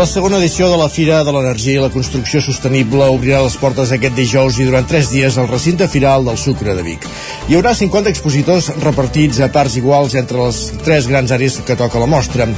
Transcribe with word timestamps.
La 0.00 0.06
segona 0.08 0.38
edició 0.40 0.64
de 0.70 0.78
la 0.80 0.86
Fira 0.88 1.18
de 1.28 1.32
l'Energia 1.34 1.76
i 1.76 1.80
la 1.82 1.90
Construcció 1.92 2.40
Sostenible 2.40 3.04
obrirà 3.12 3.42
les 3.44 3.56
portes 3.60 3.90
aquest 3.92 4.14
dijous 4.16 4.56
i 4.56 4.64
durant 4.64 4.86
tres 4.88 5.10
dies 5.12 5.34
al 5.36 5.50
recinte 5.50 5.88
firal 5.92 6.24
del 6.24 6.38
Sucre 6.40 6.72
de 6.78 6.84
Vic. 6.86 7.04
Hi 7.50 7.58
haurà 7.58 7.74
50 7.76 8.08
expositors 8.08 8.70
repartits 8.80 9.42
a 9.44 9.50
parts 9.52 9.76
iguals 9.76 10.16
entre 10.16 10.40
les 10.40 10.62
tres 10.86 11.10
grans 11.10 11.34
àrees 11.36 11.58
que 11.68 11.76
toca 11.76 12.00
la 12.00 12.08
mostra. 12.08 12.48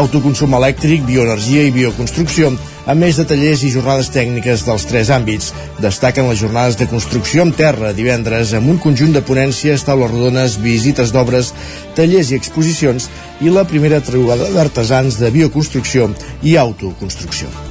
Autoconsum 0.00 0.58
elèctric, 0.58 1.06
bioenergia 1.06 1.68
i 1.68 1.76
bioconstrucció, 1.78 2.50
a 2.88 2.96
més 2.96 3.20
de 3.20 3.26
tallers 3.28 3.62
i 3.66 3.70
jornades 3.74 4.08
tècniques 4.14 4.64
dels 4.64 4.88
tres 4.88 5.12
àmbits. 5.12 5.52
Destaquen 5.84 6.28
les 6.30 6.40
jornades 6.40 6.80
de 6.80 6.88
construcció 6.88 7.44
en 7.44 7.52
terra 7.52 7.92
divendres 7.92 8.54
amb 8.56 8.72
un 8.72 8.80
conjunt 8.80 9.12
de 9.12 9.22
ponències, 9.28 9.84
taules 9.84 10.12
rodones, 10.14 10.56
visites 10.64 11.12
d'obres, 11.12 11.52
tallers 11.98 12.32
i 12.32 12.40
exposicions 12.40 13.10
i 13.44 13.52
la 13.52 13.68
primera 13.68 14.00
trobada 14.00 14.48
d'artesans 14.56 15.20
de 15.20 15.34
bioconstrucció 15.36 16.08
i 16.42 16.56
autoconstrucció. 16.56 17.67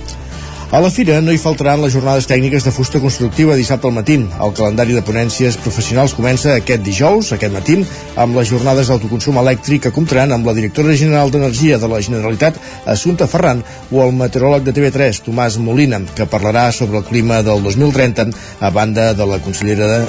A 0.67 0.81
la 0.83 0.89
fira 0.91 1.21
no 1.23 1.31
hi 1.31 1.39
faltaran 1.39 1.79
les 1.79 1.93
jornades 1.95 2.25
tècniques 2.27 2.65
de 2.67 2.73
fusta 2.75 2.99
constructiva 2.99 3.55
dissabte 3.55 3.87
al 3.87 3.93
matí. 3.95 4.17
El 4.19 4.51
calendari 4.51 4.97
de 4.97 5.03
ponències 5.09 5.55
professionals 5.63 6.11
comença 6.17 6.57
aquest 6.57 6.83
dijous, 6.83 7.29
aquest 7.31 7.53
matí, 7.55 7.77
amb 8.19 8.35
les 8.35 8.51
jornades 8.51 8.91
d'autoconsum 8.91 9.39
elèctric 9.39 9.85
que 9.85 9.93
comptaran 9.95 10.35
amb 10.35 10.51
la 10.51 10.57
directora 10.57 10.97
general 10.99 11.31
d'Energia 11.31 11.79
de 11.79 11.87
la 11.87 12.03
Generalitat, 12.03 12.59
Assunta 12.83 13.31
Ferran, 13.31 13.63
o 13.95 14.03
el 14.03 14.11
meteoròleg 14.19 14.67
de 14.67 14.75
TV3, 14.75 15.23
Tomàs 15.29 15.55
Molina, 15.55 16.01
que 16.19 16.27
parlarà 16.27 16.67
sobre 16.75 16.99
el 16.99 17.07
clima 17.07 17.39
del 17.47 17.63
2030, 17.63 18.27
a 18.59 18.69
banda 18.75 19.13
de 19.15 19.29
la 19.31 19.39
consellera 19.39 20.03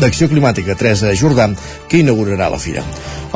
d'Acció 0.00 0.28
Climàtica, 0.30 0.76
Teresa 0.78 1.12
Jordà, 1.14 1.50
que 1.88 2.00
inaugurarà 2.00 2.48
la 2.52 2.58
fira. 2.58 2.84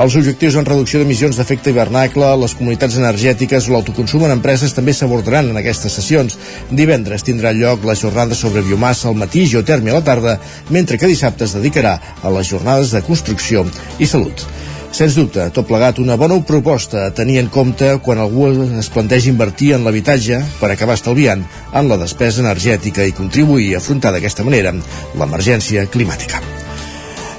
Els 0.01 0.17
objectius 0.19 0.57
en 0.59 0.67
reducció 0.67 0.99
d'emissions 0.99 1.37
d'efecte 1.39 1.71
hivernacle, 1.71 2.33
les 2.41 2.57
comunitats 2.59 2.97
energètiques 2.99 3.69
o 3.69 3.75
l'autoconsum 3.77 4.25
en 4.27 4.35
empreses 4.35 4.75
també 4.75 4.95
s'abordaran 4.97 5.53
en 5.53 5.61
aquestes 5.61 5.95
sessions. 6.01 6.35
Divendres 6.71 7.23
tindrà 7.23 7.55
lloc 7.55 7.87
la 7.87 7.95
jornada 7.95 8.35
sobre 8.35 8.65
biomassa 8.67 9.09
al 9.09 9.19
matí 9.21 9.45
i 9.45 9.53
geotèrmia 9.55 9.95
a 9.95 10.01
la 10.01 10.07
tarda, 10.09 10.39
mentre 10.75 10.99
que 10.99 11.11
dissabte 11.11 11.47
es 11.47 11.55
dedicarà 11.55 11.99
a 12.23 12.35
les 12.35 12.51
jornades 12.51 12.91
de 12.97 13.05
construcció 13.07 13.67
i 13.99 14.11
salut. 14.11 14.47
Sens 14.95 15.17
dubte, 15.19 15.43
tot 15.51 15.67
plegat 15.67 15.97
una 15.99 16.15
bona 16.15 16.37
proposta 16.47 17.01
a 17.09 17.11
tenir 17.11 17.41
en 17.41 17.49
compte 17.51 17.89
quan 17.99 18.21
algú 18.23 18.45
es 18.79 18.87
planteja 18.95 19.27
invertir 19.27 19.73
en 19.75 19.83
l'habitatge 19.83 20.37
per 20.61 20.69
acabar 20.71 20.95
estalviant 20.95 21.41
en 21.75 21.89
la 21.91 21.97
despesa 21.99 22.45
energètica 22.45 23.03
i 23.03 23.15
contribuir 23.17 23.73
a 23.75 23.81
afrontar 23.81 24.13
d'aquesta 24.15 24.47
manera 24.47 24.71
l'emergència 25.19 25.89
climàtica. 25.91 26.39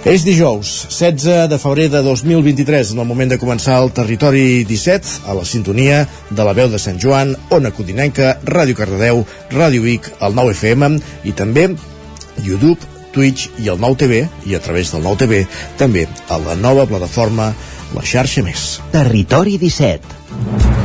És 0.04 0.26
dijous, 0.28 0.74
16 0.92 1.48
de 1.50 1.58
febrer 1.58 1.86
de 1.94 2.02
2023, 2.04 2.92
en 2.92 3.00
el 3.00 3.08
moment 3.08 3.32
de 3.32 3.40
començar 3.40 3.80
el 3.80 3.94
Territori 3.96 4.66
17, 4.68 5.22
a 5.24 5.38
la 5.40 5.46
sintonia 5.48 6.02
de 6.30 6.44
la 6.44 6.54
veu 6.54 6.68
de 6.70 6.82
Sant 6.82 7.00
Joan, 7.00 7.38
Ona 7.56 7.72
Codinenca, 7.72 8.36
Ràdio 8.44 8.76
Cardedeu, 8.76 9.24
Ràdio 9.56 9.88
Vic, 9.88 10.12
el 10.20 10.36
9 10.36 10.58
FM 10.60 10.92
i 11.24 11.32
també 11.32 11.70
YouTube, 12.44 12.95
Twitch 13.16 13.62
i 13.64 13.72
el 13.72 13.82
9 13.82 14.02
TV 14.04 14.24
i 14.52 14.58
a 14.58 14.62
través 14.64 14.94
del 14.94 15.06
9 15.08 15.24
TV 15.24 15.44
també 15.82 16.08
a 16.30 16.40
la 16.44 16.58
nova 16.60 16.88
plataforma 16.90 17.54
La 17.96 18.04
Xarxa 18.04 18.44
Més. 18.46 18.76
Territori 18.94 19.60
17 19.62 20.85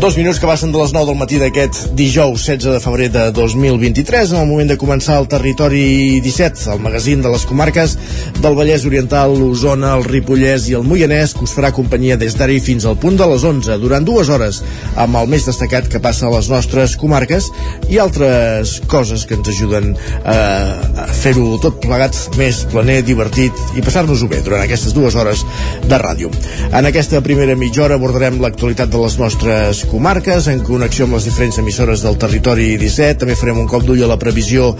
Dos 0.00 0.16
minuts 0.16 0.38
que 0.40 0.48
passen 0.48 0.70
de 0.72 0.78
les 0.80 0.94
9 0.96 1.10
del 1.10 1.16
matí 1.20 1.36
d'aquest 1.36 1.90
dijous 1.92 2.46
16 2.48 2.72
de 2.72 2.78
febrer 2.80 3.10
de 3.12 3.26
2023 3.36 4.30
en 4.32 4.38
el 4.40 4.46
moment 4.48 4.70
de 4.70 4.78
començar 4.80 5.18
el 5.20 5.26
Territori 5.28 6.22
17, 6.24 6.70
el 6.72 6.78
magazín 6.80 7.20
de 7.20 7.28
les 7.28 7.44
comarques 7.44 7.98
del 8.40 8.56
Vallès 8.56 8.86
Oriental, 8.88 9.34
l'Osona, 9.36 9.90
el 9.98 10.06
Ripollès 10.08 10.70
i 10.70 10.76
el 10.78 10.86
Moianès 10.88 11.34
que 11.36 11.44
us 11.44 11.52
farà 11.52 11.68
companyia 11.76 12.16
des 12.16 12.32
d'ara 12.32 12.56
fins 12.64 12.86
al 12.88 12.96
punt 12.96 13.18
de 13.20 13.26
les 13.28 13.44
11 13.44 13.76
durant 13.82 14.06
dues 14.08 14.30
hores 14.32 14.62
amb 14.96 15.20
el 15.20 15.28
més 15.28 15.44
destacat 15.44 15.92
que 15.92 16.00
passa 16.00 16.30
a 16.30 16.32
les 16.32 16.48
nostres 16.48 16.96
comarques 16.96 17.50
i 17.92 18.00
altres 18.00 18.78
coses 18.88 19.26
que 19.28 19.36
ens 19.36 19.52
ajuden 19.52 19.92
a 20.24 21.06
fer-ho 21.20 21.58
tot 21.60 21.76
plegat 21.84 22.16
més 22.40 22.62
planer, 22.72 23.02
divertit 23.04 23.52
i 23.76 23.84
passar-nos-ho 23.84 24.32
bé 24.32 24.40
durant 24.48 24.64
aquestes 24.64 24.96
dues 24.96 25.12
hores 25.12 25.44
de 25.84 26.00
ràdio. 26.00 26.32
En 26.72 26.88
aquesta 26.88 27.20
primera 27.20 27.52
mitja 27.52 27.84
hora 27.84 28.00
abordarem 28.00 28.40
l'actualitat 28.40 28.88
de 28.88 29.04
les 29.04 29.20
nostres 29.20 29.84
comarques, 29.90 30.46
en 30.48 30.62
connexió 30.64 31.06
amb 31.06 31.18
les 31.18 31.26
diferents 31.28 31.58
emissores 31.60 32.04
del 32.06 32.18
territori 32.20 32.76
17. 32.80 33.20
També 33.24 33.36
farem 33.38 33.60
un 33.62 33.68
cop 33.70 33.84
d'ull 33.86 34.02
a 34.06 34.10
la 34.10 34.18
previsió 34.20 34.70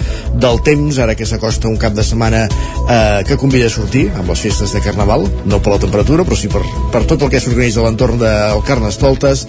del 0.40 0.62
temps, 0.66 1.00
ara 1.02 1.16
que 1.18 1.28
s'acosta 1.28 1.68
un 1.68 1.78
cap 1.80 1.96
de 1.96 2.04
setmana 2.06 2.46
eh, 2.46 3.22
que 3.26 3.38
convida 3.40 3.68
a 3.68 3.74
sortir 3.74 4.06
amb 4.14 4.30
les 4.30 4.44
festes 4.46 4.74
de 4.76 4.82
Carnaval, 4.84 5.26
no 5.50 5.60
per 5.60 5.74
la 5.74 5.82
temperatura, 5.82 6.26
però 6.26 6.38
sí 6.38 6.50
per, 6.52 6.62
per 6.94 7.04
tot 7.10 7.26
el 7.26 7.32
que 7.32 7.42
s'organitza 7.42 7.82
a 7.82 7.88
l'entorn 7.88 8.22
del 8.22 8.62
Carnestoltes. 8.66 9.46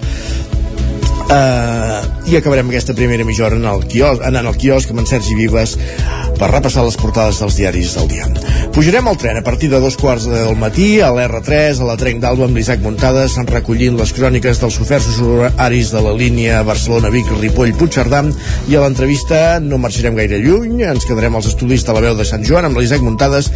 Uh, 1.22 2.28
i 2.28 2.36
acabarem 2.36 2.68
aquesta 2.70 2.94
primera 2.94 3.24
mitja 3.24 3.46
hora 3.46 3.56
en 3.58 3.66
el 3.68 3.86
quiosc, 3.90 4.22
anant 4.26 4.46
al 4.48 4.56
quiosc 4.58 4.90
amb 4.92 5.02
en 5.02 5.08
Sergi 5.08 5.34
Vives 5.36 5.76
per 6.38 6.48
repassar 6.50 6.84
les 6.86 6.96
portades 6.98 7.38
dels 7.42 7.56
diaris 7.58 7.92
del 7.98 8.08
dia. 8.10 8.26
Pujarem 8.72 9.06
al 9.08 9.18
tren 9.20 9.36
a 9.36 9.42
partir 9.44 9.68
de 9.70 9.78
dos 9.82 9.98
quarts 10.00 10.24
del 10.30 10.56
matí 10.58 11.00
a 11.04 11.10
l'R3, 11.12 11.82
a 11.82 11.88
la 11.90 11.96
Trenc 12.00 12.22
d'Alba 12.22 12.46
amb 12.48 12.56
l'Isaac 12.56 12.80
Muntades, 12.82 13.36
recollint 13.50 13.98
les 13.98 14.14
cròniques 14.16 14.62
dels 14.62 14.78
oferts 14.80 15.20
horaris 15.22 15.92
de 15.92 16.02
la 16.02 16.14
línia 16.16 16.62
Barcelona-Vic, 16.66 17.30
Ripoll, 17.42 17.74
Puigcerdà 17.78 18.22
i 18.70 18.76
a 18.76 18.82
l'entrevista 18.82 19.60
no 19.62 19.78
marxarem 19.82 20.16
gaire 20.18 20.40
lluny, 20.42 20.82
ens 20.88 21.06
quedarem 21.08 21.36
als 21.36 21.50
estudis 21.52 21.84
de 21.86 21.94
la 21.94 22.02
veu 22.04 22.16
de 22.18 22.26
Sant 22.28 22.44
Joan 22.48 22.66
amb 22.68 22.80
l'Isaac 22.80 23.04
Muntades 23.04 23.52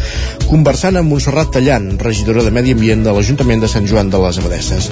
conversant 0.47 1.01
amb 1.01 1.11
Montserrat 1.11 1.51
Tallant, 1.57 1.95
regidora 1.99 2.45
de 2.45 2.53
Medi 2.53 2.77
Ambient 2.77 3.03
de 3.03 3.13
l'Ajuntament 3.13 3.65
de 3.65 3.71
Sant 3.71 3.89
Joan 3.89 4.13
de 4.13 4.21
les 4.21 4.39
Abadesses. 4.39 4.91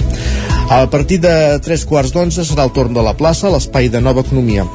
A 0.68 0.82
partir 0.90 1.20
de 1.22 1.32
tres 1.62 1.86
quarts 1.86 2.10
d'onze 2.12 2.42
serà 2.44 2.65
el 2.66 2.74
torn 2.74 2.94
de 2.96 3.06
la 3.06 3.14
plaça, 3.14 3.52
l'espai 3.52 3.90
de 3.92 4.02
nova 4.02 4.26
economia 4.26 4.66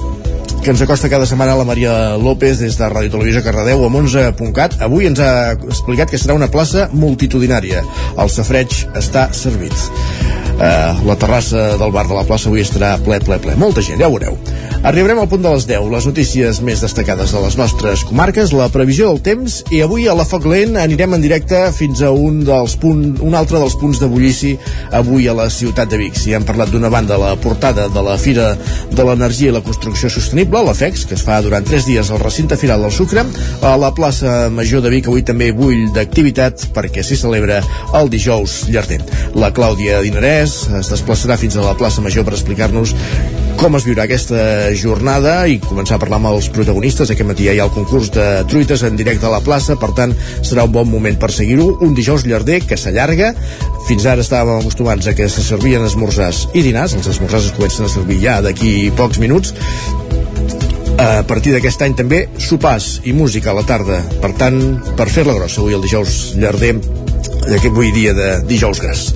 que 0.61 0.69
ens 0.69 0.81
acosta 0.81 1.09
cada 1.09 1.25
setmana 1.25 1.55
la 1.57 1.65
Maria 1.65 2.17
López 2.21 2.59
des 2.61 2.75
de 2.77 2.85
Ràdio 2.85 3.09
Televisió 3.15 3.41
Cardedeu 3.41 3.81
amb 3.87 3.97
11.cat. 3.97 4.77
Avui 4.85 5.09
ens 5.09 5.17
ha 5.17 5.55
explicat 5.57 6.13
que 6.13 6.19
serà 6.21 6.35
una 6.37 6.51
plaça 6.53 6.85
multitudinària. 6.93 7.81
El 8.21 8.29
safreig 8.29 8.83
està 8.93 9.31
servit. 9.33 9.73
Uh, 10.61 10.93
la 11.07 11.15
terrassa 11.17 11.71
del 11.81 11.93
bar 11.95 12.05
de 12.05 12.13
la 12.13 12.25
plaça 12.27 12.51
avui 12.51 12.61
estarà 12.61 12.93
ple, 13.01 13.17
ple, 13.25 13.39
ple. 13.41 13.57
Molta 13.57 13.81
gent, 13.81 13.97
ja 13.97 14.11
ho 14.11 14.13
veureu. 14.13 14.37
Arribarem 14.81 15.19
al 15.21 15.27
punt 15.29 15.43
de 15.45 15.49
les 15.53 15.65
10, 15.69 15.87
les 15.93 16.05
notícies 16.09 16.59
més 16.65 16.79
destacades 16.81 17.33
de 17.33 17.41
les 17.43 17.55
nostres 17.57 18.01
comarques, 18.09 18.49
la 18.57 18.65
previsió 18.73 19.11
del 19.11 19.19
temps 19.21 19.59
i 19.69 19.83
avui 19.85 20.07
a 20.09 20.15
la 20.17 20.25
Foc 20.25 20.47
Lent 20.49 20.77
anirem 20.81 21.13
en 21.13 21.21
directe 21.21 21.59
fins 21.77 22.01
a 22.01 22.09
un, 22.09 22.39
dels 22.45 22.73
punt, 22.81 23.03
un 23.21 23.37
altre 23.37 23.61
dels 23.61 23.77
punts 23.77 24.01
de 24.01 24.09
bullici 24.09 24.55
avui 24.97 25.29
a 25.29 25.35
la 25.37 25.47
ciutat 25.53 25.89
de 25.89 25.99
Vic. 26.01 26.17
Si 26.17 26.33
hem 26.33 26.45
parlat 26.45 26.73
d'una 26.73 26.89
banda 26.93 27.19
la 27.21 27.35
portada 27.41 27.87
de 27.93 28.05
la 28.05 28.17
Fira 28.21 28.51
de 28.89 29.05
l'Energia 29.05 29.49
i 29.49 29.55
la 29.57 29.61
Construcció 29.65 30.09
Sostenible, 30.09 30.50
la 30.59 30.73
FEX, 30.75 31.05
que 31.07 31.15
es 31.15 31.23
fa 31.23 31.37
durant 31.41 31.63
3 31.63 31.85
dies 31.87 32.09
al 32.11 32.19
recinte 32.19 32.57
firal 32.59 32.83
del 32.83 32.91
Sucre, 32.91 33.23
a 33.63 33.71
la 33.79 33.93
plaça 33.95 34.49
Major 34.51 34.83
de 34.83 34.91
Vic 34.91 35.07
avui 35.07 35.23
també 35.23 35.53
bull 35.55 35.87
d'activitat 35.95 36.67
perquè 36.75 37.05
s'hi 37.07 37.15
celebra 37.15 37.61
el 37.95 38.11
dijous 38.11 38.65
llarder. 38.67 38.99
La 39.39 39.53
Clàudia 39.55 40.01
Dinarès 40.03 40.65
es 40.81 40.91
desplaçarà 40.91 41.39
fins 41.39 41.55
a 41.55 41.63
la 41.63 41.77
plaça 41.79 42.03
Major 42.03 42.27
per 42.27 42.35
explicar-nos 42.35 42.91
com 43.61 43.75
es 43.77 43.85
viurà 43.85 44.07
aquesta 44.07 44.73
jornada 44.75 45.33
i 45.47 45.59
començar 45.61 45.95
a 45.97 46.01
parlar 46.01 46.17
amb 46.19 46.31
els 46.31 46.47
protagonistes. 46.53 47.11
Aquest 47.13 47.27
matí 47.29 47.45
ja 47.47 47.55
hi 47.55 47.61
ha 47.61 47.67
el 47.69 47.73
concurs 47.75 48.11
de 48.11 48.27
truites 48.49 48.83
en 48.87 48.99
directe 48.99 49.27
a 49.27 49.33
la 49.33 49.41
plaça, 49.45 49.77
per 49.79 49.91
tant, 49.97 50.15
serà 50.41 50.65
un 50.67 50.73
bon 50.73 50.89
moment 50.89 51.19
per 51.21 51.31
seguir-ho. 51.31 51.67
Un 51.85 51.95
dijous 51.97 52.25
llarder 52.25 52.61
que 52.65 52.79
s'allarga. 52.79 53.33
Fins 53.87 54.07
ara 54.09 54.25
estàvem 54.25 54.63
acostumats 54.63 55.07
a 55.07 55.15
que 55.17 55.29
se 55.29 55.45
servien 55.45 55.85
esmorzars 55.85 56.47
i 56.53 56.65
dinars. 56.65 56.97
Els 56.97 57.11
esmorzars 57.13 57.51
es 57.51 57.57
comencen 57.57 57.85
a 57.85 57.93
servir 57.93 58.21
ja 58.23 58.39
d'aquí 58.41 58.89
pocs 58.97 59.21
minuts 59.21 59.53
a 60.97 61.23
partir 61.27 61.53
d'aquest 61.55 61.81
any 61.85 61.95
també 61.97 62.25
sopars 62.41 63.01
i 63.07 63.13
música 63.13 63.51
a 63.51 63.57
la 63.57 63.65
tarda 63.67 64.01
per 64.21 64.33
tant, 64.39 64.61
per 64.97 65.09
fer-la 65.09 65.37
grossa 65.37 65.61
avui 65.61 65.77
el 65.77 65.83
dijous 65.85 66.33
llarder 66.39 66.75
d'aquest 66.81 67.71
avui 67.71 67.91
dia 67.95 68.15
de 68.17 68.31
dijous 68.49 68.81
gras 68.83 69.09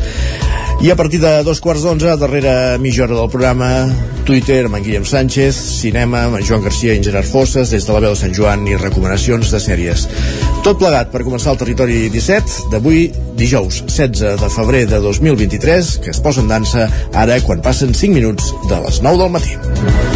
i 0.82 0.92
a 0.92 0.96
partir 0.96 1.22
de 1.22 1.44
dos 1.44 1.62
quarts 1.64 1.82
d'onze, 1.82 2.18
darrere 2.20 2.78
mitja 2.84 3.06
hora 3.06 3.16
del 3.16 3.30
programa, 3.32 3.88
Twitter 4.28 4.66
amb 4.68 4.76
en 4.78 4.84
Guillem 4.84 5.06
Sánchez, 5.08 5.56
cinema 5.80 6.26
amb 6.28 6.38
en 6.38 6.44
Joan 6.46 6.66
Garcia 6.66 6.94
i 6.94 7.00
en 7.00 7.06
Gerard 7.06 7.30
Fosses, 7.30 7.72
des 7.72 7.88
de 7.88 7.96
la 7.96 8.02
veu 8.04 8.14
de 8.14 8.20
Sant 8.20 8.36
Joan 8.36 8.68
i 8.68 8.76
recomanacions 8.78 9.54
de 9.54 9.62
sèries. 9.64 10.06
Tot 10.68 10.78
plegat 10.82 11.14
per 11.14 11.24
començar 11.24 11.56
el 11.56 11.62
territori 11.64 12.04
17 12.14 12.70
d'avui, 12.74 13.08
dijous 13.40 13.82
16 13.88 14.44
de 14.44 14.52
febrer 14.58 14.84
de 14.92 15.00
2023, 15.08 15.96
que 16.04 16.14
es 16.14 16.22
posa 16.22 16.44
en 16.44 16.52
dansa 16.52 16.90
ara 17.14 17.40
quan 17.48 17.64
passen 17.66 17.96
5 17.96 18.14
minuts 18.20 18.54
de 18.70 18.84
les 18.86 19.02
9 19.02 19.24
del 19.24 19.34
matí. 19.40 20.15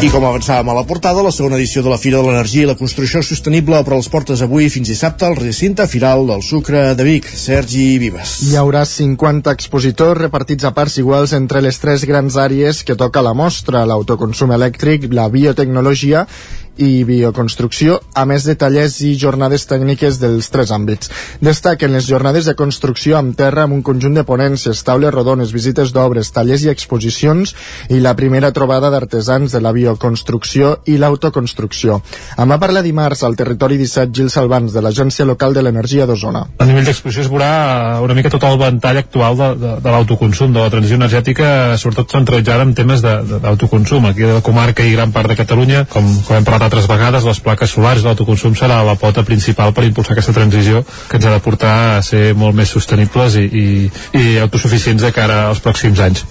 I 0.00 0.08
com 0.08 0.24
avançàvem 0.24 0.70
a 0.72 0.74
la 0.78 0.86
portada, 0.88 1.20
la 1.20 1.28
segona 1.28 1.58
edició 1.58 1.82
de 1.84 1.90
la 1.92 1.98
Fira 2.00 2.22
de 2.22 2.24
l'Energia 2.24 2.64
i 2.64 2.68
la 2.70 2.76
Construcció 2.78 3.20
Sostenible 3.20 3.76
obre 3.76 3.98
les 3.98 4.06
portes 4.08 4.40
avui 4.40 4.70
fins 4.72 4.88
dissabte 4.88 5.26
al 5.26 5.36
recinte 5.36 5.84
firal 5.92 6.24
del 6.30 6.40
Sucre 6.40 6.94
de 6.96 7.04
Vic. 7.04 7.28
Sergi 7.28 7.98
Vives. 8.00 8.38
Hi 8.48 8.56
haurà 8.56 8.86
50 8.88 9.52
expositors 9.52 10.16
repartits 10.16 10.64
a 10.64 10.72
parts 10.72 10.96
iguals 11.02 11.34
entre 11.36 11.60
les 11.60 11.76
tres 11.82 12.06
grans 12.08 12.38
àrees 12.40 12.80
que 12.80 12.96
toca 12.96 13.20
la 13.20 13.34
mostra, 13.36 13.84
l'autoconsum 13.84 14.56
elèctric, 14.56 15.04
la 15.12 15.28
biotecnologia 15.28 16.24
i 16.78 17.04
bioconstrucció, 17.04 17.98
a 18.14 18.24
més 18.28 18.44
de 18.48 18.54
tallers 18.58 19.00
i 19.04 19.14
jornades 19.18 19.66
tècniques 19.68 20.18
dels 20.20 20.50
tres 20.52 20.70
àmbits. 20.74 21.10
Destaquen 21.42 21.92
les 21.96 22.06
jornades 22.08 22.46
de 22.48 22.54
construcció 22.58 23.18
amb 23.18 23.36
terra 23.36 23.64
amb 23.66 23.76
un 23.76 23.82
conjunt 23.86 24.14
de 24.16 24.24
ponències, 24.26 24.82
taules 24.86 25.12
rodones, 25.14 25.52
visites 25.52 25.92
d'obres, 25.92 26.30
tallers 26.32 26.64
i 26.64 26.70
exposicions 26.72 27.54
i 27.90 28.00
la 28.00 28.14
primera 28.16 28.52
trobada 28.56 28.90
d'artesans 28.92 29.52
de 29.52 29.60
la 29.60 29.72
bioconstrucció 29.76 30.76
i 30.86 30.96
l'autoconstrucció. 31.00 32.00
En 32.38 32.50
va 32.50 32.60
parlar 32.62 32.84
dimarts 32.86 33.24
al 33.24 33.36
territori 33.36 33.78
17 33.80 34.14
Gil 34.16 34.30
Salvans 34.30 34.72
de 34.72 34.84
l'Agència 34.84 35.26
Local 35.28 35.54
de 35.56 35.64
l'Energia 35.66 36.06
d'Osona. 36.06 36.46
A 36.58 36.68
nivell 36.68 36.86
d'exposició 36.88 37.26
es 37.26 37.32
veurà 37.32 38.00
una 38.04 38.16
mica 38.16 38.32
tot 38.32 38.44
el 38.48 38.58
ventall 38.60 39.02
actual 39.02 39.36
de, 39.36 39.50
de, 39.60 39.74
de 39.84 39.94
l'autoconsum, 39.94 40.52
de 40.54 40.64
la 40.64 40.72
transició 40.72 41.00
energètica, 41.00 41.50
sobretot 41.80 42.16
centralitzada 42.16 42.66
en 42.66 42.74
temes 42.78 43.04
d'autoconsum. 43.04 44.10
Aquí 44.10 44.26
a 44.26 44.38
la 44.38 44.44
comarca 44.44 44.84
i 44.86 44.94
gran 44.94 45.12
part 45.12 45.30
de 45.30 45.38
Catalunya, 45.40 45.84
com, 45.90 46.06
com 46.26 46.36
hem 46.36 46.46
parlat 46.46 46.59
altres 46.62 46.88
vegades, 46.90 47.26
les 47.26 47.40
plaques 47.44 47.70
solars 47.76 48.02
i 48.02 48.08
l'autoconsum 48.08 48.56
serà 48.58 48.80
la 48.86 48.96
pota 49.00 49.24
principal 49.26 49.74
per 49.76 49.86
impulsar 49.88 50.16
aquesta 50.16 50.36
transició 50.36 50.84
que 51.08 51.20
ens 51.20 51.26
ha 51.26 51.36
de 51.36 51.44
portar 51.44 51.76
a 51.96 52.02
ser 52.06 52.30
molt 52.34 52.56
més 52.56 52.72
sostenibles 52.72 53.38
i, 53.40 53.46
i, 53.46 53.66
i 54.20 54.38
autosuficients 54.42 55.02
de 55.02 55.12
cara 55.16 55.46
als 55.48 55.62
pròxims 55.64 56.02
anys. 56.04 56.26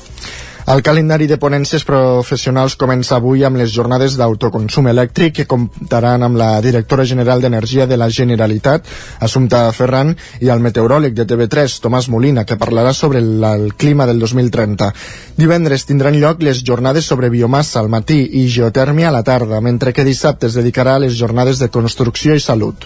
El 0.69 0.83
calendari 0.85 1.25
de 1.25 1.39
ponències 1.41 1.81
professionals 1.81 2.75
comença 2.77 3.15
avui 3.15 3.41
amb 3.47 3.57
les 3.57 3.71
jornades 3.73 4.13
d'autoconsum 4.19 4.85
elèctric 4.91 5.33
que 5.39 5.45
comptaran 5.49 6.21
amb 6.21 6.37
la 6.37 6.49
directora 6.61 7.07
general 7.09 7.41
d'Energia 7.41 7.87
de 7.89 7.97
la 7.97 8.05
Generalitat, 8.13 8.85
Assumpta 9.25 9.63
Ferran, 9.73 10.13
i 10.45 10.53
el 10.53 10.61
meteoròleg 10.61 11.17
de 11.17 11.25
TV3, 11.25 11.79
Tomàs 11.81 12.11
Molina, 12.13 12.45
que 12.45 12.59
parlarà 12.61 12.93
sobre 12.93 13.17
el, 13.17 13.41
el 13.49 13.73
clima 13.81 14.05
del 14.05 14.21
2030. 14.21 14.93
Divendres 15.41 15.89
tindran 15.89 16.21
lloc 16.21 16.45
les 16.45 16.61
jornades 16.61 17.09
sobre 17.09 17.33
biomassa 17.33 17.81
al 17.81 17.89
matí 17.89 18.21
i 18.37 18.45
geotèrmia 18.45 19.09
a 19.09 19.17
la 19.17 19.25
tarda, 19.25 19.65
mentre 19.65 19.89
que 19.89 20.05
dissabte 20.05 20.53
es 20.53 20.59
dedicarà 20.61 20.99
a 20.99 21.07
les 21.07 21.17
jornades 21.17 21.57
de 21.57 21.73
construcció 21.73 22.37
i 22.37 22.45
salut. 22.45 22.85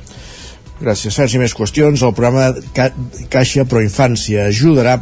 Gràcies, 0.80 1.20
Sergi. 1.20 1.36
Més 1.36 1.52
qüestions. 1.52 2.00
El 2.00 2.16
programa 2.16 2.54
Ca 2.72 2.94
Caixa 3.28 3.68
Proinfància 3.68 4.48
ajudarà 4.48 5.02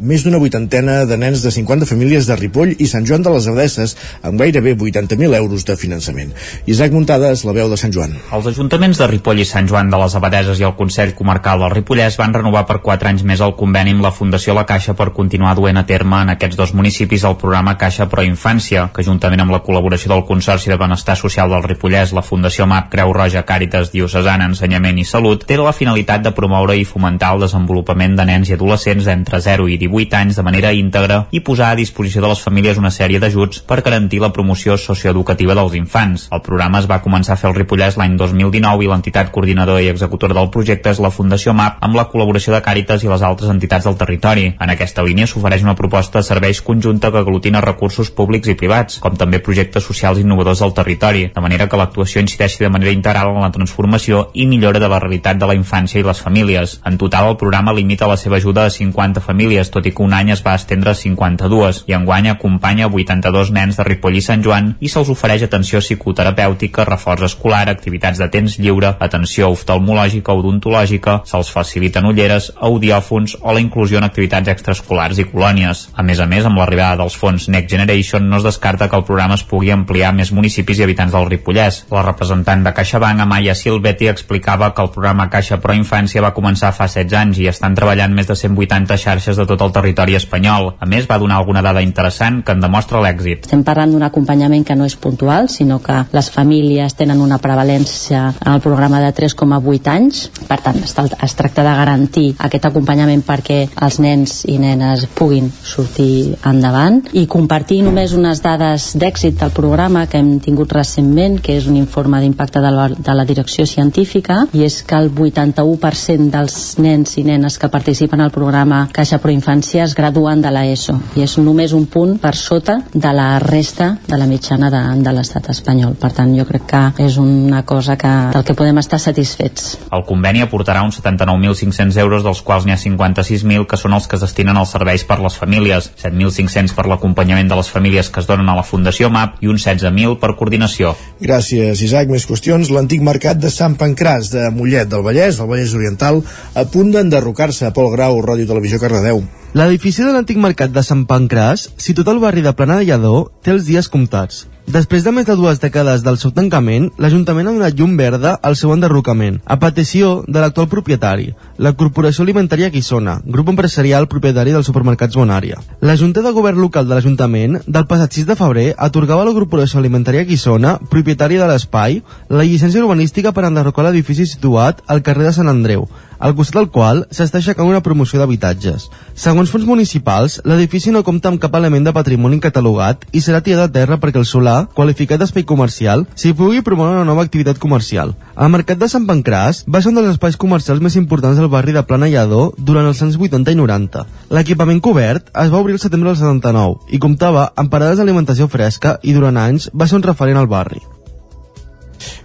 més 0.00 0.22
d'una 0.24 0.38
vuitantena 0.40 1.04
de 1.04 1.16
nens 1.20 1.42
de 1.44 1.50
50 1.52 1.84
famílies 1.84 2.24
de 2.24 2.36
Ripoll 2.38 2.72
i 2.80 2.86
Sant 2.88 3.04
Joan 3.04 3.20
de 3.20 3.32
les 3.34 3.46
Abadesses 3.50 3.92
amb 4.24 4.40
gairebé 4.40 4.72
80.000 4.72 5.36
euros 5.36 5.66
de 5.68 5.76
finançament. 5.76 6.32
Isaac 6.64 6.94
Muntades, 6.96 7.44
la 7.44 7.52
veu 7.52 7.68
de 7.68 7.76
Sant 7.76 7.92
Joan. 7.92 8.14
Els 8.32 8.48
ajuntaments 8.48 8.96
de 8.96 9.08
Ripoll 9.10 9.42
i 9.42 9.44
Sant 9.44 9.68
Joan 9.68 9.92
de 9.92 10.00
les 10.00 10.16
Abadeses 10.16 10.60
i 10.60 10.64
el 10.64 10.72
Consell 10.78 11.12
Comarcal 11.18 11.60
del 11.60 11.74
Ripollès 11.74 12.16
van 12.16 12.32
renovar 12.32 12.64
per 12.68 12.78
4 12.80 13.10
anys 13.12 13.24
més 13.28 13.42
el 13.44 13.52
conveni 13.58 13.92
amb 13.92 14.06
la 14.06 14.12
Fundació 14.16 14.56
La 14.56 14.64
Caixa 14.64 14.96
per 14.96 15.10
continuar 15.12 15.52
duent 15.58 15.76
a 15.76 15.84
terme 15.84 16.22
en 16.24 16.32
aquests 16.32 16.56
dos 16.56 16.72
municipis 16.72 17.26
el 17.28 17.36
programa 17.36 17.76
Caixa 17.76 18.08
Pro 18.08 18.24
Infància, 18.24 18.86
que 18.94 19.04
juntament 19.04 19.44
amb 19.44 19.52
la 19.52 19.60
col·laboració 19.66 20.14
del 20.14 20.24
Consorci 20.24 20.72
de 20.72 20.80
Benestar 20.80 21.18
Social 21.20 21.52
del 21.52 21.66
Ripollès, 21.68 22.16
la 22.16 22.24
Fundació 22.24 22.64
MAP, 22.64 22.88
Creu 22.94 23.12
Roja, 23.12 23.44
Càritas, 23.44 23.92
Diocesana, 23.92 24.48
Ensenyament 24.48 24.96
i 24.96 25.04
Salut, 25.04 25.44
té 25.44 25.60
la 25.60 25.76
finalitat 25.76 26.24
de 26.24 26.32
promoure 26.32 26.78
i 26.78 26.88
fomentar 26.88 27.34
el 27.36 27.44
desenvolupament 27.44 28.16
de 28.16 28.28
nens 28.32 28.48
i 28.48 28.56
adolescents 28.56 29.12
entre 29.12 29.44
0 29.44 29.68
i 29.68 29.76
18 29.76 29.89
anys 30.20 30.36
de 30.36 30.42
manera 30.42 30.72
íntegra 30.72 31.26
i 31.30 31.40
posar 31.40 31.70
a 31.70 31.76
disposició 31.78 32.22
de 32.22 32.28
les 32.28 32.40
famílies 32.40 32.78
una 32.78 32.90
sèrie 32.90 33.20
d'ajuts 33.20 33.62
per 33.66 33.80
garantir 33.82 34.20
la 34.20 34.32
promoció 34.32 34.76
socioeducativa 34.76 35.54
dels 35.54 35.74
infants. 35.74 36.28
El 36.32 36.42
programa 36.42 36.80
es 36.80 36.88
va 36.90 37.00
començar 37.02 37.34
a 37.34 37.40
fer 37.40 37.50
al 37.50 37.56
Ripollès 37.56 37.96
l'any 38.00 38.16
2019 38.16 38.84
i 38.84 38.90
l'entitat 38.90 39.30
coordinadora 39.30 39.82
i 39.82 39.90
executora 39.92 40.34
del 40.34 40.50
projecte 40.50 40.90
és 40.90 41.00
la 41.02 41.10
Fundació 41.10 41.54
MAP 41.54 41.78
amb 41.84 41.96
la 41.98 42.06
col·laboració 42.10 42.54
de 42.54 42.62
Càritas 42.64 43.04
i 43.04 43.10
les 43.10 43.22
altres 43.22 43.50
entitats 43.50 43.88
del 43.88 43.98
territori. 44.00 44.46
En 44.60 44.72
aquesta 44.72 45.04
línia 45.06 45.28
s'ofereix 45.30 45.64
una 45.66 45.76
proposta 45.78 46.20
de 46.20 46.28
serveis 46.28 46.62
conjunta 46.62 47.10
que 47.10 47.22
aglutina 47.22 47.60
recursos 47.64 48.10
públics 48.10 48.48
i 48.48 48.56
privats, 48.58 48.98
com 49.00 49.16
també 49.16 49.40
projectes 49.44 49.84
socials 49.84 50.20
innovadors 50.20 50.62
del 50.64 50.74
territori, 50.76 51.26
de 51.34 51.44
manera 51.44 51.68
que 51.68 51.80
l'actuació 51.80 52.22
incideixi 52.22 52.64
de 52.64 52.70
manera 52.72 52.92
integral 52.94 53.34
en 53.34 53.42
la 53.44 53.52
transformació 53.54 54.28
i 54.34 54.46
millora 54.46 54.80
de 54.82 54.88
la 54.88 55.00
realitat 55.00 55.38
de 55.40 55.48
la 55.50 55.56
infància 55.58 56.00
i 56.00 56.06
les 56.06 56.20
famílies. 56.20 56.78
En 56.86 56.98
total, 56.98 57.30
el 57.30 57.38
programa 57.40 57.74
limita 57.76 58.08
la 58.10 58.18
seva 58.20 58.36
ajuda 58.36 58.66
a 58.66 58.70
50 58.70 59.20
famílies, 59.20 59.70
tot 59.70 59.79
i 59.86 59.92
que 59.94 60.02
un 60.04 60.14
any 60.16 60.32
es 60.34 60.42
va 60.46 60.56
estendre 60.58 60.92
a 60.92 60.98
52 60.98 61.84
i 61.88 61.96
enguany 61.96 62.30
acompanya 62.30 62.88
82 62.88 63.52
nens 63.56 63.78
de 63.78 63.86
Ripoll 63.86 64.18
i 64.18 64.24
Sant 64.24 64.44
Joan 64.44 64.74
i 64.80 64.90
se'ls 64.92 65.10
ofereix 65.12 65.44
atenció 65.46 65.80
psicoterapèutica, 65.80 66.84
reforç 66.88 67.28
escolar, 67.30 67.66
activitats 67.70 68.20
de 68.20 68.28
temps 68.32 68.58
lliure, 68.60 68.94
atenció 69.00 69.50
oftalmològica, 69.54 70.34
odontològica, 70.36 71.20
se'ls 71.28 71.52
faciliten 71.54 72.08
ulleres, 72.10 72.50
audiòfons 72.56 73.36
o 73.40 73.54
la 73.54 73.62
inclusió 73.62 73.98
en 73.98 74.08
activitats 74.08 74.50
extraescolars 74.52 75.20
i 75.20 75.28
colònies. 75.30 75.88
A 75.94 76.04
més 76.06 76.20
a 76.20 76.26
més, 76.30 76.46
amb 76.46 76.60
l'arribada 76.60 77.00
dels 77.02 77.16
fons 77.16 77.48
Next 77.48 77.70
Generation 77.70 78.28
no 78.28 78.38
es 78.38 78.46
descarta 78.46 78.88
que 78.88 78.96
el 78.96 79.06
programa 79.08 79.38
es 79.38 79.44
pugui 79.46 79.72
ampliar 79.74 80.10
a 80.10 80.16
més 80.16 80.32
municipis 80.32 80.80
i 80.80 80.86
habitants 80.86 81.14
del 81.16 81.28
Ripollès. 81.30 81.84
La 81.90 82.04
representant 82.06 82.64
de 82.64 82.74
CaixaBank, 82.76 83.24
Amaya 83.24 83.54
Silvetti, 83.54 84.08
explicava 84.10 84.72
que 84.74 84.82
el 84.82 84.92
programa 84.94 85.28
Caixa 85.30 85.60
Pro 85.62 85.76
Infància 85.76 86.24
va 86.24 86.34
començar 86.36 86.72
fa 86.76 86.88
16 86.88 87.18
anys 87.20 87.40
i 87.42 87.48
estan 87.50 87.76
treballant 87.78 88.14
més 88.16 88.28
de 88.28 88.36
180 88.36 88.98
xarxes 89.00 89.38
de 89.40 89.46
tot 89.48 89.59
el 89.64 89.72
territori 89.72 90.16
espanyol. 90.18 90.74
A 90.80 90.88
més, 90.88 91.08
va 91.10 91.18
donar 91.18 91.40
alguna 91.40 91.62
dada 91.62 91.82
interessant 91.82 92.42
que 92.44 92.54
en 92.56 92.62
demostra 92.62 93.02
l'èxit. 93.02 93.46
Estem 93.46 93.64
parlant 93.66 93.92
d'un 93.92 94.06
acompanyament 94.06 94.64
que 94.66 94.76
no 94.76 94.86
és 94.88 94.96
puntual, 94.96 95.48
sinó 95.48 95.80
que 95.82 96.02
les 96.12 96.30
famílies 96.30 96.96
tenen 96.98 97.20
una 97.20 97.40
prevalència 97.42 98.26
en 98.40 98.52
el 98.52 98.62
programa 98.64 99.00
de 99.02 99.12
3,8 99.16 99.92
anys. 99.92 100.22
Per 100.48 100.60
tant, 100.64 100.80
es 100.80 101.36
tracta 101.38 101.64
de 101.66 101.74
garantir 101.80 102.26
aquest 102.38 102.68
acompanyament 102.70 103.24
perquè 103.26 103.60
els 103.82 104.00
nens 104.02 104.40
i 104.50 104.58
nenes 104.60 105.06
puguin 105.16 105.50
sortir 105.50 106.36
endavant 106.46 107.00
i 107.16 107.26
compartir 107.30 107.80
només 107.86 108.14
unes 108.16 108.42
dades 108.44 108.90
d'èxit 109.00 109.38
del 109.40 109.52
programa 109.54 110.06
que 110.10 110.20
hem 110.20 110.38
tingut 110.42 110.72
recentment, 110.72 111.38
que 111.40 111.56
és 111.58 111.68
un 111.70 111.76
informe 111.78 112.20
d'impacte 112.20 112.62
de, 112.62 112.72
la, 112.74 112.88
de 112.90 113.16
la 113.16 113.26
direcció 113.28 113.66
científica, 113.66 114.44
i 114.52 114.64
és 114.66 114.80
que 114.86 114.98
el 114.98 115.10
81% 115.14 116.30
dels 116.32 116.58
nens 116.82 117.16
i 117.20 117.24
nenes 117.26 117.58
que 117.58 117.70
participen 117.72 118.20
al 118.20 118.34
programa 118.34 118.86
Caixa 118.92 119.20
Pro 119.22 119.32
Infància 119.50 119.82
es 119.82 119.96
graduen 119.98 120.38
de 120.44 120.50
l'ESO 120.54 120.92
i 121.18 121.24
és 121.24 121.32
només 121.42 121.72
un 121.74 121.88
punt 121.90 122.12
per 122.22 122.30
sota 122.38 122.76
de 122.92 123.10
la 123.10 123.40
resta 123.42 123.88
de 124.06 124.18
la 124.20 124.28
mitjana 124.30 124.68
de, 124.70 124.82
de 125.02 125.14
l'estat 125.16 125.48
espanyol. 125.50 125.96
Per 125.98 126.12
tant, 126.14 126.30
jo 126.38 126.44
crec 126.46 126.68
que 126.70 126.82
és 127.02 127.16
una 127.18 127.64
cosa 127.66 127.96
que, 127.98 128.12
del 128.30 128.44
que 128.46 128.54
podem 128.54 128.78
estar 128.78 129.00
satisfets. 129.02 129.72
El 129.90 130.04
conveni 130.06 130.44
aportarà 130.44 130.84
uns 130.86 131.00
79.500 131.00 131.98
euros, 131.98 132.22
dels 132.22 132.42
quals 132.46 132.68
n'hi 132.68 132.76
ha 132.76 132.78
56.000 132.78 133.66
que 133.66 133.80
són 133.80 133.96
els 133.98 134.06
que 134.06 134.20
es 134.20 134.22
destinen 134.22 134.60
als 134.60 134.76
serveis 134.76 135.02
per 135.08 135.18
les 135.18 135.40
famílies, 135.42 135.90
7.500 135.98 136.76
per 136.78 136.86
l'acompanyament 136.86 137.50
de 137.50 137.58
les 137.58 137.72
famílies 137.74 138.06
que 138.06 138.22
es 138.22 138.30
donen 138.30 138.54
a 138.54 138.56
la 138.60 138.66
Fundació 138.70 139.10
MAP 139.10 139.42
i 139.42 139.50
uns 139.50 139.66
16.000 139.66 140.14
per 140.22 140.36
coordinació. 140.38 140.94
Gràcies, 141.18 141.82
Isaac. 141.88 142.14
Més 142.14 142.28
qüestions. 142.30 142.70
L'antic 142.70 143.02
mercat 143.02 143.42
de 143.42 143.50
Sant 143.50 143.74
Pancràs 143.82 144.30
de 144.30 144.46
Mollet 144.54 144.94
del 144.94 145.02
Vallès, 145.02 145.42
al 145.42 145.50
Vallès 145.50 145.74
Oriental, 145.74 146.22
a 146.54 146.68
punt 146.70 146.94
d'enderrocar-se 146.94 147.66
a 147.66 147.74
Pol 147.74 147.90
Grau, 147.98 148.22
Ràdio 148.22 148.46
Televisió 148.54 148.78
Cardedeu. 148.78 149.26
L'edifici 149.50 150.04
de 150.06 150.12
l'antic 150.14 150.36
mercat 150.38 150.70
de 150.70 150.82
Sant 150.86 151.00
Pancràs, 151.10 151.64
situat 151.74 152.06
al 152.12 152.20
barri 152.22 152.42
de 152.44 152.52
Plana 152.54 152.76
de 152.78 152.84
Lledó, 152.86 153.32
té 153.42 153.50
els 153.50 153.64
dies 153.66 153.88
comptats. 153.90 154.44
Després 154.70 155.02
de 155.02 155.10
més 155.10 155.24
de 155.26 155.34
dues 155.34 155.58
dècades 155.58 156.04
del 156.06 156.18
seu 156.22 156.30
tancament, 156.30 156.84
l'Ajuntament 157.02 157.48
ha 157.48 157.54
donat 157.56 157.74
llum 157.74 157.96
verda 157.98 158.36
al 158.46 158.54
seu 158.54 158.70
enderrocament, 158.70 159.40
a 159.42 159.56
petició 159.58 160.20
de 160.28 160.38
l'actual 160.38 160.68
propietari, 160.70 161.32
la 161.58 161.72
Corporació 161.74 162.22
Alimentària 162.22 162.68
Guissona, 162.70 163.16
grup 163.26 163.50
empresarial 163.50 164.06
propietari 164.12 164.54
dels 164.54 164.70
supermercats 164.70 165.18
Bonària. 165.18 165.58
La 165.80 165.96
Junta 165.98 166.22
de 166.22 166.30
Govern 166.36 166.62
Local 166.62 166.86
de 166.86 166.94
l'Ajuntament, 166.94 167.58
del 167.66 167.88
passat 167.90 168.14
6 168.20 168.28
de 168.28 168.36
febrer, 168.38 168.68
atorgava 168.78 169.24
a 169.24 169.30
la 169.32 169.34
Corporació 169.34 169.82
Alimentària 169.82 170.22
Guissona, 170.28 170.76
propietària 170.94 171.42
de 171.42 171.50
l'espai, 171.50 171.98
la 172.30 172.46
llicència 172.46 172.84
urbanística 172.84 173.34
per 173.34 173.48
enderrocar 173.50 173.88
l'edifici 173.88 174.28
situat 174.30 174.86
al 174.86 175.02
carrer 175.02 175.26
de 175.26 175.34
Sant 175.40 175.50
Andreu, 175.50 175.88
al 176.20 176.36
costat 176.36 176.60
del 176.60 176.70
qual 176.70 177.02
s'està 177.10 177.40
aixecant 177.40 177.68
una 177.68 177.82
promoció 177.82 178.20
d'habitatges. 178.20 178.86
Segons 179.16 179.50
fons 179.50 179.66
municipals, 179.66 180.38
l'edifici 180.44 180.92
no 180.92 181.02
compta 181.02 181.32
amb 181.32 181.40
cap 181.40 181.56
element 181.56 181.88
de 181.88 181.94
patrimoni 181.96 182.40
catalogat 182.44 183.06
i 183.16 183.24
serà 183.24 183.40
tirat 183.42 183.70
a 183.70 183.72
terra 183.72 183.98
perquè 184.00 184.20
el 184.20 184.28
solar, 184.28 184.68
qualificat 184.76 185.20
d'espai 185.20 185.46
comercial, 185.48 186.06
s'hi 186.14 186.34
pugui 186.36 186.62
promoure 186.66 187.00
una 187.00 187.08
nova 187.08 187.24
activitat 187.26 187.58
comercial. 187.58 188.14
El 188.36 188.52
mercat 188.52 188.78
de 188.78 188.88
Sant 188.92 189.08
Pancràs 189.08 189.64
va 189.66 189.80
ser 189.80 189.90
un 189.90 189.98
dels 189.98 190.12
espais 190.14 190.36
comercials 190.36 190.84
més 190.84 190.96
importants 191.00 191.40
del 191.40 191.50
barri 191.52 191.74
de 191.76 191.84
Plana 191.88 192.12
Lledó 192.12 192.50
durant 192.56 192.86
els 192.92 193.02
anys 193.02 193.18
80 193.18 193.56
i 193.56 193.58
90. 193.58 194.06
L'equipament 194.36 194.80
cobert 194.84 195.32
es 195.34 195.50
va 195.52 195.60
obrir 195.64 195.76
el 195.78 195.82
setembre 195.82 196.12
del 196.12 196.20
79 196.20 196.94
i 196.94 197.02
comptava 197.02 197.50
amb 197.56 197.72
parades 197.72 197.98
d'alimentació 197.98 198.48
fresca 198.48 198.98
i 199.02 199.16
durant 199.16 199.40
anys 199.40 199.70
va 199.74 199.88
ser 199.88 200.00
un 200.00 200.08
referent 200.08 200.40
al 200.40 200.50
barri. 200.50 200.80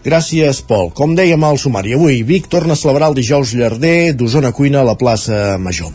Gràcies, 0.05 0.59
Pol. 0.61 0.91
Com 0.93 1.15
dèiem 1.17 1.41
al 1.47 1.57
sumari, 1.57 1.95
avui 1.97 2.19
Vic 2.21 2.45
torna 2.45 2.75
a 2.75 2.77
celebrar 2.77 3.07
el 3.09 3.15
dijous 3.17 3.55
llarder 3.57 4.13
d'Osona 4.13 4.51
Cuina 4.53 4.83
a 4.83 4.85
la 4.85 4.93
plaça 5.01 5.57
Major. 5.57 5.89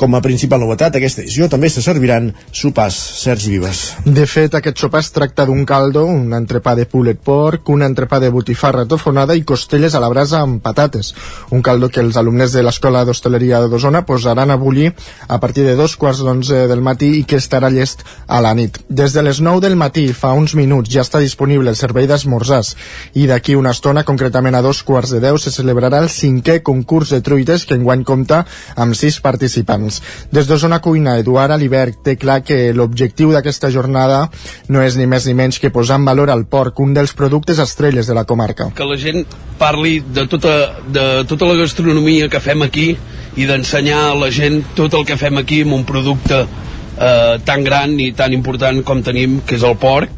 Com 0.00 0.14
a 0.16 0.22
principal 0.24 0.62
novetat, 0.62 0.94
aquesta 0.96 1.20
edició 1.20 1.44
també 1.52 1.68
se 1.68 1.82
serviran 1.84 2.30
sopars. 2.56 2.96
Sergi 3.20 3.50
Vives. 3.52 3.80
De 4.06 4.22
fet, 4.24 4.54
aquest 4.56 4.78
sopar 4.80 5.02
es 5.04 5.10
tracta 5.12 5.44
d'un 5.44 5.66
caldo, 5.68 6.06
un 6.08 6.32
entrepà 6.32 6.72
de 6.78 6.86
pulet 6.88 7.18
porc, 7.20 7.68
un 7.68 7.84
entrepà 7.84 8.16
de 8.22 8.30
botifarra 8.32 8.86
tofonada 8.88 9.36
i 9.36 9.42
costelles 9.44 9.92
a 9.92 10.00
la 10.00 10.08
brasa 10.08 10.40
amb 10.40 10.62
patates. 10.64 11.10
Un 11.52 11.60
caldo 11.60 11.90
que 11.92 12.00
els 12.00 12.16
alumnes 12.16 12.54
de 12.56 12.62
l'Escola 12.64 13.02
d'Hostaleria 13.04 13.60
d'Osona 13.66 14.06
posaran 14.08 14.48
a 14.48 14.56
bullir 14.56 14.94
a 15.28 15.38
partir 15.42 15.66
de 15.68 15.76
dos 15.76 15.98
quarts 16.00 16.24
d'onze 16.24 16.62
del 16.70 16.80
matí 16.80 17.10
i 17.18 17.26
que 17.28 17.36
estarà 17.36 17.68
llest 17.68 18.00
a 18.26 18.40
la 18.40 18.54
nit. 18.56 18.80
Des 18.88 19.12
de 19.12 19.26
les 19.26 19.42
9 19.44 19.60
del 19.66 19.76
matí, 19.76 20.06
fa 20.16 20.32
uns 20.32 20.56
minuts, 20.56 20.88
ja 20.88 21.04
està 21.04 21.20
disponible 21.20 21.68
el 21.68 21.76
servei 21.76 22.08
d'esmorzars 22.08 22.72
i 23.20 23.26
d'aquí 23.28 23.58
una 23.58 23.76
estona, 23.76 24.06
concretament 24.08 24.56
a 24.56 24.64
dos 24.64 24.80
quarts 24.80 25.12
de 25.12 25.20
deu, 25.20 25.36
se 25.36 25.52
celebrarà 25.52 26.00
el 26.00 26.08
cinquè 26.08 26.62
concurs 26.64 27.12
de 27.12 27.20
truites 27.20 27.68
que 27.68 27.76
enguany 27.76 28.08
compta 28.08 28.46
amb 28.80 28.96
sis 28.96 29.20
participants. 29.20 29.89
Des 30.30 30.46
d'Osona 30.46 30.80
Cuina, 30.84 31.18
Eduard 31.18 31.56
Aliberg 31.56 32.00
té 32.04 32.16
clar 32.20 32.40
que 32.46 32.72
l'objectiu 32.76 33.32
d'aquesta 33.34 33.70
jornada 33.74 34.22
no 34.68 34.84
és 34.84 34.96
ni 34.96 35.08
més 35.10 35.26
ni 35.26 35.34
menys 35.34 35.58
que 35.58 35.72
posar 35.74 35.98
en 36.00 36.06
valor 36.08 36.30
al 36.30 36.46
porc, 36.46 36.78
un 36.80 36.94
dels 36.94 37.16
productes 37.16 37.58
estrelles 37.58 38.06
de 38.06 38.14
la 38.14 38.24
comarca. 38.24 38.70
Que 38.76 38.86
la 38.86 38.98
gent 39.00 39.24
parli 39.58 39.98
de 40.00 40.26
tota, 40.30 40.54
de 40.88 41.06
tota 41.28 41.48
la 41.50 41.58
gastronomia 41.58 42.30
que 42.32 42.40
fem 42.40 42.62
aquí 42.66 42.88
i 43.36 43.46
d'ensenyar 43.46 44.00
a 44.10 44.16
la 44.18 44.30
gent 44.34 44.62
tot 44.78 44.94
el 44.94 45.06
que 45.06 45.18
fem 45.20 45.38
aquí 45.40 45.62
amb 45.66 45.78
un 45.80 45.84
producte 45.88 46.40
eh, 46.44 47.36
tan 47.44 47.64
gran 47.66 47.98
i 48.00 48.12
tan 48.16 48.34
important 48.36 48.82
com 48.86 49.02
tenim, 49.06 49.40
que 49.46 49.58
és 49.58 49.66
el 49.66 49.76
porc, 49.80 50.12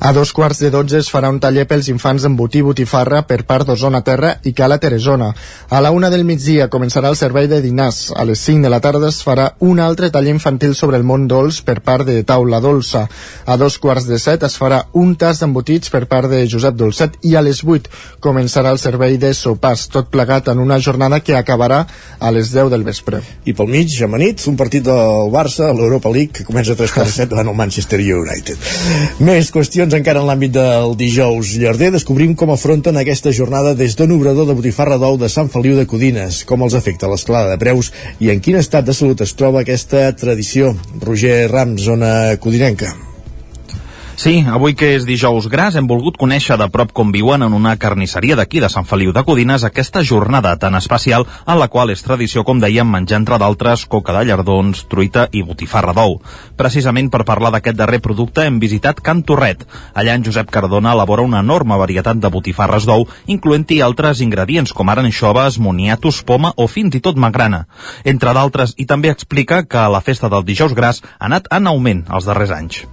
a 0.00 0.12
dos 0.12 0.32
quarts 0.32 0.58
de 0.60 0.70
dotze 0.70 0.98
es 0.98 1.08
farà 1.12 1.30
un 1.32 1.38
taller 1.40 1.64
pels 1.70 1.88
infants 1.88 2.24
d'embotí 2.24 2.60
botifarra 2.62 3.22
per 3.28 3.44
part 3.48 3.66
d'Osona 3.66 4.02
Terra 4.04 4.34
i 4.44 4.52
Cala 4.52 4.78
Teresona. 4.78 5.30
A 5.70 5.80
la 5.80 5.92
una 5.94 6.10
del 6.10 6.24
migdia 6.28 6.68
començarà 6.68 7.08
el 7.08 7.16
servei 7.16 7.48
de 7.48 7.60
dinars. 7.64 8.12
A 8.16 8.24
les 8.24 8.40
5 8.40 8.64
de 8.66 8.72
la 8.72 8.80
tarda 8.84 9.08
es 9.08 9.22
farà 9.24 9.52
un 9.60 9.80
altre 9.80 10.10
taller 10.10 10.34
infantil 10.34 10.74
sobre 10.74 10.98
el 11.00 11.06
món 11.08 11.28
dolç 11.30 11.62
per 11.64 11.78
part 11.80 12.06
de 12.08 12.22
Taula 12.24 12.60
Dolça. 12.60 13.06
A 13.46 13.56
dos 13.56 13.78
quarts 13.78 14.08
de 14.08 14.18
set 14.18 14.42
es 14.44 14.58
farà 14.60 14.84
un 14.92 15.14
tas 15.16 15.40
d'embotits 15.40 15.90
per 15.94 16.04
part 16.10 16.30
de 16.30 16.42
Josep 16.50 16.76
Dolcet 16.76 17.18
i 17.22 17.36
a 17.36 17.42
les 17.44 17.62
8 17.64 18.20
començarà 18.24 18.74
el 18.74 18.80
servei 18.82 19.18
de 19.18 19.32
sopars, 19.34 19.86
tot 19.88 20.10
plegat 20.12 20.48
en 20.52 20.60
una 20.60 20.78
jornada 20.78 21.20
que 21.20 21.36
acabarà 21.38 21.84
a 22.18 22.30
les 22.34 22.52
10 22.52 22.70
del 22.72 22.84
vespre. 22.84 23.22
I 23.44 23.54
pel 23.56 23.70
mig, 23.70 23.94
amanit, 24.04 24.44
un 24.50 24.56
partit 24.60 24.84
del 24.84 25.30
Barça 25.32 25.70
a 25.70 25.74
l'Europa 25.76 26.12
League 26.12 26.32
que 26.38 26.44
comença 26.44 26.72
a 26.72 26.80
3 26.80 26.92
quarts 26.92 27.12
de 27.12 27.24
7 27.24 27.30
davant 27.32 27.52
el 27.52 27.58
Manchester 27.58 28.00
United. 28.00 28.68
Més 29.24 29.43
qüestions 29.52 29.94
encara 29.96 30.22
en 30.22 30.28
l'àmbit 30.28 30.52
del 30.54 30.94
dijous 31.00 31.54
llarder. 31.60 31.90
Descobrim 31.94 32.34
com 32.38 32.52
afronten 32.54 32.96
aquesta 33.00 33.32
jornada 33.32 33.74
des 33.76 33.96
d'un 33.98 34.14
obrador 34.16 34.48
de 34.48 34.56
botifarra 34.56 34.98
d'ou 35.00 35.18
de 35.20 35.28
Sant 35.28 35.50
Feliu 35.52 35.76
de 35.76 35.86
Codines, 35.90 36.42
com 36.48 36.64
els 36.64 36.76
afecta 36.78 37.10
l'escalada 37.10 37.54
de 37.54 37.60
preus 37.60 37.92
i 38.20 38.30
en 38.32 38.40
quin 38.44 38.60
estat 38.60 38.86
de 38.86 38.94
salut 38.96 39.24
es 39.24 39.34
troba 39.34 39.64
aquesta 39.64 40.06
tradició. 40.16 40.76
Roger 41.02 41.50
Rams, 41.50 41.82
zona 41.88 42.14
codinenca. 42.40 42.94
Sí, 44.16 44.44
avui 44.46 44.76
que 44.78 44.92
és 44.94 45.02
dijous 45.04 45.48
gras 45.50 45.74
hem 45.74 45.88
volgut 45.90 46.14
conèixer 46.20 46.54
de 46.56 46.68
prop 46.70 46.92
com 46.94 47.10
viuen 47.12 47.42
en 47.42 47.54
una 47.56 47.72
carnisseria 47.82 48.36
d'aquí 48.38 48.60
de 48.62 48.68
Sant 48.70 48.86
Feliu 48.86 49.10
de 49.12 49.24
Codines 49.26 49.64
aquesta 49.66 50.04
jornada 50.06 50.52
tan 50.56 50.78
especial 50.78 51.26
en 51.26 51.58
la 51.58 51.66
qual 51.68 51.90
és 51.90 52.04
tradició, 52.06 52.44
com 52.46 52.60
dèiem, 52.62 52.86
menjar 52.86 53.18
entre 53.18 53.40
d'altres 53.42 53.84
coca 53.90 54.14
de 54.14 54.22
llardons, 54.28 54.84
truita 54.86 55.26
i 55.32 55.42
botifarra 55.42 55.92
d'ou. 55.98 56.20
Precisament 56.56 57.10
per 57.10 57.24
parlar 57.26 57.50
d'aquest 57.56 57.76
darrer 57.76 57.98
producte 58.04 58.46
hem 58.46 58.60
visitat 58.62 59.02
Can 59.02 59.24
Torret. 59.26 59.66
Allà 59.98 60.14
en 60.14 60.24
Josep 60.24 60.50
Cardona 60.50 60.94
elabora 60.94 61.26
una 61.26 61.42
enorme 61.42 61.76
varietat 61.82 62.22
de 62.22 62.30
botifarres 62.30 62.86
d'ou, 62.86 63.08
incloent-hi 63.26 63.80
altres 63.82 64.22
ingredients 64.22 64.72
com 64.72 64.94
ara 64.94 65.02
anxoves, 65.02 65.58
moniatos, 65.58 66.22
poma 66.22 66.54
o 66.54 66.68
fins 66.70 66.94
i 66.94 67.02
tot 67.02 67.18
magrana. 67.18 67.64
Entre 68.04 68.30
d'altres, 68.30 68.78
i 68.78 68.86
també 68.86 69.10
explica 69.10 69.64
que 69.66 69.88
la 69.90 70.00
festa 70.00 70.30
del 70.30 70.46
dijous 70.46 70.72
gras 70.72 71.02
ha 71.18 71.26
anat 71.26 71.50
en 71.50 71.66
augment 71.66 72.06
els 72.14 72.30
darrers 72.30 72.54
anys. 72.54 72.84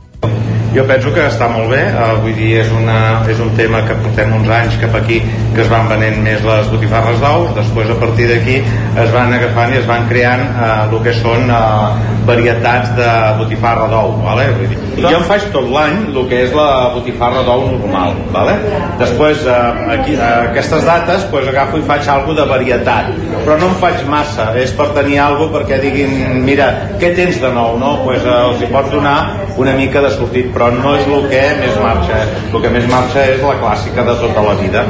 Jo 0.71 0.85
penso 0.87 1.11
que 1.11 1.25
està 1.27 1.49
molt 1.51 1.67
bé, 1.73 1.81
uh, 1.91 2.13
vull 2.23 2.35
dir, 2.37 2.53
és, 2.61 2.69
una, 2.71 2.97
és 3.31 3.39
un 3.43 3.49
tema 3.57 3.81
que 3.87 3.97
portem 3.99 4.31
uns 4.37 4.47
anys 4.55 4.77
cap 4.79 4.93
aquí 5.01 5.19
que 5.51 5.65
es 5.65 5.71
van 5.71 5.89
venent 5.89 6.21
més 6.23 6.39
les 6.47 6.69
botifarres 6.71 7.19
d'ous, 7.19 7.51
després 7.57 7.91
a 7.91 7.97
partir 7.99 8.29
d'aquí 8.29 8.61
es 9.03 9.11
van 9.11 9.35
agafant 9.35 9.73
i 9.75 9.81
es 9.81 9.89
van 9.89 10.07
creant 10.07 10.45
uh, 10.53 10.69
el 10.85 10.95
que 11.03 11.11
són 11.17 11.51
uh, 11.51 11.91
varietats 12.27 12.93
de 12.95 13.09
botifarra 13.41 13.89
d'ou, 13.91 14.13
vale? 14.23 14.47
vull 14.55 14.71
dir, 14.71 14.79
jo 15.01 15.11
em 15.17 15.27
faig 15.27 15.49
tot 15.51 15.67
l'any 15.73 15.97
el 16.11 16.29
que 16.31 16.39
és 16.45 16.55
la 16.55 16.69
botifarra 16.95 17.43
d'ou 17.47 17.65
normal, 17.73 18.15
vale? 18.31 18.55
després 19.01 19.43
uh, 19.43 19.91
aquí, 19.97 20.15
uh, 20.15 20.51
aquestes 20.53 20.87
dates 20.87 21.27
pues, 21.33 21.51
agafo 21.51 21.81
i 21.81 21.85
faig 21.91 22.07
alguna 22.15 22.41
de 22.41 22.47
varietat, 22.53 23.11
però 23.41 23.59
no 23.59 23.73
em 23.73 23.77
faig 23.83 24.07
massa, 24.07 24.51
és 24.61 24.71
per 24.77 24.91
tenir 24.95 25.19
alguna 25.19 25.51
perquè 25.57 25.81
diguin, 25.83 26.39
mira, 26.47 26.71
què 27.01 27.11
tens 27.17 27.41
de 27.43 27.51
nou, 27.51 27.75
no? 27.81 27.97
Pues, 28.05 28.23
uh, 28.23 28.53
els 28.53 28.63
hi 28.63 28.71
pots 28.71 28.93
donar 28.93 29.17
una 29.59 29.75
mica 29.75 30.01
de 30.05 30.11
sortit, 30.15 30.51
però 30.61 30.77
no 30.77 30.91
és 30.93 31.07
el 31.09 31.23
que 31.31 31.41
més 31.57 31.77
marxa. 31.81 32.19
El 32.53 32.61
que 32.61 32.69
més 32.69 32.85
marxa 32.91 33.23
és 33.31 33.41
la 33.41 33.55
clàssica 33.57 34.05
de 34.05 34.13
tota 34.19 34.43
la 34.45 34.53
vida. 34.59 34.83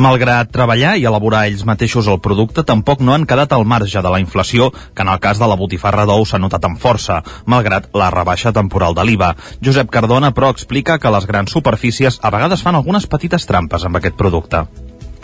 Malgrat 0.00 0.48
treballar 0.52 0.94
i 0.96 1.04
elaborar 1.08 1.42
ells 1.50 1.66
mateixos 1.68 2.08
el 2.08 2.22
producte, 2.24 2.64
tampoc 2.64 3.02
no 3.04 3.12
han 3.12 3.26
quedat 3.28 3.52
al 3.52 3.66
marge 3.68 4.00
de 4.00 4.12
la 4.12 4.22
inflació, 4.22 4.70
que 4.72 5.04
en 5.04 5.12
el 5.12 5.20
cas 5.20 5.40
de 5.40 5.48
la 5.48 5.60
botifarra 5.60 6.08
d'ou 6.08 6.24
s'ha 6.24 6.40
notat 6.40 6.64
amb 6.64 6.80
força, 6.80 7.20
malgrat 7.44 7.90
la 7.92 8.08
rebaixa 8.14 8.54
temporal 8.56 8.96
de 8.96 9.04
l'IVA. 9.04 9.34
Josep 9.60 9.92
Cardona, 9.92 10.32
però, 10.32 10.52
explica 10.52 10.98
que 10.98 11.12
les 11.12 11.28
grans 11.28 11.52
superfícies 11.52 12.20
a 12.22 12.32
vegades 12.32 12.64
fan 12.64 12.80
algunes 12.80 13.08
petites 13.08 13.44
trampes 13.44 13.84
amb 13.84 14.00
aquest 14.00 14.16
producte. 14.16 14.64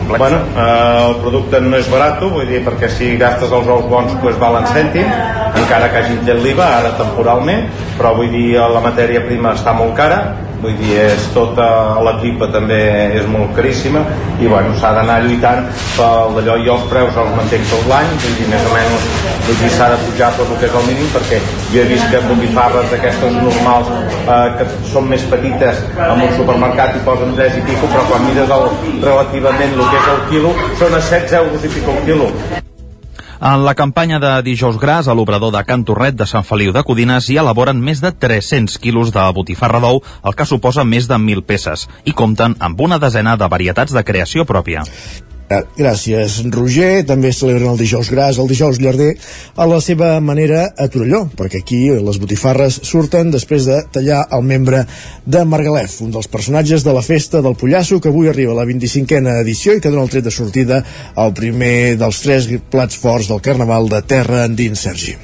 Bueno, 0.07 0.37
eh, 0.57 1.07
el 1.09 1.15
producte 1.23 1.59
no 1.63 1.77
és 1.79 1.87
barat, 1.89 2.21
vull 2.21 2.47
dir, 2.47 2.61
perquè 2.65 2.89
si 2.91 3.13
gastes 3.17 3.51
els 3.51 3.69
ous 3.71 3.85
bons 3.89 4.13
pues, 4.21 4.37
valen 4.41 4.67
cèntim, 4.75 5.07
encara 5.63 5.89
que 5.91 6.01
hagin 6.01 6.19
tret 6.25 6.41
l'IVA 6.43 6.67
ara 6.79 6.91
temporalment, 6.99 7.69
però 7.97 8.13
vull 8.17 8.31
dir, 8.33 8.59
la 8.59 8.83
matèria 8.83 9.23
prima 9.25 9.55
està 9.57 9.73
molt 9.77 9.95
cara, 9.97 10.19
vull 10.63 10.75
dir, 10.79 10.95
és 11.03 11.27
tota 11.35 11.67
la 12.05 12.15
tripa 12.21 12.49
també 12.53 12.81
és 13.19 13.27
molt 13.29 13.53
caríssima 13.57 14.03
i 14.39 14.49
bueno, 14.49 14.73
s'ha 14.79 14.93
d'anar 14.97 15.21
lluitant 15.25 15.67
per 15.97 16.11
d'allò 16.37 16.57
i 16.63 16.73
els 16.75 16.89
preus 16.91 17.21
els 17.23 17.37
mantenc 17.37 17.69
tot 17.71 17.89
l'any. 17.91 18.11
Vull 18.23 18.37
dir, 18.39 18.49
més 18.53 18.69
o 18.69 18.75
menys 18.77 19.33
s'ha 19.73 19.89
de 19.91 19.97
pujar 20.05 20.31
tot 20.37 20.49
el 20.49 20.59
que 20.61 20.67
és 20.69 20.75
el 20.79 20.85
mínim 20.87 21.07
perquè 21.13 21.39
jo 21.73 21.81
he 21.81 21.85
vist 21.89 22.09
que 22.11 22.21
botifarres 22.27 22.91
d'aquestes 22.91 23.37
normals 23.39 23.91
eh, 23.91 24.49
que 24.57 24.67
són 24.91 25.09
més 25.11 25.25
petites 25.33 25.83
en 26.09 26.25
un 26.27 26.35
supermercat 26.39 26.95
i 26.99 27.05
posen 27.07 27.35
3 27.39 27.61
i 27.61 27.65
pico 27.69 27.89
però 27.93 28.05
quan 28.11 28.27
mires 28.29 28.53
el, 28.57 28.69
relativament 29.07 29.79
el 29.79 29.87
que 29.87 30.03
és 30.03 30.11
el 30.17 30.21
quilo 30.33 30.53
són 30.81 30.99
a 30.99 31.01
16 31.01 31.41
euros 31.41 31.65
i 31.65 31.73
pico 31.77 31.97
el 31.97 32.05
quilo 32.07 32.29
en 33.43 33.65
la 33.65 33.75
campanya 33.75 34.19
de 34.23 34.31
dijous 34.41 34.77
gras 34.79 35.09
a 35.09 35.13
l'obrador 35.13 35.51
de 35.51 35.63
Can 35.67 35.83
Torret 35.83 36.15
de 36.15 36.27
Sant 36.29 36.45
Feliu 36.47 36.71
de 36.71 36.83
Codines 36.87 37.27
hi 37.27 37.35
elaboren 37.41 37.81
més 37.83 37.99
de 37.99 38.13
300 38.15 38.77
quilos 38.79 39.11
de 39.11 39.25
botifarra 39.35 39.83
d'ou, 39.83 39.99
el 40.23 40.37
que 40.39 40.47
suposa 40.47 40.87
més 40.87 41.11
de 41.11 41.19
1.000 41.19 41.43
peces, 41.43 41.85
i 42.07 42.15
compten 42.15 42.55
amb 42.63 42.79
una 42.87 43.01
desena 43.03 43.35
de 43.35 43.51
varietats 43.51 43.91
de 43.91 44.07
creació 44.07 44.47
pròpia. 44.47 44.87
Gràcies, 45.77 46.39
Roger. 46.53 47.03
També 47.07 47.31
celebren 47.35 47.73
el 47.73 47.79
dijous 47.79 48.09
gras, 48.11 48.39
el 48.41 48.49
dijous 48.49 48.79
llarder, 48.81 49.13
a 49.55 49.67
la 49.69 49.79
seva 49.83 50.15
manera 50.23 50.65
a 50.77 50.87
Torelló, 50.91 51.23
perquè 51.37 51.63
aquí 51.63 51.81
les 51.93 52.19
botifarres 52.21 52.79
surten 52.87 53.31
després 53.33 53.67
de 53.69 53.79
tallar 53.93 54.23
el 54.33 54.43
membre 54.47 54.83
de 55.25 55.45
Margalef, 55.45 55.99
un 56.05 56.11
dels 56.15 56.29
personatges 56.31 56.85
de 56.85 56.93
la 56.95 57.05
festa 57.05 57.41
del 57.41 57.57
Pollasso, 57.59 58.01
que 58.01 58.11
avui 58.11 58.29
arriba 58.31 58.53
a 58.55 58.61
la 58.61 58.67
25a 58.69 59.39
edició 59.41 59.77
i 59.77 59.81
que 59.83 59.93
dona 59.93 60.07
el 60.07 60.13
tret 60.13 60.27
de 60.27 60.33
sortida 60.33 60.83
al 61.15 61.33
primer 61.37 61.95
dels 62.01 62.21
tres 62.25 62.49
plats 62.71 62.99
forts 62.99 63.31
del 63.31 63.43
Carnaval 63.43 63.91
de 63.91 64.01
Terra 64.07 64.45
endins, 64.49 64.87
Sergi. 64.87 65.17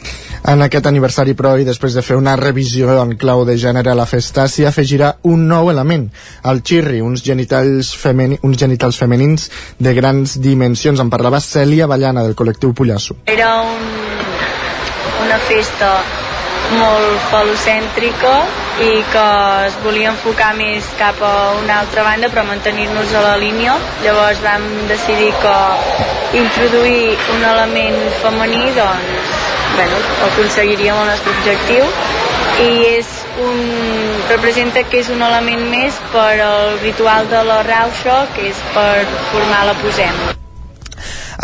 En 0.47 0.61
aquest 0.63 0.87
aniversari, 0.87 1.35
però, 1.35 1.57
i 1.59 1.65
després 1.67 1.93
de 1.97 2.03
fer 2.05 2.15
una 2.15 2.35
revisió 2.39 2.95
en 3.01 3.15
clau 3.19 3.43
de 3.45 3.57
gènere 3.59 3.91
a 3.91 3.97
la 3.97 4.07
festa, 4.07 4.47
s'hi 4.47 4.65
afegirà 4.65 5.15
un 5.27 5.47
nou 5.49 5.69
element, 5.71 6.07
el 6.47 6.61
xirri, 6.63 7.01
uns 7.03 7.23
genitals, 7.25 7.91
femeni, 7.99 8.39
uns 8.47 8.57
genitals 8.57 8.97
femenins 8.97 9.49
de 9.77 9.93
grans 9.93 10.37
dimensions. 10.39 10.99
En 11.03 11.11
parlava 11.11 11.43
Cèlia 11.43 11.87
Ballana, 11.91 12.23
del 12.23 12.37
col·lectiu 12.39 12.73
Pollasso. 12.73 13.19
Era 13.27 13.51
un, 13.67 13.83
una 15.25 15.43
festa 15.49 15.91
molt 16.77 17.29
falocèntrica 17.31 18.33
i 18.79 18.91
que 19.11 19.25
es 19.67 19.77
volia 19.83 20.11
enfocar 20.13 20.51
més 20.55 20.85
cap 20.99 21.17
a 21.25 21.33
una 21.57 21.79
altra 21.83 22.05
banda 22.05 22.29
però 22.31 22.45
mantenir-nos 22.47 23.11
a 23.17 23.23
la 23.25 23.35
línia 23.41 23.75
llavors 24.03 24.39
vam 24.45 24.67
decidir 24.91 25.31
que 25.41 25.55
introduir 26.39 27.17
un 27.35 27.47
element 27.53 27.99
femení 28.21 28.69
doncs 28.77 29.39
bueno, 29.79 29.97
aconseguiríem 30.27 30.95
el 31.01 31.07
nostre 31.07 31.31
objectiu 31.37 31.85
i 32.65 32.71
és 32.89 33.11
un, 33.45 33.61
representa 34.31 34.83
que 34.91 34.99
és 35.03 35.11
un 35.13 35.23
element 35.29 35.63
més 35.71 36.01
per 36.15 36.33
al 36.47 36.75
ritual 36.83 37.29
de 37.31 37.45
la 37.51 37.61
rauxa 37.69 38.19
que 38.35 38.49
és 38.51 38.59
per 38.75 38.91
formar 39.31 39.63
la 39.71 39.77
posem. 39.85 40.38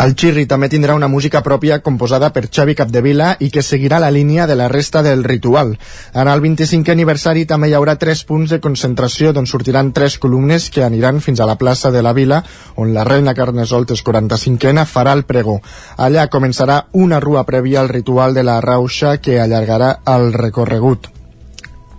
El 0.04 0.12
Xirri 0.12 0.44
també 0.44 0.68
tindrà 0.68 0.92
una 0.98 1.08
música 1.08 1.40
pròpia 1.40 1.78
composada 1.80 2.28
per 2.32 2.42
Xavi 2.52 2.74
Capdevila 2.76 3.30
i 3.40 3.48
que 3.54 3.62
seguirà 3.64 3.96
la 4.02 4.10
línia 4.12 4.44
de 4.50 4.56
la 4.60 4.66
resta 4.68 5.00
del 5.06 5.24
ritual. 5.24 5.72
En 6.12 6.28
el 6.28 6.42
25è 6.44 6.92
aniversari 6.92 7.46
també 7.48 7.70
hi 7.70 7.76
haurà 7.78 7.96
tres 7.96 8.22
punts 8.28 8.52
de 8.52 8.60
concentració 8.60 9.32
d'on 9.32 9.48
sortiran 9.48 9.94
tres 9.96 10.18
columnes 10.20 10.68
que 10.68 10.84
aniran 10.84 11.22
fins 11.24 11.40
a 11.40 11.48
la 11.48 11.56
plaça 11.56 11.90
de 11.90 12.04
la 12.04 12.12
Vila, 12.12 12.42
on 12.76 12.92
la 12.92 13.08
reina 13.08 13.34
Carnesoltes 13.34 14.04
45ena 14.04 14.84
farà 14.84 15.16
el 15.16 15.24
pregó. 15.24 15.62
Allà 15.96 16.28
començarà 16.28 16.82
una 16.92 17.20
rua 17.20 17.48
prèvia 17.48 17.80
al 17.80 17.88
ritual 17.88 18.36
de 18.36 18.44
la 18.44 18.60
rauxa 18.60 19.16
que 19.16 19.40
allargarà 19.40 19.94
el 20.04 20.34
recorregut. 20.36 21.15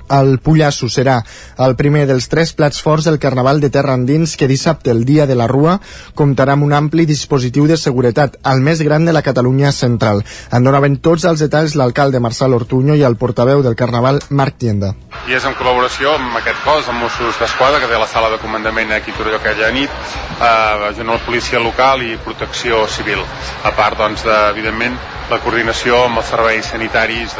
El 0.09 0.37
Pullasso 0.39 0.87
serà 0.91 1.17
el 1.63 1.75
primer 1.75 2.05
dels 2.07 2.29
tres 2.31 2.53
plats 2.57 2.81
forts 2.83 3.07
del 3.07 3.19
Carnaval 3.19 3.59
de 3.59 3.69
Terra 3.69 3.95
Endins 3.97 4.35
que 4.37 4.47
dissabte, 4.47 4.91
el 4.91 5.03
dia 5.05 5.27
de 5.27 5.35
la 5.35 5.47
Rua, 5.51 5.77
comptarà 6.15 6.55
amb 6.55 6.63
un 6.67 6.73
ampli 6.73 7.05
dispositiu 7.05 7.67
de 7.67 7.77
seguretat, 7.77 8.37
el 8.47 8.63
més 8.63 8.81
gran 8.85 9.05
de 9.05 9.15
la 9.15 9.23
Catalunya 9.25 9.71
central. 9.71 10.23
En 10.51 10.63
donaven 10.63 10.97
tots 11.03 11.25
els 11.27 11.43
detalls 11.43 11.75
l'alcalde 11.75 12.21
Marçal 12.23 12.55
Ortuño 12.55 12.95
i 12.95 13.03
el 13.03 13.17
portaveu 13.17 13.63
del 13.65 13.75
Carnaval, 13.75 14.21
Marc 14.29 14.57
Tienda. 14.63 14.93
I 15.27 15.35
és 15.35 15.45
en 15.45 15.57
col·laboració 15.59 16.15
amb 16.15 16.39
aquest 16.39 16.63
cos, 16.63 16.87
amb 16.87 17.03
Mossos 17.03 17.39
d'Esquadra, 17.41 17.81
que 17.83 17.91
té 17.91 17.99
la 17.99 18.07
sala 18.07 18.31
de 18.31 18.39
comandament 18.39 18.93
aquí 18.95 19.11
a 19.11 19.17
Torelló 19.17 19.41
aquella 19.41 19.71
nit, 19.75 19.91
eh, 20.39 20.93
junt 20.95 21.09
amb 21.09 21.17
la 21.17 21.25
policia 21.25 21.59
local 21.59 22.03
i 22.05 22.15
protecció 22.23 22.85
civil. 22.87 23.23
A 23.63 23.75
part, 23.75 23.97
doncs, 23.99 24.23
de, 24.23 24.37
evidentment, 24.53 24.95
la 25.27 25.41
coordinació 25.43 25.97
amb 26.05 26.21
els 26.21 26.29
serveis 26.31 26.69
sanitaris 26.71 27.33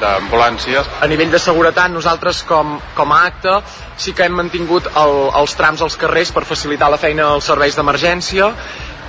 d'ambulàncies. 0.00 0.88
A 1.00 1.08
nivell 1.08 1.30
de 1.32 1.40
seguretat, 1.40 1.88
nosaltres 1.88 2.09
com, 2.48 2.78
com 2.96 3.12
a 3.12 3.24
acte 3.26 3.60
sí 3.96 4.12
que 4.12 4.24
hem 4.24 4.34
mantingut 4.34 4.86
el, 4.96 5.16
els 5.40 5.54
trams 5.54 5.82
als 5.82 5.96
carrers 5.96 6.32
per 6.32 6.44
facilitar 6.44 6.90
la 6.90 6.98
feina 6.98 7.28
als 7.34 7.44
serveis 7.44 7.76
d'emergència 7.76 8.52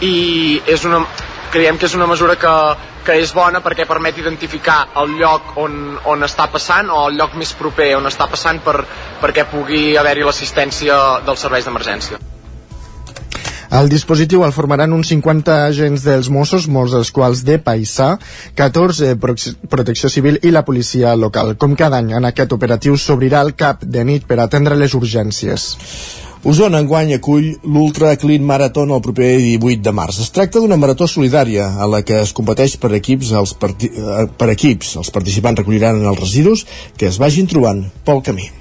i 0.02 0.62
és 0.66 0.86
una, 0.86 1.06
creiem 1.52 1.78
que 1.78 1.86
és 1.86 1.96
una 1.96 2.08
mesura 2.08 2.36
que, 2.36 2.56
que 3.06 3.20
és 3.22 3.34
bona 3.34 3.62
perquè 3.62 3.86
permet 3.88 4.18
identificar 4.18 4.88
el 5.02 5.18
lloc 5.20 5.56
on, 5.62 5.98
on 6.06 6.28
està 6.28 6.48
passant 6.52 6.90
o 6.90 7.08
el 7.10 7.18
lloc 7.20 7.36
més 7.36 7.54
proper 7.54 7.96
on 7.98 8.08
està 8.10 8.30
passant 8.32 8.62
per, 8.66 8.82
perquè 9.22 9.48
pugui 9.52 9.98
haver-hi 9.98 10.28
l'assistència 10.28 11.02
dels 11.26 11.48
serveis 11.48 11.68
d'emergència. 11.68 12.22
El 13.72 13.88
dispositiu 13.88 14.42
el 14.44 14.52
formaran 14.52 14.92
uns 14.92 15.08
50 15.14 15.54
agents 15.70 16.04
dels 16.04 16.28
Mossos, 16.28 16.66
molts 16.68 16.92
dels 16.92 17.12
quals 17.16 17.46
de 17.48 17.56
paisà, 17.64 18.18
14 18.60 19.14
Pro 19.22 19.36
Protecció 19.72 20.12
Civil 20.12 20.42
i 20.44 20.52
la 20.52 20.66
policia 20.68 21.14
local. 21.16 21.54
Com 21.56 21.78
cada 21.80 22.02
any 22.04 22.12
en 22.18 22.28
aquest 22.28 22.52
operatiu 22.52 22.98
s'obrirà 23.00 23.40
el 23.48 23.54
cap 23.56 23.86
de 23.88 24.04
nit 24.04 24.28
per 24.28 24.42
atendre 24.44 24.76
les 24.76 24.98
urgències. 25.00 25.70
Osona 26.44 26.82
enguany 26.84 27.14
acull 27.16 27.48
l'Ultra 27.64 28.12
Clean 28.20 28.44
Marathon 28.44 28.92
el 28.92 29.02
proper 29.06 29.32
18 29.40 29.86
de 29.88 29.96
març. 29.96 30.20
Es 30.24 30.36
tracta 30.36 30.60
d'una 30.60 30.76
marató 30.82 31.08
solidària 31.08 31.70
a 31.80 31.88
la 31.88 32.02
que 32.04 32.20
es 32.26 32.36
competeix 32.36 32.76
per 32.82 32.92
equips, 32.98 33.32
els 33.40 33.56
eh, 33.56 34.26
per 34.36 34.52
equips. 34.52 34.98
Els 35.00 35.16
participants 35.16 35.64
recolliran 35.64 36.02
els 36.02 36.20
residus 36.20 36.66
que 36.98 37.08
es 37.08 37.22
vagin 37.22 37.48
trobant 37.48 37.86
pel 38.04 38.20
camí. 38.26 38.52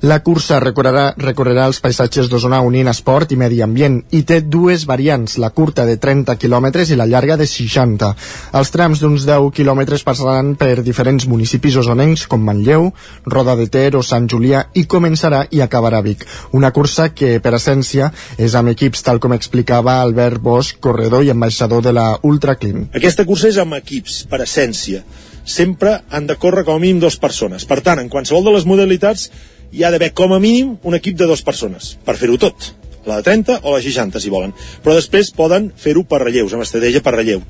La 0.00 0.22
cursa 0.24 0.56
recorrerà, 0.64 1.10
recorrerà 1.20 1.66
els 1.68 1.82
paisatges 1.84 2.30
d'Osona 2.32 2.62
unint 2.64 2.88
esport 2.88 3.34
i 3.34 3.36
medi 3.36 3.58
ambient 3.60 3.98
i 4.16 4.22
té 4.24 4.38
dues 4.40 4.86
variants, 4.88 5.34
la 5.36 5.50
curta 5.52 5.84
de 5.84 5.98
30 6.00 6.38
km 6.40 6.68
i 6.86 6.96
la 6.96 7.04
llarga 7.04 7.36
de 7.36 7.44
60. 7.44 8.08
Els 8.56 8.72
trams 8.72 9.02
d'uns 9.02 9.26
10 9.28 9.50
km 9.58 10.00
passaran 10.06 10.54
per 10.56 10.80
diferents 10.86 11.28
municipis 11.28 11.76
osonencs 11.82 12.24
com 12.32 12.40
Manlleu, 12.40 12.88
Roda 13.26 13.58
de 13.60 13.68
Ter 13.68 13.92
o 14.00 14.00
Sant 14.00 14.30
Julià 14.32 14.64
i 14.72 14.86
començarà 14.88 15.42
i 15.52 15.60
acabarà 15.60 16.00
Vic. 16.00 16.24
Una 16.56 16.72
cursa 16.72 17.10
que, 17.12 17.36
per 17.44 17.52
essència, 17.60 18.08
és 18.40 18.56
amb 18.56 18.72
equips 18.72 19.04
tal 19.04 19.20
com 19.20 19.36
explicava 19.36 20.00
Albert 20.00 20.40
Bosch, 20.40 20.80
corredor 20.80 21.28
i 21.28 21.36
ambaixador 21.36 21.84
de 21.84 21.92
la 21.92 22.14
Ultraclim. 22.24 22.86
Aquesta 22.96 23.28
cursa 23.28 23.52
és 23.52 23.60
amb 23.60 23.76
equips, 23.76 24.22
per 24.32 24.40
essència. 24.48 25.04
Sempre 25.44 25.98
han 26.08 26.24
de 26.24 26.40
córrer 26.40 26.64
com 26.64 26.80
a 26.80 26.80
mínim 26.80 27.04
dues 27.04 27.20
persones. 27.20 27.68
Per 27.68 27.82
tant, 27.84 28.00
en 28.00 28.08
qualsevol 28.08 28.48
de 28.48 28.56
les 28.56 28.64
modalitats 28.64 29.28
hi 29.72 29.84
ha 29.84 29.90
d'haver 29.90 30.12
com 30.16 30.34
a 30.34 30.40
mínim 30.42 30.76
un 30.82 30.98
equip 30.98 31.18
de 31.18 31.28
dues 31.30 31.42
persones 31.46 31.96
per 32.04 32.16
fer-ho 32.20 32.38
tot 32.40 32.72
la 33.06 33.20
de 33.20 33.28
30 33.30 33.62
o 33.62 33.76
la 33.76 33.80
60 33.82 34.20
si 34.20 34.32
volen 34.32 34.52
però 34.84 34.98
després 34.98 35.32
poden 35.36 35.70
fer-ho 35.76 36.04
per 36.04 36.22
relleus 36.24 36.54
amb 36.54 36.66
estratègia 36.66 37.04
per 37.04 37.16
relleu 37.16 37.42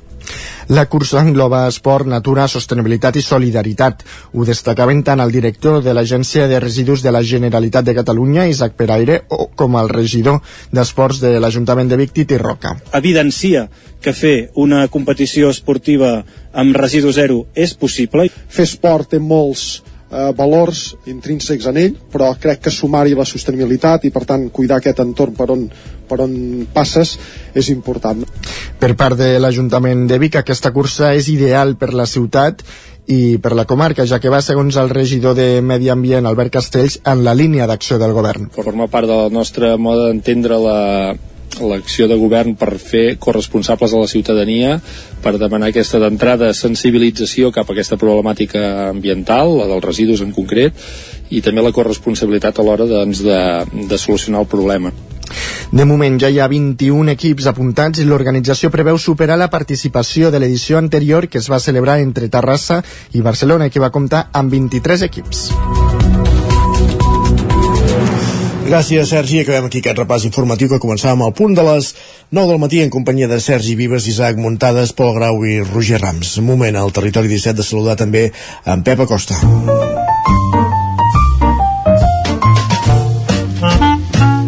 la 0.71 0.85
cursa 0.85 1.19
engloba 1.19 1.65
esport, 1.67 2.07
natura, 2.07 2.45
sostenibilitat 2.47 3.17
i 3.17 3.23
solidaritat. 3.25 4.03
Ho 4.31 4.45
destacaven 4.47 5.01
tant 5.03 5.19
el 5.19 5.33
director 5.33 5.81
de 5.83 5.91
l'Agència 5.97 6.45
de 6.47 6.61
Residus 6.63 7.03
de 7.03 7.11
la 7.11 7.23
Generalitat 7.27 7.83
de 7.83 7.95
Catalunya, 7.97 8.45
Isaac 8.47 8.77
Peraire, 8.79 9.23
o 9.27 9.49
com 9.57 9.75
el 9.81 9.89
regidor 9.89 10.39
d'Esports 10.71 11.19
de 11.19 11.33
l'Ajuntament 11.41 11.91
de 11.91 11.99
Vic, 11.99 12.13
Titi 12.13 12.37
Roca. 12.37 12.77
Evidencia 12.93 13.67
que 14.01 14.13
fer 14.13 14.51
una 14.55 14.85
competició 14.87 15.51
esportiva 15.51 16.21
amb 16.53 16.77
residu 16.77 17.11
zero 17.11 17.45
és 17.53 17.73
possible. 17.75 18.29
Fer 18.47 18.69
esport 18.69 19.11
té 19.11 19.19
molts 19.19 19.81
eh, 20.11 20.29
valors 20.37 20.83
intrínsecs 21.09 21.67
en 21.71 21.79
ell, 21.81 21.95
però 22.11 22.33
crec 22.39 22.65
que 22.65 22.73
sumar-hi 22.73 23.15
la 23.17 23.25
sostenibilitat 23.27 24.05
i 24.05 24.13
per 24.13 24.25
tant 24.27 24.49
cuidar 24.53 24.81
aquest 24.81 25.01
entorn 25.03 25.35
per 25.37 25.49
on, 25.55 25.65
per 26.07 26.19
on 26.25 26.35
passes 26.73 27.17
és 27.55 27.71
important. 27.73 28.23
Per 28.79 28.93
part 28.99 29.17
de 29.19 29.33
l'Ajuntament 29.39 30.07
de 30.09 30.19
Vic, 30.21 30.39
aquesta 30.39 30.73
cursa 30.75 31.13
és 31.17 31.31
ideal 31.31 31.75
per 31.79 31.93
la 31.93 32.07
ciutat 32.09 32.63
i 33.11 33.37
per 33.41 33.55
la 33.57 33.65
comarca, 33.65 34.05
ja 34.05 34.21
que 34.21 34.29
va, 34.31 34.43
segons 34.45 34.77
el 34.77 34.91
regidor 34.93 35.35
de 35.35 35.61
Medi 35.65 35.89
Ambient, 35.89 36.27
Albert 36.29 36.53
Castells, 36.53 36.99
en 37.07 37.25
la 37.25 37.33
línia 37.35 37.67
d'acció 37.67 37.97
del 37.99 38.13
govern. 38.15 38.51
Forma 38.55 38.87
part 38.91 39.09
del 39.09 39.33
nostre 39.33 39.73
mode 39.81 40.05
d'entendre 40.07 40.59
la, 40.61 40.79
l'acció 41.69 42.07
de 42.09 42.17
govern 42.19 42.55
per 42.59 42.75
fer 42.81 43.17
corresponsables 43.21 43.93
a 43.93 44.01
la 44.01 44.09
ciutadania 44.09 44.79
per 45.21 45.37
demanar 45.37 45.69
aquesta 45.69 45.99
d'entrada 46.01 46.51
sensibilització 46.57 47.51
cap 47.53 47.69
a 47.69 47.75
aquesta 47.75 47.99
problemàtica 48.01 48.89
ambiental, 48.89 49.57
la 49.59 49.69
dels 49.69 49.85
residus 49.85 50.25
en 50.25 50.33
concret, 50.35 50.73
i 51.29 51.41
també 51.41 51.63
la 51.63 51.75
corresponsabilitat 51.75 52.59
a 52.59 52.65
l'hora 52.65 52.89
doncs, 52.89 53.23
de, 53.23 53.39
de 53.87 53.97
solucionar 53.97 54.43
el 54.43 54.51
problema. 54.51 54.91
De 55.71 55.85
moment 55.87 56.17
ja 56.19 56.27
hi 56.27 56.41
ha 56.43 56.49
21 56.51 57.13
equips 57.13 57.47
apuntats 57.47 58.01
i 58.01 58.07
l'organització 58.07 58.71
preveu 58.73 58.99
superar 58.99 59.37
la 59.39 59.47
participació 59.53 60.31
de 60.31 60.43
l'edició 60.43 60.81
anterior 60.81 61.29
que 61.31 61.39
es 61.39 61.47
va 61.51 61.63
celebrar 61.63 62.01
entre 62.03 62.27
Terrassa 62.27 62.81
i 63.13 63.23
Barcelona, 63.23 63.69
que 63.69 63.79
va 63.79 63.93
comptar 63.95 64.27
amb 64.33 64.51
23 64.51 65.07
equips. 65.07 65.47
Gràcies, 68.71 69.09
Sergi. 69.11 69.41
Acabem 69.41 69.65
aquí 69.67 69.81
aquest 69.81 69.97
repàs 69.99 70.23
informatiu 70.23 70.69
que 70.71 70.77
començàvem 70.79 71.25
al 71.25 71.33
punt 71.35 71.57
de 71.57 71.63
les 71.67 71.89
9 72.31 72.53
del 72.53 72.61
matí 72.61 72.79
en 72.79 72.93
companyia 72.93 73.27
de 73.27 73.41
Sergi 73.43 73.75
Vives, 73.75 74.07
Isaac 74.07 74.39
Muntades, 74.39 74.93
Pol 74.95 75.11
Grau 75.17 75.43
i 75.43 75.57
Roger 75.59 75.99
Rams. 75.99 76.37
Un 76.39 76.47
moment 76.47 76.77
al 76.79 76.93
territori 76.95 77.27
17 77.27 77.59
de 77.59 77.65
saludar 77.67 77.97
també 77.99 78.29
en 78.63 78.85
Pep 78.87 79.03
Acosta. 79.03 79.35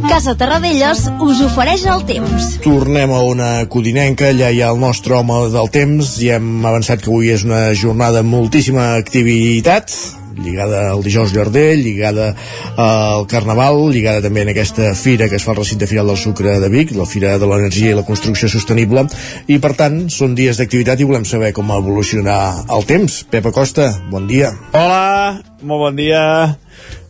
Casa 0.07 0.37
Terradellos 0.39 1.03
us 1.19 1.43
ofereix 1.43 1.83
el 1.91 2.07
temps. 2.07 2.49
Tornem 2.63 3.11
a 3.11 3.21
una 3.27 3.51
codinenca, 3.67 4.31
allà 4.31 4.55
hi 4.55 4.63
ha 4.63 4.71
el 4.71 4.79
nostre 4.79 5.19
home 5.19 5.49
del 5.51 5.67
temps 5.67 6.15
i 6.23 6.31
hem 6.31 6.63
avançat 6.63 7.03
que 7.03 7.11
avui 7.11 7.35
és 7.35 7.43
una 7.43 7.65
jornada 7.75 8.23
amb 8.23 8.37
moltíssima 8.39 8.93
activitat 8.95 10.22
lligada 10.37 10.91
al 10.91 11.03
dijous 11.03 11.33
llarder, 11.33 11.77
lligada 11.77 12.33
al 12.77 13.27
Carnaval, 13.27 13.91
lligada 13.93 14.23
també 14.23 14.43
en 14.43 14.53
aquesta 14.53 14.93
fira 14.95 15.29
que 15.29 15.37
es 15.37 15.45
fa 15.45 15.53
al 15.53 15.61
recinte 15.61 15.87
final 15.87 16.09
del 16.11 16.17
sucre 16.17 16.57
de 16.59 16.69
Vic, 16.73 16.93
la 16.97 17.07
Fira 17.09 17.37
de 17.39 17.49
l'Energia 17.49 17.93
i 17.93 17.97
la 17.97 18.05
Construcció 18.07 18.49
Sostenible, 18.51 19.05
i 19.47 19.59
per 19.63 19.73
tant 19.79 20.07
són 20.13 20.35
dies 20.37 20.59
d'activitat 20.59 21.01
i 21.01 21.07
volem 21.09 21.27
saber 21.27 21.53
com 21.53 21.71
evolucionar 21.75 22.65
el 22.73 22.87
temps. 22.89 23.21
Pepa 23.29 23.53
Costa, 23.55 23.91
bon 24.11 24.27
dia. 24.29 24.53
Hola, 24.73 25.41
molt 25.61 25.87
bon 25.87 25.99
dia. 25.99 26.23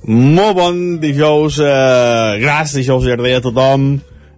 Molt 0.03 0.57
bon 0.57 0.81
dijous 0.99 1.61
eh, 1.63 2.39
gras, 2.43 2.75
dijous 2.75 3.07
llarder 3.07 3.37
a 3.37 3.45
tothom. 3.45 3.93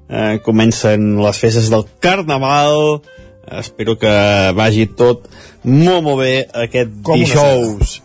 Eh, 0.05 0.37
comencen 0.45 1.15
les 1.17 1.41
festes 1.41 1.71
del 1.73 1.87
Carnaval. 1.99 3.01
Espero 3.45 3.97
que 3.97 4.13
vagi 4.57 4.87
tot 4.97 5.27
molt, 5.65 6.01
molt 6.05 6.21
bé 6.21 6.33
aquest 6.65 6.97
Com 7.05 7.21
dijous 7.21 7.99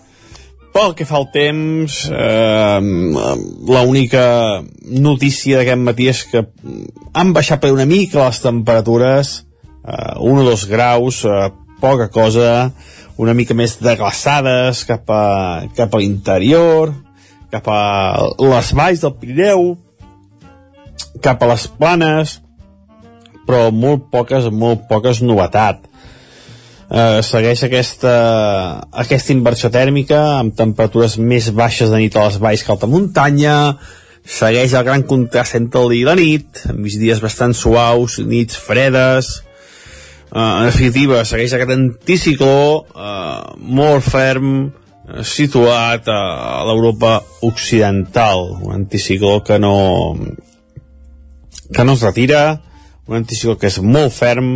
pel 0.74 0.94
que 0.94 1.06
fa 1.06 1.18
al 1.18 1.28
temps, 1.35 1.96
eh, 2.11 2.80
l'única 3.70 4.24
notícia 4.87 5.59
d'aquest 5.59 5.83
matí 5.83 6.09
és 6.12 6.22
que 6.30 6.44
han 7.12 7.33
baixat 7.35 7.62
per 7.62 7.72
una 7.74 7.88
mica 7.90 8.22
les 8.22 8.40
temperatures, 8.44 9.33
eh, 9.85 10.14
un 10.20 10.38
o 10.38 10.44
dos 10.46 10.66
graus, 10.70 11.24
eh, 11.24 11.50
poca 11.80 12.09
cosa, 12.09 12.72
una 13.16 13.35
mica 13.35 13.54
més 13.54 13.78
de 13.80 13.96
glaçades 13.96 14.85
cap 14.88 15.11
a, 15.11 15.66
cap 15.76 15.94
a 15.94 15.98
l'interior, 15.98 16.94
cap 17.50 17.66
a 17.68 17.83
les 18.38 18.72
valls 18.72 19.02
del 19.02 19.16
Pirineu, 19.18 19.76
cap 21.20 21.42
a 21.42 21.50
les 21.50 21.66
planes, 21.66 22.38
però 23.46 23.70
molt 23.74 24.06
poques, 24.12 24.46
molt 24.52 24.87
poques 24.88 25.20
novetats 25.22 25.89
eh, 26.90 27.20
segueix 27.22 27.62
aquesta, 27.66 28.14
aquesta 29.05 29.35
inversió 29.35 29.70
tèrmica 29.72 30.20
amb 30.40 30.57
temperatures 30.59 31.16
més 31.18 31.50
baixes 31.55 31.92
de 31.92 32.03
nit 32.03 32.16
a 32.16 32.26
les 32.26 32.40
valls 32.42 32.64
que 32.66 32.74
alta 32.74 32.90
muntanya. 32.90 33.57
Segueix 34.26 34.74
el 34.76 34.85
gran 34.87 35.07
contrast 35.09 35.57
entre 35.57 35.81
el 35.81 35.94
dia 35.94 36.03
i 36.03 36.09
la 36.09 36.16
nit 36.18 36.64
amb 36.68 36.83
migdies 36.85 37.22
bastant 37.22 37.55
suaus, 37.57 38.18
nits 38.20 38.59
fredes. 38.61 39.38
En 40.31 40.68
definitiva, 40.68 41.24
segueix 41.26 41.57
aquest 41.57 41.72
anticicló 41.74 42.85
eh, 42.94 43.40
molt 43.81 44.07
ferm, 44.07 44.53
eh, 45.09 45.24
situat 45.26 46.07
a, 46.12 46.20
a 46.61 46.64
l'Europa 46.68 47.16
occidental, 47.48 48.46
un 48.61 48.76
anticicló 48.83 49.40
que 49.42 49.59
no 49.59 49.74
que 51.70 51.85
no 51.87 51.94
es 51.94 52.03
retira, 52.03 52.61
un 53.07 53.18
anticicló 53.18 53.57
que 53.59 53.70
és 53.70 53.79
molt 53.83 54.14
ferm, 54.14 54.53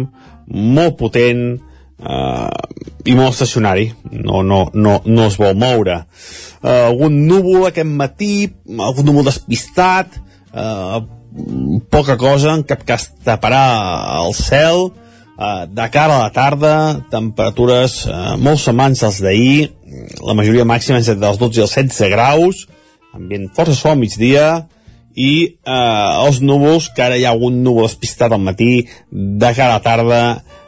molt 0.47 0.99
potent 0.99 1.45
eh, 1.99 2.49
i 3.05 3.15
molt 3.17 3.35
estacionari, 3.35 3.91
no, 4.11 4.43
no, 4.43 4.65
no, 4.75 4.99
no 5.05 5.27
es 5.29 5.37
vol 5.41 5.57
moure. 5.59 6.01
Eh, 6.63 6.81
algun 6.89 7.25
núvol 7.29 7.69
aquest 7.69 7.91
matí, 7.91 8.35
algun 8.79 9.11
núvol 9.11 9.29
despistat, 9.29 10.19
eh, 10.53 11.01
poca 11.91 12.17
cosa, 12.21 12.55
en 12.55 12.65
cap 12.67 12.85
cas 12.87 13.09
taparà 13.27 13.65
el 14.23 14.35
cel, 14.39 14.87
eh, 15.39 15.65
de 15.69 15.89
cara 15.91 16.19
a 16.19 16.27
la 16.27 16.35
tarda, 16.35 16.75
temperatures 17.11 18.05
eh, 18.07 18.37
molt 18.41 18.63
semblants 18.63 19.05
als 19.05 19.21
d'ahir, 19.25 19.73
la 20.25 20.35
majoria 20.35 20.67
màxima 20.67 21.01
entre 21.01 21.29
els 21.29 21.41
12 21.41 21.61
i 21.61 21.67
els 21.67 21.77
16 21.77 22.15
graus, 22.15 22.65
ambient 23.15 23.51
força 23.55 23.77
sol 23.79 23.95
al 23.95 24.01
migdia, 24.01 24.65
i 25.15 25.35
eh, 25.47 26.27
els 26.27 26.41
núvols, 26.43 26.91
que 26.95 27.05
ara 27.05 27.19
hi 27.19 27.27
ha 27.27 27.35
algun 27.35 27.63
núvol 27.63 27.87
despistat 27.87 28.33
al 28.33 28.43
matí, 28.43 28.87
de 29.11 29.53
cara 29.55 29.77
a 29.77 29.79
la 29.79 29.85
tarda, 29.85 30.23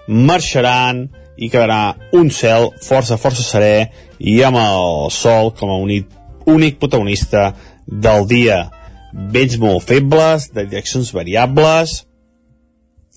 marxaran 0.06 1.06
i 1.36 1.50
quedarà 1.52 1.96
un 2.16 2.30
cel 2.32 2.70
força, 2.82 3.18
força 3.20 3.44
serè 3.44 3.90
i 4.18 4.38
amb 4.46 4.60
el 4.60 5.10
sol 5.12 5.52
com 5.56 5.72
a 5.72 5.78
únic, 5.82 6.08
únic 6.48 6.78
protagonista 6.80 7.50
del 7.86 8.26
dia. 8.30 8.66
Vents 9.12 9.56
molt 9.60 9.86
febles, 9.88 10.50
de 10.52 10.66
direccions 10.66 11.12
variables 11.14 12.02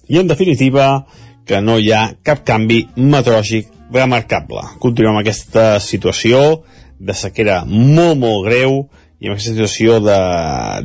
i, 0.09 0.17
en 0.19 0.27
definitiva, 0.27 1.05
que 1.45 1.61
no 1.61 1.77
hi 1.79 1.91
ha 1.93 2.09
cap 2.25 2.43
canvi 2.45 2.83
meteorològic 2.95 3.69
remarcable. 3.93 4.63
Continuem 4.81 5.15
amb 5.15 5.23
aquesta 5.23 5.79
situació 5.81 6.61
de 6.99 7.15
sequera 7.15 7.63
molt, 7.65 8.19
molt 8.19 8.45
greu 8.47 8.81
i 9.19 9.29
amb 9.29 9.35
aquesta 9.35 9.55
situació 9.55 9.99
de, 10.03 10.19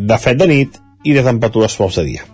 de 0.00 0.18
fred 0.20 0.40
de 0.40 0.48
nit 0.50 0.78
i 1.04 1.12
de 1.16 1.24
temperatures 1.26 1.74
suaus 1.76 1.98
de 2.00 2.06
dia. 2.06 2.24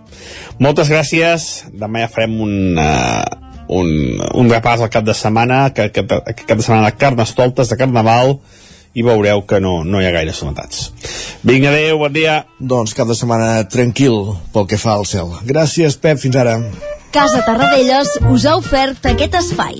Moltes 0.61 0.91
gràcies. 0.93 1.47
Demà 1.73 2.05
ja 2.05 2.11
farem 2.11 2.37
un, 2.45 2.53
uh, 2.79 3.40
un, 3.71 4.19
un 4.19 4.51
repàs 4.51 4.83
al 4.83 4.91
cap 4.91 5.05
de 5.07 5.15
setmana, 5.17 5.69
que, 5.75 5.89
que, 5.95 6.03
que 6.03 6.45
cap 6.45 6.59
de 6.59 6.65
setmana 6.65 6.89
de 6.89 6.97
carnestoltes, 6.99 7.71
de 7.71 7.79
carnaval, 7.79 8.37
i 8.93 9.05
veureu 9.07 9.45
que 9.47 9.61
no, 9.63 9.81
no 9.87 10.01
hi 10.01 10.07
ha 10.07 10.13
gaires 10.15 10.41
novetats. 10.43 10.89
Vinga, 11.47 11.71
adeu, 11.71 11.97
bon 12.01 12.13
dia. 12.15 12.41
Doncs 12.59 12.95
cap 12.97 13.07
de 13.07 13.15
setmana 13.15 13.63
tranquil 13.71 14.35
pel 14.53 14.67
que 14.67 14.81
fa 14.81 14.97
al 14.99 15.07
cel. 15.07 15.31
Gràcies, 15.47 15.95
Pep, 16.01 16.19
fins 16.21 16.39
ara. 16.43 16.59
Casa 17.11 17.43
Tarradellas 17.47 18.17
us 18.31 18.47
ha 18.47 18.57
ofert 18.59 19.11
aquest 19.15 19.39
espai. 19.39 19.79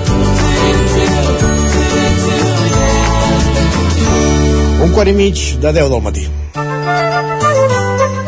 Quart 4.91 5.09
i 5.09 5.13
mig 5.15 5.39
de 5.63 5.71
10 5.71 5.89
del 5.89 6.01
matí. 6.03 6.25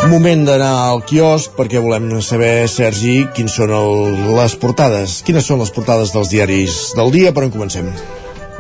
Moment 0.10 0.44
d'anar 0.48 0.72
al 0.88 1.02
quiosc 1.08 1.56
perquè 1.58 1.82
volem 1.84 2.10
saber, 2.22 2.68
Sergi, 2.72 3.24
quins 3.36 3.56
són 3.60 3.72
el, 3.74 3.94
les 4.38 4.56
portades. 4.62 5.22
Quines 5.28 5.48
són 5.48 5.64
les 5.64 5.72
portades 5.76 6.14
dels 6.16 6.32
diaris 6.32 6.78
del 6.98 7.12
dia? 7.16 7.32
Per 7.34 7.46
on 7.48 7.54
comencem? 7.56 7.90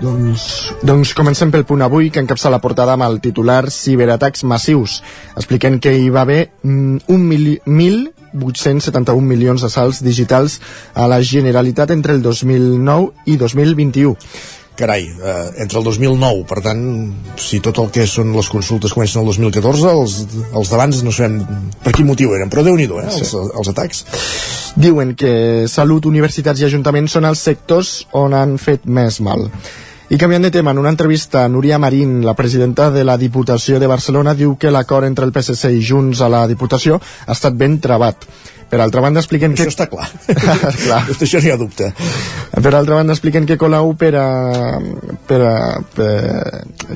Doncs, 0.03 0.47
doncs 0.83 1.13
comencem 1.15 1.51
pel 1.53 1.67
punt 1.69 1.83
avui, 1.85 2.09
que 2.11 2.23
encapça 2.23 2.51
la 2.51 2.59
portada 2.63 2.97
amb 2.97 3.05
el 3.05 3.21
titular 3.23 3.69
Ciberatacs 3.71 4.43
massius, 4.49 4.97
explicant 5.37 5.79
que 5.79 5.93
hi 5.95 6.09
va 6.11 6.25
haver 6.25 6.41
mm, 6.63 7.05
un 7.13 7.23
mil, 7.29 7.53
1.871 8.33 9.21
milions 9.21 9.61
de 9.61 9.69
salts 9.69 10.01
digitals 10.03 10.59
a 10.93 11.07
la 11.07 11.21
Generalitat 11.21 11.93
entre 11.93 12.17
el 12.17 12.21
2009 12.25 13.29
i 13.29 13.37
2021 13.37 14.17
carai, 14.75 15.05
eh, 15.05 15.49
entre 15.63 15.79
el 15.79 15.85
2009, 15.85 16.45
per 16.49 16.59
tant, 16.65 16.81
si 17.37 17.59
tot 17.63 17.77
el 17.83 17.91
que 17.93 18.07
són 18.09 18.33
les 18.35 18.49
consultes 18.49 18.93
comencen 18.95 19.21
el 19.21 19.29
2014, 19.29 19.93
els, 19.93 20.17
els 20.53 20.73
d'abans 20.73 21.03
no 21.05 21.13
sabem 21.13 21.39
per 21.83 21.93
quin 21.93 22.09
motiu 22.09 22.33
eren, 22.35 22.49
però 22.49 22.65
déu 22.65 22.77
nhi 22.79 22.89
eh, 22.89 23.05
els, 23.05 23.33
els 23.33 23.71
atacs. 23.73 24.03
Diuen 24.75 25.13
que 25.15 25.65
salut, 25.69 26.09
universitats 26.09 26.61
i 26.61 26.67
ajuntaments 26.69 27.13
són 27.17 27.29
els 27.29 27.41
sectors 27.45 27.95
on 28.17 28.33
han 28.33 28.57
fet 28.57 28.87
més 28.89 29.21
mal. 29.21 29.49
I 30.13 30.17
canviant 30.21 30.43
de 30.45 30.51
tema, 30.51 30.69
en 30.71 30.77
una 30.77 30.91
entrevista, 30.93 31.47
Núria 31.49 31.79
Marín, 31.79 32.19
la 32.25 32.35
presidenta 32.35 32.91
de 32.91 33.03
la 33.03 33.15
Diputació 33.17 33.79
de 33.79 33.87
Barcelona, 33.87 34.35
diu 34.37 34.57
que 34.61 34.69
l'acord 34.69 35.07
entre 35.07 35.25
el 35.25 35.31
PSC 35.33 35.71
i 35.73 35.79
Junts 35.81 36.21
a 36.21 36.27
la 36.29 36.43
Diputació 36.45 36.99
ha 36.99 37.33
estat 37.33 37.55
ben 37.57 37.79
trebat. 37.81 38.27
Per 38.73 38.79
altra 38.81 39.03
banda, 39.05 39.21
expliquen 39.21 39.53
Això 39.53 39.67
que... 39.67 39.71
està 39.75 39.85
clar. 39.85 40.07
clar. 40.85 41.03
Això 41.13 41.41
n'hi 41.43 41.51
ha 41.53 41.57
dubte. 41.61 41.91
Per 42.53 42.71
altra 42.73 42.97
banda, 42.97 43.13
expliquen 43.13 43.45
que 43.45 43.57
Colau 43.61 43.91
per 44.01 44.09
a, 44.17 44.25
per 45.29 45.37
a, 45.45 45.53
per, 45.93 46.07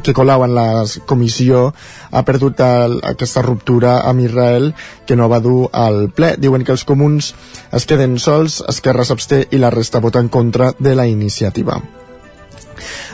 que 0.02 0.16
Colau 0.18 0.48
en 0.48 0.56
la 0.58 0.66
comissió 1.06 1.68
ha 2.10 2.24
perdut 2.26 2.64
el, 2.66 2.98
aquesta 3.12 3.46
ruptura 3.46 4.00
amb 4.10 4.26
Israel 4.26 4.72
que 5.06 5.20
no 5.20 5.30
va 5.30 5.38
dur 5.44 5.68
al 5.70 6.08
ple. 6.18 6.34
Diuen 6.42 6.66
que 6.66 6.74
els 6.74 6.88
comuns 6.88 7.36
es 7.70 7.86
queden 7.86 8.18
sols, 8.18 8.64
Esquerra 8.74 9.06
s'absté 9.06 9.44
i 9.52 9.62
la 9.62 9.70
resta 9.70 10.02
vota 10.02 10.24
en 10.24 10.34
contra 10.34 10.74
de 10.82 10.98
la 10.98 11.06
iniciativa. 11.06 11.78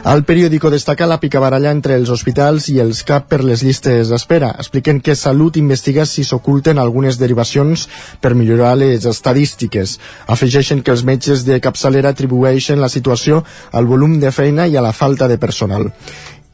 El 0.09 0.25
periòdico 0.27 0.71
destaca 0.73 1.07
la 1.07 1.19
picabaralla 1.21 1.71
entre 1.71 1.95
els 1.99 2.09
hospitals 2.11 2.67
i 2.73 2.79
els 2.83 3.03
CAP 3.07 3.29
per 3.31 3.39
les 3.43 3.63
llistes 3.63 4.11
d'espera. 4.11 4.51
Expliquen 4.59 4.99
que 4.99 5.15
Salut 5.15 5.57
investiga 5.61 6.05
si 6.05 6.25
s'oculten 6.27 6.81
algunes 6.81 7.19
derivacions 7.21 7.87
per 8.19 8.33
millorar 8.35 8.75
les 8.77 9.07
estadístiques. 9.09 9.97
Afegeixen 10.27 10.83
que 10.83 10.91
els 10.91 11.05
metges 11.07 11.47
de 11.47 11.61
capçalera 11.63 12.11
atribueixen 12.11 12.81
la 12.83 12.91
situació 12.91 13.43
al 13.71 13.87
volum 13.87 14.19
de 14.19 14.31
feina 14.31 14.67
i 14.67 14.77
a 14.77 14.85
la 14.85 14.93
falta 14.93 15.27
de 15.31 15.39
personal. 15.39 15.91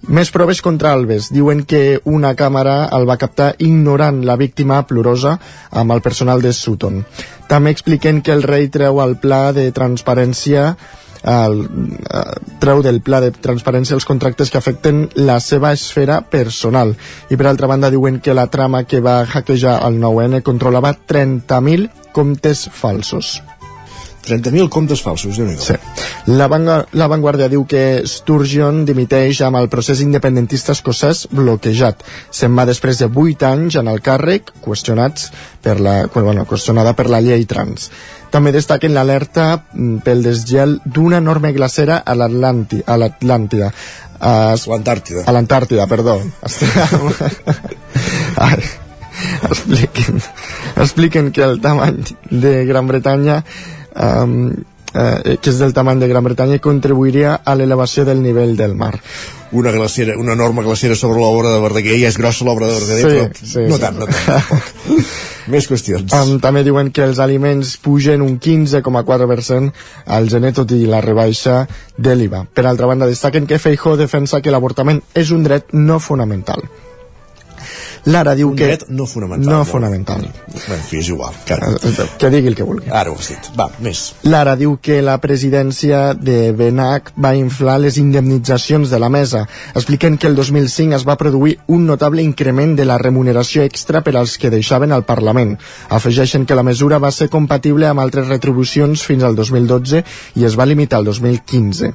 Més 0.08 0.30
proves 0.32 0.62
contra 0.64 0.94
Alves. 0.96 1.28
Diuen 1.36 1.66
que 1.68 2.00
una 2.08 2.32
càmera 2.40 2.88
el 2.96 3.04
va 3.10 3.18
captar 3.20 3.50
ignorant 3.60 4.22
la 4.26 4.38
víctima 4.40 4.80
plorosa 4.88 5.36
amb 5.82 5.92
el 5.92 6.02
personal 6.02 6.42
de 6.42 6.54
Sutton. 6.56 7.04
També 7.50 7.74
expliquen 7.76 8.22
que 8.24 8.32
el 8.32 8.46
rei 8.48 8.70
treu 8.72 9.02
el 9.04 9.18
pla 9.20 9.50
de 9.52 9.68
transparència 9.76 10.78
el, 11.24 11.64
eh, 12.10 12.24
treu 12.60 12.82
del 12.86 13.02
pla 13.02 13.22
de 13.22 13.32
transparència 13.32 13.98
els 13.98 14.08
contractes 14.08 14.52
que 14.52 14.60
afecten 14.60 15.08
la 15.16 15.40
seva 15.40 15.74
esfera 15.76 16.22
personal. 16.22 16.96
I 17.30 17.36
per 17.36 17.48
altra 17.48 17.68
banda 17.68 17.92
diuen 17.92 18.20
que 18.20 18.34
la 18.34 18.48
trama 18.48 18.86
que 18.86 19.02
va 19.02 19.26
hackejar 19.26 19.80
el 19.88 20.00
9N 20.00 20.44
controlava 20.44 20.96
30.000 20.96 21.90
comptes 22.14 22.70
falsos. 22.74 23.40
30.000 24.30 24.70
comptes 24.70 25.02
falsos, 25.02 25.38
déu 25.38 25.48
nhi 25.48 25.58
Sí. 25.58 25.76
La, 26.28 26.48
Vangu 26.48 26.84
la 26.94 27.08
Vanguardia 27.08 27.48
diu 27.50 27.66
que 27.66 28.04
Sturgeon 28.06 28.84
dimiteix 28.86 29.42
amb 29.42 29.58
el 29.58 29.70
procés 29.70 30.04
independentista 30.06 30.76
escocès 30.76 31.26
bloquejat. 31.32 32.04
Se'n 32.30 32.56
va 32.58 32.68
després 32.70 33.00
de 33.00 33.10
8 33.10 33.48
anys 33.48 33.80
en 33.82 33.88
el 33.88 34.04
càrrec, 34.06 34.54
qüestionats 34.62 35.32
per 35.64 35.80
la, 35.80 35.96
bueno, 36.14 36.46
qüestionada 36.46 36.94
per 36.94 37.10
la 37.10 37.22
llei 37.22 37.46
trans. 37.50 37.90
També 38.30 38.52
destaquen 38.54 38.94
l'alerta 38.94 39.48
mm, 39.58 39.98
pel 40.06 40.24
desgel 40.26 40.78
d'una 40.86 41.18
enorme 41.24 41.52
glacera 41.56 42.04
a 42.06 42.16
l'Atlàntida. 42.18 42.86
A 42.86 42.98
l'Atlàntida. 43.02 43.72
A 44.20 44.32
l'Antàrtida. 44.54 45.24
A 45.26 45.32
l'Antàrtida, 45.36 45.88
perdó. 45.88 46.20
Expliquen, 49.50 50.22
expliquen 50.80 51.32
que 51.36 51.44
el 51.44 51.60
tamany 51.60 51.98
de 52.32 52.64
Gran 52.66 52.88
Bretanya 52.88 53.42
um, 54.00 54.54
eh, 54.94 55.36
que 55.42 55.52
és 55.52 55.60
del 55.60 55.74
tamany 55.76 56.00
de 56.00 56.08
Gran 56.08 56.24
Bretanya 56.24 56.62
contribuiria 56.64 57.34
a 57.44 57.56
l'elevació 57.60 58.06
del 58.08 58.24
nivell 58.24 58.56
del 58.56 58.78
mar 58.80 58.94
una 59.52 59.72
glacera, 59.72 60.18
una 60.18 60.34
enorme 60.34 60.64
glacera 60.64 60.96
sobre 60.96 61.20
l'obra 61.20 61.52
de 61.52 61.60
Verdaguer, 61.60 61.98
ja 62.00 62.12
és 62.12 62.18
grossa 62.18 62.46
l'obra 62.46 62.70
de 62.70 62.78
Verdaguer, 62.78 63.34
Sí, 63.34 63.42
però 63.42 63.52
sí, 63.52 63.66
no 63.68 63.76
sí. 63.76 63.82
tant, 63.82 64.00
no 64.00 64.08
tant. 64.08 65.12
Més 65.50 65.66
qüestions. 65.70 66.14
Um, 66.14 66.36
també 66.44 66.62
diuen 66.66 66.92
que 66.94 67.06
els 67.08 67.20
aliments 67.24 67.76
pugen 67.82 68.22
un 68.26 68.38
15,4% 68.38 69.72
al 70.18 70.30
gener 70.30 70.54
tot 70.60 70.72
i 70.76 70.84
la 70.90 71.02
rebaixa 71.06 71.64
de 71.98 72.14
l'IVA. 72.16 72.46
Per 72.54 72.68
altra 72.70 72.90
banda, 72.90 73.10
destaquen 73.10 73.50
que 73.50 73.60
Feijó 73.62 73.98
defensa 73.98 74.44
que 74.46 74.54
l'avortament 74.54 75.02
és 75.18 75.34
un 75.34 75.44
dret 75.48 75.74
no 75.74 76.00
fonamental. 76.00 76.62
Lara 78.06 78.36
diu 78.36 78.50
un 78.52 78.56
que... 78.58 78.68
dret 78.70 78.86
no 78.90 79.06
fonamental. 79.10 79.52
No 79.52 79.60
bé. 79.64 79.70
fonamental. 79.72 80.22
Bé, 80.54 80.62
en 80.76 80.84
fi, 80.86 81.00
és 81.02 81.10
igual. 81.12 81.36
Que, 81.46 81.58
que 82.22 82.30
digui 82.34 82.52
el 82.52 82.58
que 82.58 82.68
vulgui. 82.68 82.90
Ara 82.92 83.12
ho 83.12 83.18
has 83.20 83.32
dit. 83.34 83.50
Va, 83.60 83.70
més. 83.84 84.04
Lara 84.24 84.56
diu 84.60 84.78
que 84.82 85.02
la 85.06 85.18
presidència 85.22 86.14
de 86.16 86.52
Benac 86.58 87.12
va 87.20 87.34
inflar 87.38 87.80
les 87.84 88.00
indemnitzacions 88.02 88.90
de 88.90 89.00
la 89.02 89.10
mesa, 89.10 89.46
expliquen 89.74 90.18
que 90.18 90.28
el 90.28 90.36
2005 90.40 90.96
es 90.96 91.08
va 91.08 91.18
produir 91.20 91.58
un 91.68 91.86
notable 91.86 92.24
increment 92.24 92.76
de 92.78 92.88
la 92.88 92.98
remuneració 93.02 93.64
extra 93.68 94.04
per 94.06 94.16
als 94.18 94.38
que 94.38 94.52
deixaven 94.54 94.96
el 94.96 95.06
Parlament. 95.08 95.58
Afegeixen 95.90 96.46
que 96.46 96.58
la 96.58 96.64
mesura 96.64 97.00
va 97.00 97.12
ser 97.12 97.30
compatible 97.30 97.88
amb 97.90 98.04
altres 98.04 98.28
retribucions 98.28 99.04
fins 99.06 99.24
al 99.24 99.36
2012 99.36 100.04
i 100.40 100.46
es 100.46 100.58
va 100.60 100.68
limitar 100.70 101.00
al 101.00 101.10
2015. 101.12 101.94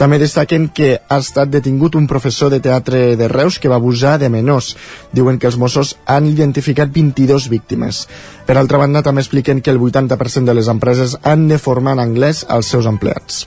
També 0.00 0.18
destaquen 0.18 0.68
que 0.74 0.96
ha 1.08 1.18
estat 1.20 1.50
detingut 1.52 1.96
un 1.98 2.08
professor 2.10 2.50
de 2.50 2.60
teatre 2.64 3.16
de 3.16 3.28
Reus 3.28 3.58
que 3.58 3.70
va 3.70 3.78
abusar 3.80 4.18
de 4.18 4.30
menors. 4.32 4.74
Diuen 5.12 5.38
que 5.38 5.46
els 5.50 5.58
Mossos 5.60 5.96
han 6.06 6.26
identificat 6.26 6.92
22 6.92 7.48
víctimes. 7.52 8.06
Per 8.46 8.56
altra 8.58 8.80
banda, 8.82 9.02
també 9.02 9.22
expliquen 9.22 9.60
que 9.60 9.70
el 9.70 9.80
80% 9.80 10.48
de 10.48 10.54
les 10.54 10.68
empreses 10.68 11.18
han 11.22 11.48
de 11.48 11.58
formar 11.58 11.98
en 11.98 12.06
anglès 12.06 12.46
als 12.48 12.72
seus 12.72 12.88
empleats. 12.88 13.46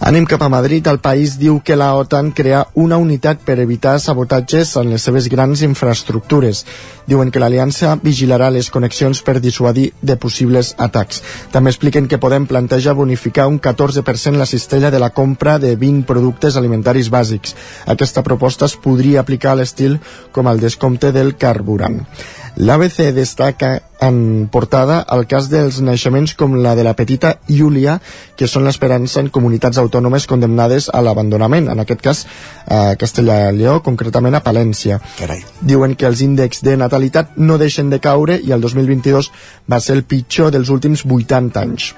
Anem 0.00 0.24
cap 0.24 0.40
a 0.40 0.48
Madrid. 0.48 0.86
El 0.88 0.98
país 1.04 1.34
diu 1.36 1.58
que 1.60 1.76
la 1.76 1.90
OTAN 1.92 2.30
crea 2.32 2.62
una 2.80 2.96
unitat 2.96 3.42
per 3.44 3.58
evitar 3.60 3.98
sabotatges 4.00 4.72
en 4.80 4.88
les 4.94 5.04
seves 5.04 5.28
grans 5.28 5.60
infraestructures. 5.60 6.62
Diuen 7.04 7.28
que 7.28 7.42
l'aliança 7.42 7.92
vigilarà 8.00 8.48
les 8.48 8.70
connexions 8.72 9.20
per 9.20 9.42
dissuadir 9.44 9.90
de 10.00 10.16
possibles 10.16 10.72
atacs. 10.78 11.20
També 11.52 11.68
expliquen 11.74 12.08
que 12.08 12.20
Podem 12.20 12.46
planteja 12.48 12.96
bonificar 12.96 13.46
un 13.48 13.60
14% 13.60 14.40
la 14.40 14.48
cistella 14.48 14.90
de 14.90 14.98
la 15.04 15.10
compra 15.10 15.58
de 15.58 15.76
20 15.76 16.08
productes 16.08 16.56
alimentaris 16.56 17.12
bàsics. 17.12 17.54
Aquesta 17.84 18.24
proposta 18.24 18.64
es 18.64 18.76
podria 18.80 19.20
aplicar 19.20 19.52
a 19.52 19.60
l'estil 19.60 20.00
com 20.32 20.48
el 20.48 20.60
descompte 20.64 21.12
del 21.12 21.36
carburant. 21.36 22.06
L'ABC 22.56 23.12
destaca 23.14 23.82
en 24.00 24.48
portada 24.50 25.04
el 25.14 25.26
cas 25.28 25.48
dels 25.52 25.78
naixements 25.84 26.34
com 26.34 26.56
la 26.64 26.74
de 26.74 26.84
la 26.84 26.96
petita 26.98 27.36
Júlia, 27.48 28.00
que 28.36 28.48
són 28.48 28.66
l'esperança 28.66 29.20
en 29.20 29.28
comunitats 29.32 29.78
autònomes 29.78 29.89
condemnades 30.26 30.88
a 30.92 31.02
l'abandonament, 31.04 31.68
en 31.72 31.82
aquest 31.82 32.00
cas 32.00 32.24
a 32.66 32.96
Castellà-Lleó, 33.00 33.80
concretament 33.86 34.34
a 34.38 34.42
Palència. 34.44 35.00
Carai. 35.18 35.42
Diuen 35.60 35.96
que 35.96 36.08
els 36.08 36.22
índexs 36.24 36.64
de 36.66 36.76
natalitat 36.76 37.36
no 37.36 37.58
deixen 37.58 37.90
de 37.90 38.00
caure 38.00 38.38
i 38.40 38.52
el 38.52 38.60
2022 38.60 39.30
va 39.70 39.80
ser 39.80 39.98
el 39.98 40.04
pitjor 40.04 40.50
dels 40.54 40.70
últims 40.70 41.04
80 41.04 41.60
anys. 41.60 41.92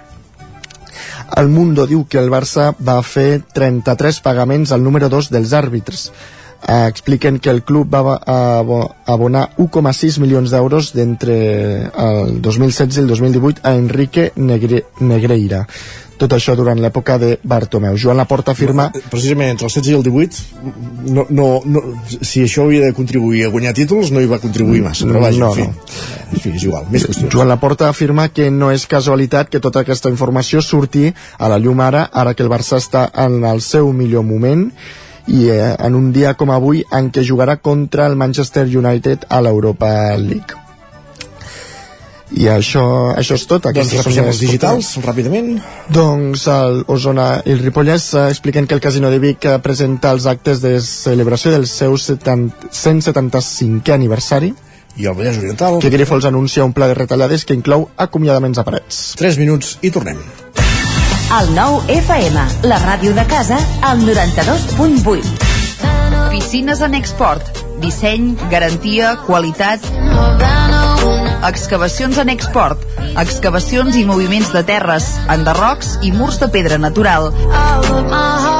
El 1.36 1.48
Mundo 1.48 1.86
diu 1.88 2.04
que 2.08 2.20
el 2.20 2.30
Barça 2.32 2.72
va 2.76 2.98
fer 3.02 3.40
33 3.54 4.20
pagaments 4.20 4.72
al 4.72 4.82
número 4.84 5.08
2 5.08 5.30
dels 5.32 5.52
àrbitres. 5.56 6.10
Eh, 6.68 6.86
expliquen 6.88 7.40
que 7.40 7.50
el 7.50 7.62
club 7.64 7.88
va 7.92 8.20
abo- 8.24 8.94
abonar 9.06 9.50
1,6 9.58 10.18
milions 10.22 10.50
d'euros 10.52 10.92
d'entre 10.94 11.34
el 11.90 12.40
2016 12.40 12.96
i 12.96 13.00
el 13.00 13.08
2018 13.08 13.60
a 13.64 13.74
Enrique 13.74 14.30
Negre 14.36 14.84
Negreira. 15.00 15.66
Tot 16.22 16.36
això 16.36 16.54
durant 16.54 16.78
l'època 16.78 17.16
de 17.18 17.32
Bartomeu. 17.42 17.96
Joan 17.98 18.16
Laporta 18.20 18.52
afirma... 18.54 18.92
Precisament 19.10 19.50
entre 19.56 19.66
el 19.66 19.72
16 19.74 19.90
i 19.90 19.96
el 19.96 20.04
18, 20.06 20.36
no, 21.16 21.24
no, 21.34 21.48
no, 21.66 21.82
si 22.22 22.44
això 22.44 22.62
havia 22.68 22.84
de 22.86 22.92
contribuir 22.94 23.42
a 23.48 23.50
guanyar 23.50 23.74
títols, 23.74 24.12
no 24.14 24.22
hi 24.22 24.28
va 24.30 24.38
contribuir 24.38 24.84
massa, 24.86 25.08
però 25.10 25.18
vaja, 25.24 25.40
No, 25.42 25.48
en 25.50 25.56
fi. 25.56 25.66
no. 25.66 26.30
En 26.36 26.38
fi, 26.44 26.52
és 26.54 26.62
igual, 26.68 26.86
més 26.94 27.08
qüestions. 27.08 27.32
Joan 27.34 27.50
Laporta 27.50 27.88
afirma 27.90 28.28
que 28.30 28.52
no 28.54 28.70
és 28.70 28.86
casualitat 28.86 29.50
que 29.50 29.58
tota 29.58 29.82
aquesta 29.82 30.12
informació 30.14 30.62
surti 30.62 31.08
a 31.38 31.48
la 31.50 31.58
llum 31.58 31.80
ara, 31.82 32.06
ara 32.12 32.34
que 32.38 32.46
el 32.46 32.52
Barça 32.52 32.78
està 32.78 33.08
en 33.26 33.42
el 33.42 33.60
seu 33.60 33.90
millor 33.92 34.22
moment 34.22 34.68
i 35.28 35.46
eh, 35.50 35.76
en 35.78 35.94
un 35.94 36.10
dia 36.12 36.34
com 36.34 36.50
avui 36.50 36.82
en 36.90 37.12
què 37.14 37.22
jugarà 37.26 37.58
contra 37.62 38.08
el 38.10 38.16
Manchester 38.16 38.66
United 38.66 39.28
a 39.28 39.40
l'Europa 39.44 40.16
League. 40.18 40.58
I 42.32 42.48
això, 42.48 43.12
això 43.12 43.36
és 43.36 43.44
tot. 43.44 43.66
Doncs 43.66 43.74
Aquestes 43.74 43.98
són 43.98 44.06
repassem 44.06 44.28
els 44.30 44.40
digitals, 44.40 44.90
ràpidament. 45.04 45.50
Doncs 45.92 46.46
el 46.48 46.80
Osona 46.88 47.28
i 47.44 47.52
el 47.52 47.60
Ripollès 47.60 48.08
eh, 48.14 48.26
expliquen 48.32 48.66
que 48.66 48.78
el 48.78 48.84
Casino 48.84 49.12
de 49.12 49.20
Vic 49.22 49.44
eh, 49.44 49.58
presenta 49.64 50.14
els 50.16 50.26
actes 50.30 50.64
de 50.64 50.78
celebració 50.80 51.52
del 51.52 51.68
seu 51.68 51.98
70, 52.00 52.72
175è 52.72 53.98
aniversari 53.98 54.54
I 54.96 55.06
el 55.06 55.16
Vallès 55.16 55.38
Oriental... 55.38 55.78
que 55.80 55.90
Grifols 55.90 56.24
anuncia 56.28 56.64
un 56.64 56.72
pla 56.72 56.88
de 56.88 56.96
retallades 56.98 57.44
que 57.44 57.56
inclou 57.56 57.88
acomiadaments 57.96 58.60
a 58.60 58.66
parets. 58.68 59.04
3 59.20 59.40
minuts 59.40 59.78
i 59.82 59.92
tornem. 59.92 60.20
El 61.32 61.54
nou 61.56 61.78
FM, 61.88 62.42
la 62.68 62.76
ràdio 62.82 63.14
de 63.16 63.22
casa, 63.24 63.56
al 63.88 64.02
92.8. 64.04 65.22
Piscines 66.28 66.82
en 66.84 66.92
export. 66.94 67.48
Disseny, 67.80 68.34
garantia, 68.52 69.14
qualitat... 69.24 69.80
Excavacions 71.48 72.20
en 72.20 72.28
export. 72.28 72.84
Excavacions 73.18 73.96
i 73.96 74.04
moviments 74.04 74.52
de 74.52 74.60
terres, 74.68 75.08
enderrocs 75.32 75.96
i 76.04 76.12
murs 76.12 76.36
de 76.38 76.52
pedra 76.52 76.76
natural. 76.78 77.32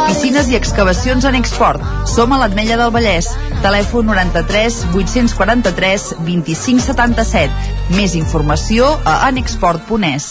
Piscines 0.08 0.48
i 0.48 0.56
excavacions 0.56 1.28
en 1.28 1.36
export. 1.36 1.84
Som 2.08 2.32
a 2.32 2.40
l'Atmella 2.40 2.80
del 2.80 2.90
Vallès. 2.96 3.28
Telèfon 3.60 4.08
93 4.08 4.82
843 4.96 6.12
2577. 6.24 7.52
Més 8.00 8.16
informació 8.16 8.96
a 9.04 9.26
anexport.es. 9.28 10.30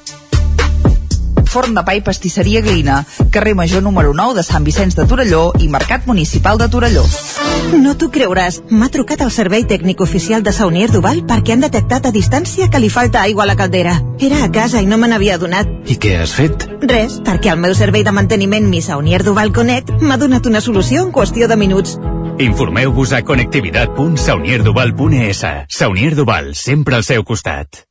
Forn 1.51 1.73
de 1.75 1.81
pa 1.83 1.91
i 1.97 1.99
pastisseria 1.99 2.61
Glina, 2.63 3.01
carrer 3.29 3.51
Major 3.59 3.83
número 3.83 4.13
9 4.15 4.37
de 4.37 4.43
Sant 4.47 4.63
Vicenç 4.63 4.95
de 4.95 5.03
Torelló 5.03 5.51
i 5.59 5.67
Mercat 5.67 6.07
Municipal 6.07 6.55
de 6.61 6.69
Torelló. 6.71 7.03
No 7.75 7.91
t'ho 7.99 8.07
creuràs. 8.13 8.61
M'ha 8.71 8.87
trucat 8.93 9.19
el 9.25 9.31
servei 9.35 9.65
tècnic 9.67 9.99
oficial 10.05 10.45
de 10.47 10.53
Saunier 10.55 10.87
Duval 10.93 11.19
perquè 11.27 11.51
han 11.51 11.59
detectat 11.65 12.07
a 12.07 12.13
distància 12.15 12.69
que 12.71 12.79
li 12.79 12.87
falta 12.87 13.19
aigua 13.25 13.43
a 13.43 13.49
la 13.51 13.59
caldera. 13.59 13.99
Era 14.23 14.39
a 14.45 14.51
casa 14.51 14.79
i 14.79 14.87
no 14.87 14.97
me 14.97 15.07
n'havia 15.11 15.35
adonat. 15.35 15.67
I 15.91 15.99
què 15.99 16.15
has 16.21 16.31
fet? 16.39 16.63
Res, 16.87 17.19
perquè 17.19 17.51
el 17.51 17.59
meu 17.59 17.75
servei 17.75 18.07
de 18.07 18.15
manteniment 18.15 18.63
Mi 18.71 18.79
Saunier 18.81 19.23
Duval 19.27 19.51
Connect 19.51 19.91
m'ha 19.99 20.17
donat 20.23 20.47
una 20.47 20.63
solució 20.63 21.03
en 21.03 21.11
qüestió 21.11 21.51
de 21.51 21.59
minuts. 21.59 21.99
Informeu-vos 22.39 23.11
a 23.11 23.27
connectivitat.saunierduval.es. 23.27 25.43
Saunier 25.67 26.15
Duval, 26.15 26.55
sempre 26.55 26.95
al 26.95 27.03
seu 27.03 27.27
costat. 27.27 27.90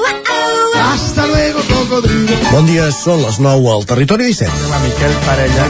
Hasta 0.73 1.25
luego, 1.27 1.59
cocodrilo. 1.67 2.31
Bon 2.51 2.65
dia, 2.65 2.87
són 2.95 3.19
les 3.25 3.37
9 3.43 3.67
al 3.73 3.83
Territori 3.87 4.25
17. 4.31 4.69
La 4.71 4.79
Miquel 4.83 5.13
Parella. 5.25 5.65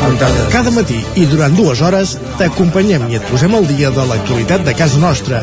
Cada 0.53 0.71
matí 0.73 0.99
i 1.17 1.25
durant 1.29 1.55
dues 1.57 1.81
hores 1.81 2.13
t'acompanyem 2.39 3.07
i 3.09 3.17
et 3.19 3.25
posem 3.29 3.53
al 3.57 3.65
dia 3.69 3.89
de 3.93 4.05
l'actualitat 4.09 4.63
de 4.67 4.73
casa 4.77 4.99
nostra. 5.01 5.41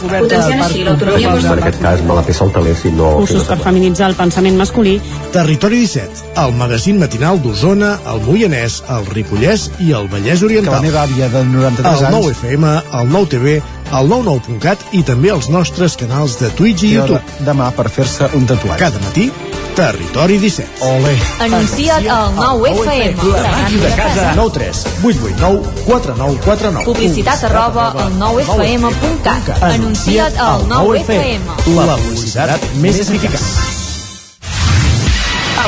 Potenciant 0.00 0.62
així 0.64 0.84
l'autonomia 0.86 1.34
En 1.40 1.58
aquest 1.58 1.80
cas 1.82 2.02
me 2.06 2.14
la 2.16 2.22
peça 2.26 2.44
el 2.46 2.52
teler 2.54 2.76
si 2.78 2.92
no... 2.94 3.10
Cursos 3.20 3.44
per 3.50 3.58
feminitzar 3.64 4.08
el 4.12 4.16
pensament 4.18 4.56
masculí. 4.60 4.96
Territori 5.34 5.82
17, 5.84 6.30
el 6.44 6.54
magazín 6.58 6.98
matinal 7.02 7.40
d'Osona, 7.42 7.96
el 8.12 8.22
Moianès, 8.26 8.80
el 8.94 9.06
Ripollès 9.10 9.68
i 9.80 9.92
el 9.96 10.08
Vallès 10.12 10.42
Oriental. 10.46 10.78
Que 10.78 10.80
la 10.80 10.86
meva 10.86 11.02
àvia 11.04 11.28
de 11.34 11.44
93 11.44 12.06
el 12.06 12.14
9 12.14 12.30
anys- 12.30 12.36
FM, 12.38 12.74
el 13.00 13.08
9 13.12 13.26
TV, 13.34 13.60
el 13.90 14.06
99.cat 14.10 14.82
i 14.94 15.02
també 15.06 15.30
els 15.34 15.48
nostres 15.50 15.96
canals 15.98 16.36
de 16.40 16.50
Twitch 16.58 16.84
i 16.86 16.92
I 16.92 16.96
YouTube. 16.98 17.22
demà 17.46 17.70
per 17.74 17.88
fer-se 17.90 18.28
un 18.38 18.46
tatuatge. 18.46 18.78
Cada 18.78 19.00
matí 19.02 19.30
Territori 19.74 20.36
17. 20.42 20.82
Ole. 20.84 21.12
Anuncia't 21.46 22.06
al 22.10 22.34
9FM. 22.36 23.28
La 23.32 23.42
màquina 23.54 23.82
de 23.84 23.90
casa. 23.96 24.32
9 24.36 24.52
3 24.56 24.80
8 25.04 25.20
8 25.30 25.36
9 25.40 25.62
4 25.86 26.14
9 26.18 26.40
4 26.44 26.72
9. 26.72 26.84
Publicitat 26.90 27.44
arroba 27.48 27.86
al 28.04 28.12
9FM.cat. 28.18 29.62
Anuncia't 29.70 30.38
al 30.38 30.66
9FM. 30.68 31.76
La 31.78 31.96
publicitat 32.02 32.66
més 32.82 33.00
eficaç. 33.06 33.40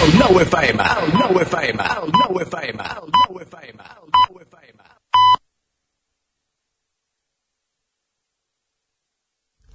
El 0.03 0.19
9 0.19 0.43
FM, 0.49 0.83
el 0.83 1.13
9 1.15 1.43
FM, 1.47 1.83
el 2.03 2.11
9 2.11 2.43
FM, 2.49 2.83
el 2.83 3.11
9 3.31 3.45
FM, 3.47 3.83
el 3.87 4.11
9 4.35 4.47
FM. 4.49 4.83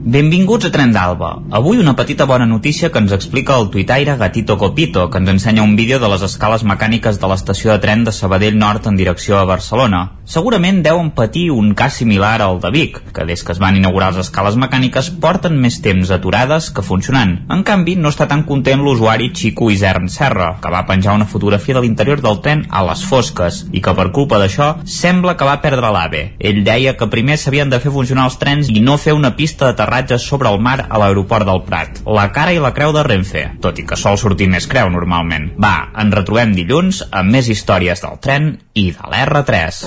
Benvinguts 0.00 0.64
a 0.64 0.70
Tren 0.72 0.94
d'Alba. 0.94 1.28
Avui 1.52 1.76
una 1.76 1.92
petita 1.92 2.24
bona 2.24 2.46
notícia 2.48 2.88
que 2.90 2.98
ens 3.02 3.12
explica 3.12 3.58
el 3.60 3.68
tuitaire 3.68 4.14
Gatito 4.16 4.56
Copito, 4.56 5.10
que 5.10 5.18
ens 5.20 5.28
ensenya 5.28 5.62
un 5.62 5.76
vídeo 5.76 5.98
de 6.00 6.08
les 6.08 6.22
escales 6.24 6.64
mecàniques 6.64 7.18
de 7.20 7.28
l'estació 7.28 7.74
de 7.74 7.82
tren 7.82 8.06
de 8.06 8.14
Sabadell 8.16 8.56
Nord 8.56 8.88
en 8.88 8.96
direcció 8.96 9.36
a 9.36 9.44
Barcelona. 9.44 10.00
Segurament 10.24 10.80
deuen 10.80 11.10
patir 11.12 11.50
un 11.50 11.74
cas 11.74 11.98
similar 12.00 12.40
al 12.40 12.62
de 12.62 12.70
Vic, 12.72 12.96
que 13.12 13.26
des 13.28 13.44
que 13.44 13.52
es 13.52 13.60
van 13.60 13.76
inaugurar 13.76 14.12
les 14.14 14.24
escales 14.24 14.56
mecàniques 14.56 15.10
porten 15.20 15.58
més 15.60 15.80
temps 15.84 16.10
aturades 16.16 16.70
que 16.70 16.86
funcionant. 16.86 17.36
En 17.50 17.60
canvi, 17.62 17.98
no 18.00 18.08
està 18.08 18.28
tan 18.30 18.46
content 18.48 18.80
l'usuari 18.80 19.32
Chico 19.34 19.68
Isern 19.70 20.08
Serra, 20.08 20.54
que 20.62 20.72
va 20.72 20.86
penjar 20.88 21.18
una 21.18 21.28
fotografia 21.28 21.76
de 21.76 21.84
l'interior 21.84 22.24
del 22.24 22.40
tren 22.40 22.64
a 22.70 22.86
les 22.88 23.04
fosques 23.04 23.66
i 23.72 23.84
que 23.84 23.96
per 23.98 24.08
culpa 24.16 24.40
d'això 24.40 24.70
sembla 24.86 25.36
que 25.36 25.44
va 25.44 25.60
perdre 25.60 25.92
l'AVE. 25.92 26.24
Ell 26.38 26.64
deia 26.64 26.96
que 26.96 27.10
primer 27.12 27.36
s'havien 27.36 27.68
de 27.68 27.82
fer 27.84 27.92
funcionar 27.92 28.30
els 28.30 28.40
trens 28.40 28.72
i 28.72 28.80
no 28.80 28.96
fer 28.96 29.12
una 29.18 29.34
pista 29.36 29.66
d'aterratge 29.66 29.90
sobre 30.18 30.48
el 30.48 30.60
mar 30.60 30.86
a 30.88 30.98
l'aeroport 30.98 31.46
del 31.46 31.62
Prat. 31.66 32.00
La 32.06 32.30
cara 32.32 32.54
i 32.56 32.60
la 32.62 32.72
creu 32.76 32.92
de 32.96 33.02
Renfe, 33.06 33.44
tot 33.60 33.78
i 33.78 33.84
que 33.86 33.98
sol 34.00 34.18
sortir 34.20 34.48
més 34.48 34.66
creu 34.70 34.90
normalment. 34.92 35.50
Va, 35.60 35.90
ens 36.00 36.14
retrobem 36.16 36.54
dilluns 36.56 37.02
amb 37.10 37.36
més 37.36 37.50
històries 37.52 38.00
del 38.00 38.18
tren 38.24 38.50
i 38.74 38.90
de 38.96 39.12
l'R3. 39.12 39.82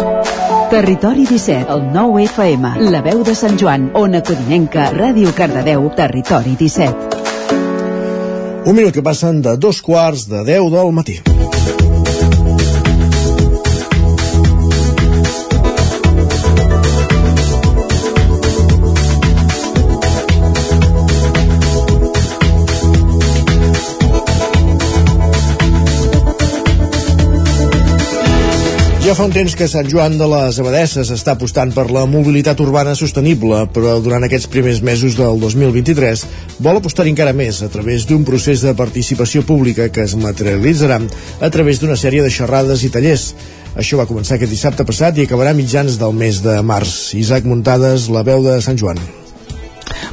Territori 0.73 1.25
17, 1.29 1.67
el 1.73 1.85
9 1.93 2.23
FM, 2.29 2.75
la 2.93 3.01
veu 3.05 3.23
de 3.25 3.35
Sant 3.35 3.57
Joan, 3.59 3.91
Ona 3.97 4.23
Codinenca, 4.25 4.91
Ràdio 4.93 5.33
Cardedeu, 5.35 5.89
Territori 5.97 6.57
17. 6.59 7.21
Un 8.65 8.75
minut 8.77 8.93
que 8.95 9.03
passen 9.03 9.41
de 9.43 9.57
dos 9.57 9.81
quarts 9.81 10.29
de 10.31 10.45
10 10.47 10.71
del 10.71 10.91
matí. 10.95 11.32
Ja 29.13 29.17
fa 29.19 29.27
un 29.29 29.33
temps 29.35 29.53
que 29.53 29.67
Sant 29.69 29.85
Joan 29.85 30.15
de 30.17 30.25
les 30.25 30.57
Abadesses 30.57 31.11
està 31.13 31.35
apostant 31.35 31.69
per 31.75 31.83
la 31.93 32.07
mobilitat 32.09 32.57
urbana 32.65 32.95
sostenible, 32.97 33.59
però 33.69 33.99
durant 34.01 34.25
aquests 34.25 34.49
primers 34.49 34.81
mesos 34.81 35.13
del 35.19 35.37
2023 35.37 36.25
vol 36.65 36.81
apostar 36.81 37.05
encara 37.05 37.35
més 37.37 37.61
a 37.61 37.69
través 37.69 38.07
d'un 38.09 38.25
procés 38.25 38.65
de 38.65 38.73
participació 38.73 39.45
pública 39.45 39.91
que 39.93 40.07
es 40.09 40.17
materialitzarà 40.17 40.97
a 41.45 41.53
través 41.53 41.77
d'una 41.77 41.93
sèrie 41.93 42.25
de 42.25 42.33
xerrades 42.33 42.81
i 42.81 42.89
tallers. 42.89 43.35
Això 43.77 44.01
va 44.01 44.09
començar 44.09 44.39
aquest 44.39 44.57
dissabte 44.57 44.81
passat 44.81 45.21
i 45.21 45.27
acabarà 45.29 45.53
mitjans 45.53 46.01
del 46.01 46.17
mes 46.17 46.41
de 46.41 46.63
març. 46.65 47.11
Isaac 47.13 47.45
Muntades, 47.45 48.09
la 48.09 48.25
veu 48.25 48.41
de 48.41 48.63
Sant 48.65 48.81
Joan. 48.81 48.97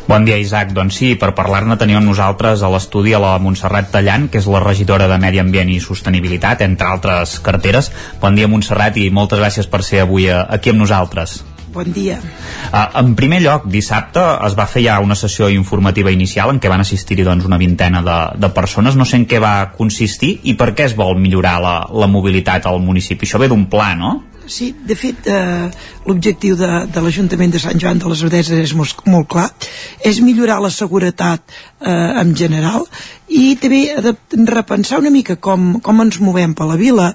Bon 0.08 0.24
dia, 0.26 0.38
Isaac. 0.40 0.72
Doncs 0.74 0.96
sí, 1.00 1.12
per 1.20 1.32
parlar-ne 1.38 1.76
tenim 1.80 2.00
amb 2.00 2.10
nosaltres 2.10 2.64
a 2.66 2.70
l'estudi 2.72 3.14
a 3.14 3.20
la 3.22 3.36
Montserrat 3.42 3.92
Tallant, 3.94 4.28
que 4.30 4.40
és 4.42 4.48
la 4.50 4.62
regidora 4.64 5.06
de 5.10 5.20
Medi 5.22 5.38
Ambient 5.42 5.70
i 5.70 5.78
Sostenibilitat, 5.82 6.64
entre 6.66 6.90
altres 6.90 7.38
carteres. 7.44 7.92
Bon 8.22 8.34
dia, 8.34 8.50
Montserrat, 8.50 8.98
i 8.98 9.10
moltes 9.14 9.38
gràcies 9.42 9.70
per 9.70 9.84
ser 9.86 10.02
avui 10.04 10.26
eh, 10.26 10.42
aquí 10.56 10.74
amb 10.74 10.82
nosaltres. 10.82 11.40
Bon 11.70 11.86
dia. 11.94 12.16
Uh, 12.72 12.88
en 12.98 13.12
primer 13.14 13.38
lloc, 13.44 13.68
dissabte 13.70 14.22
es 14.46 14.56
va 14.58 14.66
fer 14.66 14.82
ja 14.88 14.96
una 14.98 15.14
sessió 15.14 15.46
informativa 15.54 16.10
inicial 16.10 16.50
en 16.50 16.58
què 16.58 16.70
van 16.70 16.82
assistir-hi 16.82 17.22
doncs, 17.26 17.46
una 17.46 17.60
vintena 17.62 18.02
de, 18.02 18.18
de 18.42 18.50
persones. 18.54 18.98
No 18.98 19.06
sé 19.06 19.20
en 19.20 19.26
què 19.30 19.38
va 19.42 19.70
consistir 19.76 20.32
i 20.50 20.56
per 20.58 20.72
què 20.74 20.88
es 20.90 20.96
vol 20.98 21.14
millorar 21.22 21.60
la, 21.62 21.76
la 21.94 22.10
mobilitat 22.10 22.66
al 22.66 22.82
municipi. 22.82 23.28
Això 23.28 23.38
ve 23.38 23.50
d'un 23.52 23.68
pla, 23.70 23.92
no? 23.94 24.16
Sí, 24.50 24.72
de 24.82 24.96
fet, 24.98 25.28
eh, 25.30 25.70
l'objectiu 26.10 26.56
de, 26.58 26.68
de 26.90 27.02
l'Ajuntament 27.04 27.52
de 27.54 27.60
Sant 27.62 27.78
Joan 27.78 28.00
de 28.02 28.10
les 28.10 28.24
Abadeses 28.24 28.58
és 28.58 28.72
molt, 28.74 29.04
molt 29.06 29.28
clar, 29.30 29.46
és 30.02 30.18
millorar 30.26 30.56
la 30.64 30.72
seguretat 30.74 31.44
eh, 31.46 31.92
en 31.92 32.34
general 32.34 32.88
i 33.30 33.54
també 33.62 33.84
repensar 34.50 34.98
una 34.98 35.14
mica 35.14 35.38
com, 35.38 35.76
com 35.78 36.02
ens 36.02 36.18
movem 36.18 36.56
per 36.58 36.66
la 36.66 36.80
vila 36.80 37.12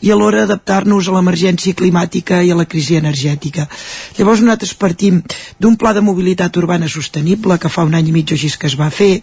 i 0.00 0.14
alhora 0.14 0.46
adaptar-nos 0.46 1.10
a 1.10 1.18
l'emergència 1.18 1.76
climàtica 1.76 2.40
i 2.40 2.54
a 2.54 2.56
la 2.56 2.64
crisi 2.64 2.96
energètica. 2.96 3.68
Llavors 4.16 4.40
nosaltres 4.40 4.72
partim 4.80 5.20
d'un 5.60 5.76
pla 5.76 5.92
de 5.92 6.00
mobilitat 6.00 6.56
urbana 6.56 6.88
sostenible 6.88 7.60
que 7.60 7.68
fa 7.68 7.84
un 7.84 8.00
any 8.00 8.08
i 8.08 8.16
mig 8.16 8.32
o 8.32 8.38
així 8.38 8.54
que 8.56 8.72
es 8.72 8.80
va 8.80 8.88
fer 8.88 9.18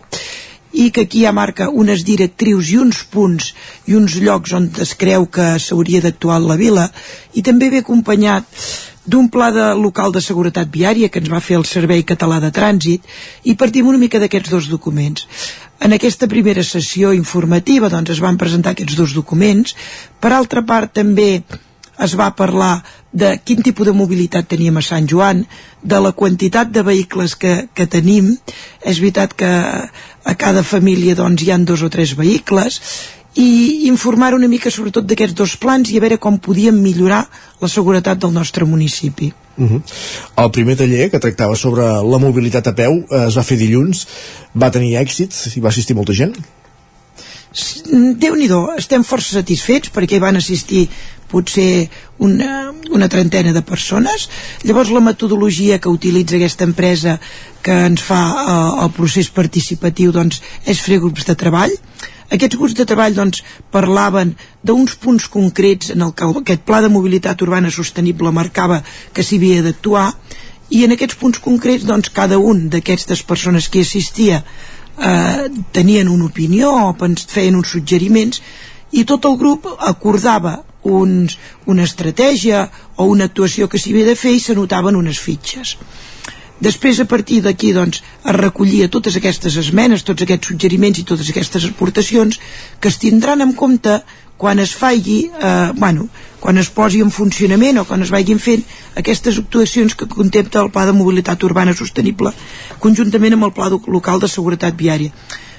i 0.75 0.89
que 0.91 1.05
aquí 1.07 1.23
ja 1.23 1.31
marca 1.31 1.69
unes 1.71 2.03
directrius 2.07 2.73
i 2.73 2.79
uns 2.83 3.03
punts 3.11 3.53
i 3.87 3.95
uns 3.95 4.17
llocs 4.19 4.53
on 4.57 4.67
es 4.83 4.91
creu 4.99 5.25
que 5.31 5.55
s'hauria 5.59 6.03
d'actuar 6.03 6.41
la 6.43 6.59
vila 6.59 6.89
i 7.33 7.43
també 7.45 7.71
ve 7.71 7.81
acompanyat 7.83 8.45
d'un 9.05 9.29
pla 9.29 9.51
de 9.53 9.65
local 9.77 10.11
de 10.11 10.21
seguretat 10.21 10.71
viària 10.73 11.09
que 11.09 11.21
ens 11.21 11.29
va 11.31 11.43
fer 11.47 11.59
el 11.59 11.67
Servei 11.69 12.03
Català 12.03 12.41
de 12.41 12.51
Trànsit 12.51 13.05
i 13.45 13.55
partim 13.55 13.87
una 13.87 14.01
mica 14.01 14.19
d'aquests 14.19 14.51
dos 14.51 14.67
documents. 14.67 15.27
En 15.79 15.93
aquesta 15.93 16.27
primera 16.27 16.63
sessió 16.63 17.11
informativa 17.13 17.91
doncs, 17.91 18.15
es 18.15 18.23
van 18.23 18.39
presentar 18.41 18.73
aquests 18.73 18.95
dos 18.97 19.13
documents. 19.13 19.75
Per 20.19 20.31
altra 20.33 20.63
part, 20.65 20.93
també 20.95 21.43
es 22.03 22.15
va 22.19 22.33
parlar 22.35 22.83
de 23.11 23.37
quin 23.43 23.61
tipus 23.63 23.87
de 23.87 23.95
mobilitat 23.95 24.47
teníem 24.51 24.77
a 24.77 24.83
Sant 24.83 25.07
Joan, 25.07 25.45
de 25.81 25.99
la 26.01 26.11
quantitat 26.11 26.71
de 26.71 26.83
vehicles 26.83 27.35
que, 27.39 27.67
que 27.73 27.87
tenim. 27.87 28.33
És 28.83 28.99
veritat 28.99 29.33
que 29.33 29.51
a 30.25 30.33
cada 30.35 30.63
família 30.63 31.15
doncs, 31.15 31.43
hi 31.43 31.53
han 31.53 31.65
dos 31.65 31.85
o 31.85 31.89
tres 31.93 32.15
vehicles 32.17 32.81
i 33.35 33.87
informar 33.89 34.33
una 34.33 34.47
mica 34.47 34.71
sobretot 34.71 35.05
d'aquests 35.07 35.35
dos 35.35 35.55
plans 35.59 35.91
i 35.91 35.97
a 35.99 36.03
veure 36.03 36.17
com 36.21 36.37
podíem 36.39 36.77
millorar 36.79 37.25
la 37.61 37.69
seguretat 37.71 38.19
del 38.19 38.31
nostre 38.33 38.65
municipi. 38.65 39.33
Uh 39.57 39.69
-huh. 39.69 39.81
El 40.43 40.51
primer 40.51 40.75
taller 40.75 41.09
que 41.11 41.19
tractava 41.19 41.55
sobre 41.55 41.83
la 41.83 42.17
mobilitat 42.19 42.67
a 42.67 42.75
peu 42.75 42.91
eh, 43.09 43.27
es 43.27 43.37
va 43.37 43.43
fer 43.43 43.57
dilluns, 43.57 44.07
va 44.53 44.71
tenir 44.71 44.95
èxit 44.95 45.31
i 45.55 45.59
va 45.59 45.69
assistir 45.69 45.95
molta 45.95 46.13
gent? 46.13 46.35
Déu 48.19 48.35
nhi 48.35 48.49
estem 48.75 49.03
força 49.07 49.37
satisfets 49.39 49.91
perquè 49.95 50.19
van 50.19 50.35
assistir 50.35 50.89
potser 51.31 51.89
una, 52.19 52.73
una 52.91 53.07
trentena 53.09 53.53
de 53.53 53.61
persones. 53.65 54.27
Llavors 54.63 54.91
la 54.93 55.03
metodologia 55.03 55.79
que 55.79 55.89
utilitza 55.89 56.37
aquesta 56.37 56.67
empresa 56.67 57.19
que 57.65 57.75
ens 57.87 58.03
fa 58.05 58.21
eh, 58.29 58.83
el 58.83 58.91
procés 58.95 59.31
participatiu 59.33 60.13
doncs, 60.15 60.41
és 60.65 60.81
fer 60.81 60.99
grups 61.01 61.25
de 61.25 61.35
treball. 61.35 61.73
Aquests 62.35 62.57
grups 62.57 62.75
de 62.77 62.85
treball 62.89 63.15
doncs, 63.17 63.43
parlaven 63.71 64.35
d'uns 64.65 64.95
punts 65.01 65.27
concrets 65.31 65.91
en 65.95 66.05
el 66.05 66.13
que 66.13 66.29
aquest 66.41 66.65
pla 66.65 66.81
de 66.81 66.91
mobilitat 66.93 67.41
urbana 67.45 67.71
sostenible 67.73 68.33
marcava 68.33 68.81
que 69.13 69.23
s'hi 69.23 69.39
havia 69.41 69.65
d'actuar 69.65 70.11
i 70.73 70.83
en 70.85 70.95
aquests 70.95 71.17
punts 71.21 71.41
concrets 71.41 71.85
doncs, 71.85 72.09
cada 72.09 72.39
un 72.41 72.67
d'aquestes 72.73 73.21
persones 73.23 73.69
que 73.69 73.85
assistia 73.85 74.43
eh, 74.97 75.49
tenien 75.71 76.09
una 76.09 76.25
opinió 76.25 76.71
o 76.71 76.95
feien 77.27 77.55
uns 77.55 77.73
suggeriments 77.75 78.41
i 78.91 79.03
tot 79.05 79.25
el 79.25 79.37
grup 79.37 79.67
acordava 79.79 80.61
uns, 80.85 81.37
una 81.65 81.83
estratègia 81.83 82.69
o 82.97 83.07
una 83.09 83.25
actuació 83.25 83.67
que 83.67 83.81
s'hi 83.81 83.91
havia 83.93 84.11
de 84.11 84.15
fer 84.19 84.35
i 84.35 84.39
s'anotaven 84.39 84.95
unes 84.95 85.19
fitxes. 85.19 85.75
Després, 86.63 87.01
a 87.03 87.05
partir 87.05 87.41
d'aquí, 87.43 87.73
doncs, 87.75 88.01
es 88.23 88.35
recollia 88.35 88.87
totes 88.87 89.17
aquestes 89.19 89.57
esmenes, 89.59 90.05
tots 90.07 90.23
aquests 90.23 90.53
suggeriments 90.53 91.01
i 91.01 91.03
totes 91.03 91.29
aquestes 91.29 91.65
aportacions 91.67 92.39
que 92.79 92.87
es 92.87 92.99
tindran 93.01 93.43
en 93.43 93.51
compte 93.53 93.99
quan 94.37 94.59
es 94.59 94.75
faci, 94.75 95.29
eh, 95.31 95.71
bueno, 95.75 96.07
quan 96.39 96.57
es 96.57 96.69
posi 96.69 97.01
en 97.01 97.11
funcionament 97.11 97.79
o 97.79 97.85
quan 97.85 98.03
es 98.03 98.11
vagin 98.11 98.39
fent 98.39 98.63
aquestes 98.95 99.39
actuacions 99.39 99.95
que 99.95 100.07
contempla 100.07 100.61
el 100.61 100.71
Pla 100.71 100.85
de 100.85 100.93
Mobilitat 100.93 101.43
Urbana 101.43 101.73
Sostenible 101.73 102.31
conjuntament 102.79 103.33
amb 103.33 103.47
el 103.47 103.53
Pla 103.55 103.69
local 103.71 104.19
de 104.19 104.31
Seguretat 104.31 104.75
Viària. 104.75 105.11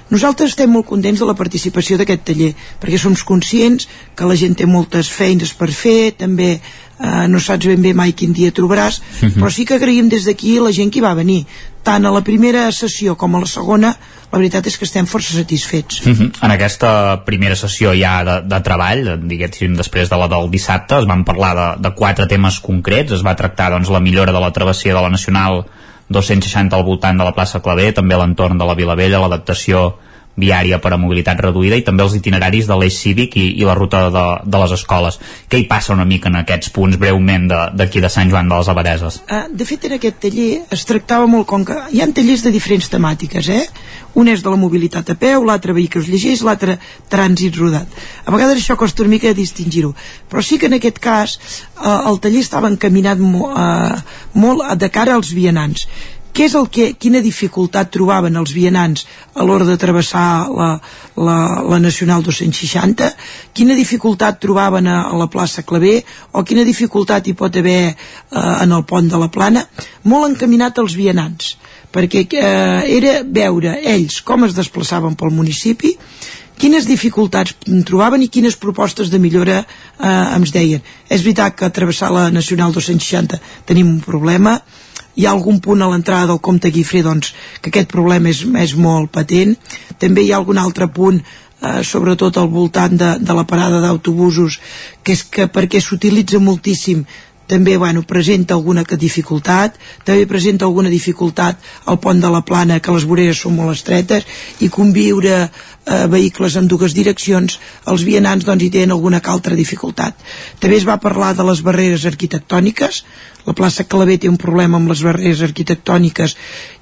Nosaltres 0.06 0.52
estem 0.52 0.70
molt 0.70 0.86
contents 0.86 1.18
de 1.18 1.26
la 1.26 1.34
participació 1.34 1.96
d'aquest 1.98 2.22
taller, 2.28 2.52
perquè 2.78 2.98
som 3.02 3.16
conscients 3.26 3.88
que 4.14 4.28
la 4.28 4.36
gent 4.38 4.54
té 4.54 4.66
moltes 4.70 5.10
feines 5.10 5.50
per 5.58 5.72
fer, 5.74 6.14
també 6.14 6.60
eh, 7.00 7.28
no 7.28 7.38
saps 7.40 7.66
ben 7.66 7.82
bé 7.82 7.92
mai 7.94 8.12
quin 8.12 8.32
dia 8.32 8.52
trobaràs, 8.52 8.98
uh 9.00 9.02
Mhm. 9.26 9.32
-huh. 9.32 9.40
però 9.42 9.50
sí 9.50 9.64
que 9.64 9.74
agraïm 9.74 10.08
des 10.08 10.24
d'aquí 10.24 10.58
la 10.60 10.72
gent 10.72 10.90
que 10.92 11.00
va 11.00 11.14
venir. 11.14 11.46
Tant 11.82 12.04
a 12.04 12.10
la 12.10 12.20
primera 12.22 12.70
sessió 12.72 13.16
com 13.16 13.36
a 13.36 13.40
la 13.40 13.46
segona, 13.46 13.96
la 14.32 14.38
veritat 14.38 14.66
és 14.66 14.76
que 14.76 14.84
estem 14.84 15.06
força 15.06 15.32
satisfets. 15.34 16.04
Mhm. 16.06 16.32
En 16.42 16.50
aquesta 16.50 17.22
primera 17.24 17.54
sessió 17.54 17.92
ja 17.94 18.24
de, 18.24 18.40
de 18.48 18.60
treball, 18.60 19.20
diguéssim 19.28 19.76
després 19.76 20.08
de 20.10 20.16
la 20.16 20.26
del 20.28 20.50
dissabte, 20.50 20.98
es 20.98 21.06
van 21.06 21.24
parlar 21.24 21.54
de, 21.76 21.82
de 21.88 21.94
quatre 21.94 22.26
temes 22.26 22.58
concrets, 22.60 23.12
es 23.12 23.22
va 23.24 23.36
tractar 23.36 23.70
doncs, 23.70 23.88
la 23.88 24.00
millora 24.00 24.32
de 24.32 24.40
la 24.40 24.50
travessia 24.52 24.94
de 24.94 25.00
la 25.00 25.10
Nacional 25.10 25.64
260 26.08 26.76
al 26.76 26.84
voltant 26.84 27.18
de 27.18 27.24
la 27.24 27.32
plaça 27.34 27.60
Clavé, 27.60 27.92
també 27.92 28.16
l'entorn 28.16 28.58
de 28.58 28.64
la 28.64 28.74
Vila 28.74 28.94
Vella, 28.94 29.18
l'adaptació 29.20 29.98
viària 30.36 30.78
per 30.82 30.92
a 30.92 30.98
mobilitat 31.00 31.40
reduïda 31.40 31.78
i 31.78 31.84
també 31.84 32.04
els 32.04 32.14
itineraris 32.18 32.68
de 32.68 32.76
l'eix 32.78 32.98
cívic 33.00 33.36
i, 33.40 33.46
i 33.60 33.66
la 33.66 33.74
ruta 33.78 34.06
de, 34.12 34.24
de 34.44 34.62
les 34.62 34.74
escoles. 34.76 35.18
Què 35.48 35.60
hi 35.60 35.66
passa 35.70 35.94
una 35.96 36.06
mica 36.08 36.30
en 36.30 36.40
aquests 36.42 36.72
punts 36.76 36.98
breument 37.00 37.48
d'aquí 37.48 38.00
de, 38.00 38.06
de 38.06 38.12
Sant 38.12 38.32
Joan 38.32 38.50
de 38.52 38.60
les 38.60 38.70
Abadeses? 38.72 39.20
Uh, 39.26 39.44
de 39.50 39.68
fet, 39.68 39.88
en 39.88 39.96
aquest 39.96 40.20
taller 40.26 40.50
es 40.76 40.84
tractava 40.88 41.28
molt 41.30 41.48
com 41.48 41.64
que 41.66 41.78
hi 41.92 42.02
ha 42.02 42.10
tallers 42.12 42.44
de 42.46 42.52
diferents 42.54 42.90
temàtiques, 42.92 43.48
eh? 43.52 43.64
Un 44.16 44.30
és 44.32 44.40
de 44.40 44.48
la 44.48 44.56
mobilitat 44.56 45.10
a 45.12 45.16
peu, 45.20 45.44
l'altre 45.44 45.74
vehicles 45.76 46.06
llegers, 46.08 46.40
l'altre 46.46 46.78
trànsit 47.12 47.56
rodat. 47.60 47.98
A 48.24 48.32
vegades 48.32 48.62
això 48.62 48.76
costa 48.80 49.04
una 49.04 49.12
mica 49.12 49.34
distingir-ho, 49.36 49.92
però 50.30 50.44
sí 50.44 50.56
que 50.56 50.70
en 50.70 50.78
aquest 50.78 51.00
cas 51.04 51.36
uh, 51.36 52.08
el 52.08 52.20
taller 52.24 52.40
estava 52.44 52.70
encaminat 52.72 53.20
mo, 53.20 53.50
uh, 53.52 53.96
molt 54.40 54.64
de 54.80 54.88
cara 54.92 55.16
als 55.16 55.34
vianants. 55.36 55.84
Què 56.36 56.50
és 56.50 56.54
el 56.58 56.66
que, 56.68 56.90
quina 57.00 57.22
dificultat 57.24 57.88
trobaven 57.94 58.34
els 58.36 58.50
vianants 58.52 59.06
a 59.32 59.44
l'hora 59.48 59.64
de 59.64 59.78
travessar 59.80 60.44
la, 60.52 60.66
la, 61.16 61.36
la 61.64 61.78
Nacional 61.80 62.20
260? 62.26 63.08
Quina 63.56 63.72
dificultat 63.78 64.36
trobaven 64.42 64.84
a, 64.84 64.98
a 65.08 65.16
la 65.16 65.30
plaça 65.32 65.64
Clavé? 65.64 65.94
O 66.36 66.44
quina 66.44 66.66
dificultat 66.68 67.24
hi 67.24 67.32
pot 67.40 67.56
haver 67.56 67.80
eh, 67.88 67.96
en 68.36 68.76
el 68.76 68.84
pont 68.84 69.08
de 69.08 69.22
la 69.22 69.30
Plana? 69.32 69.64
Molt 70.12 70.28
encaminat 70.34 70.76
als 70.82 70.98
vianants, 71.00 71.54
perquè 71.88 72.26
eh, 72.28 72.84
era 72.98 73.22
veure 73.24 73.78
ells 73.96 74.20
com 74.20 74.44
es 74.44 74.52
desplaçaven 74.60 75.16
pel 75.16 75.32
municipi, 75.32 75.96
quines 76.60 76.84
dificultats 76.84 77.56
trobaven 77.88 78.28
i 78.28 78.28
quines 78.28 78.60
propostes 78.60 79.08
de 79.08 79.22
millora 79.24 79.62
eh, 79.62 80.16
ens 80.36 80.52
deien. 80.52 80.84
És 81.08 81.24
veritat 81.24 81.56
que 81.56 81.72
travessar 81.72 82.12
la 82.12 82.28
Nacional 82.28 82.76
260 82.76 83.40
tenim 83.64 83.88
un 83.88 84.02
problema, 84.04 84.60
hi 85.16 85.26
ha 85.26 85.32
algun 85.32 85.60
punt 85.64 85.82
a 85.82 85.90
l'entrada 85.90 86.30
del 86.32 86.42
Comte 86.44 86.70
Guifré 86.70 87.02
doncs, 87.02 87.32
que 87.60 87.72
aquest 87.72 87.90
problema 87.92 88.30
és, 88.30 88.44
és 88.62 88.76
molt 88.76 89.10
patent. 89.12 89.56
També 89.98 90.24
hi 90.24 90.32
ha 90.32 90.40
algun 90.40 90.60
altre 90.60 90.88
punt 90.92 91.20
eh, 91.20 91.82
sobretot 91.82 92.36
al 92.36 92.50
voltant 92.52 92.96
de, 93.00 93.14
de 93.20 93.36
la 93.36 93.46
parada 93.48 93.80
d'autobusos 93.80 94.60
que 95.02 95.16
és 95.16 95.24
que 95.24 95.48
perquè 95.52 95.80
s'utilitza 95.80 96.42
moltíssim 96.42 97.06
també 97.46 97.76
bueno, 97.78 98.02
presenta 98.02 98.54
alguna 98.54 98.82
dificultat. 98.82 99.76
També 100.04 100.26
presenta 100.26 100.64
alguna 100.66 100.90
dificultat 100.90 101.60
al 101.86 102.00
pont 102.02 102.20
de 102.20 102.30
la 102.30 102.42
Plana 102.42 102.80
que 102.80 102.92
les 102.92 103.06
voreres 103.06 103.38
són 103.38 103.54
molt 103.56 103.76
estretes 103.76 104.26
i 104.60 104.68
conviure 104.68 105.36
eh, 105.46 106.06
vehicles 106.10 106.56
en 106.56 106.66
dues 106.66 106.92
direccions 106.92 107.60
els 107.86 108.02
vianants 108.02 108.44
doncs 108.44 108.64
hi 108.64 108.70
tenen 108.70 108.96
alguna 108.96 109.22
altra 109.22 109.54
dificultat. 109.54 110.18
També 110.58 110.76
es 110.76 110.88
va 110.88 110.98
parlar 110.98 111.34
de 111.34 111.46
les 111.46 111.62
barreres 111.62 112.04
arquitectòniques 112.04 113.04
la 113.46 113.54
plaça 113.54 113.86
Clavé 113.86 114.18
té 114.18 114.30
un 114.30 114.38
problema 114.40 114.80
amb 114.80 114.90
les 114.90 115.02
barreres 115.06 115.42
arquitectòniques 115.46 116.36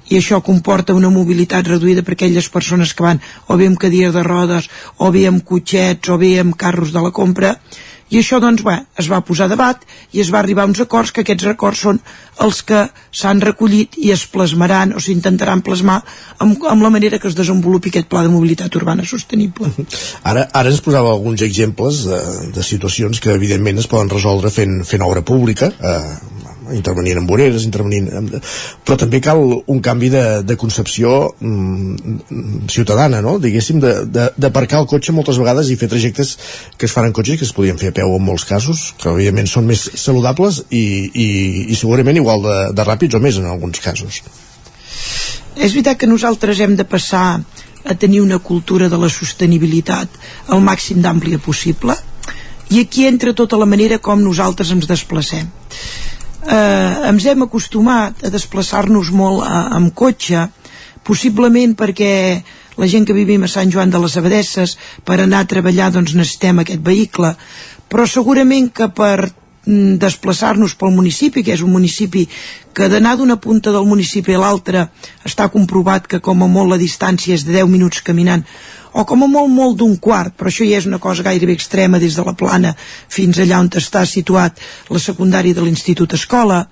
i 0.09 0.19
això 0.19 0.41
comporta 0.45 0.97
una 0.97 1.09
mobilitat 1.13 1.67
reduïda 1.71 2.03
per 2.05 2.13
aquelles 2.17 2.49
persones 2.53 2.93
que 2.93 3.05
van 3.05 3.21
o 3.47 3.57
bé 3.57 3.69
amb 3.69 3.81
cadires 3.81 4.13
de 4.13 4.23
rodes 4.25 4.69
o 4.97 5.11
bé 5.11 5.25
amb 5.29 5.43
cotxets 5.45 6.13
o 6.13 6.17
bé 6.21 6.37
amb 6.41 6.57
carros 6.57 6.93
de 6.93 7.01
la 7.01 7.13
compra 7.15 7.55
i 8.13 8.19
això 8.19 8.37
doncs 8.37 8.61
bé, 8.61 8.75
es 9.01 9.07
va 9.09 9.23
posar 9.25 9.47
debat 9.49 9.81
i 10.13 10.21
es 10.21 10.29
va 10.33 10.37
arribar 10.39 10.65
a 10.65 10.69
uns 10.69 10.81
acords 10.83 11.09
que 11.11 11.23
aquests 11.23 11.47
acords 11.49 11.81
són 11.87 11.99
els 12.45 12.59
que 12.69 12.83
s'han 13.09 13.41
recollit 13.41 13.97
i 13.97 14.11
es 14.13 14.27
plasmaran 14.29 14.93
o 14.93 15.01
s'intentaran 15.01 15.63
plasmar 15.65 15.97
amb, 16.37 16.67
amb 16.69 16.85
la 16.85 16.91
manera 16.93 17.17
que 17.17 17.31
es 17.31 17.37
desenvolupi 17.37 17.89
aquest 17.89 18.09
pla 18.11 18.21
de 18.21 18.29
mobilitat 18.29 18.77
urbana 18.77 19.07
sostenible. 19.09 19.71
Ara, 20.21 20.45
ara 20.53 20.69
ens 20.69 20.83
posava 20.85 21.15
alguns 21.15 21.41
exemples 21.47 22.03
de, 22.05 22.21
de 22.53 22.67
situacions 22.67 23.19
que 23.19 23.33
evidentment 23.33 23.81
es 23.81 23.89
poden 23.89 24.13
resoldre 24.13 24.53
fent, 24.53 24.83
fent 24.85 25.05
obra 25.05 25.25
pública, 25.25 25.73
eh, 25.73 26.44
intervenint 26.73 27.19
en 27.21 27.27
voreres, 27.29 27.65
intervenint 27.67 28.07
en... 28.09 28.29
però 28.85 28.97
també 28.99 29.21
cal 29.23 29.41
un 29.41 29.81
canvi 29.83 30.09
de, 30.13 30.23
de 30.47 30.57
concepció 30.57 31.35
mm, 31.39 32.67
ciutadana, 32.71 33.21
no? 33.25 33.37
diguéssim, 33.43 33.81
d'aparcar 33.81 34.81
el 34.81 34.89
cotxe 34.89 35.15
moltes 35.15 35.39
vegades 35.41 35.69
i 35.69 35.77
fer 35.79 35.91
trajectes 35.91 36.35
que 36.77 36.89
es 36.89 36.95
fan 36.95 37.09
en 37.09 37.15
cotxe 37.15 37.35
i 37.35 37.41
que 37.41 37.47
es 37.47 37.53
podien 37.55 37.79
fer 37.81 37.93
a 37.93 37.97
peu 37.99 38.15
en 38.15 38.25
molts 38.25 38.47
casos, 38.49 38.87
que 39.01 39.11
evidentment 39.11 39.51
són 39.51 39.69
més 39.69 39.85
saludables 39.99 40.63
i, 40.69 40.85
i, 41.11 41.29
i 41.69 41.77
segurament 41.77 42.17
igual 42.21 42.45
de, 42.45 42.57
de 42.75 42.87
ràpids 42.87 43.17
o 43.17 43.23
més 43.23 43.39
en 43.41 43.49
alguns 43.51 43.83
casos. 43.83 44.23
És 45.55 45.71
veritat 45.71 46.01
que 46.01 46.09
nosaltres 46.09 46.59
hem 46.59 46.75
de 46.75 46.83
passar 46.87 47.27
a 47.85 47.93
tenir 47.93 48.21
una 48.21 48.39
cultura 48.39 48.89
de 48.89 48.97
la 48.97 49.11
sostenibilitat 49.13 50.09
al 50.49 50.63
màxim 50.65 51.01
d'àmplia 51.03 51.39
possible 51.39 51.95
i 52.73 52.81
aquí 52.81 53.05
entra 53.05 53.33
tota 53.33 53.57
la 53.61 53.67
manera 53.69 53.99
com 54.01 54.21
nosaltres 54.21 54.71
ens 54.73 54.87
desplacem. 54.89 55.45
Eh, 56.45 57.09
ens 57.09 57.25
hem 57.25 57.41
acostumat 57.41 58.21
a 58.27 58.29
desplaçar-nos 58.29 59.09
molt 59.09 59.41
a, 59.45 59.63
amb 59.77 59.93
cotxe, 59.97 60.43
possiblement 61.05 61.73
perquè 61.77 62.11
la 62.77 62.89
gent 62.91 63.07
que 63.07 63.15
vivim 63.17 63.45
a 63.45 63.49
Sant 63.49 63.71
Joan 63.73 63.89
de 63.89 64.01
les 64.03 64.17
Abadesses 64.19 64.75
per 65.07 65.17
anar 65.21 65.41
a 65.41 65.49
treballar 65.49 65.89
doncs 65.95 66.13
necessitem 66.13 66.61
aquest 66.61 66.83
vehicle. 66.85 67.33
Però 67.89 68.05
segurament 68.05 68.69
que 68.69 68.91
per 68.93 69.25
mm, 69.25 69.97
desplaçar-nos 70.01 70.75
pel 70.77 70.93
municipi, 70.93 71.41
que 71.41 71.55
és 71.55 71.65
un 71.65 71.73
municipi 71.73 72.27
que 72.75 72.89
d'anar 72.91 73.15
d'una 73.17 73.39
punta 73.41 73.73
del 73.73 73.89
municipi 73.89 74.35
a 74.35 74.43
l'altra 74.43 74.89
està 75.25 75.49
comprovat 75.49 76.05
que 76.05 76.21
com 76.21 76.43
a 76.43 76.51
molt 76.51 76.75
la 76.75 76.81
distància 76.81 77.33
és 77.33 77.45
de 77.47 77.57
10 77.57 77.71
minuts 77.73 78.05
caminant 78.05 78.45
o 78.95 79.03
com 79.03 79.25
a 79.25 79.27
molt 79.27 79.51
molt 79.51 79.79
d'un 79.79 79.97
quart, 79.99 80.35
però 80.37 80.47
això 80.51 80.65
ja 80.67 80.79
és 80.79 80.87
una 80.87 81.01
cosa 81.03 81.25
gairebé 81.25 81.55
extrema 81.57 81.99
des 81.99 82.15
de 82.15 82.23
la 82.23 82.35
plana 82.39 82.71
fins 82.79 83.41
allà 83.43 83.59
on 83.59 83.67
està 83.75 84.05
situat 84.07 84.61
la 84.89 85.01
secundària 85.03 85.55
de 85.55 85.65
l'Institut 85.65 86.15
Escola. 86.15 86.63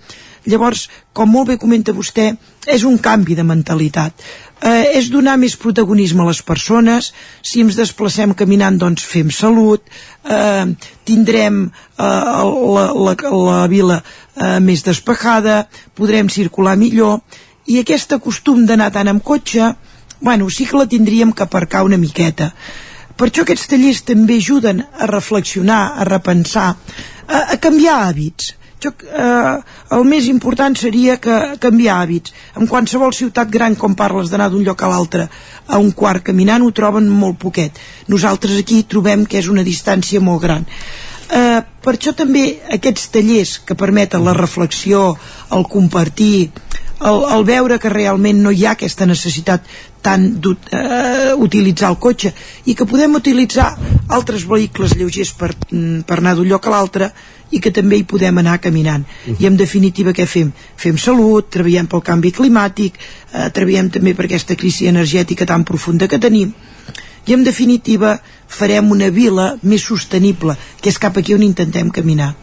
Llavors, 0.47 0.87
com 1.15 1.29
molt 1.31 1.51
bé 1.51 1.57
comenta 1.59 1.95
vostè, 1.95 2.33
és 2.67 2.83
un 2.87 2.97
canvi 2.99 3.35
de 3.35 3.43
mentalitat. 3.47 4.23
Eh, 4.63 4.95
és 4.99 5.09
donar 5.11 5.35
més 5.39 5.55
protagonisme 5.59 6.23
a 6.23 6.27
les 6.29 6.41
persones, 6.43 7.11
si 7.43 7.63
ens 7.63 7.75
desplacem 7.75 8.35
caminant 8.39 8.79
doncs 8.79 9.03
fem 9.03 9.31
salut, 9.31 9.83
eh, 10.23 10.65
tindrem 11.03 11.65
eh, 11.67 12.03
la, 12.03 12.85
la, 12.91 13.15
la 13.47 13.63
vila 13.71 13.99
eh, 13.99 14.59
més 14.63 14.83
despejada, 14.83 15.65
podrem 15.95 16.31
circular 16.31 16.77
millor, 16.79 17.19
i 17.67 17.79
aquest 17.79 18.15
costum 18.23 18.63
d'anar 18.67 18.91
tant 18.95 19.11
amb 19.11 19.23
cotxe, 19.23 19.73
bueno, 20.23 20.49
sí 20.49 20.65
que 20.65 20.77
la 20.79 20.87
tindríem 20.87 21.33
que 21.35 21.43
aparcar 21.43 21.83
una 21.83 21.99
miqueta. 21.99 22.53
Per 23.19 23.27
això 23.27 23.43
aquests 23.43 23.67
tallers 23.69 24.01
també 24.07 24.39
ajuden 24.39 24.79
a 24.81 25.07
reflexionar, 25.11 25.81
a 25.99 26.05
repensar, 26.07 26.69
a, 27.27 27.41
a 27.53 27.57
canviar 27.61 27.99
hàbits. 28.07 28.53
Jo, 28.83 28.93
eh, 29.03 29.59
el 29.95 30.07
més 30.07 30.25
important 30.31 30.75
seria 30.79 31.19
que 31.21 31.35
canviar 31.61 31.99
hàbits. 31.99 32.33
En 32.55 32.71
qualsevol 32.71 33.13
ciutat 33.13 33.51
gran, 33.51 33.75
com 33.75 33.99
parles 33.99 34.31
d'anar 34.31 34.49
d'un 34.49 34.63
lloc 34.63 34.81
a 34.81 34.89
l'altre 34.95 35.27
a 35.67 35.77
un 35.83 35.91
quart 35.91 36.23
caminant, 36.31 36.63
ho 36.63 36.71
troben 36.71 37.11
molt 37.11 37.37
poquet. 37.43 37.77
Nosaltres 38.07 38.57
aquí 38.63 38.81
trobem 38.87 39.27
que 39.27 39.43
és 39.43 39.51
una 39.51 39.67
distància 39.67 40.23
molt 40.23 40.41
gran. 40.47 40.65
Eh, 41.33 41.61
per 41.83 41.97
això 41.97 42.15
també 42.15 42.61
aquests 42.71 43.11
tallers 43.11 43.57
que 43.67 43.75
permeten 43.75 44.23
la 44.23 44.35
reflexió, 44.39 45.17
el 45.51 45.67
compartir, 45.67 46.51
el, 47.03 47.23
el 47.35 47.43
veure 47.47 47.79
que 47.79 47.91
realment 47.91 48.39
no 48.43 48.51
hi 48.51 48.65
ha 48.65 48.75
aquesta 48.77 49.07
necessitat 49.09 49.67
tant 50.03 50.25
d'utilitzar 50.43 51.89
uh, 51.89 51.93
el 51.93 51.99
cotxe 52.03 52.33
i 52.67 52.75
que 52.75 52.87
podem 52.89 53.15
utilitzar 53.19 53.69
altres 54.17 54.43
vehicles 54.49 54.97
lleugers 54.99 55.31
per, 55.39 55.53
mm, 55.71 56.03
per 56.07 56.19
anar 56.19 56.35
d'un 56.35 56.49
lloc 56.49 56.67
a 56.67 56.75
l'altre 56.75 57.09
i 57.53 57.61
que 57.61 57.71
també 57.71 57.99
hi 57.99 58.05
podem 58.09 58.41
anar 58.41 58.59
caminant. 58.59 59.05
I 59.39 59.47
en 59.47 59.57
definitiva 59.57 60.13
què 60.13 60.25
fem? 60.27 60.51
Fem 60.75 60.97
salut, 60.97 61.51
treballem 61.53 61.87
pel 61.87 62.01
canvi 62.01 62.33
climàtic 62.33 62.97
eh, 62.97 63.49
treballem 63.53 63.91
també 63.93 64.15
per 64.17 64.25
aquesta 64.25 64.57
crisi 64.59 64.89
energètica 64.89 65.45
tan 65.45 65.63
profunda 65.63 66.09
que 66.09 66.19
tenim. 66.19 66.53
I 67.25 67.37
en 67.37 67.43
definitiva 67.43 68.17
farem 68.47 68.91
una 68.93 69.09
vila 69.09 69.53
més 69.63 69.85
sostenible 69.87 70.55
que 70.81 70.91
és 70.91 70.99
cap 71.01 71.17
aquí 71.17 71.33
on 71.33 71.43
intentem 71.45 71.89
caminar 71.93 72.33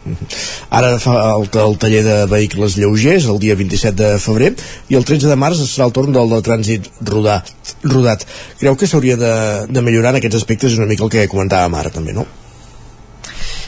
Ara 0.69 0.97
fa 0.99 1.15
el, 1.35 1.47
el 1.63 1.77
taller 1.81 2.03
de 2.07 2.17
vehicles 2.31 2.77
lleugers 2.79 3.29
el 3.31 3.39
dia 3.39 3.55
27 3.55 3.95
de 4.01 4.19
febrer 4.19 4.53
i 4.89 4.99
el 4.99 5.07
13 5.07 5.31
de 5.31 5.39
març 5.39 5.63
serà 5.65 5.87
el 5.87 5.95
torn 5.95 6.13
del 6.15 6.29
de 6.31 6.41
trànsit 6.45 6.87
rodat. 7.07 7.49
rodat. 7.83 8.25
Creu 8.59 8.75
que 8.75 8.87
s'hauria 8.87 9.17
de, 9.17 9.33
de 9.69 9.81
millorar 9.81 10.15
en 10.15 10.21
aquests 10.21 10.41
aspectes 10.43 10.77
una 10.77 10.89
mica 10.89 11.05
el 11.05 11.13
que 11.13 11.27
comentàvem 11.31 11.75
ara 11.79 11.91
també, 11.93 12.15
no? 12.15 12.27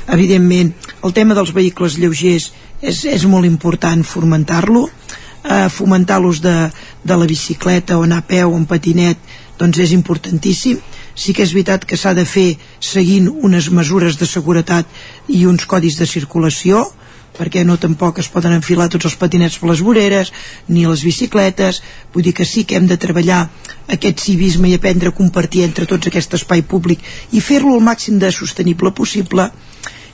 evidentment 0.07 0.73
el 1.03 1.13
tema 1.13 1.35
dels 1.35 1.53
vehicles 1.55 1.97
lleugers 1.99 2.49
és, 2.81 3.03
és 3.07 3.25
molt 3.29 3.47
important 3.47 4.03
fomentar-lo 4.03 4.87
eh, 4.87 5.69
fomentar 5.71 6.19
l'ús 6.21 6.41
de, 6.43 6.55
de 7.03 7.17
la 7.19 7.27
bicicleta 7.29 7.97
o 7.97 8.03
anar 8.03 8.23
a 8.23 8.27
peu 8.27 8.51
o 8.51 8.57
en 8.57 8.65
patinet 8.67 9.19
doncs 9.59 9.79
és 9.85 9.93
importantíssim 9.95 10.81
sí 11.15 11.33
que 11.33 11.43
és 11.45 11.53
veritat 11.53 11.85
que 11.85 11.97
s'ha 11.97 12.13
de 12.17 12.25
fer 12.25 12.57
seguint 12.79 13.29
unes 13.29 13.69
mesures 13.69 14.17
de 14.17 14.27
seguretat 14.29 14.85
i 15.29 15.45
uns 15.45 15.65
codis 15.69 15.99
de 15.99 16.09
circulació 16.09 16.85
perquè 17.33 17.63
no 17.65 17.79
tampoc 17.81 18.19
es 18.21 18.29
poden 18.29 18.53
enfilar 18.53 18.89
tots 18.93 19.09
els 19.09 19.17
patinets 19.17 19.57
per 19.57 19.71
les 19.71 19.81
voreres 19.81 20.31
ni 20.69 20.85
les 20.85 21.03
bicicletes. 21.03 21.81
Vull 22.13 22.27
dir 22.27 22.33
que 22.37 22.45
sí 22.45 22.63
que 22.63 22.77
hem 22.77 22.87
de 22.87 22.99
treballar 23.01 23.47
aquest 23.89 24.21
civisme 24.21 24.69
i 24.69 24.75
aprendre 24.77 25.09
a 25.09 25.17
compartir 25.17 25.63
entre 25.65 25.89
tots 25.89 26.07
aquest 26.07 26.37
espai 26.37 26.61
públic 26.61 27.01
i 27.31 27.41
fer-lo 27.41 27.73
el 27.75 27.85
màxim 27.85 28.19
de 28.21 28.31
sostenible 28.31 28.93
possible. 28.93 29.49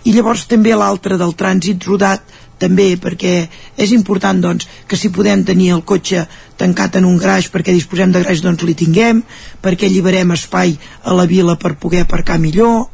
I 0.08 0.16
llavors 0.16 0.45
també 0.47 0.72
l'altre 0.76 1.20
del 1.20 1.36
trànsit 1.36 1.84
rodat 1.84 2.24
també 2.60 2.93
perquè 3.01 3.34
és 3.80 3.93
important 3.95 4.41
doncs, 4.43 4.68
que 4.88 4.99
si 4.99 5.12
podem 5.16 5.45
tenir 5.47 5.72
el 5.76 5.86
cotxe 5.88 6.26
tancat 6.60 6.99
en 6.99 7.07
un 7.07 7.18
graix 7.18 7.49
perquè 7.51 7.74
disposem 7.76 8.12
de 8.12 8.22
graix 8.24 8.43
doncs 8.43 8.66
li 8.68 8.76
tinguem 8.78 9.24
perquè 9.64 9.88
alliberem 9.88 10.36
espai 10.36 10.76
a 11.03 11.16
la 11.16 11.26
vila 11.30 11.55
per 11.55 11.78
poder 11.80 12.03
aparcar 12.03 12.39
millor. 12.39 12.89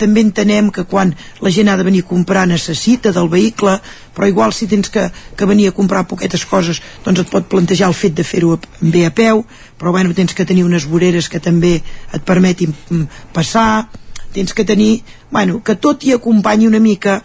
També 0.00 0.22
entenem 0.24 0.70
que 0.72 0.86
quan 0.88 1.12
la 1.44 1.50
gent 1.52 1.68
ha 1.68 1.76
de 1.76 1.84
venir 1.84 2.00
a 2.00 2.08
comprar 2.08 2.46
necessita 2.48 3.12
del 3.12 3.28
vehicle 3.28 3.76
però 4.16 4.28
igual 4.28 4.54
si 4.56 4.66
tens 4.66 4.88
que, 4.88 5.10
que 5.36 5.46
venir 5.46 5.68
a 5.68 5.76
comprar 5.76 6.06
poquetes 6.08 6.46
coses 6.48 6.80
doncs 7.04 7.20
et 7.20 7.30
pot 7.30 7.44
plantejar 7.44 7.92
el 7.92 7.98
fet 7.98 8.16
de 8.16 8.24
fer-ho 8.24 8.56
bé 8.80 9.04
a 9.04 9.12
peu 9.12 9.44
però 9.76 9.92
bueno, 9.92 10.16
tens 10.16 10.32
que 10.32 10.48
tenir 10.48 10.64
unes 10.64 10.88
voreres 10.88 11.28
que 11.28 11.40
també 11.40 11.82
et 11.84 12.24
permetin 12.24 12.72
mm, 12.72 13.04
passar 13.36 13.90
tens 14.32 14.54
que 14.54 14.64
tenir, 14.64 15.02
bueno, 15.30 15.62
que 15.62 15.74
tot 15.74 16.04
hi 16.04 16.14
acompanyi 16.14 16.68
una 16.68 16.80
mica 16.80 17.20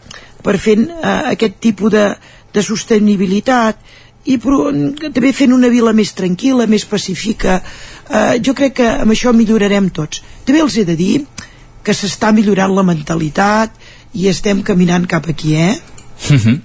per 0.46 0.58
fer 0.62 0.78
eh, 0.80 1.22
aquest 1.34 1.60
tipus 1.64 1.94
de, 1.96 2.06
de 2.54 2.64
sostenibilitat 2.64 3.82
i 4.26 4.40
però, 4.42 4.72
també 5.06 5.34
fent 5.38 5.54
una 5.54 5.70
vila 5.70 5.94
més 5.94 6.14
tranquil·la, 6.18 6.70
més 6.70 6.86
pacífica 6.90 7.60
eh, 7.60 8.38
jo 8.46 8.56
crec 8.58 8.80
que 8.82 8.88
amb 9.04 9.14
això 9.14 9.34
millorarem 9.34 9.92
tots 9.94 10.24
també 10.46 10.62
els 10.62 10.78
he 10.78 10.86
de 10.88 10.98
dir 10.98 11.16
que 11.86 11.94
s'està 11.94 12.32
millorant 12.34 12.74
la 12.74 12.86
mentalitat 12.86 13.76
i 14.16 14.30
estem 14.32 14.64
caminant 14.66 15.06
cap 15.10 15.30
aquí, 15.30 15.56
eh? 15.56 15.76
Uh 16.26 16.40
-huh. 16.40 16.62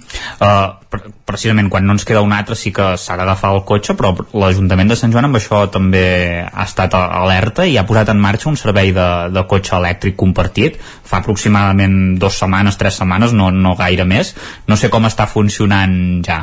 uh, 0.46 0.79
precisament 0.90 1.70
quan 1.70 1.86
no 1.86 1.94
ens 1.94 2.04
queda 2.04 2.22
un 2.24 2.32
altre 2.34 2.56
sí 2.58 2.72
que 2.74 2.86
s'ha 2.98 3.16
d'agafar 3.18 3.52
el 3.54 3.62
cotxe 3.66 3.94
però 3.98 4.10
l'Ajuntament 4.34 4.90
de 4.90 4.96
Sant 4.98 5.12
Joan 5.14 5.28
amb 5.28 5.38
això 5.38 5.62
també 5.70 6.02
ha 6.42 6.64
estat 6.66 6.96
alerta 6.98 7.66
i 7.66 7.76
ha 7.78 7.86
posat 7.86 8.10
en 8.10 8.18
marxa 8.22 8.50
un 8.50 8.58
servei 8.58 8.90
de, 8.96 9.08
de 9.30 9.44
cotxe 9.50 9.76
elèctric 9.78 10.16
compartit. 10.18 10.80
Fa 10.80 11.20
aproximadament 11.20 12.16
dues 12.18 12.40
setmanes, 12.42 12.78
tres 12.80 12.98
setmanes 12.98 13.34
no, 13.36 13.50
no 13.54 13.76
gaire 13.78 14.06
més, 14.08 14.34
no 14.66 14.78
sé 14.78 14.90
com 14.90 15.06
està 15.06 15.28
funcionant 15.30 15.94
ja. 16.26 16.42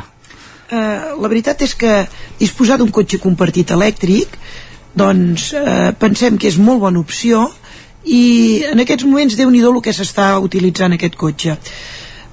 Uh, 0.68 1.16
la 1.20 1.28
veritat 1.28 1.62
és 1.64 1.72
que 1.76 1.92
disposar 2.40 2.76
d'un 2.80 2.90
cotxe 2.92 3.20
compartit 3.20 3.70
elèctric 3.72 4.34
doncs 4.98 5.52
uh, 5.56 5.94
pensem 5.96 6.36
que 6.40 6.48
és 6.50 6.58
molt 6.60 6.82
bona 6.82 7.00
opció 7.00 7.46
i 8.04 8.64
en 8.68 8.80
aquests 8.84 9.06
moments 9.08 9.36
déu 9.36 9.48
nhi 9.52 9.62
el 9.64 9.80
que 9.84 9.94
s'està 9.96 10.34
utilitzant 10.44 10.92
aquest 10.96 11.16
cotxe 11.16 11.56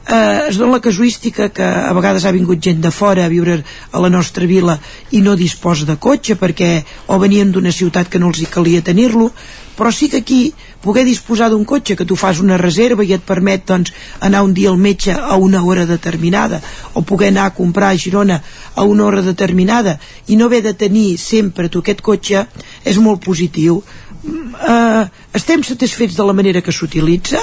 eh, 0.08 0.50
es 0.50 0.58
dona 0.58 0.78
la 0.78 0.82
casuística 0.82 1.50
que 1.50 1.64
a 1.64 1.94
vegades 1.94 2.26
ha 2.26 2.34
vingut 2.36 2.62
gent 2.62 2.82
de 2.82 2.92
fora 2.92 3.26
a 3.26 3.32
viure 3.32 3.62
a 3.92 4.00
la 4.00 4.10
nostra 4.10 4.46
vila 4.46 4.78
i 5.12 5.22
no 5.22 5.36
disposa 5.36 5.86
de 5.86 5.98
cotxe 5.98 6.38
perquè 6.38 6.84
o 7.08 7.20
venien 7.20 7.52
d'una 7.52 7.72
ciutat 7.72 8.10
que 8.10 8.20
no 8.20 8.30
els 8.30 8.42
hi 8.42 8.50
calia 8.52 8.86
tenir-lo 8.86 9.32
però 9.76 9.92
sí 9.92 10.08
que 10.10 10.18
aquí 10.24 10.54
poder 10.82 11.04
disposar 11.04 11.50
d'un 11.50 11.66
cotxe 11.66 11.96
que 11.96 12.06
tu 12.06 12.16
fas 12.16 12.40
una 12.40 12.58
reserva 12.58 13.04
i 13.04 13.12
et 13.14 13.26
permet 13.26 13.66
doncs, 13.68 13.92
anar 14.22 14.44
un 14.46 14.54
dia 14.54 14.70
al 14.70 14.78
metge 14.78 15.12
a 15.12 15.36
una 15.36 15.64
hora 15.64 15.86
determinada 15.86 16.62
o 16.94 17.02
poder 17.02 17.34
anar 17.34 17.50
a 17.50 17.56
comprar 17.58 17.90
a 17.92 17.98
Girona 17.98 18.42
a 18.76 18.84
una 18.84 19.06
hora 19.06 19.22
determinada 19.22 20.00
i 20.28 20.38
no 20.38 20.46
haver 20.46 20.64
de 20.64 20.74
tenir 20.74 21.18
sempre 21.18 21.70
tu 21.70 21.84
aquest 21.84 22.02
cotxe 22.02 22.46
és 22.86 22.98
molt 22.98 23.24
positiu. 23.26 23.82
Eh, 24.26 25.04
estem 25.34 25.64
satisfets 25.64 26.16
de 26.16 26.24
la 26.24 26.34
manera 26.34 26.62
que 26.62 26.72
s'utilitza? 26.72 27.42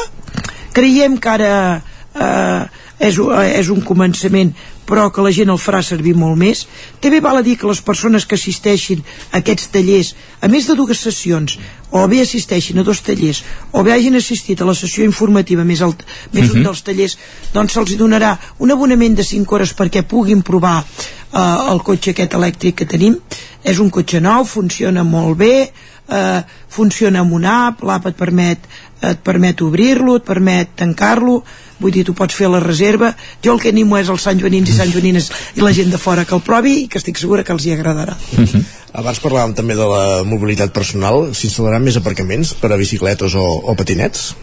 Creiem 0.72 1.18
que 1.18 1.28
ara 1.28 1.82
eh, 2.14 2.64
és, 3.02 3.18
és 3.18 3.68
un 3.72 3.82
començament 3.82 4.52
però 4.86 5.08
que 5.14 5.22
la 5.24 5.30
gent 5.34 5.50
el 5.52 5.60
farà 5.62 5.80
servir 5.84 6.12
molt 6.18 6.36
més 6.38 6.64
també 7.02 7.20
val 7.24 7.38
a 7.38 7.44
dir 7.46 7.56
que 7.58 7.68
les 7.70 7.80
persones 7.84 8.26
que 8.26 8.36
assisteixin 8.38 9.02
a 9.30 9.40
aquests 9.40 9.70
tallers 9.74 10.12
a 10.40 10.50
més 10.52 10.66
de 10.68 10.76
dues 10.78 11.00
sessions 11.06 11.56
o 11.92 12.02
bé 12.10 12.22
assisteixin 12.22 12.80
a 12.80 12.86
dos 12.86 13.02
tallers 13.06 13.42
o 13.72 13.82
bé 13.86 13.94
hagin 13.94 14.18
assistit 14.18 14.60
a 14.60 14.68
la 14.68 14.74
sessió 14.78 15.06
informativa 15.06 15.64
més, 15.64 15.80
el, 15.80 15.94
més 16.32 16.44
uh 16.44 16.48
-huh. 16.48 16.54
un 16.54 16.58
mhm. 16.60 16.64
dels 16.64 16.82
tallers 16.82 17.18
doncs 17.54 17.72
se'ls 17.72 17.96
donarà 17.96 18.38
un 18.58 18.70
abonament 18.70 19.16
de 19.16 19.24
5 19.24 19.54
hores 19.54 19.74
perquè 19.76 20.02
puguin 20.02 20.42
provar 20.42 20.84
eh, 20.84 21.72
el 21.72 21.82
cotxe 21.82 22.10
aquest 22.10 22.34
elèctric 22.34 22.74
que 22.74 22.86
tenim 22.86 23.16
és 23.64 23.78
un 23.78 23.90
cotxe 23.90 24.20
nou, 24.20 24.44
funciona 24.44 25.04
molt 25.04 25.38
bé 25.38 25.72
eh, 26.08 26.42
funciona 26.68 27.20
amb 27.20 27.32
una 27.32 27.66
app 27.66 27.82
l'app 27.82 28.06
et 28.06 28.16
permet, 28.16 28.58
et 29.00 29.18
permet 29.22 29.60
obrir-lo 29.62 30.16
et 30.16 30.24
permet 30.24 30.68
tancar-lo 30.76 31.42
vull 31.82 31.94
dir, 31.94 32.04
tu 32.06 32.14
pots 32.18 32.34
fer 32.34 32.50
la 32.52 32.60
reserva 32.62 33.12
jo 33.44 33.56
el 33.56 33.60
que 33.62 33.72
animo 33.74 33.98
és 33.98 34.12
els 34.12 34.22
Sant 34.28 34.40
Joanins 34.40 34.70
i 34.70 34.78
Sant 34.78 34.92
Joanines 34.92 35.30
i 35.58 35.64
la 35.64 35.74
gent 35.76 35.90
de 35.92 36.00
fora 36.00 36.24
que 36.24 36.36
el 36.38 36.44
provi 36.46 36.84
i 36.84 36.86
que 36.88 37.02
estic 37.02 37.20
segura 37.20 37.44
que 37.44 37.52
els 37.52 37.66
hi 37.66 37.74
agradarà 37.74 38.16
uh 38.16 38.46
-huh. 38.46 38.64
Abans 38.92 39.22
parlàvem 39.22 39.54
també 39.56 39.74
de 39.74 39.86
la 39.88 40.22
mobilitat 40.22 40.72
personal 40.72 41.32
s'instal·laran 41.32 41.80
més 41.80 41.96
aparcaments 41.96 42.52
per 42.54 42.72
a 42.72 42.76
bicicletes 42.76 43.34
o, 43.34 43.46
o 43.64 43.74
patinets? 43.74 44.34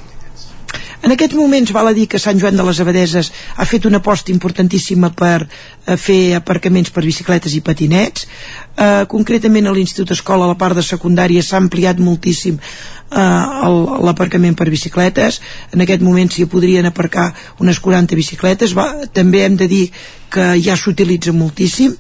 En 1.00 1.14
aquests 1.16 1.38
moments 1.40 1.72
val 1.72 1.88
a 1.88 1.94
dir 1.96 2.10
que 2.12 2.20
Sant 2.20 2.40
Joan 2.42 2.58
de 2.60 2.64
les 2.68 2.80
Abadeses 2.84 3.30
ha 3.56 3.66
fet 3.66 3.86
una 3.88 4.02
aposta 4.04 4.34
importantíssima 4.34 5.12
per 5.16 5.38
eh, 5.46 5.96
fer 5.96 6.36
aparcaments 6.36 6.92
per 6.92 7.06
bicicletes 7.06 7.56
i 7.56 7.62
patinets. 7.64 8.28
Eh, 8.76 9.06
concretament 9.12 9.70
a 9.70 9.76
l'Institut 9.76 10.12
Escola, 10.18 10.44
a 10.44 10.52
la 10.52 10.60
part 10.60 10.76
de 10.76 10.84
secundària, 10.84 11.44
s'ha 11.46 11.62
ampliat 11.62 12.04
moltíssim 12.04 12.60
eh, 12.60 13.24
l'aparcament 14.10 14.60
per 14.60 14.68
bicicletes. 14.74 15.40
En 15.72 15.88
aquest 15.88 16.04
moment 16.04 16.32
s'hi 16.36 16.50
podrien 16.52 16.92
aparcar 16.92 17.32
unes 17.64 17.80
40 17.80 18.20
bicicletes. 18.20 18.76
Va, 18.76 18.92
també 19.16 19.46
hem 19.48 19.56
de 19.56 19.72
dir 19.72 19.86
que 20.30 20.52
ja 20.60 20.76
s'utilitza 20.76 21.32
moltíssim 21.32 21.96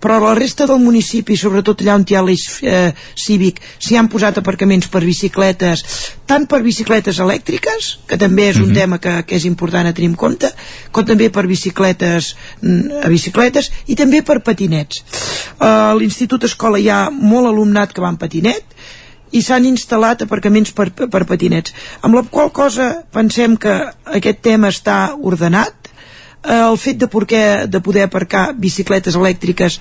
però 0.00 0.18
la 0.18 0.34
resta 0.34 0.66
del 0.66 0.80
municipi, 0.80 1.36
sobretot 1.36 1.82
allà 1.82 1.94
on 1.98 2.04
hi 2.08 2.16
ha 2.16 2.22
l'eix 2.24 2.44
eh, 2.64 2.92
cívic, 3.14 3.60
s'hi 3.78 3.98
han 4.00 4.08
posat 4.08 4.40
aparcaments 4.40 4.88
per 4.88 5.02
bicicletes, 5.04 5.84
tant 6.30 6.46
per 6.48 6.62
bicicletes 6.64 7.20
elèctriques, 7.20 7.90
que 8.08 8.18
també 8.20 8.48
és 8.48 8.56
un 8.56 8.62
uh 8.62 8.66
mhm. 8.66 8.72
-huh. 8.72 8.80
tema 8.80 8.98
que, 8.98 9.24
que 9.26 9.36
és 9.36 9.44
important 9.44 9.86
a 9.86 9.92
tenir 9.92 10.10
en 10.10 10.16
compte, 10.16 10.50
com 10.90 11.04
també 11.04 11.30
per 11.30 11.46
bicicletes 11.46 12.34
mm, 12.62 13.04
a 13.04 13.08
bicicletes 13.08 13.70
i 13.86 13.94
també 13.94 14.22
per 14.22 14.40
patinets. 14.40 15.04
A 15.58 15.94
l'Institut 15.94 16.44
Escola 16.44 16.78
hi 16.78 16.88
ha 16.88 17.10
molt 17.10 17.46
alumnat 17.46 17.92
que 17.92 18.00
va 18.00 18.08
en 18.08 18.16
patinet, 18.16 18.64
i 19.32 19.42
s'han 19.42 19.64
instal·lat 19.64 20.22
aparcaments 20.22 20.72
per, 20.72 20.90
per 20.90 21.24
patinets 21.24 21.74
amb 22.02 22.14
la 22.14 22.22
qual 22.22 22.50
cosa 22.50 23.04
pensem 23.12 23.56
que 23.56 23.74
aquest 24.18 24.40
tema 24.42 24.68
està 24.68 25.14
ordenat 25.16 25.79
el 26.44 26.78
fet 26.78 26.96
de 26.98 27.08
poder, 27.08 27.68
de 27.68 27.80
poder 27.80 28.06
aparcar 28.06 28.52
bicicletes 28.56 29.16
elèctriques. 29.16 29.80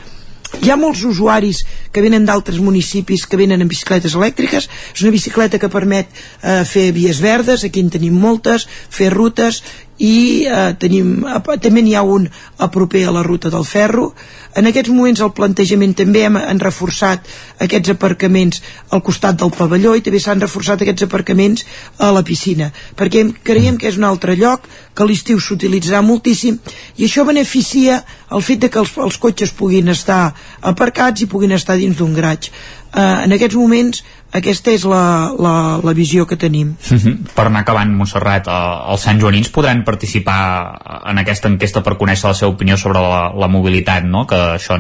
Hi 0.60 0.72
ha 0.74 0.80
molts 0.82 1.04
usuaris 1.06 1.62
que 1.94 2.02
venen 2.02 2.26
d'altres 2.26 2.58
municipis 2.60 3.28
que 3.30 3.38
venen 3.38 3.62
en 3.62 3.70
bicicletes 3.70 4.16
elèctriques. 4.18 4.66
És 4.96 5.04
una 5.04 5.14
bicicleta 5.14 5.60
que 5.62 5.70
permet 5.70 6.10
eh, 6.10 6.64
fer 6.66 6.90
vies 6.92 7.22
verdes, 7.22 7.64
aquí 7.64 7.84
en 7.86 7.92
tenim 7.94 8.18
moltes. 8.18 8.66
Fer 8.90 9.12
rutes 9.14 9.62
i 10.00 10.48
eh, 10.48 10.74
tenim, 10.80 11.26
també 11.60 11.84
n'hi 11.84 11.96
ha 11.96 12.04
un 12.08 12.28
a 12.58 12.70
proper 12.72 13.06
a 13.08 13.12
la 13.16 13.24
ruta 13.24 13.52
del 13.52 13.66
ferro. 13.68 14.14
En 14.58 14.66
aquests 14.66 14.90
moments 14.90 15.20
el 15.22 15.34
plantejament 15.36 15.94
també 16.00 16.24
hem, 16.26 16.38
han 16.40 16.62
reforçat 16.64 17.28
aquests 17.62 17.92
aparcaments 17.94 18.64
al 18.96 19.04
costat 19.06 19.38
del 19.38 19.52
pavelló 19.54 19.94
i 19.96 20.02
també 20.06 20.22
s'han 20.24 20.42
reforçat 20.42 20.82
aquests 20.82 21.06
aparcaments 21.06 21.66
a 22.00 22.10
la 22.16 22.24
piscina 22.26 22.72
perquè 22.98 23.26
creiem 23.46 23.78
que 23.78 23.90
és 23.92 24.00
un 24.00 24.08
altre 24.10 24.36
lloc 24.40 24.66
que 24.96 25.06
l'estiu 25.06 25.40
s'utilitzarà 25.40 26.02
moltíssim 26.02 26.58
i 26.98 27.06
això 27.06 27.28
beneficia 27.28 28.02
el 28.34 28.42
fet 28.46 28.66
de 28.66 28.72
que 28.74 28.82
els, 28.82 28.96
els 28.98 29.20
cotxes 29.22 29.54
puguin 29.54 29.94
estar 29.94 30.34
aparcats 30.74 31.22
i 31.22 31.30
puguin 31.30 31.54
estar 31.54 31.78
dins 31.78 31.98
d'un 32.00 32.18
graig 32.18 32.50
eh, 32.50 33.26
en 33.26 33.38
aquests 33.38 33.60
moments 33.60 34.04
aquesta 34.32 34.72
és 34.72 34.84
la, 34.86 35.34
la, 35.42 35.54
la 35.82 35.94
visió 35.98 36.26
que 36.30 36.38
tenim. 36.38 36.76
Uh 36.90 36.94
mhm. 36.94 37.00
-huh. 37.00 37.34
Per 37.36 37.46
anar 37.46 37.62
acabant, 37.62 37.90
Montserrat, 37.96 38.48
eh, 38.48 38.92
els 38.92 39.02
Sant 39.02 39.20
Joanins 39.20 39.50
podran 39.50 39.84
participar 39.84 41.02
en 41.06 41.18
aquesta 41.18 41.48
enquesta 41.48 41.82
per 41.84 41.98
conèixer 41.98 42.28
la 42.28 42.34
seva 42.34 42.52
opinió 42.52 42.78
sobre 42.78 43.00
la, 43.00 43.32
la 43.34 43.48
mobilitat, 43.48 44.04
no? 44.04 44.26
que 44.28 44.36
això 44.36 44.78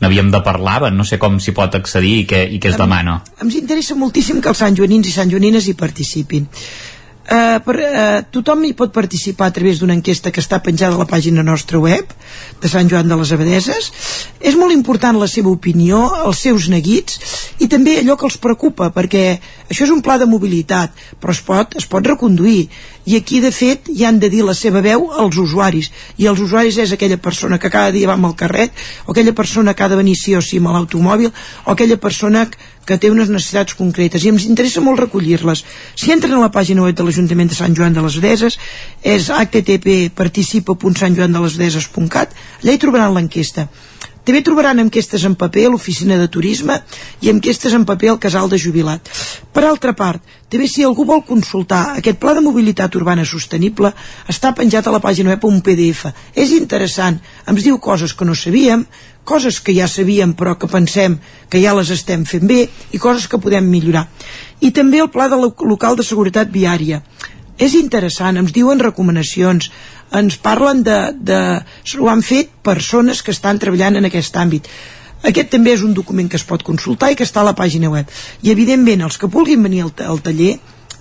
n'havíem 0.00 0.30
de 0.30 0.40
parlar, 0.40 0.92
no 0.92 1.04
sé 1.04 1.18
com 1.18 1.40
s'hi 1.40 1.52
pot 1.52 1.74
accedir 1.74 2.18
i 2.20 2.26
què, 2.26 2.48
i 2.50 2.58
què 2.58 2.68
es 2.68 2.76
demana. 2.76 3.22
Ens 3.42 3.54
interessa 3.54 3.94
moltíssim 3.94 4.40
que 4.40 4.48
els 4.48 4.58
Sant 4.58 4.76
Joanins 4.76 5.08
i 5.08 5.12
Sant 5.12 5.30
Joanines 5.30 5.66
hi 5.66 5.74
participin. 5.74 6.46
Uh, 7.32 7.62
per, 7.64 7.78
uh, 7.80 8.18
tothom 8.28 8.66
hi 8.68 8.74
pot 8.76 8.90
participar 8.92 9.46
a 9.48 9.52
través 9.56 9.78
d'una 9.80 9.94
enquesta 9.96 10.28
que 10.28 10.42
està 10.42 10.58
penjada 10.60 10.98
a 10.98 11.00
la 11.00 11.06
pàgina 11.08 11.40
nostra 11.40 11.78
web 11.80 12.10
de 12.60 12.68
Sant 12.68 12.90
Joan 12.90 13.08
de 13.08 13.16
les 13.16 13.32
Abadeses 13.32 13.88
és 14.36 14.58
molt 14.60 14.74
important 14.74 15.16
la 15.16 15.30
seva 15.32 15.48
opinió 15.48 16.02
els 16.26 16.42
seus 16.44 16.68
neguits 16.68 17.16
i 17.64 17.70
també 17.72 17.94
allò 18.02 18.18
que 18.20 18.28
els 18.28 18.36
preocupa 18.42 18.90
perquè 18.92 19.24
això 19.64 19.86
és 19.86 19.94
un 19.94 20.04
pla 20.04 20.18
de 20.20 20.28
mobilitat 20.28 20.92
però 21.22 21.32
es 21.32 21.40
pot, 21.46 21.72
es 21.80 21.88
pot 21.88 22.04
reconduir 22.12 22.66
i 23.04 23.16
aquí 23.16 23.40
de 23.42 23.50
fet 23.50 23.88
hi 23.90 24.04
han 24.06 24.20
de 24.22 24.30
dir 24.30 24.44
la 24.46 24.54
seva 24.54 24.80
veu 24.84 25.08
als 25.10 25.38
usuaris. 25.38 25.90
I 26.18 26.28
els 26.30 26.40
usuaris 26.40 26.78
és 26.78 26.92
aquella 26.94 27.18
persona 27.18 27.58
que 27.58 27.70
cada 27.70 27.90
dia 27.94 28.08
va 28.08 28.14
amb 28.18 28.26
el 28.30 28.36
carret 28.38 28.70
o 29.06 29.12
aquella 29.12 29.34
persona 29.34 29.74
que 29.74 29.82
ha 29.82 29.90
de 29.90 29.98
venir 29.98 30.16
sí 30.18 30.36
o 30.38 30.42
sí 30.42 30.56
amb 30.62 30.70
l'automòbil 30.70 31.32
o 31.32 31.70
aquella 31.72 31.96
persona 31.96 32.46
que 32.86 32.98
té 32.98 33.10
unes 33.10 33.28
necessitats 33.30 33.74
concretes. 33.78 34.24
I 34.24 34.28
ens 34.32 34.44
interessa 34.46 34.80
molt 34.82 35.00
recollir-les. 35.00 35.64
Si 35.94 36.12
entren 36.14 36.34
a 36.38 36.42
la 36.42 36.50
pàgina 36.54 36.82
web 36.82 36.96
de 36.98 37.04
l'Ajuntament 37.06 37.48
de 37.50 37.56
Sant 37.58 37.74
Joan 37.78 37.94
de 37.94 38.02
les 38.02 38.20
Deses 38.22 38.58
és 39.02 39.30
http 39.30 39.86
participa.santjoandelesdeses.cat 40.18 42.28
allà 42.62 42.72
hi 42.72 42.82
trobaran 42.82 43.14
l'enquesta 43.14 43.68
també 44.24 44.42
trobaran 44.46 44.78
enquestes 44.82 45.24
en 45.26 45.34
paper 45.38 45.66
a 45.66 45.72
l'oficina 45.72 46.18
de 46.18 46.28
turisme 46.30 46.78
i 47.20 47.30
enquestes 47.32 47.74
en 47.74 47.86
paper 47.88 48.12
al 48.12 48.20
casal 48.22 48.50
de 48.50 48.58
jubilat. 48.58 49.08
Per 49.52 49.64
altra 49.66 49.94
part, 49.98 50.22
també 50.48 50.68
si 50.68 50.84
algú 50.86 51.04
vol 51.08 51.24
consultar 51.26 51.96
aquest 51.98 52.20
pla 52.22 52.34
de 52.36 52.44
mobilitat 52.44 52.94
urbana 52.98 53.24
sostenible, 53.26 53.92
està 54.28 54.52
penjat 54.54 54.86
a 54.86 54.94
la 54.94 55.00
pàgina 55.02 55.32
web 55.34 55.46
un 55.48 55.60
PDF. 55.64 56.12
És 56.34 56.54
interessant, 56.54 57.18
ens 57.48 57.64
diu 57.64 57.80
coses 57.82 58.14
que 58.14 58.28
no 58.28 58.36
sabíem, 58.38 58.86
coses 59.24 59.60
que 59.60 59.74
ja 59.74 59.88
sabíem 59.88 60.34
però 60.38 60.54
que 60.58 60.70
pensem 60.70 61.18
que 61.50 61.60
ja 61.62 61.74
les 61.74 61.90
estem 61.94 62.24
fent 62.26 62.46
bé 62.46 62.66
i 62.92 62.98
coses 62.98 63.26
que 63.26 63.40
podem 63.42 63.66
millorar. 63.66 64.06
I 64.60 64.70
també 64.70 65.02
el 65.02 65.10
pla 65.10 65.28
de 65.28 65.38
local 65.38 65.96
de 65.98 66.06
seguretat 66.06 66.50
viària. 66.50 67.02
És 67.62 67.76
interessant, 67.78 68.40
ens 68.40 68.54
diuen 68.54 68.82
recomanacions, 68.82 69.70
ens 70.18 70.40
parlen 70.42 70.82
de, 70.86 70.98
de... 71.14 71.38
ho 72.00 72.10
han 72.10 72.24
fet 72.26 72.50
persones 72.64 73.22
que 73.22 73.34
estan 73.34 73.60
treballant 73.62 74.00
en 74.00 74.08
aquest 74.10 74.36
àmbit 74.40 74.68
aquest 75.22 75.52
també 75.52 75.70
és 75.76 75.82
un 75.86 75.92
document 75.94 76.26
que 76.28 76.38
es 76.38 76.44
pot 76.46 76.64
consultar 76.66 77.12
i 77.12 77.16
que 77.18 77.22
està 77.22 77.42
a 77.42 77.46
la 77.46 77.54
pàgina 77.54 77.90
web 77.92 78.10
i 78.42 78.50
evidentment 78.50 79.04
els 79.06 79.18
que 79.22 79.30
vulguin 79.30 79.62
venir 79.62 79.84
al, 79.84 79.92
al 80.02 80.18
taller 80.24 80.56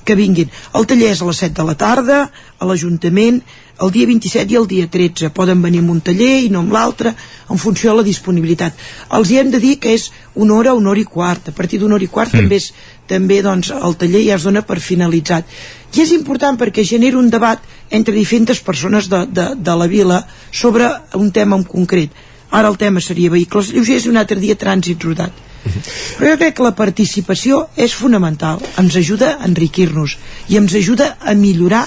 que 0.05 0.17
vinguin. 0.17 0.49
El 0.77 0.87
taller 0.89 1.11
és 1.13 1.21
a 1.21 1.27
les 1.29 1.41
7 1.43 1.55
de 1.59 1.65
la 1.65 1.75
tarda, 1.77 2.21
a 2.57 2.67
l'Ajuntament, 2.67 3.41
el 3.81 3.91
dia 3.91 4.07
27 4.07 4.53
i 4.53 4.57
el 4.59 4.67
dia 4.69 4.87
13. 4.87 5.31
Poden 5.33 5.61
venir 5.61 5.81
amb 5.81 5.93
un 5.95 6.01
taller 6.05 6.45
i 6.45 6.49
no 6.53 6.61
amb 6.61 6.73
l'altre, 6.75 7.13
en 7.49 7.59
funció 7.61 7.91
de 7.91 8.01
la 8.01 8.07
disponibilitat. 8.07 8.77
Els 9.17 9.31
hi 9.31 9.39
hem 9.41 9.51
de 9.51 9.59
dir 9.59 9.77
que 9.81 9.95
és 9.97 10.09
una 10.35 10.55
hora, 10.55 10.75
una 10.77 10.91
hora 10.93 11.01
i 11.01 11.07
quart. 11.07 11.49
A 11.49 11.55
partir 11.57 11.81
d'una 11.81 11.97
hora 11.97 12.05
i 12.05 12.11
quart 12.11 12.33
mm. 12.33 12.43
també, 12.43 12.59
és, 12.61 12.71
també 13.09 13.41
doncs, 13.41 13.71
el 13.73 13.97
taller 13.99 14.23
ja 14.27 14.37
es 14.37 14.47
dona 14.47 14.63
per 14.67 14.79
finalitzat. 14.79 15.47
I 15.91 16.03
és 16.05 16.15
important 16.15 16.59
perquè 16.59 16.85
genera 16.87 17.19
un 17.19 17.29
debat 17.29 17.63
entre 17.89 18.15
diferents 18.15 18.61
persones 18.63 19.09
de, 19.11 19.25
de, 19.27 19.47
de 19.57 19.77
la 19.77 19.87
vila 19.91 20.21
sobre 20.51 20.87
un 21.19 21.31
tema 21.31 21.57
en 21.57 21.65
concret. 21.67 22.13
Ara 22.51 22.69
el 22.69 22.77
tema 22.77 23.01
seria 23.01 23.31
vehicles 23.31 23.71
lleugers 23.71 24.05
i 24.05 24.11
un 24.11 24.19
altre 24.19 24.37
dia 24.39 24.59
trànsit 24.59 25.03
rodat. 25.07 25.47
Però 25.61 26.31
jo 26.31 26.37
crec 26.41 26.55
que 26.57 26.65
la 26.65 26.73
participació 26.75 27.65
és 27.77 27.93
fonamental, 27.93 28.61
ens 28.81 28.95
ajuda 28.97 29.35
a 29.35 29.47
enriquir-nos 29.47 30.17
i 30.49 30.57
ens 30.57 30.73
ajuda 30.77 31.15
a 31.21 31.35
millorar 31.37 31.85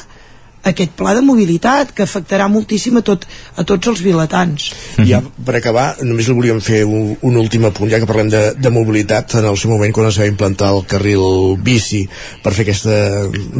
aquest 0.65 0.95
pla 0.97 1.15
de 1.17 1.23
mobilitat 1.25 1.93
que 1.97 2.05
afectarà 2.05 2.49
moltíssim 2.49 2.99
a, 2.99 3.03
tot, 3.05 3.27
a 3.57 3.65
tots 3.69 3.91
els 3.93 4.03
vilatans. 4.05 4.71
I 5.03 5.09
ja 5.11 5.21
per 5.45 5.57
acabar, 5.59 5.87
només 6.03 6.29
li 6.29 6.37
volíem 6.37 6.61
fer 6.65 6.83
un, 6.89 7.12
un 7.21 7.39
últim 7.41 7.67
apunt, 7.69 7.91
ja 7.93 8.01
que 8.01 8.09
parlem 8.09 8.31
de, 8.33 8.43
de 8.57 8.73
mobilitat, 8.73 9.37
en 9.41 9.49
el 9.51 9.59
seu 9.61 9.73
moment 9.75 9.93
quan 9.95 10.09
es 10.09 10.19
va 10.21 10.29
implantar 10.31 10.71
el 10.75 10.85
carril 10.91 11.57
bici 11.65 12.05
per 12.43 12.55
fer 12.57 12.65
aquesta 12.67 12.97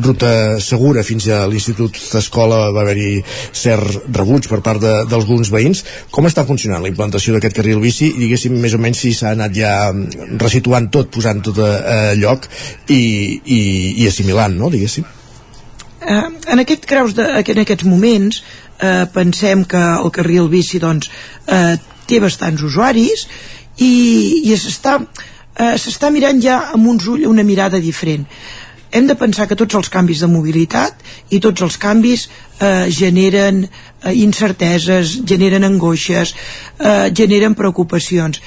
ruta 0.05 0.61
segura 0.65 1.05
fins 1.07 1.29
a 1.29 1.45
l'Institut 1.51 1.99
d'Escola 2.13 2.71
va 2.75 2.85
haver-hi 2.85 3.19
cert 3.53 4.09
rebuig 4.15 4.49
per 4.51 4.63
part 4.65 4.83
d'alguns 5.11 5.53
veïns. 5.53 5.85
Com 6.15 6.29
està 6.31 6.47
funcionant 6.49 6.83
la 6.85 6.93
implantació 6.93 7.35
d'aquest 7.37 7.59
carril 7.61 7.83
bici 7.83 8.11
i 8.13 8.23
diguéssim 8.25 8.57
més 8.61 8.77
o 8.77 8.81
menys 8.81 9.05
si 9.05 9.13
s'ha 9.17 9.35
anat 9.35 9.55
ja 9.57 9.75
resituant 10.41 10.89
tot, 10.95 11.11
posant 11.15 11.43
tot 11.45 11.61
a, 11.61 11.73
a 11.75 11.99
lloc 12.19 12.49
i, 12.89 13.03
i, 13.45 13.61
i 14.05 14.09
assimilant, 14.09 14.57
no, 14.59 14.73
diguéssim? 14.73 15.24
Eh, 16.07 16.29
en 16.53 16.63
aquest 16.63 16.87
creus 16.87 17.15
de, 17.17 17.27
en 17.41 17.63
aquests 17.63 17.87
moments 17.89 18.43
eh, 18.79 19.05
pensem 19.13 19.65
que 19.65 19.83
el 19.97 20.13
carril 20.15 20.51
bici 20.53 20.81
doncs, 20.83 21.11
eh, 21.47 21.77
té 22.07 22.21
bastants 22.21 22.63
usuaris 22.63 23.27
i, 23.81 23.95
i 24.45 24.59
s'està 24.61 24.99
eh, 25.01 25.75
s'està 25.81 26.11
mirant 26.13 26.43
ja 26.43 26.61
amb 26.75 26.91
uns 26.93 27.09
ulls 27.09 27.29
una 27.31 27.47
mirada 27.47 27.81
diferent. 27.81 28.27
Hem 28.95 29.09
de 29.11 29.17
pensar 29.19 29.49
que 29.51 29.59
tots 29.59 29.75
els 29.75 29.91
canvis 29.91 30.21
de 30.23 30.29
mobilitat 30.31 31.01
i 31.35 31.41
tots 31.43 31.65
els 31.67 31.79
canvis 31.83 32.29
eh, 32.29 32.87
generen 32.95 33.65
eh, 33.65 34.13
incerteses, 34.23 35.17
generen 35.27 35.67
angoixes, 35.67 36.35
eh, 36.79 37.11
generen 37.11 37.57
preocupacions 37.59 38.39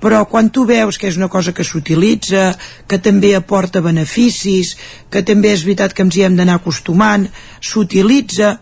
però 0.00 0.24
quan 0.28 0.50
tu 0.52 0.66
veus 0.68 0.98
que 0.98 1.08
és 1.08 1.16
una 1.16 1.30
cosa 1.32 1.54
que 1.56 1.64
s'utilitza, 1.64 2.52
que 2.86 2.98
també 3.02 3.34
aporta 3.34 3.82
beneficis, 3.84 4.76
que 5.10 5.22
també 5.22 5.54
és 5.56 5.64
veritat 5.64 5.96
que 5.96 6.04
ens 6.04 6.16
hi 6.16 6.26
hem 6.26 6.36
d'anar 6.36 6.60
acostumant, 6.60 7.26
s'utilitza, 7.60 8.56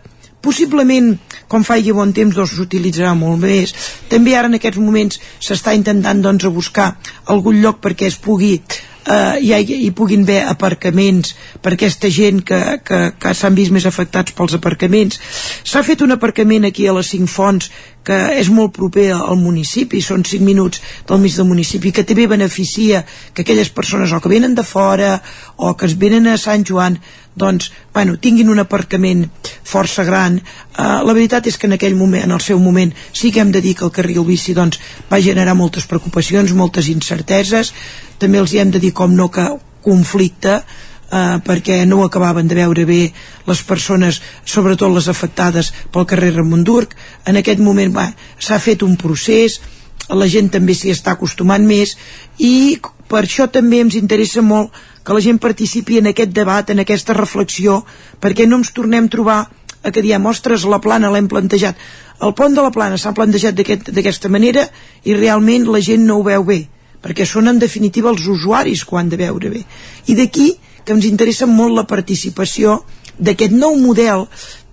possiblement 0.45 1.15
com 1.49 1.65
faci 1.65 1.93
bon 1.97 2.13
temps 2.17 2.37
doncs 2.37 2.55
s'utilitzarà 2.57 3.15
molt 3.19 3.41
més. 3.43 3.75
També 4.11 4.37
ara 4.37 4.51
en 4.51 4.59
aquests 4.59 4.81
moments 4.81 5.21
s'està 5.41 5.75
intentant 5.77 6.21
doncs 6.23 6.45
a 6.45 6.53
buscar 6.53 6.91
algun 7.33 7.61
lloc 7.63 7.81
perquè 7.85 8.11
es 8.11 8.21
pugui 8.21 8.59
eh, 9.07 9.41
hi, 9.41 9.53
hi, 9.87 9.91
puguin 9.97 10.25
haver 10.25 10.43
aparcaments 10.49 11.35
per 11.63 11.75
aquesta 11.75 12.11
gent 12.11 12.43
que, 12.47 12.61
que, 12.85 13.01
que 13.21 13.35
s'han 13.35 13.57
vist 13.57 13.75
més 13.75 13.87
afectats 13.87 14.35
pels 14.37 14.57
aparcaments. 14.59 15.21
S'ha 15.65 15.85
fet 15.87 16.05
un 16.05 16.15
aparcament 16.17 16.69
aquí 16.69 16.89
a 16.89 16.95
les 16.97 17.11
Cinc 17.15 17.31
Fonts 17.31 17.71
que 18.05 18.17
és 18.37 18.51
molt 18.53 18.75
proper 18.77 19.09
al 19.17 19.39
municipi, 19.41 20.03
són 20.05 20.27
5 20.29 20.45
minuts 20.45 20.83
del 21.09 21.23
mig 21.23 21.37
del 21.39 21.49
municipi, 21.49 21.93
que 21.93 22.05
també 22.05 22.27
beneficia 22.29 23.01
que 23.33 23.43
aquelles 23.43 23.73
persones 23.73 24.13
o 24.13 24.21
que 24.21 24.33
venen 24.33 24.55
de 24.55 24.65
fora 24.65 25.17
o 25.57 25.73
que 25.75 25.89
es 25.89 25.97
venen 25.97 26.29
a 26.29 26.37
Sant 26.41 26.67
Joan 26.69 27.01
doncs, 27.35 27.73
bueno, 27.93 28.17
tinguin 28.17 28.49
un 28.49 28.63
aparcament 28.63 29.27
força 29.67 30.05
gran. 30.07 30.39
Uh, 30.39 31.03
la 31.03 31.15
veritat 31.17 31.49
és 31.51 31.59
que 31.59 31.67
en 31.67 31.77
aquell 31.77 31.97
moment, 31.99 32.25
en 32.25 32.35
el 32.35 32.43
seu 32.45 32.61
moment, 32.63 32.95
sí 33.13 33.33
que 33.35 33.43
hem 33.43 33.53
de 33.55 33.63
dir 33.65 33.75
que 33.79 33.85
el 33.87 33.93
carril 33.95 34.25
bici 34.27 34.55
doncs, 34.55 34.81
va 35.11 35.23
generar 35.23 35.57
moltes 35.59 35.87
preocupacions, 35.91 36.55
moltes 36.55 36.89
incerteses, 36.93 37.75
també 38.19 38.39
els 38.39 38.55
hi 38.55 38.63
hem 38.63 38.75
de 38.75 38.83
dir 38.83 38.95
com 38.95 39.15
no 39.15 39.29
que 39.35 39.49
conflicte, 39.85 40.63
eh, 41.11 41.37
perquè 41.45 41.85
no 41.87 42.03
acabaven 42.05 42.49
de 42.49 42.59
veure 42.59 42.87
bé 42.89 43.03
les 43.47 43.63
persones, 43.63 44.21
sobretot 44.45 44.93
les 44.95 45.09
afectades 45.09 45.73
pel 45.93 46.07
carrer 46.07 46.35
Ramon 46.35 46.65
Durc. 46.65 46.95
En 47.27 47.37
aquest 47.37 47.61
moment 47.61 47.95
s'ha 48.39 48.59
fet 48.59 48.83
un 48.83 48.97
procés, 48.97 49.61
la 50.09 50.29
gent 50.29 50.51
també 50.53 50.75
s'hi 50.75 50.93
està 50.93 51.15
acostumant 51.15 51.65
més 51.65 51.97
i 52.39 52.79
per 53.09 53.25
això 53.25 53.47
també 53.53 53.81
ens 53.81 53.95
interessa 53.97 54.43
molt 54.43 54.73
que 55.05 55.13
la 55.13 55.21
gent 55.21 55.39
participi 55.39 55.99
en 56.01 56.09
aquest 56.11 56.33
debat, 56.33 56.71
en 56.71 56.81
aquesta 56.81 57.15
reflexió, 57.17 57.83
perquè 58.21 58.49
no 58.49 58.59
ens 58.63 58.73
tornem 58.73 59.07
a 59.07 59.13
trobar 59.13 59.39
a 59.85 59.93
que 59.93 60.03
diem, 60.03 60.25
ostres, 60.27 60.65
la 60.65 60.81
plana 60.81 61.13
l'hem 61.13 61.29
plantejat. 61.29 61.77
El 62.25 62.33
pont 62.33 62.55
de 62.57 62.63
la 62.65 62.73
plana 62.73 62.97
s'ha 62.97 63.13
plantejat 63.13 63.55
d'aquesta 63.55 64.01
aquest, 64.01 64.29
manera 64.33 64.65
i 65.05 65.17
realment 65.17 65.69
la 65.69 65.83
gent 65.85 66.07
no 66.09 66.19
ho 66.19 66.25
veu 66.25 66.45
bé, 66.49 66.63
perquè 67.05 67.27
són 67.29 67.53
en 67.53 67.61
definitiva 67.61 68.11
els 68.11 68.25
usuaris 68.33 68.85
que 68.85 68.97
ho 68.97 69.01
han 69.01 69.13
de 69.13 69.21
veure 69.21 69.51
bé. 69.53 69.65
I 70.09 70.17
d'aquí 70.17 70.55
que 70.85 70.97
ens 70.97 71.05
interessa 71.09 71.47
molt 71.47 71.77
la 71.77 71.87
participació 71.89 72.81
d'aquest 73.19 73.53
nou 73.53 73.77
model 73.81 74.25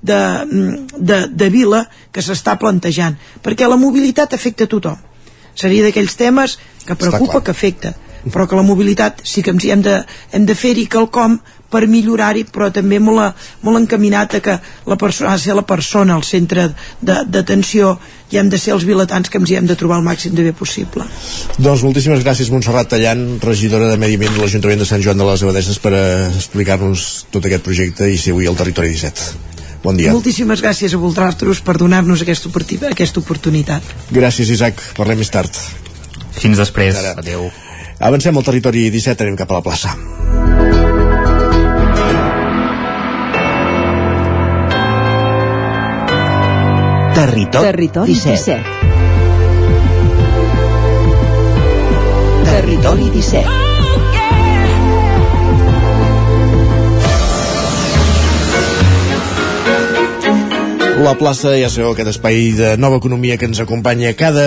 de, 0.02 0.20
de, 0.98 1.20
de 1.28 1.50
vila 1.50 1.84
que 2.12 2.24
s'està 2.24 2.56
plantejant, 2.60 3.18
perquè 3.44 3.68
la 3.68 3.80
mobilitat 3.80 4.34
afecta 4.34 4.68
a 4.68 4.72
tothom. 4.72 4.98
Seria 5.56 5.84
d'aquells 5.84 6.16
temes 6.16 6.58
que 6.88 6.96
preocupa, 6.96 7.42
que 7.44 7.52
afecta, 7.52 7.94
però 8.30 8.48
que 8.48 8.60
la 8.60 8.66
mobilitat 8.66 9.24
sí 9.26 9.42
que 9.42 9.54
ens 9.56 9.66
hi 9.66 9.74
hem 9.74 9.82
de, 9.86 9.98
hem 10.36 10.46
de 10.46 10.56
fer-hi 10.58 10.86
quelcom 10.92 11.40
per 11.72 11.86
millorar-hi, 11.88 12.44
però 12.52 12.68
també 12.74 13.00
molt, 13.00 13.38
molt 13.64 13.80
encaminat 13.80 14.36
a 14.36 14.42
que 14.44 14.58
la 14.92 14.98
persona 15.00 15.32
ha 15.32 15.38
de 15.40 15.44
ser 15.46 15.56
la 15.56 15.66
persona 15.68 16.18
al 16.18 16.26
centre 16.28 16.68
d'atenció 17.02 17.94
i 18.32 18.40
hem 18.40 18.50
de 18.52 18.60
ser 18.60 18.76
els 18.76 18.84
vilatans 18.88 19.32
que 19.32 19.40
ens 19.40 19.52
hi 19.52 19.58
hem 19.60 19.70
de 19.70 19.78
trobar 19.80 20.02
el 20.02 20.06
màxim 20.06 20.36
de 20.36 20.44
bé 20.44 20.52
possible. 20.56 21.08
Doncs 21.58 21.86
moltíssimes 21.88 22.26
gràcies 22.26 22.52
Montserrat 22.52 22.92
Tallant, 22.92 23.24
regidora 23.44 23.88
de 23.92 24.00
Medi 24.02 24.20
Ambient 24.20 24.36
de 24.36 24.44
l'Ajuntament 24.44 24.84
de 24.84 24.90
Sant 24.90 25.04
Joan 25.04 25.24
de 25.24 25.30
les 25.32 25.46
Abadeses 25.48 25.80
per 25.80 25.96
explicar-nos 25.96 27.08
tot 27.32 27.48
aquest 27.48 27.66
projecte 27.68 28.12
i 28.12 28.20
ser 28.20 28.36
avui 28.36 28.52
al 28.52 28.60
Territori 28.60 28.92
17. 28.92 29.50
Bon 29.82 29.98
dia. 29.98 30.12
Moltíssimes 30.14 30.62
gràcies 30.62 30.94
a 30.94 31.00
vosaltres 31.02 31.64
per 31.66 31.80
donar-nos 31.82 32.22
aquesta, 32.22 32.52
aquesta 32.92 33.24
oportunitat. 33.24 33.96
Gràcies, 34.14 34.52
Isaac. 34.54 34.84
Parlem 35.00 35.24
més 35.24 35.34
tard. 35.34 35.58
Fins 36.38 36.62
després. 36.62 37.00
Adéu. 37.16 37.50
Avancem 38.02 38.36
al 38.36 38.44
territori 38.44 38.90
17, 38.90 39.22
anem 39.22 39.36
cap 39.38 39.52
a 39.52 39.60
la 39.60 39.62
plaça. 39.62 39.94
Territori, 47.14 47.66
Territori 47.70 48.14
17. 48.14 48.58
17. 48.58 48.90
Territori 52.50 53.10
17. 53.12 53.61
La 61.02 61.16
plaça, 61.18 61.56
ja 61.58 61.66
sabeu, 61.66 61.96
aquest 61.96 62.12
espai 62.12 62.52
de 62.54 62.76
nova 62.78 63.00
economia 63.02 63.34
que 63.42 63.48
ens 63.50 63.58
acompanya 63.64 64.12
cada 64.14 64.44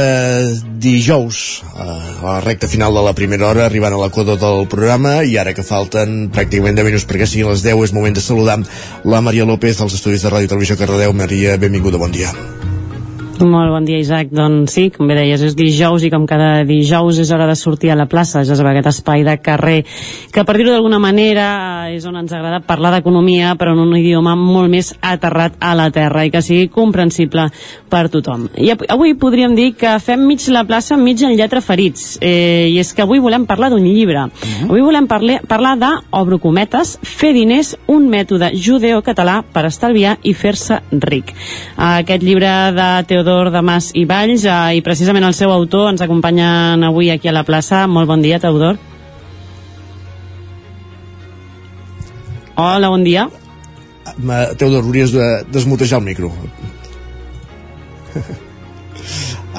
dijous 0.78 1.64
a 1.74 1.86
la 2.22 2.36
recta 2.44 2.68
final 2.70 2.94
de 2.94 3.02
la 3.02 3.14
primera 3.18 3.48
hora, 3.48 3.64
arribant 3.66 3.96
a 3.96 3.98
l'equador 3.98 4.38
del 4.38 4.68
programa, 4.70 5.16
i 5.26 5.34
ara 5.34 5.50
que 5.56 5.66
falten 5.66 6.28
pràcticament 6.30 6.78
10 6.78 6.86
minuts 6.86 7.08
perquè 7.10 7.26
siguin 7.26 7.50
les 7.50 7.64
10, 7.66 7.82
és 7.88 7.96
moment 7.96 8.14
de 8.14 8.22
saludar 8.22 8.60
la 9.02 9.20
Maria 9.20 9.48
López 9.50 9.82
dels 9.82 9.98
Estudis 9.98 10.22
de 10.22 10.30
Ràdio 10.30 10.54
Televisió 10.54 10.78
Cardedeu. 10.78 11.12
Maria, 11.12 11.58
benvinguda, 11.58 11.98
bon 11.98 12.14
dia. 12.14 12.30
Molt 13.40 13.72
bon 13.72 13.82
dia, 13.82 13.98
Isaac. 13.98 14.28
Doncs 14.30 14.76
sí, 14.76 14.84
com 14.94 15.08
bé 15.10 15.16
deies, 15.18 15.42
és 15.42 15.56
dijous 15.58 16.04
i 16.06 16.10
com 16.12 16.22
cada 16.28 16.62
dijous 16.66 17.18
és 17.18 17.30
hora 17.34 17.48
de 17.48 17.56
sortir 17.58 17.90
a 17.90 17.96
la 17.98 18.06
plaça, 18.06 18.44
ja 18.46 18.54
sabeu, 18.54 18.70
aquest 18.70 18.92
espai 18.92 19.24
de 19.26 19.34
carrer, 19.42 19.80
que 20.30 20.44
per 20.46 20.54
dir-ho 20.54 20.70
d'alguna 20.70 21.00
manera 21.02 21.46
és 21.90 22.06
on 22.06 22.14
ens 22.20 22.32
agrada 22.32 22.62
parlar 22.64 22.92
d'economia, 22.94 23.56
però 23.58 23.74
en 23.74 23.82
un 23.82 23.96
idioma 23.98 24.36
molt 24.38 24.70
més 24.70 24.92
aterrat 25.02 25.58
a 25.58 25.74
la 25.74 25.88
terra 25.94 26.22
i 26.24 26.30
que 26.30 26.42
sigui 26.46 26.68
comprensible 26.70 27.48
per 27.90 28.06
tothom. 28.12 28.46
I 28.54 28.70
avui 28.72 29.16
podríem 29.18 29.56
dir 29.58 29.72
que 29.78 29.96
fem 29.98 30.22
mig 30.28 30.46
la 30.54 30.64
plaça, 30.68 30.96
mig 30.96 31.22
en 31.26 31.34
lletra 31.34 31.62
ferits, 31.64 32.20
eh, 32.20 32.70
i 32.70 32.78
és 32.78 32.94
que 32.94 33.02
avui 33.02 33.18
volem 33.18 33.46
parlar 33.50 33.70
d'un 33.70 33.82
llibre. 33.82 34.28
-huh. 34.30 34.64
Avui 34.68 34.80
volem 34.80 35.06
parlar, 35.06 35.40
parlar 35.48 35.78
de, 35.78 35.90
obro 36.10 36.38
cometes, 36.38 36.98
fer 37.02 37.32
diners, 37.32 37.76
un 37.88 38.08
mètode 38.08 38.52
judeo-català 38.54 39.42
per 39.52 39.66
estalviar 39.66 40.18
i 40.22 40.34
fer-se 40.34 40.80
ric. 40.92 41.34
Aquest 41.76 42.22
llibre 42.22 42.72
de 42.72 43.04
Teodor 43.06 43.23
Teodor 43.24 43.48
de 43.48 43.62
Mas 43.64 43.86
i 43.96 44.02
Valls 44.04 44.42
eh, 44.44 44.76
i 44.76 44.82
precisament 44.84 45.24
el 45.24 45.32
seu 45.32 45.48
autor 45.48 45.88
ens 45.88 46.02
acompanyen 46.04 46.82
avui 46.84 47.08
aquí 47.08 47.30
a 47.30 47.32
la 47.32 47.40
plaça. 47.48 47.86
Molt 47.88 48.04
bon 48.04 48.20
dia, 48.20 48.36
Teodor. 48.36 48.76
Hola, 52.60 52.90
bon 52.92 53.00
dia. 53.00 53.30
Ma, 54.20 54.42
Teodor, 54.60 54.84
hauries 54.84 55.14
de 55.16 55.28
desmutejar 55.48 56.02
el 56.02 56.04
micro. 56.04 56.28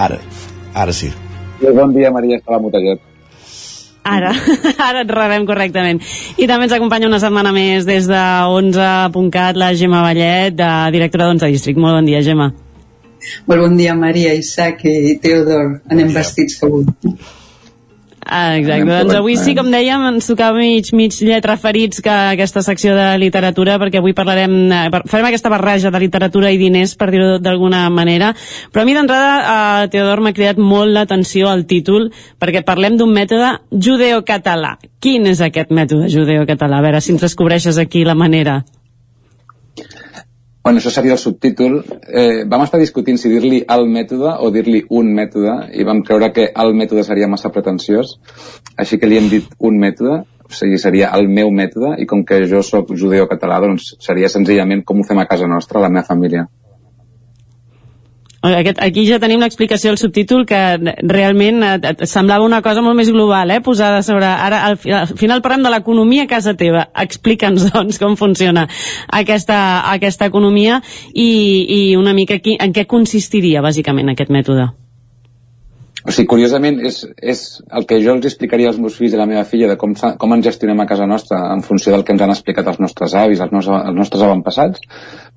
ara, 0.06 0.20
ara 0.76 0.94
sí. 0.94 1.10
Bon 1.66 1.90
dia, 1.96 2.12
Maria, 2.14 2.38
estava 2.38 2.62
mutejat. 2.62 3.02
Ara, 4.06 4.30
ara 4.92 5.02
et 5.02 5.10
rebem 5.10 5.48
correctament. 5.50 6.04
I 6.38 6.46
també 6.46 6.70
ens 6.70 6.78
acompanya 6.78 7.10
una 7.10 7.18
setmana 7.24 7.50
més 7.56 7.90
des 7.90 8.06
de 8.06 8.22
11.cat 8.46 9.58
la 9.58 9.74
Gemma 9.74 10.06
Vallet, 10.06 10.54
de 10.54 10.70
directora 10.94 11.32
d'11 11.32 11.50
District. 11.58 11.82
Molt 11.82 11.98
bon 11.98 12.14
dia, 12.14 12.22
Gemma. 12.22 12.52
Molt 13.48 13.68
bon 13.68 13.80
dia, 13.80 13.96
Maria, 13.96 14.34
Isaac 14.34 14.86
i 14.90 15.18
Teodor. 15.22 15.82
Anem 15.90 16.12
bon 16.12 16.20
vestits 16.20 16.62
avui. 16.64 16.86
Ah, 18.26 18.58
exacte, 18.58 18.90
doncs 18.90 19.14
avui 19.14 19.36
sí, 19.38 19.54
com 19.54 19.68
dèiem, 19.70 20.02
ens 20.10 20.26
tocava 20.26 20.58
mig, 20.58 20.88
mig 20.98 21.14
lletra 21.22 21.54
ferits 21.62 22.02
que 22.02 22.10
aquesta 22.10 22.64
secció 22.66 22.96
de 22.98 23.06
literatura, 23.22 23.76
perquè 23.78 24.00
avui 24.02 24.16
parlarem, 24.18 24.56
eh, 24.74 25.02
farem 25.06 25.28
aquesta 25.30 25.52
barreja 25.54 25.92
de 25.94 26.02
literatura 26.02 26.50
i 26.50 26.58
diners, 26.58 26.96
per 26.98 27.12
dir-ho 27.14 27.38
d'alguna 27.38 27.84
manera, 27.94 28.32
però 28.74 28.82
a 28.82 28.86
mi 28.90 28.96
d'entrada, 28.98 29.84
eh, 29.84 29.90
Teodor, 29.94 30.22
m'ha 30.26 30.34
cridat 30.34 30.58
molt 30.58 30.90
l'atenció 30.90 31.50
al 31.50 31.68
títol, 31.70 32.10
perquè 32.42 32.66
parlem 32.66 32.98
d'un 32.98 33.14
mètode 33.14 33.60
judeo-català. 33.70 34.80
Quin 35.00 35.28
és 35.28 35.42
aquest 35.46 35.70
mètode 35.70 36.10
judeo-català? 36.10 36.80
A 36.80 36.82
veure 36.82 37.02
si 37.02 37.14
ens 37.14 37.22
descobreixes 37.22 37.78
aquí 37.78 38.04
la 38.04 38.16
manera. 38.16 38.64
Bueno, 40.66 40.80
això 40.82 40.90
seria 40.90 41.14
el 41.14 41.20
subtítol. 41.22 41.76
Eh, 42.10 42.44
vam 42.50 42.64
estar 42.66 42.80
discutint 42.82 43.20
si 43.22 43.30
dir-li 43.30 43.60
el 43.70 43.84
mètode 43.86 44.32
o 44.42 44.48
dir-li 44.50 44.80
un 44.98 45.12
mètode 45.14 45.52
i 45.78 45.86
vam 45.86 46.02
creure 46.08 46.32
que 46.34 46.48
el 46.64 46.74
mètode 46.74 47.04
seria 47.06 47.30
massa 47.30 47.52
pretensiós, 47.54 48.16
així 48.74 48.98
que 48.98 49.06
li 49.06 49.20
hem 49.20 49.30
dit 49.30 49.54
un 49.70 49.78
mètode, 49.78 50.24
o 50.26 50.58
sigui, 50.58 50.80
seria 50.82 51.12
el 51.20 51.30
meu 51.30 51.54
mètode, 51.54 51.94
i 52.02 52.10
com 52.10 52.26
que 52.26 52.42
jo 52.50 52.64
sóc 52.66 52.90
judeo-català, 52.98 53.62
doncs 53.62 53.92
seria 54.02 54.32
senzillament 54.34 54.82
com 54.82 55.04
ho 55.04 55.06
fem 55.06 55.22
a 55.22 55.28
casa 55.30 55.46
nostra, 55.46 55.86
la 55.86 55.94
meva 55.94 56.08
família. 56.10 56.48
Aquest, 58.46 58.80
aquí 58.84 59.06
ja 59.08 59.20
tenim 59.22 59.42
l'explicació 59.42 59.92
del 59.92 60.00
subtítol 60.00 60.46
que 60.46 60.60
realment 61.02 61.64
et 61.66 62.06
semblava 62.10 62.46
una 62.46 62.62
cosa 62.66 62.84
molt 62.86 62.98
més 63.00 63.10
global, 63.14 63.52
eh, 63.52 63.62
posada 63.66 64.04
sobre... 64.06 64.28
Ara, 64.30 64.62
al, 64.70 64.80
al 65.00 65.14
final 65.18 65.42
parlem 65.46 65.66
de 65.66 65.74
l'economia 65.74 66.28
a 66.28 66.32
casa 66.32 66.56
teva. 66.58 66.86
Explica'ns, 67.06 67.70
doncs, 67.74 68.00
com 68.02 68.18
funciona 68.20 68.68
aquesta, 69.10 69.60
aquesta 69.92 70.30
economia 70.30 70.82
i, 71.14 71.30
i 71.30 71.82
una 71.98 72.14
mica 72.14 72.38
aquí, 72.38 72.58
en 72.62 72.76
què 72.76 72.86
consistiria, 72.90 73.66
bàsicament, 73.66 74.14
aquest 74.14 74.34
mètode. 74.34 74.70
O 76.06 76.14
sigui, 76.14 76.28
curiosament, 76.30 76.76
és, 76.86 77.00
és 77.18 77.40
el 77.74 77.88
que 77.90 77.98
jo 77.98 78.14
els 78.14 78.28
explicaria 78.30 78.68
als 78.70 78.78
meus 78.78 78.94
fills 79.00 79.16
i 79.16 79.18
a 79.18 79.24
la 79.24 79.26
meva 79.26 79.42
filla 79.50 79.72
de 79.72 79.78
com, 79.82 79.96
com 80.22 80.36
ens 80.36 80.46
gestionem 80.46 80.84
a 80.84 80.86
casa 80.86 81.08
nostra 81.10 81.40
en 81.50 81.64
funció 81.66 81.96
del 81.96 82.04
que 82.06 82.14
ens 82.14 82.22
han 82.22 82.34
explicat 82.34 82.68
els 82.70 82.78
nostres 82.84 83.16
avis, 83.18 83.42
els, 83.42 83.54
nos, 83.56 83.70
els 83.74 83.98
nostres 83.98 84.22
avantpassats, 84.22 84.84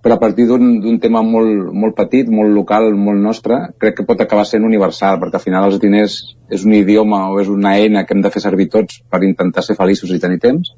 però 0.04 0.18
a 0.18 0.20
partir 0.20 0.44
d'un 0.50 0.98
tema 1.00 1.22
molt, 1.24 1.72
molt 1.72 1.96
petit, 1.96 2.28
molt 2.28 2.52
local, 2.52 2.90
molt 3.00 3.24
nostre, 3.24 3.62
crec 3.80 3.96
que 3.96 4.06
pot 4.10 4.20
acabar 4.20 4.44
sent 4.44 4.68
universal, 4.68 5.16
perquè 5.22 5.40
al 5.40 5.46
final 5.46 5.70
els 5.70 5.80
diners 5.80 6.18
és 6.52 6.68
un 6.68 6.76
idioma 6.76 7.24
o 7.32 7.40
és 7.40 7.48
una 7.48 7.78
eina 7.80 8.04
que 8.04 8.12
hem 8.12 8.20
de 8.20 8.34
fer 8.36 8.44
servir 8.44 8.68
tots 8.76 9.00
per 9.08 9.24
intentar 9.24 9.64
ser 9.64 9.78
feliços 9.80 10.12
i 10.12 10.20
tenir 10.20 10.36
temps. 10.44 10.74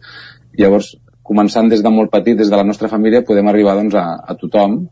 Llavors, 0.55 0.95
començant 1.27 1.67
des 1.67 1.83
de 1.83 1.91
molt 1.91 2.15
petit, 2.15 2.39
des 2.39 2.51
de 2.51 2.63
la 2.63 2.67
nostra 2.67 2.87
família, 2.89 3.27
podem 3.27 3.51
arribar 3.51 3.75
doncs, 3.83 3.99
a, 3.99 4.07
a 4.23 4.39
tothom 4.39 4.85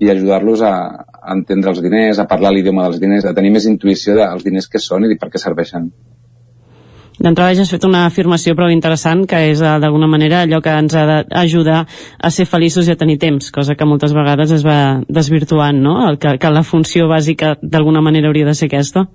i 0.00 0.10
ajudar-los 0.10 0.64
a, 0.66 0.74
a 1.20 1.36
entendre 1.36 1.74
els 1.74 1.82
diners, 1.84 2.18
a 2.18 2.28
parlar 2.30 2.54
l'idioma 2.54 2.88
dels 2.88 3.00
diners, 3.02 3.28
a 3.28 3.34
tenir 3.36 3.52
més 3.54 3.68
intuïció 3.70 4.16
dels 4.18 4.44
diners 4.44 4.68
que 4.70 4.82
són 4.82 5.06
i 5.08 5.18
per 5.20 5.30
què 5.32 5.42
serveixen. 5.42 5.90
D'entrada 7.14 7.54
ja 7.54 7.62
has 7.62 7.70
fet 7.70 7.84
una 7.86 8.06
afirmació 8.08 8.56
prou 8.58 8.72
interessant, 8.74 9.22
que 9.30 9.38
és 9.52 9.60
eh, 9.62 9.74
d'alguna 9.80 10.08
manera 10.10 10.40
allò 10.42 10.58
que 10.62 10.72
ens 10.74 10.96
ha 10.98 11.04
d'ajudar 11.22 11.84
a 12.18 12.30
ser 12.34 12.46
feliços 12.50 12.88
i 12.88 12.94
a 12.94 12.98
tenir 12.98 13.20
temps, 13.22 13.52
cosa 13.54 13.76
que 13.78 13.86
moltes 13.86 14.14
vegades 14.16 14.50
es 14.56 14.64
va 14.66 15.00
desvirtuant, 15.06 15.78
no? 15.78 16.00
El 16.08 16.18
que, 16.18 16.34
que 16.42 16.50
la 16.50 16.64
funció 16.66 17.06
bàsica 17.10 17.54
d'alguna 17.62 18.02
manera 18.02 18.32
hauria 18.32 18.48
de 18.50 18.56
ser 18.58 18.66
aquesta. 18.66 19.06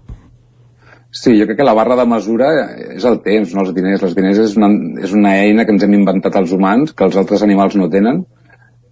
Sí, 1.12 1.34
jo 1.36 1.48
crec 1.50 1.58
que 1.60 1.66
la 1.66 1.74
barra 1.74 1.98
de 1.98 2.06
mesura 2.08 2.50
és 2.96 3.04
el 3.10 3.20
temps, 3.26 3.52
no 3.52 3.66
els 3.66 3.74
diners. 3.76 4.04
Els 4.06 4.16
diners 4.16 4.40
és 4.46 4.56
una, 4.56 4.70
és 5.04 5.16
una 5.18 5.36
eina 5.42 5.66
que 5.66 5.74
ens 5.76 5.84
hem 5.84 5.96
inventat 5.98 6.38
els 6.40 6.54
humans, 6.56 6.94
que 6.94 7.04
els 7.04 7.18
altres 7.20 7.44
animals 7.44 7.76
no 7.76 7.90
tenen, 7.92 8.24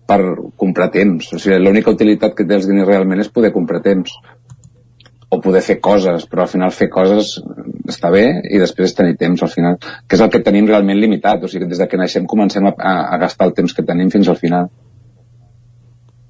per 0.08 0.20
comprar 0.55 0.89
temps. 0.93 1.34
O 1.34 1.39
sigui, 1.39 1.60
l'única 1.60 1.93
utilitat 1.93 2.36
que 2.36 2.45
té 2.47 2.58
els 2.58 2.68
diners 2.70 2.88
realment 2.88 3.22
és 3.24 3.32
poder 3.34 3.53
comprar 3.55 3.84
temps 3.86 4.16
o 5.30 5.41
poder 5.43 5.62
fer 5.62 5.82
coses, 5.84 6.24
però 6.32 6.45
al 6.45 6.51
final 6.51 6.72
fer 6.72 6.88
coses 6.89 7.34
està 7.91 8.12
bé 8.14 8.26
i 8.47 8.60
després 8.62 8.95
tenir 8.95 9.18
temps 9.20 9.43
al 9.43 9.51
final, 9.51 9.76
que 10.08 10.16
és 10.16 10.24
el 10.24 10.32
que 10.32 10.43
tenim 10.43 10.68
realment 10.70 10.99
limitat, 10.99 11.43
o 11.43 11.51
sigui, 11.51 11.68
des 11.68 11.82
de 11.82 11.88
que 11.91 11.99
naixem 11.99 12.28
comencem 12.28 12.68
a, 12.70 12.74
a 12.80 13.18
gastar 13.20 13.49
el 13.49 13.55
temps 13.58 13.76
que 13.76 13.84
tenim 13.84 14.12
fins 14.14 14.30
al 14.32 14.39
final. 14.39 14.70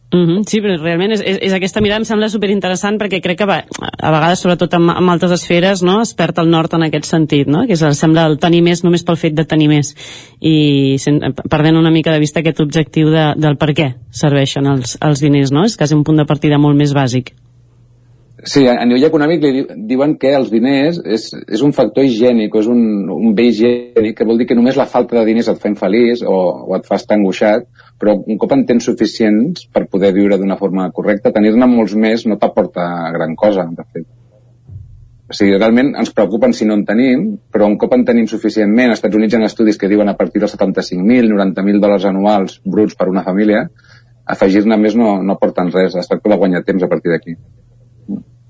Mm 0.09 0.25
-hmm, 0.25 0.43
sí, 0.47 0.61
però 0.61 0.77
realment 0.79 1.11
és, 1.11 1.21
és, 1.21 1.37
és 1.41 1.53
aquesta 1.53 1.81
mirada 1.81 1.99
em 1.99 2.05
sembla 2.05 2.29
superinteressant 2.29 2.97
perquè 2.97 3.19
crec 3.21 3.37
que 3.37 3.45
va, 3.45 3.57
a 3.99 4.11
vegades, 4.11 4.39
sobretot 4.39 4.73
en, 4.73 4.89
en 4.89 5.09
altres 5.09 5.31
esferes, 5.31 5.83
no, 5.83 6.01
es 6.01 6.13
perd 6.13 6.39
el 6.39 6.49
nord 6.49 6.73
en 6.73 6.83
aquest 6.83 7.05
sentit, 7.05 7.47
no? 7.47 7.65
que 7.67 7.73
és, 7.73 7.83
sembla 7.99 8.25
el 8.25 8.37
tenir 8.37 8.61
més 8.61 8.83
només 8.83 9.03
pel 9.03 9.17
fet 9.17 9.33
de 9.33 9.43
tenir 9.43 9.67
més 9.67 9.95
i 10.39 10.95
sen, 10.97 11.19
perdent 11.49 11.75
una 11.75 11.91
mica 11.91 12.13
de 12.13 12.19
vista 12.19 12.39
aquest 12.39 12.61
objectiu 12.61 13.09
de, 13.09 13.33
del 13.35 13.57
per 13.57 13.73
què 13.73 13.95
serveixen 14.09 14.65
els, 14.65 14.97
els 15.01 15.19
diners, 15.19 15.51
no? 15.51 15.65
és 15.65 15.75
quasi 15.75 15.93
un 15.93 16.03
punt 16.03 16.17
de 16.17 16.25
partida 16.25 16.57
molt 16.57 16.77
més 16.77 16.93
bàsic. 16.93 17.33
Sí, 18.45 18.67
a 18.69 18.85
nivell 18.85 19.07
econòmic 19.09 19.41
li 19.41 19.65
diuen 19.89 20.13
que 20.21 20.29
els 20.37 20.51
diners 20.53 20.99
és, 21.03 21.23
és 21.49 21.61
un 21.65 21.73
factor 21.73 22.05
higiènic, 22.05 22.53
és 22.55 22.67
un, 22.69 23.09
un 23.09 23.33
bé 23.35 23.47
higiènic, 23.49 24.13
que 24.15 24.27
vol 24.29 24.37
dir 24.37 24.45
que 24.45 24.55
només 24.55 24.77
la 24.77 24.85
falta 24.85 25.17
de 25.17 25.25
diners 25.25 25.49
et 25.49 25.59
fa 25.59 25.67
infeliç 25.67 26.21
o, 26.21 26.35
o 26.69 26.75
et 26.77 26.85
fa 26.85 26.95
estar 26.95 27.17
angoixat, 27.17 27.65
però 27.97 28.13
un 28.17 28.37
cop 28.37 28.53
en 28.53 28.63
tens 28.69 28.85
suficients 28.85 29.65
per 29.73 29.87
poder 29.89 30.13
viure 30.13 30.37
d'una 30.37 30.57
forma 30.59 30.85
correcta, 30.93 31.33
tenir-ne 31.33 31.67
molts 31.69 31.95
més 31.97 32.25
no 32.29 32.37
t'aporta 32.37 32.85
gran 33.15 33.35
cosa, 33.35 33.65
de 33.73 33.85
fet. 33.91 34.07
O 35.27 35.35
sigui, 35.35 35.57
realment 35.57 35.89
ens 35.99 36.13
preocupen 36.15 36.53
si 36.55 36.65
no 36.65 36.77
en 36.77 36.85
tenim, 36.87 37.23
però 37.51 37.67
un 37.67 37.75
cop 37.81 37.97
en 37.97 38.05
tenim 38.07 38.29
suficientment, 38.31 38.93
als 38.93 39.01
Estats 39.01 39.17
Units 39.19 39.35
hi 39.35 39.41
ha 39.41 39.49
estudis 39.49 39.79
que 39.81 39.89
diuen 39.91 40.07
a 40.07 40.15
partir 40.15 40.39
dels 40.39 40.55
75.000, 40.55 41.33
90.000 41.33 41.83
dòlars 41.83 42.05
anuals 42.07 42.61
bruts 42.63 42.95
per 42.95 43.09
una 43.11 43.25
família, 43.25 43.65
afegir-ne 44.35 44.77
més 44.79 44.95
no, 44.95 45.17
no 45.23 45.35
aporten 45.35 45.73
res, 45.73 45.97
es 45.99 46.07
tracta 46.07 46.31
de 46.31 46.39
guanyar 46.39 46.63
temps 46.67 46.85
a 46.85 46.91
partir 46.91 47.11
d'aquí. 47.11 47.35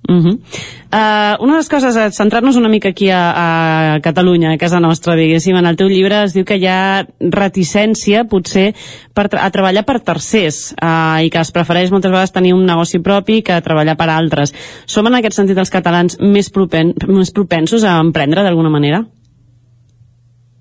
Uh 0.08 0.16
-huh. 0.16 0.36
uh, 0.40 1.44
una 1.44 1.54
de 1.54 1.58
les 1.58 1.70
coses, 1.70 1.96
eh, 1.98 2.12
centrar-nos 2.12 2.56
una 2.56 2.70
mica 2.70 2.90
aquí 2.90 3.10
a, 3.10 3.96
a 3.96 4.00
Catalunya, 4.00 4.54
a 4.54 4.58
casa 4.58 4.80
nostra, 4.80 5.16
diguéssim, 5.16 5.56
en 5.56 5.66
el 5.66 5.76
teu 5.76 5.88
llibre 5.88 6.24
es 6.24 6.34
diu 6.34 6.46
que 6.46 6.56
hi 6.56 6.66
ha 6.66 7.06
reticència, 7.20 8.24
potser, 8.24 8.74
per 9.14 9.28
a 9.38 9.50
treballar 9.52 9.84
per 9.84 10.00
tercers, 10.00 10.74
uh, 10.82 11.20
i 11.22 11.30
que 11.30 11.40
es 11.40 11.52
prefereix 11.52 11.92
moltes 11.92 12.12
vegades 12.12 12.32
tenir 12.32 12.54
un 12.54 12.66
negoci 12.66 13.00
propi 13.00 13.42
que 13.42 13.62
treballar 13.62 13.98
per 13.98 14.10
altres. 14.10 14.54
Som 14.86 15.08
en 15.08 15.16
aquest 15.16 15.36
sentit 15.36 15.58
els 15.58 15.70
catalans 15.70 16.18
més, 16.20 16.50
propen 16.50 16.94
més 17.08 17.32
propensos 17.32 17.84
a 17.84 18.00
emprendre 18.00 18.44
d'alguna 18.44 18.70
manera? 18.70 19.04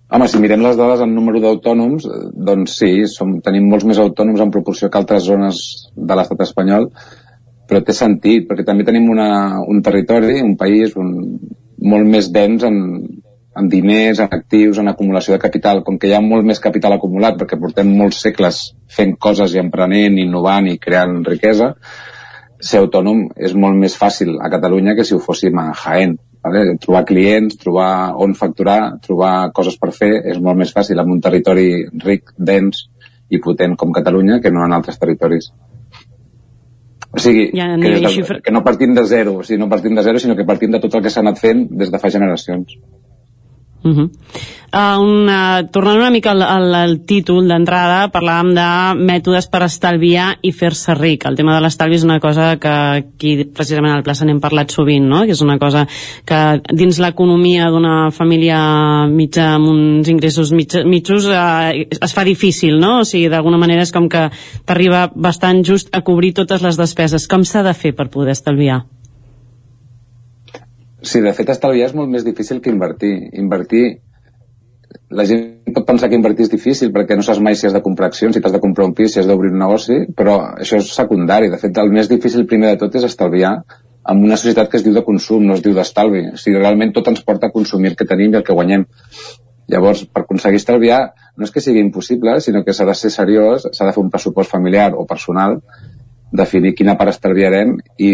Home, 0.07 0.29
si 0.29 0.39
mirem 0.39 0.63
les 0.63 0.77
dades 0.79 1.01
en 1.03 1.15
número 1.15 1.41
d'autònoms, 1.41 2.05
doncs 2.33 2.77
sí, 2.79 3.07
som, 3.11 3.41
tenim 3.43 3.65
molts 3.71 3.85
més 3.85 3.99
autònoms 3.99 4.41
en 4.41 4.53
proporció 4.55 4.89
que 4.89 4.99
altres 4.99 5.25
zones 5.25 5.91
de 5.97 6.15
l'estat 6.15 6.45
espanyol, 6.47 6.91
però 7.67 7.83
té 7.85 7.95
sentit, 7.97 8.47
perquè 8.49 8.65
també 8.67 8.87
tenim 8.87 9.09
una, 9.11 9.61
un 9.67 9.83
territori, 9.83 10.41
un 10.43 10.57
país 10.59 10.95
un, 10.97 11.13
molt 11.83 12.09
més 12.09 12.31
dens 12.33 12.65
en, 12.67 12.77
en 13.57 13.71
diners, 13.73 14.21
en 14.21 14.29
actius, 14.31 14.79
en 14.79 14.89
acumulació 14.89 15.35
de 15.35 15.43
capital, 15.43 15.83
com 15.85 15.99
que 15.99 16.11
hi 16.11 16.15
ha 16.17 16.23
molt 16.25 16.47
més 16.47 16.61
capital 16.63 16.97
acumulat 16.97 17.39
perquè 17.41 17.59
portem 17.61 17.91
molts 17.99 18.21
segles 18.27 18.61
fent 18.93 19.17
coses 19.19 19.55
i 19.55 19.63
emprenent, 19.63 20.19
innovant 20.21 20.69
i 20.71 20.79
creant 20.83 21.23
riquesa, 21.27 21.73
ser 22.61 22.81
autònom 22.83 23.27
és 23.37 23.55
molt 23.57 23.77
més 23.81 23.97
fàcil 23.97 24.37
a 24.41 24.51
Catalunya 24.53 24.97
que 24.97 25.05
si 25.05 25.15
ho 25.17 25.21
fóssim 25.23 25.59
a 25.61 25.71
Jaén. 25.77 26.17
Vale? 26.47 26.77
Trobar 26.79 27.03
clients, 27.09 27.57
trobar 27.59 28.15
on 28.23 28.37
facturar, 28.39 29.01
trobar 29.03 29.51
coses 29.57 29.75
per 29.81 29.91
fer, 29.93 30.13
és 30.31 30.39
molt 30.39 30.61
més 30.61 30.71
fàcil 30.73 31.01
en 31.03 31.11
un 31.11 31.21
territori 31.21 31.71
ric, 32.05 32.31
dens 32.39 32.87
i 33.29 33.41
potent 33.43 33.75
com 33.77 33.95
Catalunya 33.95 34.39
que 34.41 34.53
no 34.55 34.63
en 34.65 34.77
altres 34.77 35.01
territoris. 35.03 35.51
O 37.17 37.21
sigui, 37.21 37.51
Ja, 37.57 37.71
que, 37.81 37.91
de, 37.95 38.09
xifra- 38.13 38.41
que 38.45 38.53
no 38.53 38.63
partim 38.65 38.93
de 38.95 39.05
zero, 39.09 39.37
o 39.41 39.43
sigui, 39.43 39.59
no 39.59 39.69
partim 39.73 39.95
de 39.97 40.03
zero, 40.03 40.19
sinó 40.21 40.37
que 40.37 40.45
partim 40.45 40.71
de 40.71 40.81
tot 40.81 40.95
el 40.95 41.03
que 41.03 41.11
s'ha 41.11 41.21
anat 41.25 41.39
fent 41.41 41.67
des 41.71 41.91
de 41.91 41.99
fa 41.99 42.11
generacions. 42.13 42.77
Uh 43.87 43.93
-huh. 43.95 44.11
uh, 44.75 45.01
una, 45.01 45.69
tornant 45.71 45.97
una 45.97 46.11
mica 46.11 46.33
al, 46.33 46.43
al, 46.43 46.75
al 46.75 46.95
títol 47.07 47.47
d'entrada, 47.47 48.11
parlàvem 48.11 48.51
de 48.55 48.69
mètodes 48.99 49.47
per 49.47 49.63
estalviar 49.63 50.39
i 50.43 50.51
fer-se 50.53 50.95
ric. 50.95 51.25
El 51.25 51.37
tema 51.37 51.55
de 51.55 51.61
l'estalvi 51.63 51.95
és 51.95 52.05
una 52.05 52.19
cosa 52.21 52.57
que 52.57 52.69
aquí, 52.69 53.45
precisament 53.45 53.95
al 53.95 54.03
plaça, 54.03 54.25
n'hem 54.25 54.41
parlat 54.41 54.71
sovint, 54.71 55.07
no? 55.07 55.23
que 55.25 55.33
és 55.33 55.41
una 55.41 55.59
cosa 55.59 55.87
que 56.25 56.61
dins 56.73 56.99
l'economia 56.99 57.71
d'una 57.71 58.11
família 58.11 59.07
mitja 59.07 59.55
amb 59.55 59.69
uns 59.69 60.09
ingressos 60.09 60.53
mitja, 60.53 60.85
mitjos 60.85 61.27
eh, 61.31 61.87
es 62.01 62.13
fa 62.13 62.25
difícil, 62.25 62.81
no? 62.81 63.01
O 63.01 63.05
sigui, 63.05 63.29
d'alguna 63.29 63.59
manera 63.59 63.83
és 63.83 63.93
com 63.93 64.09
que 64.09 64.31
t'arriba 64.65 65.11
bastant 65.15 65.65
just 65.65 65.89
a 65.93 66.03
cobrir 66.03 66.35
totes 66.35 66.63
les 66.63 66.77
despeses. 66.77 67.29
Com 67.29 67.45
s'ha 67.45 67.63
de 67.63 67.75
fer 67.75 67.95
per 67.95 68.09
poder 68.11 68.33
estalviar? 68.33 68.85
Sí, 71.07 71.23
de 71.23 71.33
fet, 71.37 71.53
estalviar 71.55 71.87
és 71.91 71.95
molt 71.95 72.11
més 72.11 72.27
difícil 72.27 72.61
que 72.63 72.73
invertir. 72.75 73.15
Invertir... 73.39 73.87
La 75.17 75.27
gent 75.29 75.75
pot 75.75 75.85
pensar 75.87 76.09
que 76.11 76.17
invertir 76.19 76.47
és 76.47 76.51
difícil 76.51 76.91
perquè 76.95 77.15
no 77.19 77.23
saps 77.23 77.39
mai 77.43 77.55
si 77.59 77.67
has 77.69 77.75
de 77.75 77.83
comprar 77.85 78.09
accions, 78.11 78.35
si 78.35 78.41
t'has 78.43 78.55
de 78.55 78.61
comprar 78.63 78.87
un 78.89 78.95
pis, 78.97 79.13
si 79.13 79.21
has 79.21 79.27
d'obrir 79.29 79.53
un 79.53 79.61
negoci, 79.61 79.99
però 80.19 80.39
això 80.57 80.81
és 80.81 80.89
secundari. 80.95 81.51
De 81.53 81.59
fet, 81.63 81.79
el 81.79 81.93
més 81.95 82.11
difícil 82.11 82.47
primer 82.51 82.73
de 82.73 82.81
tot 82.81 82.97
és 82.99 83.07
estalviar 83.07 83.53
en 84.09 84.23
una 84.25 84.39
societat 84.39 84.71
que 84.71 84.81
es 84.81 84.87
diu 84.87 84.95
de 84.95 85.05
consum, 85.07 85.47
no 85.47 85.55
es 85.55 85.63
diu 85.63 85.75
d'estalvi. 85.77 86.23
O 86.35 86.41
sigui, 86.41 86.59
realment 86.59 86.95
tot 86.97 87.11
ens 87.13 87.23
porta 87.27 87.51
a 87.51 87.55
consumir 87.55 87.93
el 87.93 87.99
que 87.99 88.07
tenim 88.09 88.35
i 88.35 88.41
el 88.41 88.47
que 88.47 88.57
guanyem. 88.57 88.87
Llavors, 89.71 90.05
per 90.11 90.23
aconseguir 90.23 90.63
estalviar, 90.63 91.01
no 91.37 91.47
és 91.47 91.55
que 91.55 91.63
sigui 91.63 91.83
impossible, 91.83 92.39
sinó 92.41 92.63
que 92.65 92.75
s'ha 92.75 92.87
de 92.87 92.95
ser 92.99 93.11
seriós, 93.15 93.67
s'ha 93.73 93.89
de 93.89 93.95
fer 93.95 94.03
un 94.03 94.11
pressupost 94.11 94.51
familiar 94.51 94.93
o 94.95 95.07
personal, 95.11 95.59
definir 96.33 96.75
quina 96.79 96.95
part 96.99 97.15
estalviarem 97.15 97.75
i, 97.99 98.13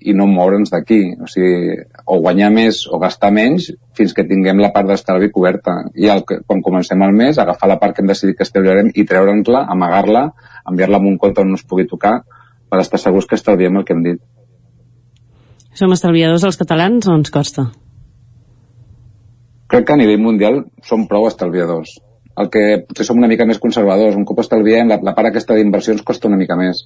i 0.00 0.14
no 0.14 0.26
moure'ns 0.30 0.72
d'aquí. 0.72 1.00
O 1.22 1.28
sigui, 1.30 1.76
o 2.04 2.18
guanyar 2.24 2.50
més 2.54 2.84
o 2.90 3.00
gastar 3.02 3.32
menys 3.34 3.70
fins 3.96 4.12
que 4.16 4.26
tinguem 4.28 4.60
la 4.62 4.72
part 4.74 4.88
d'estalvi 4.90 5.30
coberta. 5.34 5.78
I 5.94 6.10
el 6.12 6.24
quan 6.26 6.62
comencem 6.64 7.02
el 7.02 7.16
mes, 7.16 7.38
agafar 7.38 7.70
la 7.70 7.78
part 7.82 7.96
que 7.96 8.04
hem 8.04 8.12
decidit 8.12 8.38
que 8.38 8.46
estalviarem 8.46 8.92
i 8.94 9.06
treure'ns-la, 9.08 9.64
amagar-la, 9.72 10.28
enviar-la 10.68 11.00
a 11.00 11.08
un 11.12 11.18
compte 11.18 11.42
on 11.42 11.54
no 11.54 11.60
es 11.60 11.64
pugui 11.64 11.88
tocar 11.88 12.20
per 12.68 12.82
estar 12.82 13.00
segurs 13.00 13.26
que 13.26 13.38
estalviem 13.38 13.76
el 13.80 13.88
que 13.88 13.96
hem 13.96 14.04
dit. 14.06 14.22
Som 15.76 15.92
estalviadors 15.92 16.44
els 16.48 16.56
catalans 16.56 17.08
o 17.08 17.16
ens 17.16 17.32
costa? 17.32 17.68
crec 19.66 19.86
que 19.86 19.92
a 19.92 19.98
nivell 19.98 20.22
mundial 20.22 20.64
som 20.86 21.06
prou 21.10 21.26
estalviadors. 21.26 21.98
El 22.36 22.50
que 22.52 22.62
potser 22.84 23.06
som 23.08 23.18
una 23.20 23.28
mica 23.30 23.46
més 23.48 23.60
conservadors. 23.62 24.16
Un 24.18 24.26
cop 24.28 24.42
estalviem, 24.42 24.88
la, 24.90 24.98
la 25.02 25.14
part 25.16 25.30
aquesta 25.30 25.56
d'inversions 25.56 26.02
costa 26.06 26.28
una 26.28 26.38
mica 26.40 26.56
més. 26.58 26.84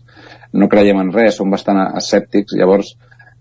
No 0.54 0.68
creiem 0.70 1.00
en 1.02 1.14
res, 1.14 1.38
som 1.40 1.50
bastant 1.50 1.80
escèptics. 2.00 2.54
Llavors, 2.58 2.92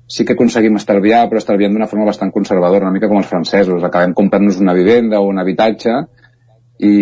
sí 0.09 0.25
que 0.25 0.33
aconseguim 0.33 0.79
estalviar, 0.79 1.27
però 1.29 1.41
estalviem 1.41 1.75
d'una 1.75 1.87
forma 1.91 2.07
bastant 2.09 2.33
conservadora, 2.33 2.87
una 2.87 2.95
mica 2.95 3.09
com 3.11 3.21
els 3.21 3.29
francesos. 3.29 3.83
Acabem 3.85 4.15
comprant-nos 4.17 4.57
una 4.63 4.73
vivenda 4.77 5.21
o 5.21 5.29
un 5.29 5.41
habitatge 5.41 5.99
i 6.79 6.93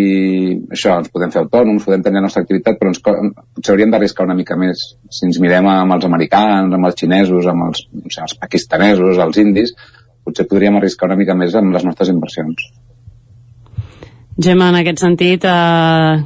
això, 0.74 0.96
ens 0.98 1.12
podem 1.14 1.32
fer 1.32 1.44
autònoms, 1.44 1.86
podem 1.86 2.02
tenir 2.04 2.18
la 2.18 2.26
nostra 2.26 2.42
activitat, 2.42 2.80
però 2.80 2.90
ens, 2.90 3.00
potser 3.00 3.76
hauríem 3.76 3.94
d'arriscar 3.94 4.26
una 4.26 4.36
mica 4.36 4.58
més. 4.58 4.82
Si 5.14 5.28
ens 5.28 5.38
mirem 5.44 5.70
amb 5.70 5.96
els 5.96 6.08
americans, 6.10 6.74
amb 6.74 6.90
els 6.90 6.98
xinesos, 6.98 7.48
amb 7.48 7.70
els, 7.70 7.86
no 7.94 8.10
sé, 8.10 8.26
els 8.26 8.36
pakistanesos, 8.42 9.22
els 9.28 9.40
indis, 9.44 9.76
potser 10.26 10.48
podríem 10.50 10.82
arriscar 10.82 11.12
una 11.12 11.20
mica 11.22 11.38
més 11.38 11.56
amb 11.56 11.78
les 11.78 11.86
nostres 11.86 12.10
inversions. 12.12 12.68
Gemma, 14.38 14.70
en 14.70 14.76
aquest 14.84 15.02
sentit, 15.02 15.46
eh, 15.50 16.18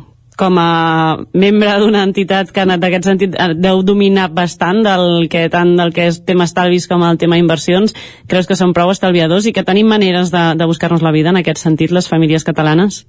com 0.42 0.58
a 0.60 1.18
membre 1.34 1.78
d'una 1.80 2.02
entitat 2.04 2.52
que 2.52 2.66
en 2.66 2.74
aquest 2.76 3.08
sentit 3.08 3.38
eh, 3.38 3.52
deu 3.56 3.84
dominar 3.88 4.28
bastant 4.36 4.82
del 4.84 5.30
que, 5.32 5.46
tant 5.54 5.76
del 5.78 5.94
que 5.96 6.10
és 6.10 6.20
tema 6.28 6.48
estalvis 6.50 6.90
com 6.92 7.06
el 7.08 7.20
tema 7.22 7.40
inversions, 7.40 7.96
creus 8.28 8.50
que 8.50 8.58
són 8.60 8.76
prou 8.76 8.92
estalviadors 8.92 9.48
i 9.48 9.56
que 9.56 9.64
tenim 9.64 9.88
maneres 9.88 10.34
de, 10.34 10.44
de 10.60 10.68
buscar-nos 10.68 11.06
la 11.06 11.16
vida 11.16 11.32
en 11.32 11.40
aquest 11.40 11.64
sentit, 11.64 11.96
les 11.96 12.10
famílies 12.12 12.48
catalanes? 12.48 13.06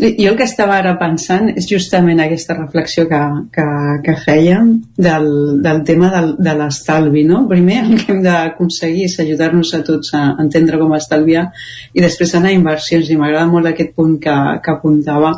Jo 0.00 0.30
el 0.30 0.36
que 0.38 0.46
estava 0.48 0.78
ara 0.80 0.94
pensant 0.96 1.50
és 1.52 1.66
justament 1.68 2.20
aquesta 2.22 2.54
reflexió 2.56 3.04
que, 3.10 3.20
que, 3.52 3.64
que 4.06 4.14
fèiem 4.24 4.70
del, 4.96 5.26
del 5.64 5.82
tema 5.88 6.08
del, 6.14 6.30
de 6.40 6.54
l'estalvi, 6.56 7.26
no? 7.28 7.42
Primer 7.50 7.82
el 7.82 7.98
que 8.00 8.14
hem 8.14 8.22
d'aconseguir 8.24 9.04
és 9.10 9.18
ajudar-nos 9.20 9.74
a 9.76 9.82
tots 9.84 10.14
a 10.16 10.22
entendre 10.40 10.80
com 10.80 10.94
estalviar 10.96 11.48
i 11.92 12.04
després 12.04 12.32
anar 12.38 12.54
a 12.54 12.56
inversions 12.56 13.10
i 13.12 13.18
m'agrada 13.20 13.50
molt 13.52 13.68
aquest 13.68 13.92
punt 13.98 14.16
que, 14.22 14.36
que 14.64 14.72
apuntava 14.72 15.34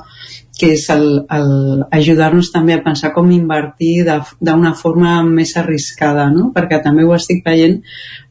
que 0.58 0.70
és 0.76 0.84
ajudar-nos 0.90 2.50
també 2.54 2.76
a 2.76 2.82
pensar 2.82 3.10
com 3.14 3.30
invertir 3.34 4.04
d'una 4.06 4.74
forma 4.78 5.16
més 5.26 5.56
arriscada, 5.58 6.28
no? 6.30 6.52
perquè 6.54 6.78
també 6.82 7.04
ho 7.04 7.14
estic 7.16 7.42
veient 7.46 7.80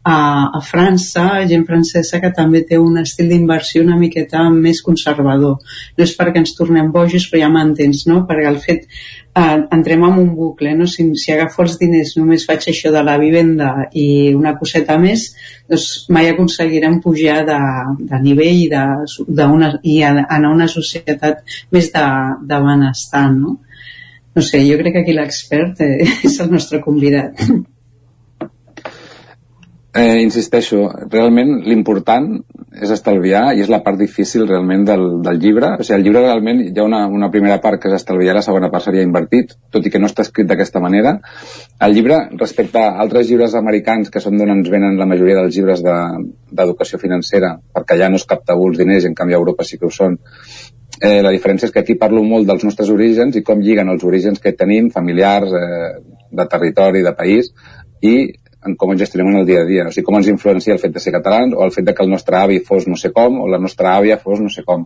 a, 0.04 0.16
a 0.56 0.62
França, 0.64 1.26
gent 1.50 1.66
francesa 1.68 2.22
que 2.24 2.32
també 2.36 2.64
té 2.68 2.80
un 2.80 2.98
estil 3.02 3.32
d'inversió 3.32 3.84
una 3.84 4.00
miqueta 4.00 4.46
més 4.52 4.82
conservador. 4.84 5.60
No 5.98 6.08
és 6.08 6.16
perquè 6.20 6.44
ens 6.44 6.56
tornem 6.56 6.92
bojos, 6.96 7.28
però 7.32 7.44
ja 7.44 7.52
m'entens, 7.52 8.06
no? 8.08 8.24
perquè 8.30 8.48
el 8.52 8.60
fet 8.64 8.88
entrem 9.36 10.04
en 10.04 10.20
un 10.20 10.36
bucle, 10.36 10.76
no? 10.76 10.86
si, 10.88 11.08
si 11.18 11.32
agafo 11.34 11.64
els 11.64 11.80
diners 11.82 12.14
només 12.20 12.46
faig 12.46 12.68
això 12.70 12.92
de 12.94 13.02
la 13.06 13.18
vivenda 13.18 13.88
i 13.98 14.34
una 14.36 14.54
coseta 14.60 14.98
més, 15.02 15.26
doncs 15.70 16.06
mai 16.14 16.30
aconseguirem 16.30 17.00
pujar 17.02 17.42
de, 17.48 17.60
de 18.12 18.22
nivell 18.22 18.62
i, 18.68 18.70
de, 18.70 18.86
de 19.28 19.50
una, 19.58 19.74
i 19.82 20.02
anar 20.06 20.28
a 20.30 20.54
una 20.54 20.70
societat 20.70 21.42
més 21.74 21.90
de, 21.96 22.08
de 22.46 22.64
benestar, 22.70 23.28
no? 23.34 23.58
No 24.34 24.42
sé, 24.42 24.64
jo 24.66 24.80
crec 24.80 24.96
que 24.96 25.04
aquí 25.04 25.14
l'expert 25.14 25.82
eh, 25.86 26.06
és 26.30 26.40
el 26.42 26.54
nostre 26.54 26.82
convidat. 26.82 27.42
Eh, 29.94 30.24
insisteixo, 30.26 30.88
realment 31.12 31.60
l'important 31.70 32.26
és 32.82 32.90
estalviar 32.90 33.52
i 33.54 33.62
és 33.62 33.68
la 33.70 33.84
part 33.86 34.00
difícil 34.00 34.48
realment 34.50 34.88
del, 34.88 35.04
del 35.22 35.38
llibre. 35.38 35.68
O 35.78 35.86
sigui, 35.86 36.00
el 36.00 36.06
llibre 36.08 36.24
realment 36.24 36.64
hi 36.66 36.72
ha 36.82 36.86
una, 36.88 37.04
una 37.06 37.30
primera 37.30 37.60
part 37.62 37.78
que 37.82 37.92
és 37.92 38.00
estalviar, 38.00 38.34
la 38.34 38.42
segona 38.42 38.72
part 38.74 38.88
seria 38.88 39.06
invertit, 39.06 39.54
tot 39.70 39.86
i 39.86 39.92
que 39.94 40.02
no 40.02 40.10
està 40.10 40.26
escrit 40.26 40.50
d'aquesta 40.50 40.82
manera. 40.82 41.20
El 41.86 41.94
llibre, 41.94 42.18
respecte 42.42 42.82
a 42.82 42.96
altres 43.06 43.30
llibres 43.30 43.54
americans, 43.60 44.10
que 44.10 44.24
són 44.24 44.42
d'on 44.42 44.56
ens 44.56 44.74
venen 44.74 44.98
la 44.98 45.06
majoria 45.06 45.38
dels 45.44 45.54
llibres 45.60 45.86
de- 45.86 46.26
d'educació 46.50 46.98
de, 46.98 47.04
financera, 47.06 47.54
perquè 47.78 47.94
allà 47.94 48.10
no 48.10 48.18
és 48.18 48.26
cap 48.26 48.42
tabú 48.50 48.72
els 48.72 48.82
diners, 48.82 49.06
i 49.06 49.14
en 49.14 49.20
canvi 49.22 49.38
a 49.38 49.42
Europa 49.44 49.64
sí 49.64 49.78
que 49.78 49.86
ho 49.86 49.94
són, 49.94 50.18
eh, 51.04 51.20
la 51.22 51.30
diferència 51.38 51.70
és 51.70 51.72
que 51.72 51.86
aquí 51.86 52.02
parlo 52.02 52.24
molt 52.26 52.50
dels 52.50 52.66
nostres 52.66 52.90
orígens 52.90 53.38
i 53.38 53.46
com 53.46 53.62
lliguen 53.62 53.94
els 53.94 54.04
orígens 54.04 54.42
que 54.42 54.58
tenim, 54.58 54.90
familiars, 54.90 55.54
eh, 55.54 56.00
de 56.32 56.46
territori, 56.50 57.06
de 57.06 57.14
país, 57.14 57.54
i 58.02 58.34
en 58.66 58.76
com 58.80 58.92
ens 58.94 59.02
gestionem 59.04 59.32
en 59.34 59.42
el 59.42 59.46
dia 59.46 59.62
a 59.62 59.68
dia. 59.68 59.88
O 59.88 59.92
sigui, 59.92 60.06
com 60.08 60.18
ens 60.20 60.28
influencia 60.32 60.74
el 60.74 60.80
fet 60.80 60.94
de 60.96 61.00
ser 61.04 61.14
catalans 61.14 61.56
o 61.56 61.64
el 61.66 61.72
fet 61.76 61.86
de 61.86 61.94
que 61.94 62.04
el 62.04 62.10
nostre 62.10 62.38
avi 62.40 62.60
fos 62.60 62.88
no 62.88 62.96
sé 63.00 63.12
com 63.12 63.42
o 63.44 63.48
la 63.52 63.60
nostra 63.60 63.98
àvia 63.98 64.18
fos 64.22 64.42
no 64.42 64.50
sé 64.50 64.64
com. 64.64 64.86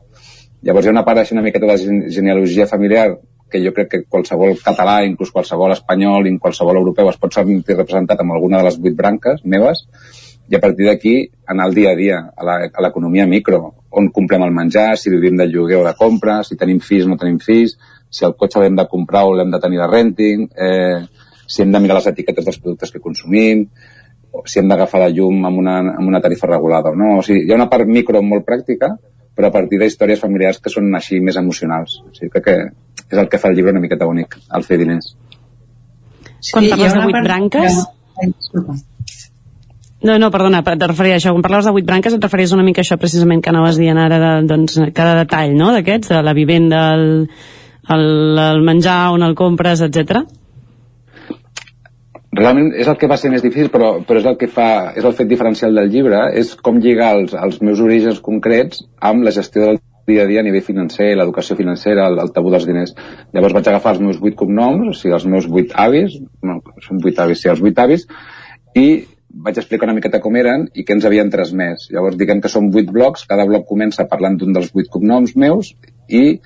Llavors 0.61 0.85
hi 0.85 0.89
ha 0.89 0.95
una 0.95 1.05
part 1.05 1.21
així 1.21 1.35
una 1.35 1.43
miqueta 1.45 1.67
de 1.69 1.77
gene- 1.77 2.09
genealogia 2.11 2.67
familiar 2.67 3.17
que 3.49 3.61
jo 3.63 3.71
crec 3.71 3.89
que 3.91 4.03
qualsevol 4.09 4.57
català, 4.59 5.03
inclús 5.07 5.31
qualsevol 5.31 5.71
espanyol, 5.71 6.25
i 6.27 6.33
qualsevol 6.37 6.75
europeu 6.81 7.07
es 7.09 7.17
pot 7.21 7.33
sentir 7.33 7.77
representat 7.77 8.19
amb 8.19 8.33
alguna 8.35 8.57
de 8.59 8.65
les 8.67 8.79
vuit 8.81 8.95
branques 8.95 9.45
meves 9.45 9.85
i 10.49 10.55
a 10.55 10.59
partir 10.63 10.87
d'aquí 10.87 11.13
anar 11.45 11.65
al 11.67 11.73
dia 11.75 11.91
a 11.91 11.95
dia, 11.95 12.17
a 12.35 12.81
l'economia 12.81 13.25
micro, 13.27 13.73
on 13.91 14.09
comprem 14.15 14.43
el 14.43 14.51
menjar, 14.55 14.97
si 14.97 15.09
vivim 15.11 15.35
de 15.37 15.47
lloguer 15.47 15.77
o 15.81 15.85
de 15.85 15.93
compra, 15.95 16.41
si 16.43 16.55
tenim 16.55 16.79
fills 16.79 17.05
o 17.05 17.09
no 17.09 17.17
tenim 17.19 17.39
fills, 17.39 17.77
si 18.09 18.23
el 18.25 18.35
cotxe 18.39 18.59
l'hem 18.59 18.75
de 18.75 18.87
comprar 18.87 19.25
o 19.27 19.33
l'hem 19.35 19.51
de 19.51 19.59
tenir 19.59 19.79
de 19.81 19.87
renting, 19.91 20.45
eh, 20.55 21.01
si 21.47 21.63
hem 21.63 21.71
de 21.73 21.81
mirar 21.83 21.97
les 21.97 22.09
etiquetes 22.11 22.45
dels 22.45 22.59
productes 22.61 22.91
que 22.93 23.01
consumim, 23.03 23.65
o 24.31 24.43
si 24.45 24.59
hem 24.59 24.67
d'agafar 24.69 25.01
la 25.05 25.11
llum 25.13 25.45
amb 25.47 25.61
una, 25.63 25.77
amb 25.95 26.07
una 26.07 26.21
tarifa 26.21 26.49
regulada 26.51 26.91
o 26.91 26.97
no. 26.99 27.17
O 27.19 27.23
sigui, 27.25 27.45
hi 27.47 27.53
ha 27.53 27.57
una 27.57 27.69
part 27.71 27.87
micro 27.87 28.21
molt 28.21 28.45
pràctica, 28.45 28.93
però 29.37 29.49
a 29.49 29.53
partir 29.53 29.79
d'històries 29.81 30.19
familiars 30.21 30.59
que 30.59 30.73
són 30.73 30.91
així 30.97 31.21
més 31.23 31.37
emocionals. 31.39 32.01
O 32.03 32.13
sigui, 32.13 32.31
crec 32.35 32.45
que 32.49 32.57
és 33.07 33.21
el 33.21 33.29
que 33.31 33.39
fa 33.39 33.49
el 33.51 33.57
llibre 33.57 33.73
una 33.75 33.83
miqueta 33.83 34.07
únic, 34.09 34.35
el 34.53 34.65
fer 34.67 34.79
diners. 34.81 35.13
Quan 36.51 36.65
hi 36.65 36.71
ha 36.71 36.77
parles 36.77 36.93
de 36.97 37.03
vuit 37.05 37.17
part 37.17 37.29
branques... 37.31 37.83
No, 40.07 40.19
no, 40.21 40.27
perdona, 40.29 40.61
per- 40.61 40.75
te 40.77 40.87
referia 40.89 41.15
a 41.15 41.17
això. 41.17 41.31
Quan 41.33 41.41
parlaves 41.45 41.65
de 41.65 41.73
vuit 41.73 41.85
branques 41.85 42.13
et 42.13 42.21
referies 42.21 42.51
una 42.53 42.65
mica 42.65 42.83
a 42.83 42.85
això 42.85 42.99
precisament 43.01 43.41
que 43.41 43.49
anaves 43.49 43.79
dient 43.81 43.97
ara, 43.97 44.19
de, 44.21 44.33
doncs, 44.49 44.75
cada 44.93 45.15
detall, 45.23 45.55
no?, 45.57 45.71
d'aquests, 45.73 46.11
de 46.13 46.19
la 46.25 46.35
vivenda, 46.37 46.81
el, 46.93 47.07
el, 47.95 48.05
el 48.43 48.61
menjar, 48.65 48.99
on 49.15 49.25
el 49.25 49.33
compres, 49.39 49.81
etc. 49.81 50.21
realment 52.35 52.71
és 52.75 52.87
el 52.87 52.97
que 52.99 53.09
va 53.09 53.17
ser 53.17 53.31
més 53.31 53.43
difícil, 53.43 53.69
però, 53.73 53.97
però 54.05 54.21
és 54.21 54.29
el 54.29 54.37
que 54.39 54.49
fa, 54.51 54.93
és 54.97 55.05
el 55.05 55.15
fet 55.17 55.29
diferencial 55.29 55.75
del 55.75 55.91
llibre, 55.91 56.23
és 56.37 56.55
com 56.55 56.79
lligar 56.83 57.13
els, 57.17 57.35
els 57.37 57.61
meus 57.63 57.81
orígens 57.83 58.19
concrets 58.23 58.83
amb 58.99 59.23
la 59.23 59.33
gestió 59.35 59.65
del 59.65 59.79
dia 60.07 60.23
a 60.23 60.27
dia 60.27 60.39
a 60.39 60.47
nivell 60.47 60.63
financer, 60.63 61.09
l'educació 61.19 61.57
financera, 61.59 62.07
el, 62.07 62.19
el 62.23 62.31
tabú 62.35 62.51
dels 62.53 62.67
diners. 62.67 62.93
Llavors 63.35 63.55
vaig 63.57 63.67
agafar 63.67 63.95
els 63.95 64.03
meus 64.03 64.21
vuit 64.23 64.37
cognoms, 64.39 64.93
o 64.93 64.95
sigui, 64.95 65.13
els 65.17 65.27
meus 65.27 65.49
vuit 65.51 65.73
avis, 65.75 66.15
no, 66.47 66.61
són 66.85 67.03
vuit 67.03 67.19
avis, 67.19 67.43
sí, 67.43 67.51
els 67.51 67.63
vuit 67.63 67.79
avis, 67.83 68.07
i 68.75 68.87
vaig 69.43 69.59
explicar 69.59 69.89
una 69.89 69.97
miqueta 69.97 70.21
com 70.23 70.35
eren 70.39 70.69
i 70.73 70.85
què 70.87 70.95
ens 70.95 71.05
havien 71.07 71.31
transmès. 71.31 71.89
Llavors 71.91 72.15
diguem 72.19 72.39
que 72.43 72.51
són 72.51 72.71
vuit 72.71 72.87
blocs, 72.91 73.27
cada 73.29 73.45
bloc 73.49 73.67
comença 73.67 74.07
parlant 74.07 74.39
d'un 74.39 74.55
dels 74.55 74.71
vuit 74.73 74.87
cognoms 74.91 75.35
meus 75.35 75.73
i 76.07 76.39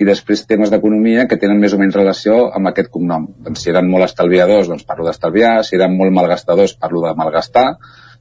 i 0.00 0.06
després 0.08 0.46
temes 0.48 0.70
d'economia 0.72 1.26
que 1.28 1.36
tenen 1.40 1.60
més 1.60 1.74
o 1.76 1.80
menys 1.80 1.96
relació 1.98 2.46
amb 2.56 2.70
aquest 2.70 2.88
cognom. 2.92 3.26
Doncs 3.44 3.64
si 3.64 3.72
eren 3.72 3.90
molt 3.90 4.06
estalviadors, 4.08 4.70
doncs 4.70 4.86
parlo 4.88 5.06
d'estalviar, 5.08 5.58
si 5.68 5.76
eren 5.76 5.96
molt 5.98 6.14
malgastadors, 6.16 6.76
parlo 6.80 7.04
de 7.04 7.12
malgastar, 7.18 7.66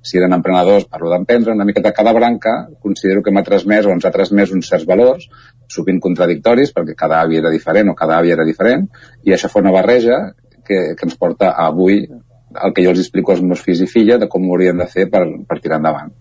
si 0.02 0.18
eren 0.18 0.34
emprenedors, 0.34 0.88
parlo 0.90 1.12
d'emprendre, 1.12 1.54
una 1.54 1.66
miqueta 1.66 1.94
cada 1.94 2.12
branca 2.14 2.56
considero 2.82 3.22
que 3.22 3.32
m'ha 3.32 3.46
transmès 3.46 3.86
o 3.86 3.94
ens 3.94 4.06
ha 4.06 4.12
transmès 4.14 4.52
uns 4.56 4.70
certs 4.72 4.88
valors, 4.90 5.28
sovint 5.70 6.02
contradictoris, 6.02 6.74
perquè 6.74 6.98
cada 6.98 7.22
avi 7.22 7.38
era 7.38 7.54
diferent 7.54 7.92
o 7.92 7.96
cada 7.98 8.18
àvia 8.18 8.40
era 8.40 8.48
diferent, 8.48 8.88
i 9.24 9.36
això 9.36 9.50
fa 9.52 9.62
una 9.62 9.74
barreja 9.76 10.18
que, 10.66 10.96
que 10.98 11.08
ens 11.08 11.18
porta 11.22 11.54
a 11.54 11.70
avui 11.70 12.02
el 12.66 12.74
que 12.76 12.84
jo 12.84 12.92
els 12.92 13.00
explico 13.00 13.32
als 13.32 13.46
meus 13.46 13.62
fills 13.64 13.86
i 13.86 13.88
filles 13.88 14.20
de 14.20 14.28
com 14.28 14.44
ho 14.44 14.56
haurien 14.56 14.82
de 14.82 14.90
fer 14.90 15.08
per, 15.12 15.24
per 15.48 15.62
tirar 15.62 15.80
endavant. 15.80 16.12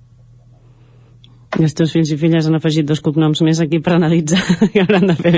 I 1.59 1.65
els 1.67 1.75
teus 1.75 1.91
fills 1.93 2.13
i 2.15 2.17
filles 2.21 2.47
han 2.47 2.55
afegit 2.61 2.87
dos 2.87 3.01
cognoms 3.03 3.41
més 3.43 3.59
aquí 3.61 3.81
per 3.83 3.97
analitzar 3.97 4.41
i 4.75 4.83
hauran 4.85 5.09
de 5.11 5.17
fer 5.19 5.37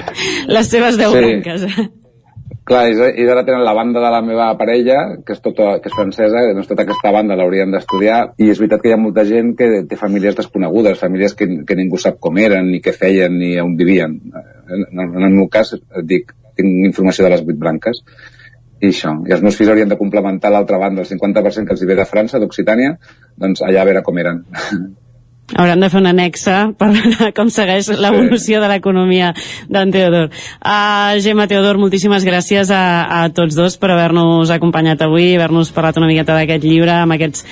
les 0.52 0.68
seves 0.68 0.98
deu 1.00 1.14
Sí. 1.14 1.20
branques. 1.24 1.66
Clar, 2.68 2.82
ells, 2.92 3.00
ells 3.18 3.30
ara 3.32 3.42
tenen 3.42 3.64
la 3.66 3.72
banda 3.74 3.98
de 3.98 4.10
la 4.12 4.20
meva 4.22 4.44
parella, 4.58 4.98
que 5.26 5.34
és, 5.34 5.40
tota, 5.42 5.80
que 5.82 5.90
és 5.90 5.96
francesa, 5.96 6.44
doncs 6.54 6.68
tota 6.70 6.84
aquesta 6.84 7.10
banda 7.10 7.34
l'haurien 7.34 7.72
d'estudiar, 7.74 8.20
i 8.38 8.52
és 8.52 8.60
veritat 8.60 8.84
que 8.84 8.92
hi 8.92 8.94
ha 8.94 9.00
molta 9.02 9.24
gent 9.26 9.56
que 9.58 9.66
té 9.90 9.98
famílies 9.98 10.36
desconegudes, 10.38 11.00
famílies 11.00 11.34
que, 11.34 11.48
que 11.66 11.78
ningú 11.80 11.98
sap 11.98 12.20
com 12.22 12.38
eren, 12.38 12.70
ni 12.70 12.78
què 12.84 12.94
feien, 12.94 13.34
ni 13.40 13.56
on 13.58 13.74
vivien. 13.80 14.14
En, 14.70 14.86
en 14.94 15.26
el 15.26 15.34
meu 15.34 15.48
cas, 15.50 15.74
dic, 16.06 16.30
tinc 16.54 16.86
informació 16.92 17.26
de 17.26 17.34
les 17.34 17.42
vuit 17.48 17.58
branques, 17.58 17.98
i 18.78 18.92
això. 18.92 19.16
I 19.26 19.34
els 19.34 19.42
meus 19.42 19.58
fills 19.58 19.72
haurien 19.74 19.90
de 19.90 19.98
complementar 19.98 20.52
l'altra 20.54 20.78
banda, 20.78 21.02
el 21.02 21.10
50% 21.10 21.66
que 21.66 21.74
els 21.74 21.82
hi 21.82 21.90
ve 21.90 21.98
de 21.98 22.06
França, 22.06 22.38
d'Occitània, 22.38 22.94
doncs 23.42 23.66
allà 23.66 23.82
a 23.82 23.88
veure 23.90 24.06
com 24.06 24.22
eren. 24.22 24.44
Hauran 25.56 25.82
de 25.84 25.90
fer 25.92 26.00
una 26.00 26.12
anexa 26.14 26.56
per 26.78 26.88
veure 26.94 27.30
com 27.36 27.50
segueix 27.52 27.90
l'evolució 27.92 28.62
de 28.62 28.70
l'economia 28.72 29.32
d'en 29.68 29.92
Teodor. 29.94 30.32
Uh, 30.60 31.20
Gemma 31.24 31.48
Teodor, 31.50 31.80
moltíssimes 31.82 32.26
gràcies 32.28 32.72
a, 32.72 32.82
a 33.22 33.22
tots 33.34 33.58
dos 33.58 33.78
per 33.80 33.92
haver-nos 33.92 34.52
acompanyat 34.54 35.04
avui, 35.04 35.34
haver-nos 35.36 35.72
parlat 35.74 36.00
una 36.00 36.10
miqueta 36.10 36.36
d'aquest 36.38 36.64
llibre, 36.64 36.96
amb 37.02 37.18
aquests 37.18 37.46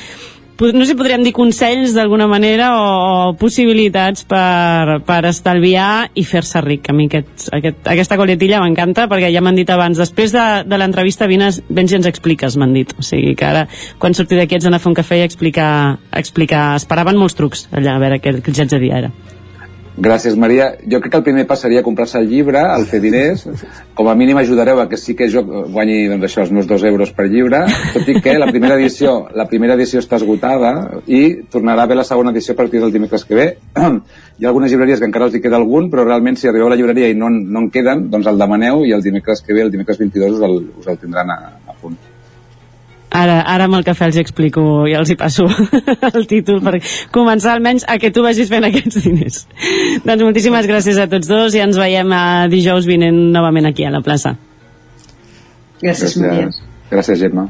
no 0.61 0.84
sé 0.84 0.92
si 0.92 0.98
podríem 0.98 1.22
dir 1.24 1.32
consells 1.32 1.94
d'alguna 1.96 2.26
manera 2.28 2.74
o, 2.76 2.84
o 3.30 3.32
possibilitats 3.40 4.26
per, 4.28 5.00
per 5.08 5.22
estalviar 5.30 6.11
i 6.14 6.24
fer-se 6.28 6.61
ric. 6.64 6.90
A 6.92 6.96
mi 6.96 7.08
aquest, 7.08 7.48
aquest, 7.56 7.80
aquesta 7.88 8.18
coletilla 8.20 8.61
m'encanta 8.61 9.08
perquè 9.11 9.32
ja 9.32 9.40
m'han 9.44 9.56
dit 9.56 9.72
abans, 9.72 9.96
després 10.00 10.36
de, 10.36 10.46
de 10.68 10.80
l'entrevista 10.80 11.28
vines, 11.30 11.62
vens 11.68 11.94
i 11.94 12.00
ens 12.00 12.11
expliques, 12.11 12.61
m'han 12.61 12.76
dit. 12.76 12.92
O 12.98 13.06
sigui 13.06 13.34
que 13.38 13.48
ara, 13.48 13.66
quan 13.98 14.16
surti 14.16 14.36
d'aquí, 14.36 14.61
ets 14.61 14.68
anar 14.68 14.82
a 14.82 14.84
fer 14.84 14.92
un 14.92 15.00
cafè 15.00 15.22
i 15.22 15.26
explicar, 15.26 15.72
explicar... 16.12 16.70
Esperaven 16.80 17.18
molts 17.18 17.36
trucs 17.38 17.66
allà, 17.72 17.96
a 17.96 18.02
veure 18.02 18.20
què, 18.20 18.36
què 18.40 18.52
els 18.52 18.64
haig 18.64 18.76
de 18.76 18.84
dir 18.84 18.94
ara. 19.00 19.14
Gràcies, 20.01 20.36
Maria. 20.40 20.70
Jo 20.88 20.96
crec 21.01 21.12
que 21.12 21.18
el 21.18 21.24
primer 21.26 21.42
pas 21.48 21.61
seria 21.61 21.82
comprar-se 21.84 22.16
el 22.18 22.28
llibre, 22.30 22.61
el 22.72 22.86
fer 22.88 23.03
diners. 23.05 23.42
Com 23.96 24.09
a 24.09 24.14
mínim 24.16 24.38
ajudareu 24.40 24.80
a 24.80 24.86
que 24.88 24.96
sí 24.96 25.12
que 25.16 25.28
jo 25.28 25.42
guanyi 25.44 26.07
doncs, 26.09 26.24
això, 26.24 26.46
els 26.46 26.53
meus 26.57 26.68
dos 26.70 26.84
euros 26.88 27.12
per 27.12 27.26
llibre, 27.28 27.61
tot 27.92 28.09
i 28.09 28.16
que 28.24 28.38
la 28.38 28.48
primera 28.48 28.78
edició 28.80 29.26
la 29.36 29.44
primera 29.51 29.76
edició 29.76 30.01
està 30.01 30.16
esgotada 30.16 31.03
i 31.07 31.42
tornarà 31.53 31.84
a 31.84 31.88
haver 31.88 31.98
la 32.01 32.07
segona 32.09 32.32
edició 32.32 32.57
a 32.57 32.61
partir 32.62 32.80
del 32.80 32.94
dimecres 32.94 33.26
que 33.28 33.36
ve. 33.36 33.48
Hi 33.76 34.46
ha 34.46 34.48
algunes 34.48 34.72
llibreries 34.72 35.03
que 35.03 35.11
encara 35.11 35.28
els 35.28 35.36
hi 35.36 35.42
queda 35.44 35.61
algun, 35.61 35.90
però 35.92 36.07
realment 36.07 36.40
si 36.40 36.48
arribeu 36.48 36.70
a 36.70 36.72
la 36.72 36.80
llibreria 36.80 37.11
i 37.12 37.18
no, 37.18 37.28
no 37.28 37.66
en 37.66 37.68
queden, 37.74 38.09
doncs 38.14 38.30
el 38.32 38.40
demaneu 38.40 38.86
i 38.88 38.96
el 38.96 39.05
dimecres 39.05 39.44
que 39.44 39.53
ve, 39.53 39.66
el 39.68 39.74
dimecres 39.74 40.01
22, 40.01 40.40
us 40.40 40.48
el, 40.48 40.62
us 40.80 40.88
el 40.88 41.05
tindran 41.05 41.36
a. 41.36 41.69
Ara, 43.11 43.40
ara 43.42 43.66
amb 43.66 43.74
el 43.74 43.82
cafè 43.86 44.06
els 44.06 44.16
hi 44.16 44.22
explico 44.22 44.62
i 44.86 44.94
els 44.94 45.11
hi 45.11 45.16
passo 45.18 45.48
el 46.14 46.28
títol 46.30 46.61
per 46.62 46.76
començar 47.11 47.56
almenys 47.56 47.82
a 47.90 47.98
que 47.98 48.12
tu 48.14 48.22
vagis 48.22 48.50
fent 48.52 48.68
aquests 48.68 49.02
diners. 49.02 49.40
doncs 50.06 50.22
moltíssimes 50.22 50.68
gràcies 50.70 51.00
a 51.00 51.08
tots 51.11 51.30
dos 51.30 51.56
i 51.58 51.64
ens 51.64 51.80
veiem 51.80 52.14
a 52.14 52.24
dijous 52.52 52.86
vinent 52.86 53.18
novament 53.34 53.66
aquí 53.72 53.86
a 53.86 53.90
la 53.90 54.04
plaça. 54.04 54.36
Gràcies, 55.82 56.16
Maria. 56.20 56.52
Gràcies, 56.90 57.18
Gemma. 57.24 57.48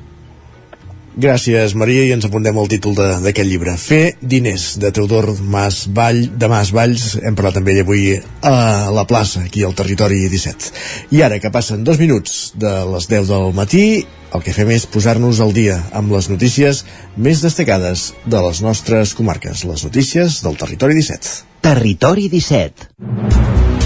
Gràcies, 1.21 1.75
Maria, 1.77 2.07
i 2.07 2.13
ens 2.15 2.25
apuntem 2.25 2.57
el 2.57 2.69
títol 2.73 2.95
d'aquest 2.97 3.45
llibre. 3.45 3.75
Fer 3.77 4.15
diners, 4.25 4.79
de 4.81 4.89
Teodor 4.95 5.27
Mas 5.53 5.83
Vall, 5.93 6.23
de 6.41 6.49
Mas 6.49 6.71
Valls. 6.73 7.19
Hem 7.21 7.37
parlat 7.37 7.59
amb 7.61 7.69
ell 7.69 7.83
avui 7.83 8.07
a 8.17 8.55
la 8.95 9.05
plaça, 9.11 9.43
aquí 9.45 9.67
al 9.67 9.77
Territori 9.77 10.23
17. 10.33 10.71
I 11.13 11.21
ara, 11.27 11.37
que 11.43 11.53
passen 11.53 11.85
dos 11.85 12.01
minuts 12.01 12.55
de 12.57 12.73
les 12.95 13.11
10 13.11 13.29
del 13.35 13.53
matí, 13.59 13.85
el 14.33 14.47
que 14.47 14.55
fem 14.57 14.73
és 14.73 14.89
posar-nos 14.89 15.43
al 15.45 15.53
dia 15.53 15.77
amb 15.93 16.15
les 16.15 16.31
notícies 16.33 16.87
més 17.21 17.45
destacades 17.45 18.15
de 18.25 18.41
les 18.47 18.65
nostres 18.65 19.13
comarques, 19.19 19.67
les 19.69 19.85
notícies 19.85 20.41
del 20.47 20.57
Territori 20.57 20.97
17. 21.03 21.37
Territori 21.61 22.31
17. 22.33 23.80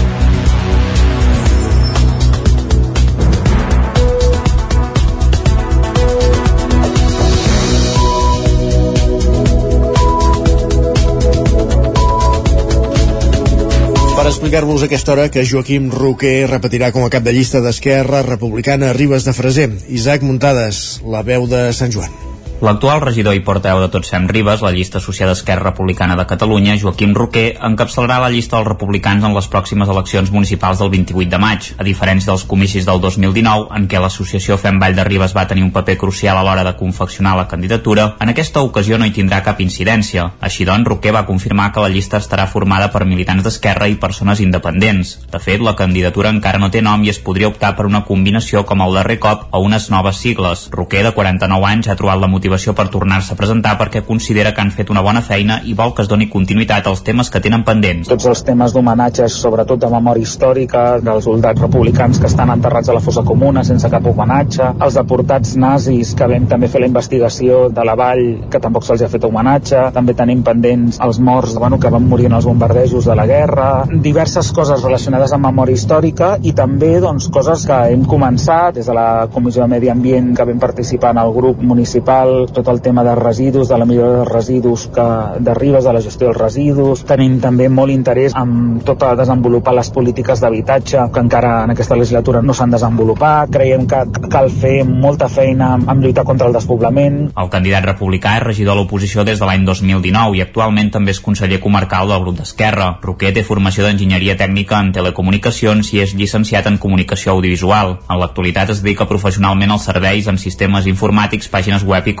Explicar-vos 14.35 14.83
aquesta 14.83 15.13
hora 15.13 15.29
que 15.31 15.45
Joaquim 15.47 15.87
Roquer 15.93 16.49
repetirà 16.51 16.91
com 16.91 17.05
a 17.05 17.11
cap 17.13 17.23
de 17.23 17.31
llista 17.31 17.61
d'Esquerra 17.63 18.19
Republicana 18.27 18.91
Ribes 18.91 19.23
de 19.23 19.31
Freser. 19.31 19.71
Isaac 19.87 20.27
Muntades, 20.27 20.85
la 21.07 21.23
veu 21.23 21.47
de 21.47 21.69
Sant 21.71 21.95
Joan. 21.95 22.24
L'actual 22.63 23.01
regidor 23.03 23.35
i 23.35 23.41
portaveu 23.43 23.81
de 23.83 23.89
Tots 23.91 24.07
Fem 24.09 24.29
Ribes, 24.31 24.61
la 24.63 24.71
llista 24.71 25.01
associada 25.01 25.33
a 25.33 25.35
Esquerra 25.35 25.73
Republicana 25.73 26.15
de 26.15 26.23
Catalunya, 26.25 26.77
Joaquim 26.79 27.11
Roquer, 27.13 27.57
encapçalarà 27.59 28.21
la 28.23 28.29
llista 28.31 28.55
dels 28.55 28.69
republicans 28.69 29.25
en 29.27 29.33
les 29.35 29.49
pròximes 29.51 29.89
eleccions 29.91 30.31
municipals 30.31 30.79
del 30.79 30.89
28 30.93 31.29
de 31.33 31.39
maig, 31.43 31.67
a 31.75 31.83
diferència 31.83 32.31
dels 32.31 32.45
comicis 32.47 32.87
del 32.87 33.01
2019, 33.03 33.67
en 33.75 33.89
què 33.91 33.99
l'associació 33.99 34.55
Fem 34.57 34.79
Vall 34.79 34.95
de 34.95 35.03
Ribes 35.03 35.35
va 35.35 35.43
tenir 35.49 35.65
un 35.67 35.73
paper 35.75 35.97
crucial 35.99 36.39
a 36.39 36.45
l'hora 36.47 36.63
de 36.63 36.73
confeccionar 36.79 37.35
la 37.35 37.47
candidatura, 37.51 38.15
en 38.23 38.31
aquesta 38.31 38.63
ocasió 38.63 38.97
no 38.97 39.05
hi 39.05 39.11
tindrà 39.11 39.41
cap 39.43 39.59
incidència. 39.59 40.29
Així 40.39 40.63
doncs, 40.63 40.87
Roquer 40.87 41.11
va 41.11 41.25
confirmar 41.27 41.73
que 41.75 41.83
la 41.83 41.91
llista 41.91 42.23
estarà 42.23 42.47
formada 42.47 42.87
per 42.87 43.03
militants 43.03 43.43
d'Esquerra 43.43 43.91
i 43.91 43.99
persones 43.99 44.39
independents. 44.39 45.17
De 45.27 45.43
fet, 45.43 45.59
la 45.59 45.75
candidatura 45.75 46.31
encara 46.31 46.63
no 46.63 46.71
té 46.71 46.79
nom 46.79 47.03
i 47.03 47.11
es 47.11 47.19
podria 47.19 47.51
optar 47.51 47.75
per 47.75 47.85
una 47.91 48.05
combinació 48.07 48.63
com 48.63 48.79
el 48.87 48.95
darrer 48.95 49.19
cop 49.19 49.49
o 49.51 49.59
unes 49.59 49.91
noves 49.91 50.23
sigles. 50.23 50.69
Roquer, 50.71 51.03
de 51.03 51.11
49 51.19 51.71
anys, 51.73 51.91
ha 51.91 51.99
trobat 51.99 52.23
la 52.23 52.31
motivació 52.31 52.44
per 52.49 52.87
tornar-se 52.89 53.33
a 53.33 53.37
presentar 53.37 53.77
perquè 53.77 54.03
considera 54.05 54.53
que 54.53 54.61
han 54.61 54.71
fet 54.71 54.89
una 54.89 55.01
bona 55.01 55.21
feina 55.21 55.61
i 55.63 55.73
vol 55.73 55.93
que 55.93 56.01
es 56.03 56.09
doni 56.09 56.27
continuïtat 56.29 56.87
als 56.87 57.01
temes 57.03 57.29
que 57.29 57.39
tenen 57.39 57.63
pendents. 57.63 58.07
tots 58.07 58.25
els 58.25 58.43
temes 58.43 58.73
d'homenatges, 58.73 59.33
sobretot 59.41 59.79
de 59.79 59.89
memòria 59.89 60.23
històrica, 60.23 60.99
dels 61.01 61.23
soldats 61.23 61.61
republicans 61.61 62.19
que 62.19 62.27
estan 62.27 62.49
enterrats 62.49 62.89
a 62.89 62.93
la 62.93 62.99
fossa 62.99 63.23
comuna 63.23 63.63
sense 63.63 63.89
cap 63.89 64.05
homenatge, 64.05 64.71
els 64.81 64.93
deportats 64.93 65.55
nazis 65.55 66.13
que 66.15 66.27
vam 66.27 66.47
també 66.47 66.67
fer 66.67 66.81
la 66.81 66.89
investigació 66.91 67.69
de 67.69 67.85
la 67.85 67.95
vall 67.95 68.25
que 68.51 68.59
tampoc 68.59 68.85
se'ls 68.85 69.01
ha 69.01 69.09
fet 69.11 69.23
homenatge, 69.27 69.91
també 69.95 70.13
tenim 70.13 70.43
pendents 70.43 70.99
els 71.01 71.19
morts 71.19 71.55
bueno, 71.55 71.79
que 71.79 71.89
van 71.89 72.07
morir 72.09 72.29
en 72.29 72.37
els 72.39 72.45
bombardejos 72.45 73.05
de 73.05 73.15
la 73.15 73.25
guerra, 73.25 73.69
diverses 73.89 74.51
coses 74.51 74.83
relacionades 74.83 75.33
amb 75.33 75.47
memòria 75.49 75.75
històrica 75.75 76.35
i 76.41 76.53
també 76.57 76.95
doncs, 77.03 77.29
coses 77.33 77.65
que 77.69 77.79
hem 77.91 78.05
començat 78.09 78.75
des 78.75 78.85
de 78.89 78.95
la 78.95 79.27
Comissió 79.33 79.63
de 79.63 79.71
Medi 79.73 79.89
Ambient 79.89 80.33
que 80.37 80.45
vam 80.47 80.59
participar 80.59 81.13
en 81.15 81.21
el 81.23 81.33
grup 81.33 81.61
municipal, 81.61 82.34
tot 82.51 82.67
el 82.71 82.81
tema 82.81 83.03
de 83.03 83.15
residus, 83.15 83.69
de 83.69 83.77
la 83.77 83.85
millora 83.85 84.19
de 84.19 84.25
residus 84.25 84.87
que, 84.93 85.05
de 85.39 85.53
Ribes, 85.53 85.83
de 85.83 85.93
la 85.93 86.01
gestió 86.01 86.29
dels 86.29 86.39
residus. 86.41 87.03
Tenim 87.07 87.39
també 87.43 87.69
molt 87.69 87.93
interès 87.93 88.35
en 88.37 88.81
tot 88.85 89.03
a 89.03 89.13
desenvolupar 89.17 89.75
les 89.77 89.89
polítiques 89.93 90.41
d'habitatge 90.41 91.07
que 91.13 91.23
encara 91.23 91.63
en 91.63 91.73
aquesta 91.73 91.97
legislatura 91.97 92.41
no 92.41 92.53
s'han 92.53 92.75
desenvolupat. 92.75 93.51
Creiem 93.53 93.85
que 93.87 94.01
cal 94.31 94.49
fer 94.51 94.83
molta 94.85 95.29
feina 95.31 95.73
amb 95.75 96.03
lluitar 96.03 96.25
contra 96.27 96.47
el 96.47 96.55
despoblament. 96.57 97.21
El 97.35 97.51
candidat 97.53 97.85
republicà 97.87 98.35
és 98.39 98.45
regidor 98.45 98.75
a 98.75 98.79
l'oposició 98.81 99.25
des 99.27 99.39
de 99.39 99.47
l'any 99.47 99.65
2019 99.67 100.37
i 100.37 100.43
actualment 100.45 100.91
també 100.91 101.15
és 101.15 101.21
conseller 101.23 101.61
comarcal 101.63 102.11
del 102.11 102.23
grup 102.25 102.39
d'Esquerra. 102.39 102.91
Roquer 103.03 103.33
té 103.35 103.45
formació 103.47 103.85
d'enginyeria 103.85 104.37
tècnica 104.39 104.79
en 104.81 104.91
telecomunicacions 104.95 105.93
i 105.93 106.01
és 106.03 106.15
llicenciat 106.17 106.67
en 106.69 106.79
comunicació 106.81 107.35
audiovisual. 107.35 107.97
En 108.09 108.19
l'actualitat 108.21 108.73
es 108.73 108.83
dedica 108.83 109.07
professionalment 109.09 109.71
als 109.71 109.87
serveis 109.89 110.27
en 110.27 110.39
sistemes 110.41 110.89
informàtics, 110.89 111.49
pàgines 111.51 111.85
web 111.85 112.07
i. 112.07 112.15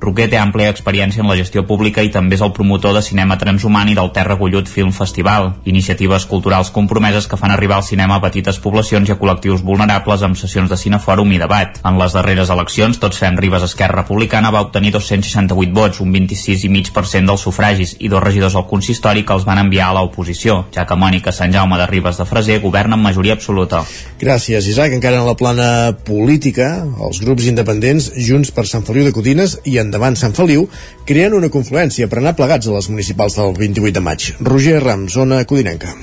Roquer 0.00 0.28
té 0.32 0.38
àmplia 0.40 0.70
experiència 0.72 1.22
en 1.22 1.28
la 1.30 1.36
gestió 1.38 1.64
pública 1.66 2.02
i 2.02 2.12
també 2.14 2.38
és 2.38 2.44
el 2.44 2.54
promotor 2.56 2.94
de 2.96 3.02
cinema 3.04 3.38
transhumant 3.38 3.90
i 3.92 3.96
del 3.98 4.12
Terra 4.16 4.38
Gullut 4.40 4.68
Film 4.70 4.92
Festival, 4.96 5.52
iniciatives 5.64 6.26
culturals 6.30 6.70
compromeses 6.74 7.26
que 7.28 7.36
fan 7.40 7.52
arribar 7.54 7.78
al 7.78 7.86
cinema 7.86 8.18
a 8.18 8.24
petites 8.24 8.60
poblacions 8.62 9.08
i 9.08 9.14
a 9.14 9.18
col·lectius 9.20 9.64
vulnerables 9.64 10.24
amb 10.26 10.38
sessions 10.38 10.70
de 10.70 10.78
cinefòrum 10.80 11.32
i 11.32 11.40
debat. 11.42 11.80
En 11.84 11.98
les 12.00 12.16
darreres 12.16 12.50
eleccions, 12.54 12.98
Tots 12.98 13.18
Fem 13.20 13.36
Ribes 13.38 13.66
Esquerra 13.66 14.02
Republicana 14.02 14.52
va 14.54 14.62
obtenir 14.66 14.92
268 14.94 15.74
vots, 15.74 16.00
un 16.04 16.12
26,5% 16.14 17.26
dels 17.28 17.44
sufragis, 17.44 17.96
i 17.98 18.08
dos 18.08 18.22
regidors 18.22 18.56
al 18.56 18.66
consistori 18.70 19.24
que 19.26 19.34
els 19.36 19.46
van 19.48 19.60
enviar 19.62 19.90
a 19.90 19.98
l'oposició, 19.98 20.64
ja 20.74 20.86
que 20.86 20.98
Mònica 20.98 21.32
Sant 21.34 21.52
Jaume 21.54 21.78
de 21.80 21.86
Ribes 21.90 22.18
de 22.20 22.26
Freser 22.28 22.60
governa 22.62 22.98
amb 22.98 23.08
majoria 23.08 23.36
absoluta. 23.36 23.82
Gràcies, 24.20 24.68
Isaac. 24.70 24.94
Encara 24.96 25.20
en 25.20 25.26
la 25.28 25.36
plana 25.38 25.68
política, 26.06 26.70
els 27.04 27.20
grups 27.24 27.48
independents 27.50 28.10
Junts 28.16 28.52
per 28.54 28.66
Sant 28.68 28.86
Feliu 28.86 29.06
de 29.06 29.14
Codines 29.18 29.58
i 29.66 29.78
Endavant 29.82 30.14
Sant 30.18 30.36
Feliu 30.38 30.68
creen 31.08 31.34
una 31.34 31.50
confluència 31.50 32.06
per 32.10 32.22
anar 32.22 32.36
plegats 32.38 32.70
a 32.70 32.76
les 32.78 32.90
municipals 32.92 33.40
del 33.40 33.56
28 33.58 33.96
de 33.98 34.04
maig. 34.10 34.32
Roger 34.52 34.78
Ram, 34.84 35.08
zona 35.10 35.42
codinenca. 35.44 35.96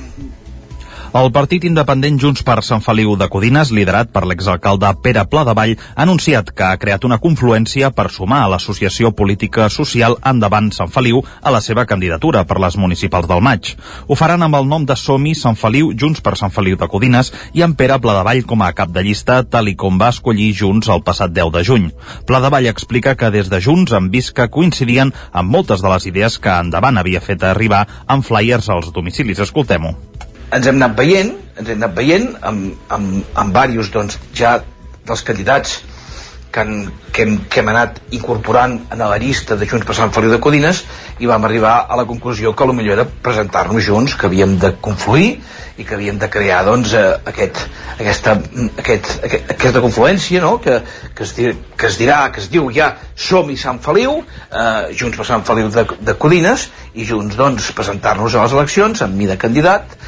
El 1.15 1.29
partit 1.31 1.63
independent 1.63 2.17
Junts 2.19 2.41
per 2.43 2.57
Sant 2.67 2.81
Feliu 2.83 3.13
de 3.15 3.29
Codines, 3.31 3.69
liderat 3.71 4.09
per 4.11 4.25
l'exalcalde 4.27 4.89
Pere 4.99 5.21
Pladevall, 5.31 5.77
ha 5.79 6.03
anunciat 6.03 6.49
que 6.51 6.65
ha 6.67 6.79
creat 6.81 7.05
una 7.07 7.17
confluència 7.23 7.87
per 7.95 8.09
sumar 8.11 8.41
a 8.43 8.49
l'associació 8.51 9.13
política 9.15 9.69
social 9.71 10.17
Endavant 10.31 10.67
Sant 10.75 10.91
Feliu 10.91 11.21
a 11.23 11.53
la 11.55 11.61
seva 11.63 11.85
candidatura 11.87 12.41
per 12.49 12.57
les 12.59 12.75
municipals 12.75 13.29
del 13.29 13.39
maig. 13.47 13.69
Ho 14.09 14.17
faran 14.19 14.43
amb 14.43 14.57
el 14.59 14.67
nom 14.67 14.83
de 14.83 14.97
Somi 14.99 15.31
Sant 15.39 15.55
Feliu 15.55 15.93
Junts 15.95 16.19
per 16.25 16.33
Sant 16.35 16.51
Feliu 16.51 16.75
de 16.81 16.89
Codines 16.91 17.31
i 17.55 17.63
amb 17.63 17.79
Pere 17.79 17.95
Pladevall 18.03 18.43
com 18.49 18.65
a 18.67 18.73
cap 18.75 18.91
de 18.91 19.05
llista, 19.07 19.37
tal 19.47 19.71
i 19.71 19.75
com 19.79 19.95
va 20.01 20.11
escollir 20.11 20.49
Junts 20.59 20.91
el 20.91 21.05
passat 21.07 21.31
10 21.31 21.53
de 21.55 21.63
juny. 21.69 21.85
Pladevall 22.27 22.67
explica 22.73 23.15
que 23.15 23.31
des 23.31 23.47
de 23.47 23.61
Junts 23.63 23.95
han 23.95 24.11
vist 24.11 24.35
que 24.35 24.49
coincidien 24.51 25.15
amb 25.31 25.55
moltes 25.55 25.79
de 25.79 25.95
les 25.95 26.11
idees 26.11 26.35
que 26.43 26.59
Endavant 26.65 26.99
havia 26.99 27.23
fet 27.23 27.47
arribar 27.47 27.85
amb 28.03 28.27
flyers 28.27 28.67
als 28.67 28.91
domicilis. 28.91 29.39
Escoltem-ho 29.47 29.95
ens 30.55 30.69
hem 30.69 30.79
anat 30.79 30.95
veient, 30.97 31.33
ens 31.59 31.67
hem 31.69 31.81
anat 31.81 31.97
veient 31.97 32.31
amb, 32.41 32.71
amb, 32.95 33.19
amb 33.35 33.59
diversos 33.59 33.91
doncs, 33.93 34.19
ja 34.35 34.57
dels 35.05 35.23
candidats 35.25 35.81
que, 36.55 36.61
han, 36.61 36.91
que, 37.11 37.25
hem, 37.25 37.35
que 37.51 37.59
hem 37.59 37.69
anat 37.73 37.99
incorporant 38.15 38.77
en 38.93 39.03
la 39.03 39.19
llista 39.19 39.57
de 39.59 39.67
Junts 39.67 39.85
per 39.87 39.97
Sant 39.97 40.13
Feliu 40.15 40.31
de 40.31 40.39
Codines 40.39 40.85
i 41.19 41.27
vam 41.27 41.43
arribar 41.43 41.75
a 41.89 41.99
la 41.99 42.07
conclusió 42.07 42.55
que 42.55 42.67
millor 42.71 42.95
era 42.95 43.05
presentar-nos 43.27 43.83
junts, 43.83 44.15
que 44.15 44.29
havíem 44.29 44.55
de 44.61 44.71
confluir 44.79 45.35
i 45.75 45.83
que 45.83 45.97
havíem 45.97 46.17
de 46.19 46.29
crear 46.31 46.61
doncs, 46.63 46.93
eh, 46.95 47.03
aquest, 47.27 47.59
aquesta, 47.99 48.37
aquest, 48.79 49.11
aquest, 49.27 49.51
aquesta 49.51 49.83
confluència 49.83 50.39
no? 50.41 50.55
que, 50.63 50.79
que, 51.11 51.27
es 51.27 51.35
dir, 51.35 51.51
que 51.75 51.89
es 51.91 51.99
dirà, 51.99 52.21
que 52.31 52.39
es 52.39 52.47
diu 52.51 52.71
ja 52.71 52.93
Som 53.15 53.51
i 53.51 53.57
Sant 53.59 53.81
Feliu, 53.83 54.21
eh, 54.23 54.93
Junts 54.95 55.19
per 55.19 55.27
Sant 55.27 55.43
Feliu 55.47 55.67
de, 55.75 55.83
de 56.07 56.15
Codines 56.19 56.69
i 56.95 57.07
junts 57.07 57.35
doncs, 57.35 57.73
presentar-nos 57.75 58.35
a 58.35 58.45
les 58.45 58.55
eleccions 58.55 59.03
amb 59.03 59.19
mi 59.19 59.27
de 59.27 59.35
candidat 59.39 59.99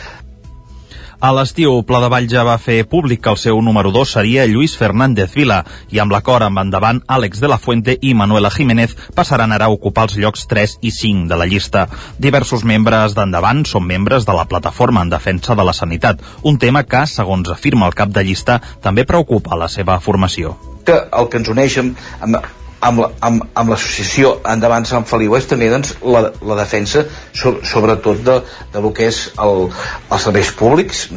a 1.20 1.32
l'estiu, 1.34 1.80
Pla 1.82 1.98
de 2.04 2.10
Vall 2.14 2.28
ja 2.30 2.44
va 2.46 2.60
fer 2.62 2.84
públic 2.86 3.24
que 3.24 3.32
el 3.34 3.40
seu 3.42 3.58
número 3.66 3.90
2 3.92 4.12
seria 4.20 4.46
Lluís 4.46 4.76
Fernández 4.78 5.34
Vila 5.34 5.64
i 5.90 5.98
amb 6.04 6.14
l'acord 6.14 6.46
amb 6.46 6.62
endavant 6.62 7.00
Àlex 7.08 7.42
de 7.42 7.50
la 7.50 7.58
Fuente 7.58 7.96
i 8.02 8.14
Manuela 8.14 8.52
Jiménez 8.54 8.94
passaran 9.18 9.56
ara 9.56 9.66
a 9.66 9.74
ocupar 9.74 10.06
els 10.08 10.18
llocs 10.22 10.46
3 10.52 10.78
i 10.82 10.92
5 10.94 11.26
de 11.32 11.40
la 11.42 11.48
llista. 11.50 11.88
Diversos 12.22 12.64
membres 12.64 13.18
d'endavant 13.18 13.66
són 13.66 13.88
membres 13.90 14.30
de 14.30 14.38
la 14.38 14.46
plataforma 14.46 15.02
en 15.02 15.10
defensa 15.10 15.56
de 15.58 15.66
la 15.66 15.74
sanitat, 15.74 16.22
un 16.44 16.62
tema 16.62 16.84
que, 16.84 17.06
segons 17.10 17.50
afirma 17.50 17.90
el 17.90 17.98
cap 17.98 18.14
de 18.14 18.24
llista, 18.24 18.62
també 18.82 19.06
preocupa 19.06 19.58
la 19.58 19.72
seva 19.74 20.00
formació. 20.00 20.54
Que 20.86 21.02
el 21.12 21.32
que 21.32 21.42
ens 21.42 21.50
uneix 21.50 21.82
amb, 21.82 22.38
amb, 22.82 23.06
amb, 23.22 23.46
amb 23.54 23.72
l'associació 23.72 24.38
Endavant 24.48 24.86
Sant 24.90 25.08
Feliu 25.10 25.36
és 25.38 25.48
també 25.50 25.70
doncs, 25.72 25.96
la, 26.04 26.28
la 26.42 26.60
defensa 26.60 27.06
so, 27.34 27.58
sobretot 27.66 28.22
de, 28.26 28.38
de 28.74 28.84
lo 28.84 28.94
que 28.94 29.10
és 29.12 29.28
el, 29.44 29.68
els 30.12 30.28
serveis 30.28 30.52
públics. 30.58 31.08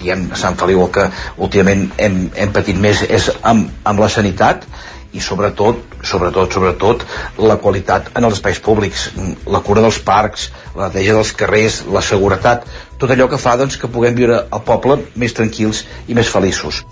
Diem 0.00 0.30
Sant 0.38 0.56
Feliu 0.60 0.84
el 0.86 0.94
que 0.94 1.08
últimament 1.42 1.90
hem, 2.00 2.22
hem 2.34 2.54
patit 2.54 2.78
més 2.80 3.04
és 3.08 3.30
amb, 3.42 3.68
amb 3.84 4.00
la 4.00 4.08
sanitat 4.12 4.64
i 5.10 5.18
sobretot, 5.18 5.80
sobretot, 6.06 6.52
sobretot 6.54 7.02
la 7.42 7.56
qualitat 7.58 8.12
en 8.14 8.28
els 8.28 8.38
espais 8.38 8.60
públics. 8.62 9.08
La 9.50 9.62
cura 9.66 9.82
dels 9.82 9.98
parcs, 10.06 10.48
la 10.76 10.86
neteja 10.86 11.18
dels 11.18 11.34
carrers 11.34 11.82
la 11.90 12.04
seguretat, 12.04 12.68
tot 13.00 13.10
allò 13.10 13.26
que 13.28 13.42
fa 13.42 13.58
doncs, 13.58 13.80
que 13.80 13.90
puguem 13.90 14.14
viure 14.14 14.44
al 14.46 14.64
poble 14.64 15.00
més 15.18 15.34
tranquils 15.34 15.84
i 16.06 16.16
més 16.16 16.30
feliços 16.30 16.84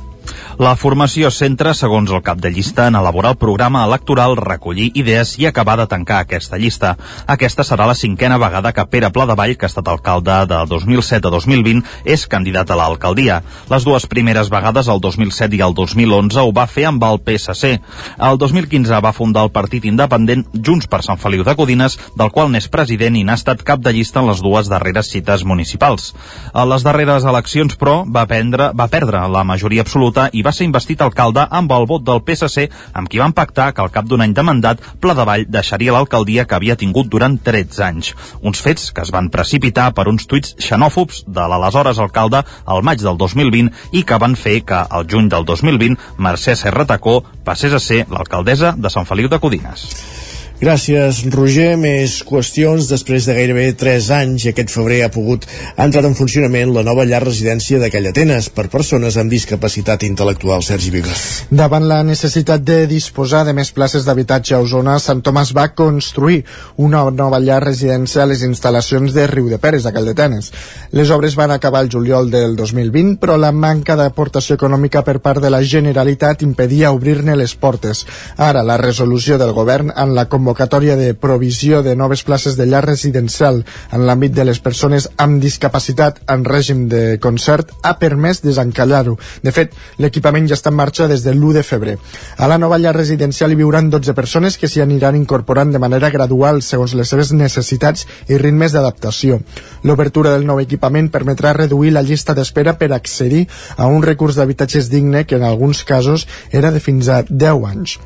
la 0.58 0.74
formació 0.74 1.30
centra, 1.30 1.70
segons 1.70 2.10
el 2.10 2.22
cap 2.26 2.40
de 2.42 2.50
llista, 2.50 2.88
en 2.88 2.96
elaborar 2.98 3.30
el 3.34 3.38
programa 3.38 3.84
electoral, 3.86 4.36
recollir 4.36 4.88
idees 4.98 5.36
i 5.38 5.46
acabar 5.46 5.76
de 5.78 5.86
tancar 5.86 6.16
aquesta 6.24 6.58
llista. 6.58 6.96
Aquesta 7.30 7.62
serà 7.62 7.86
la 7.86 7.94
cinquena 7.94 8.40
vegada 8.42 8.72
que 8.74 8.86
Pere 8.90 9.12
Pladevall, 9.14 9.54
que 9.56 9.68
ha 9.68 9.70
estat 9.70 9.86
alcalde 9.86 10.34
de 10.50 10.58
2007 10.66 11.30
a 11.30 11.30
2020, 11.30 11.84
és 12.04 12.26
candidat 12.26 12.72
a 12.74 12.78
l'alcaldia. 12.80 13.36
Les 13.70 13.86
dues 13.86 14.08
primeres 14.10 14.50
vegades, 14.50 14.90
el 14.90 14.98
2007 15.04 15.60
i 15.60 15.62
el 15.62 15.76
2011, 15.78 16.42
ho 16.42 16.50
va 16.50 16.66
fer 16.66 16.88
amb 16.90 17.06
el 17.06 17.22
PSC. 17.22 17.76
El 18.18 18.42
2015 18.42 18.98
va 19.04 19.14
fundar 19.14 19.46
el 19.46 19.54
partit 19.54 19.86
independent 19.86 20.42
Junts 20.58 20.90
per 20.90 21.04
Sant 21.06 21.22
Feliu 21.22 21.46
de 21.46 21.54
Codines, 21.54 21.98
del 22.18 22.34
qual 22.34 22.50
n'és 22.50 22.66
president 22.66 23.14
i 23.14 23.22
n'ha 23.22 23.38
estat 23.38 23.62
cap 23.62 23.78
de 23.78 23.94
llista 23.94 24.18
en 24.18 24.32
les 24.32 24.42
dues 24.42 24.66
darreres 24.66 25.12
cites 25.14 25.46
municipals. 25.46 26.10
A 26.50 26.66
les 26.66 26.82
darreres 26.82 27.22
eleccions, 27.22 27.78
però, 27.78 28.00
va, 28.02 28.26
prendre, 28.26 28.72
va 28.74 28.90
perdre 28.90 29.22
la 29.30 29.46
majoria 29.46 29.86
absoluta 29.86 30.17
i 30.32 30.42
va 30.42 30.52
ser 30.56 30.66
investit 30.66 31.02
alcalde 31.04 31.44
amb 31.60 31.72
el 31.76 31.86
vot 31.90 32.02
del 32.04 32.22
PSC, 32.26 32.66
amb 32.98 33.08
qui 33.08 33.22
van 33.22 33.34
pactar 33.36 33.70
que 33.74 33.84
al 33.84 33.92
cap 33.94 34.08
d'un 34.10 34.24
any 34.24 34.34
de 34.34 34.44
mandat 34.46 34.82
Pla 35.00 35.14
de 35.14 35.26
Vall 35.28 35.46
deixaria 35.48 35.94
l'alcaldia 35.94 36.46
que 36.48 36.58
havia 36.58 36.76
tingut 36.76 37.10
durant 37.12 37.38
13 37.38 37.84
anys. 37.86 38.12
Uns 38.42 38.62
fets 38.64 38.90
que 38.92 39.06
es 39.06 39.14
van 39.14 39.30
precipitar 39.30 39.90
per 39.94 40.08
uns 40.10 40.26
tuits 40.26 40.56
xenòfobs 40.68 41.24
de 41.26 41.48
l'aleshores 41.52 42.02
alcalde 42.02 42.42
al 42.66 42.82
maig 42.82 43.02
del 43.04 43.18
2020 43.20 43.98
i 43.98 44.04
que 44.04 44.20
van 44.20 44.36
fer 44.36 44.60
que 44.66 44.84
al 44.84 45.06
juny 45.08 45.30
del 45.32 45.46
2020 45.48 46.18
Mercè 46.18 46.56
Serratacó 46.58 47.20
passés 47.44 47.72
a 47.72 47.82
ser 47.82 48.04
l'alcaldessa 48.10 48.74
de 48.76 48.90
Sant 48.90 49.06
Feliu 49.06 49.28
de 49.28 49.38
Codines. 49.38 50.17
Gràcies, 50.58 51.20
Roger. 51.30 51.76
Més 51.78 52.16
qüestions. 52.26 52.88
Després 52.90 53.28
de 53.28 53.34
gairebé 53.36 53.68
3 53.78 54.08
anys 54.16 54.48
aquest 54.50 54.72
febrer 54.74 55.04
ha 55.04 55.10
pogut 55.14 55.44
ha 55.46 55.84
entrat 55.86 56.08
en 56.08 56.16
funcionament 56.18 56.72
la 56.74 56.82
nova 56.82 57.04
llar 57.06 57.20
residència 57.22 57.78
de 57.78 57.86
Callatenes 57.94 58.48
per 58.50 58.64
persones 58.72 59.14
amb 59.22 59.30
discapacitat 59.30 60.02
intel·lectual. 60.02 60.64
Sergi 60.66 60.90
Vigas. 60.90 61.20
Davant 61.54 61.86
la 61.86 62.00
necessitat 62.02 62.64
de 62.66 62.80
disposar 62.90 63.44
de 63.46 63.54
més 63.54 63.70
places 63.70 64.02
d'habitatge 64.02 64.56
a 64.56 64.60
Osona, 64.64 64.96
Sant 64.98 65.22
Tomàs 65.22 65.52
va 65.54 65.68
construir 65.78 66.40
una 66.74 67.04
nova 67.06 67.38
llar 67.38 67.60
residència 67.62 68.24
a 68.24 68.26
les 68.26 68.42
instal·lacions 68.42 69.14
de 69.14 69.28
Riu 69.30 69.46
de 69.52 69.60
Peres, 69.62 69.86
a 69.86 69.94
Callatenes. 69.94 70.50
Les 70.90 71.14
obres 71.14 71.38
van 71.38 71.54
acabar 71.54 71.84
el 71.86 71.92
juliol 71.94 72.32
del 72.34 72.58
2020, 72.58 73.14
però 73.22 73.38
la 73.38 73.52
manca 73.54 73.94
d'aportació 73.94 74.58
econòmica 74.58 75.06
per 75.06 75.20
part 75.22 75.38
de 75.38 75.54
la 75.54 75.62
Generalitat 75.62 76.42
impedia 76.42 76.90
obrir-ne 76.90 77.38
les 77.38 77.54
portes. 77.54 78.02
Ara, 78.36 78.66
la 78.66 78.80
resolució 78.82 79.38
del 79.38 79.54
govern 79.54 79.94
en 79.94 80.18
la 80.18 80.26
convocatòria 80.26 80.47
convocatòria 80.48 80.96
de 80.96 81.12
provisió 81.12 81.82
de 81.82 81.94
noves 81.94 82.22
places 82.24 82.56
de 82.56 82.64
llar 82.64 82.80
residencial 82.86 83.66
en 83.92 84.06
l'àmbit 84.08 84.32
de 84.32 84.46
les 84.48 84.60
persones 84.64 85.10
amb 85.20 85.42
discapacitat 85.42 86.22
en 86.32 86.46
règim 86.48 86.86
de 86.88 87.18
concert 87.20 87.74
ha 87.84 87.98
permès 88.00 88.40
desencallar-ho. 88.40 89.18
De 89.44 89.52
fet, 89.52 89.76
l'equipament 90.00 90.48
ja 90.48 90.56
està 90.56 90.72
en 90.72 90.78
marxa 90.80 91.04
des 91.10 91.20
del 91.26 91.36
l'1 91.36 91.58
de 91.58 91.62
febrer. 91.62 91.98
A 92.38 92.48
la 92.48 92.56
nova 92.56 92.80
llar 92.80 92.96
residencial 92.96 93.52
hi 93.52 93.60
viuran 93.60 93.90
12 93.92 94.16
persones 94.16 94.56
que 94.56 94.72
s'hi 94.72 94.80
aniran 94.80 95.20
incorporant 95.20 95.70
de 95.70 95.84
manera 95.84 96.08
gradual 96.08 96.62
segons 96.62 96.96
les 96.96 97.12
seves 97.12 97.34
necessitats 97.36 98.06
i 98.28 98.40
ritmes 98.40 98.72
d'adaptació. 98.72 99.42
L'obertura 99.84 100.32
del 100.32 100.48
nou 100.48 100.64
equipament 100.64 101.12
permetrà 101.12 101.52
reduir 101.52 101.92
la 101.92 102.02
llista 102.02 102.32
d'espera 102.32 102.78
per 102.80 102.94
accedir 102.96 103.44
a 103.76 103.86
un 103.86 104.00
recurs 104.02 104.40
d'habitatges 104.40 104.88
digne 104.88 105.26
que 105.26 105.36
en 105.36 105.44
alguns 105.44 105.84
casos 105.84 106.24
era 106.50 106.72
de 106.72 106.80
fins 106.80 107.12
a 107.12 107.26
10 107.28 107.68
anys. 107.68 108.00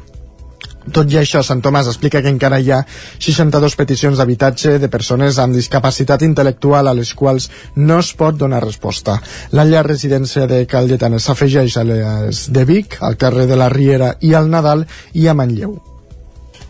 Tot 0.90 1.12
i 1.12 1.20
això, 1.20 1.44
Sant 1.46 1.62
Tomàs 1.62 1.86
explica 1.86 2.22
que 2.22 2.32
encara 2.32 2.58
hi 2.58 2.72
ha 2.74 2.80
62 3.22 3.76
peticions 3.78 4.18
d'habitatge 4.18 4.78
de 4.82 4.90
persones 4.90 5.38
amb 5.38 5.54
discapacitat 5.54 6.24
intel·lectual 6.26 6.90
a 6.90 6.96
les 6.98 7.14
quals 7.14 7.48
no 7.76 8.00
es 8.02 8.10
pot 8.18 8.36
donar 8.38 8.64
resposta. 8.64 9.20
La 9.52 9.68
llar 9.68 9.86
residència 9.86 10.48
de 10.50 10.64
Caldetanes 10.66 11.28
s'afegeix 11.28 11.78
a 11.78 11.86
les 11.86 12.48
de 12.50 12.66
Vic, 12.66 12.98
al 13.00 13.16
carrer 13.16 13.46
de 13.46 13.56
la 13.60 13.70
Riera 13.70 14.16
i 14.20 14.34
al 14.34 14.50
Nadal 14.50 14.86
i 15.14 15.28
a 15.28 15.38
Manlleu. 15.38 15.78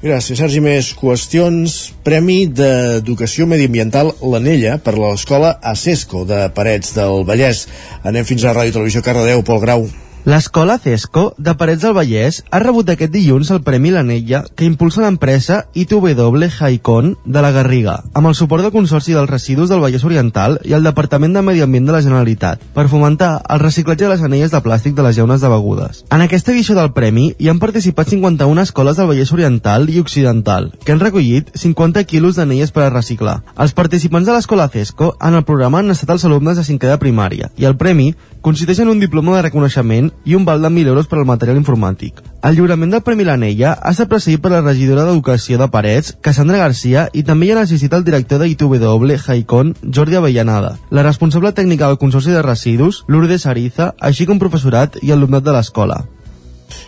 Gràcies, 0.02 0.34
Sergi. 0.34 0.58
Més 0.58 0.88
qüestions. 0.98 1.76
Premi 2.02 2.48
d'Educació 2.50 3.46
Mediambiental 3.46 4.10
l'Anella 4.32 4.80
per 4.82 4.96
l'escola 4.98 5.54
ACESCO 5.72 6.24
de 6.26 6.48
Parets 6.56 6.96
del 6.98 7.22
Vallès. 7.28 7.68
Anem 8.02 8.26
fins 8.26 8.42
a 8.42 8.56
Ràdio 8.56 8.80
Televisió 8.80 9.04
Cardedeu, 9.06 9.46
Pol 9.46 9.62
Grau. 9.62 9.86
L'escola 10.24 10.76
CESCO 10.78 11.34
de 11.36 11.52
Parets 11.58 11.82
del 11.82 11.96
Vallès 11.96 12.36
ha 12.54 12.60
rebut 12.62 12.86
aquest 12.92 13.10
dilluns 13.10 13.48
el 13.50 13.64
Premi 13.66 13.90
L'Anella 13.90 14.44
que 14.54 14.68
impulsa 14.68 15.00
l'empresa 15.02 15.56
ITW 15.74 16.44
Haicon 16.46 17.16
de 17.24 17.40
la 17.42 17.50
Garriga 17.50 17.96
amb 18.14 18.30
el 18.30 18.36
suport 18.38 18.62
del 18.62 18.70
Consorci 18.70 19.16
dels 19.16 19.26
Residus 19.26 19.72
del 19.72 19.80
Vallès 19.82 20.04
Oriental 20.06 20.60
i 20.62 20.76
el 20.78 20.86
Departament 20.86 21.34
de 21.34 21.42
Medi 21.42 21.64
Ambient 21.66 21.90
de 21.90 21.96
la 21.96 22.02
Generalitat 22.06 22.62
per 22.76 22.84
fomentar 22.86 23.32
el 23.50 23.58
reciclatge 23.64 24.04
de 24.04 24.12
les 24.12 24.22
anelles 24.22 24.54
de 24.54 24.60
plàstic 24.62 24.94
de 24.94 25.02
les 25.02 25.18
llaunes 25.18 25.42
de 25.42 25.50
begudes. 25.50 26.04
En 26.14 26.22
aquesta 26.22 26.54
edició 26.54 26.78
del 26.78 26.92
Premi 26.94 27.32
hi 27.42 27.50
han 27.50 27.58
participat 27.58 28.14
51 28.14 28.62
escoles 28.62 29.02
del 29.02 29.10
Vallès 29.10 29.34
Oriental 29.34 29.90
i 29.90 29.98
Occidental 29.98 30.70
que 30.84 30.94
han 30.94 31.02
recollit 31.02 31.50
50 31.58 32.04
quilos 32.04 32.38
d'anelles 32.38 32.70
per 32.70 32.86
a 32.86 32.92
reciclar. 32.94 33.40
Els 33.58 33.74
participants 33.74 34.30
de 34.30 34.38
l'escola 34.38 34.70
CESCO 34.70 35.16
en 35.18 35.34
el 35.34 35.42
programa 35.42 35.82
han 35.82 35.90
estat 35.90 36.14
els 36.14 36.30
alumnes 36.30 36.54
de 36.54 36.68
cinquè 36.70 36.94
de 36.94 37.02
primària 37.02 37.50
i 37.58 37.66
el 37.66 37.74
premi 37.74 38.12
consisteix 38.42 38.80
en 38.82 38.90
un 38.90 39.00
diploma 39.00 39.36
de 39.36 39.42
reconeixement 39.46 40.10
i 40.26 40.34
un 40.34 40.44
val 40.44 40.60
de 40.62 40.68
1.000 40.68 40.92
euros 40.92 41.08
per 41.08 41.20
al 41.20 41.28
material 41.28 41.60
informàtic. 41.60 42.20
El 42.42 42.56
lliurament 42.58 42.90
del 42.90 43.04
Premi 43.06 43.24
L'Anella 43.24 43.76
ha 43.78 43.92
estat 43.94 44.10
precedit 44.10 44.42
per 44.42 44.50
la 44.50 44.62
regidora 44.64 45.04
d'Educació 45.06 45.60
de 45.60 45.68
Parets, 45.70 46.16
Cassandra 46.20 46.58
Garcia, 46.58 47.06
i 47.14 47.22
també 47.22 47.46
hi 47.46 47.52
ha 47.54 47.60
assistit 47.62 47.94
el 47.94 48.04
director 48.04 48.42
de 48.42 48.50
ITW 48.50 49.14
Haicon, 49.26 49.76
Jordi 49.82 50.18
Avellanada, 50.18 50.76
la 50.90 51.06
responsable 51.06 51.54
tècnica 51.54 51.86
del 51.86 52.00
Consorci 52.02 52.34
de 52.34 52.42
Residus, 52.42 53.04
Lourdes 53.06 53.46
Ariza, 53.46 53.94
així 54.00 54.26
com 54.26 54.42
professorat 54.42 54.98
i 55.02 55.14
alumnat 55.14 55.46
de 55.46 55.54
l'escola. 55.54 56.02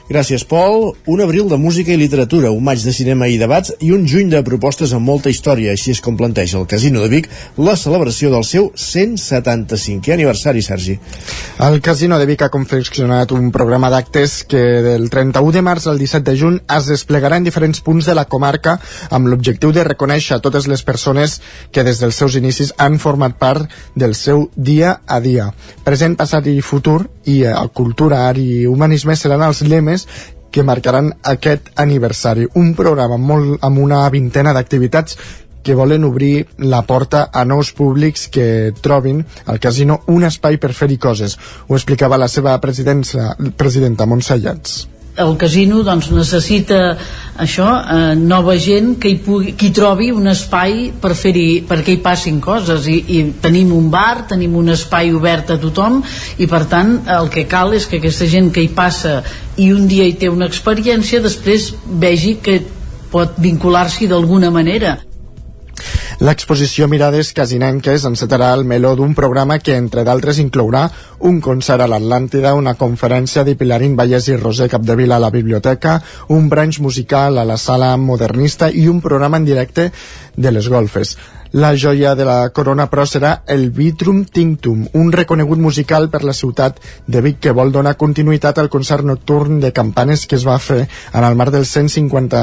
Gràcies, 0.04 0.42
Pol. 0.44 0.90
Un 1.08 1.20
abril 1.24 1.48
de 1.48 1.56
música 1.56 1.88
i 1.94 1.96
literatura, 1.96 2.50
un 2.52 2.60
maig 2.64 2.82
de 2.84 2.92
cinema 2.92 3.24
i 3.24 3.38
debats 3.40 3.70
i 3.80 3.88
un 3.94 4.02
juny 4.04 4.28
de 4.28 4.42
propostes 4.44 4.92
amb 4.92 5.08
molta 5.08 5.30
història. 5.32 5.72
Així 5.72 5.94
és 5.94 6.02
com 6.04 6.18
planteja 6.18 6.58
el 6.58 6.66
Casino 6.68 7.00
de 7.00 7.08
Vic 7.08 7.30
la 7.56 7.72
celebració 7.80 8.28
del 8.34 8.44
seu 8.44 8.68
175è 8.76 10.12
aniversari, 10.12 10.60
Sergi. 10.60 10.98
El 11.64 11.80
Casino 11.80 12.18
de 12.20 12.26
Vic 12.28 12.44
ha 12.44 12.50
confeccionat 12.52 13.32
un 13.32 13.48
programa 13.54 13.88
d'actes 13.88 14.42
que 14.44 14.60
del 14.84 15.08
31 15.08 15.54
de 15.56 15.62
març 15.64 15.88
al 15.88 15.96
17 16.02 16.28
de 16.28 16.36
juny 16.36 16.60
es 16.76 16.90
desplegarà 16.92 17.40
en 17.40 17.48
diferents 17.48 17.80
punts 17.80 18.04
de 18.04 18.18
la 18.18 18.26
comarca 18.28 18.76
amb 19.08 19.32
l'objectiu 19.32 19.72
de 19.72 19.86
reconèixer 19.88 20.42
totes 20.44 20.68
les 20.68 20.84
persones 20.84 21.38
que 21.72 21.86
des 21.86 22.04
dels 22.04 22.20
seus 22.20 22.36
inicis 22.36 22.74
han 22.76 23.00
format 23.00 23.38
part 23.40 23.72
del 23.96 24.12
seu 24.12 24.50
dia 24.54 24.98
a 25.06 25.20
dia. 25.24 25.48
Present, 25.84 26.20
passat 26.20 26.52
i 26.52 26.60
futur 26.60 27.06
i 27.24 27.40
eh, 27.48 27.56
cultura, 27.72 28.26
art 28.28 28.44
i 28.44 28.66
humanisme 28.68 29.16
seran 29.16 29.48
els 29.48 29.64
lemes 29.64 29.93
que 30.54 30.62
marcaran 30.62 31.10
aquest 31.22 31.72
aniversari. 31.82 32.46
Un 32.54 32.74
programa 32.78 33.18
molt, 33.18 33.58
amb 33.66 33.82
una 33.82 34.04
vintena 34.10 34.54
d'activitats 34.54 35.18
que 35.64 35.74
volen 35.74 36.04
obrir 36.04 36.46
la 36.58 36.82
porta 36.86 37.30
a 37.32 37.44
nous 37.48 37.72
públics 37.72 38.28
que 38.28 38.72
trobin 38.84 39.24
al 39.46 39.58
casino 39.58 40.02
un 40.12 40.28
espai 40.28 40.60
per 40.60 40.74
fer-hi 40.76 41.00
coses. 41.00 41.38
Ho 41.68 41.78
explicava 41.78 42.20
la 42.20 42.28
seva 42.28 42.58
presidenta 42.60 44.06
Montse 44.06 44.38
Llats 44.38 44.82
el 45.16 45.36
casino 45.38 45.82
doncs, 45.86 46.10
necessita 46.10 46.96
això, 47.38 47.68
eh, 47.78 48.14
nova 48.18 48.56
gent 48.58 48.96
que 48.98 49.12
hi, 49.12 49.18
pugui, 49.22 49.54
que 49.54 49.68
hi 49.68 49.74
trobi 49.74 50.10
un 50.10 50.26
espai 50.30 50.92
per 51.00 51.14
fer-hi 51.14 51.62
perquè 51.68 51.94
hi 51.94 52.02
passin 52.02 52.40
coses. 52.42 52.88
I, 52.90 52.98
i 53.08 53.22
tenim 53.42 53.72
un 53.74 53.90
bar, 53.90 54.26
tenim 54.30 54.56
un 54.58 54.74
espai 54.74 55.12
obert 55.14 55.54
a 55.54 55.58
tothom 55.62 56.02
i 56.38 56.48
per 56.50 56.64
tant 56.70 56.96
el 57.06 57.30
que 57.30 57.46
cal 57.50 57.74
és 57.74 57.86
que 57.86 58.02
aquesta 58.02 58.26
gent 58.26 58.50
que 58.54 58.64
hi 58.64 58.72
passa 58.74 59.20
i 59.56 59.70
un 59.72 59.86
dia 59.86 60.06
hi 60.06 60.18
té 60.18 60.28
una 60.28 60.50
experiència 60.50 61.22
després 61.22 61.72
vegi 61.86 62.38
que 62.42 62.60
pot 63.14 63.38
vincular-s'hi 63.38 64.10
d'alguna 64.10 64.50
manera 64.50 64.98
L'exposició 66.24 66.86
Mirades 66.88 67.32
Casinenques 67.36 68.04
encetarà 68.08 68.52
el 68.54 68.64
meló 68.64 68.94
d'un 68.96 69.14
programa 69.18 69.58
que, 69.58 69.76
entre 69.76 70.04
d'altres, 70.06 70.38
inclourà 70.42 70.86
un 71.30 71.40
concert 71.44 71.82
a 71.82 71.88
l'Atlàntida, 71.90 72.54
una 72.54 72.76
conferència 72.80 73.44
de 73.44 73.56
Pilarín 73.58 73.96
Vallès 73.98 74.28
i 74.30 74.36
Roser 74.40 74.70
Capdevila 74.72 75.16
a 75.18 75.24
la 75.26 75.32
biblioteca, 75.34 76.00
un 76.28 76.48
branch 76.48 76.80
musical 76.80 77.38
a 77.38 77.46
la 77.48 77.56
sala 77.58 77.96
modernista 77.96 78.70
i 78.70 78.88
un 78.88 79.00
programa 79.00 79.42
en 79.42 79.48
directe 79.48 79.90
de 80.36 80.50
les 80.54 80.68
golfes. 80.68 81.16
La 81.54 81.76
joia 81.76 82.16
de 82.18 82.24
la 82.26 82.48
corona, 82.50 82.88
però, 82.90 83.04
serà 83.06 83.44
el 83.46 83.68
Vitrum 83.70 84.24
Tinctum, 84.26 84.88
un 84.98 85.12
reconegut 85.14 85.60
musical 85.62 86.08
per 86.10 86.24
la 86.26 86.34
ciutat 86.34 86.80
de 87.06 87.20
Vic 87.22 87.38
que 87.46 87.52
vol 87.54 87.70
donar 87.70 87.92
continuïtat 87.94 88.58
al 88.58 88.70
concert 88.72 89.06
nocturn 89.06 89.60
de 89.62 89.70
campanes 89.70 90.26
que 90.26 90.34
es 90.34 90.42
va 90.48 90.58
fer 90.58 90.80
en 90.82 91.22
el 91.22 91.38
marc 91.38 91.54
del 91.54 91.62
150, 91.64 92.42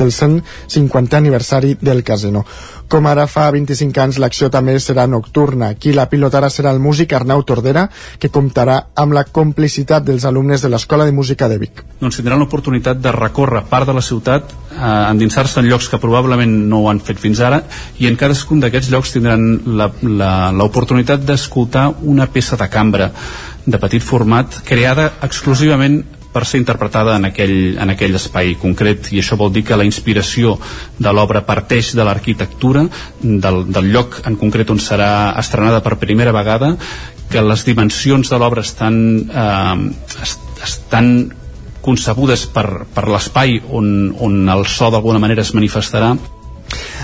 del 0.00 0.12
150 0.16 1.20
aniversari 1.20 1.76
del 1.80 2.00
casino. 2.02 2.46
Com 2.90 3.04
ara 3.06 3.28
fa 3.30 3.44
25 3.52 4.00
anys, 4.02 4.16
l'acció 4.18 4.48
també 4.50 4.72
serà 4.80 5.04
nocturna. 5.06 5.74
Qui 5.76 5.92
la 5.92 6.08
pilotarà 6.08 6.48
serà 6.50 6.72
el 6.72 6.80
músic 6.80 7.12
Arnau 7.12 7.44
Tordera, 7.44 7.84
que 8.18 8.32
comptarà 8.32 8.80
amb 8.96 9.12
la 9.12 9.26
complicitat 9.28 10.08
dels 10.08 10.24
alumnes 10.24 10.64
de 10.64 10.72
l'Escola 10.72 11.04
de 11.04 11.12
Música 11.12 11.52
de 11.52 11.60
Vic. 11.60 11.84
Doncs 12.00 12.18
tindran 12.18 12.40
l'oportunitat 12.40 12.98
de 12.98 13.12
recórrer 13.12 13.62
part 13.68 13.86
de 13.86 13.94
la 13.94 14.02
ciutat, 14.02 14.56
eh, 14.80 15.10
endinsar-se 15.10 15.60
en 15.60 15.68
llocs 15.68 15.88
que 15.92 16.00
probablement 16.00 16.52
no 16.70 16.82
ho 16.84 16.90
han 16.90 17.02
fet 17.04 17.20
fins 17.20 17.40
ara, 17.44 17.62
i 18.00 18.08
en 18.08 18.16
cadascun 18.16 18.62
d'aquests 18.64 18.90
llocs 18.92 19.12
tindran 19.16 19.44
l'oportunitat 20.56 21.26
d'escoltar 21.26 21.90
una 22.02 22.26
peça 22.32 22.56
de 22.56 22.68
cambra 22.72 23.10
de 23.66 23.78
petit 23.78 24.02
format 24.02 24.62
creada 24.64 25.12
exclusivament 25.22 26.00
per 26.32 26.44
ser 26.46 26.60
interpretada 26.60 27.16
en 27.18 27.26
aquell, 27.26 27.76
en 27.82 27.90
aquell 27.90 28.14
espai 28.14 28.54
concret. 28.60 29.10
I 29.10 29.18
això 29.22 29.36
vol 29.38 29.50
dir 29.52 29.64
que 29.66 29.78
la 29.78 29.86
inspiració 29.86 30.56
de 30.98 31.12
l'obra 31.14 31.42
parteix 31.46 31.92
de 31.98 32.06
l'arquitectura 32.06 32.84
del, 33.20 33.64
del 33.66 33.90
lloc 33.90 34.20
en 34.30 34.38
concret 34.38 34.70
on 34.70 34.78
serà 34.78 35.10
estrenada 35.40 35.82
per 35.82 35.98
primera 35.98 36.34
vegada 36.36 36.76
que 37.30 37.42
les 37.42 37.64
dimensions 37.66 38.30
de 38.30 38.38
l'obra 38.38 38.62
estan, 38.66 38.96
eh, 39.30 40.22
est, 40.22 40.46
estan 40.66 41.12
concebudes 41.84 42.46
per, 42.52 42.86
per 42.94 43.06
l'espai 43.08 43.60
on, 43.70 44.10
on 44.20 44.42
el 44.52 44.66
so 44.68 44.90
d'alguna 44.92 45.22
manera 45.22 45.44
es 45.46 45.54
manifestarà 45.56 46.14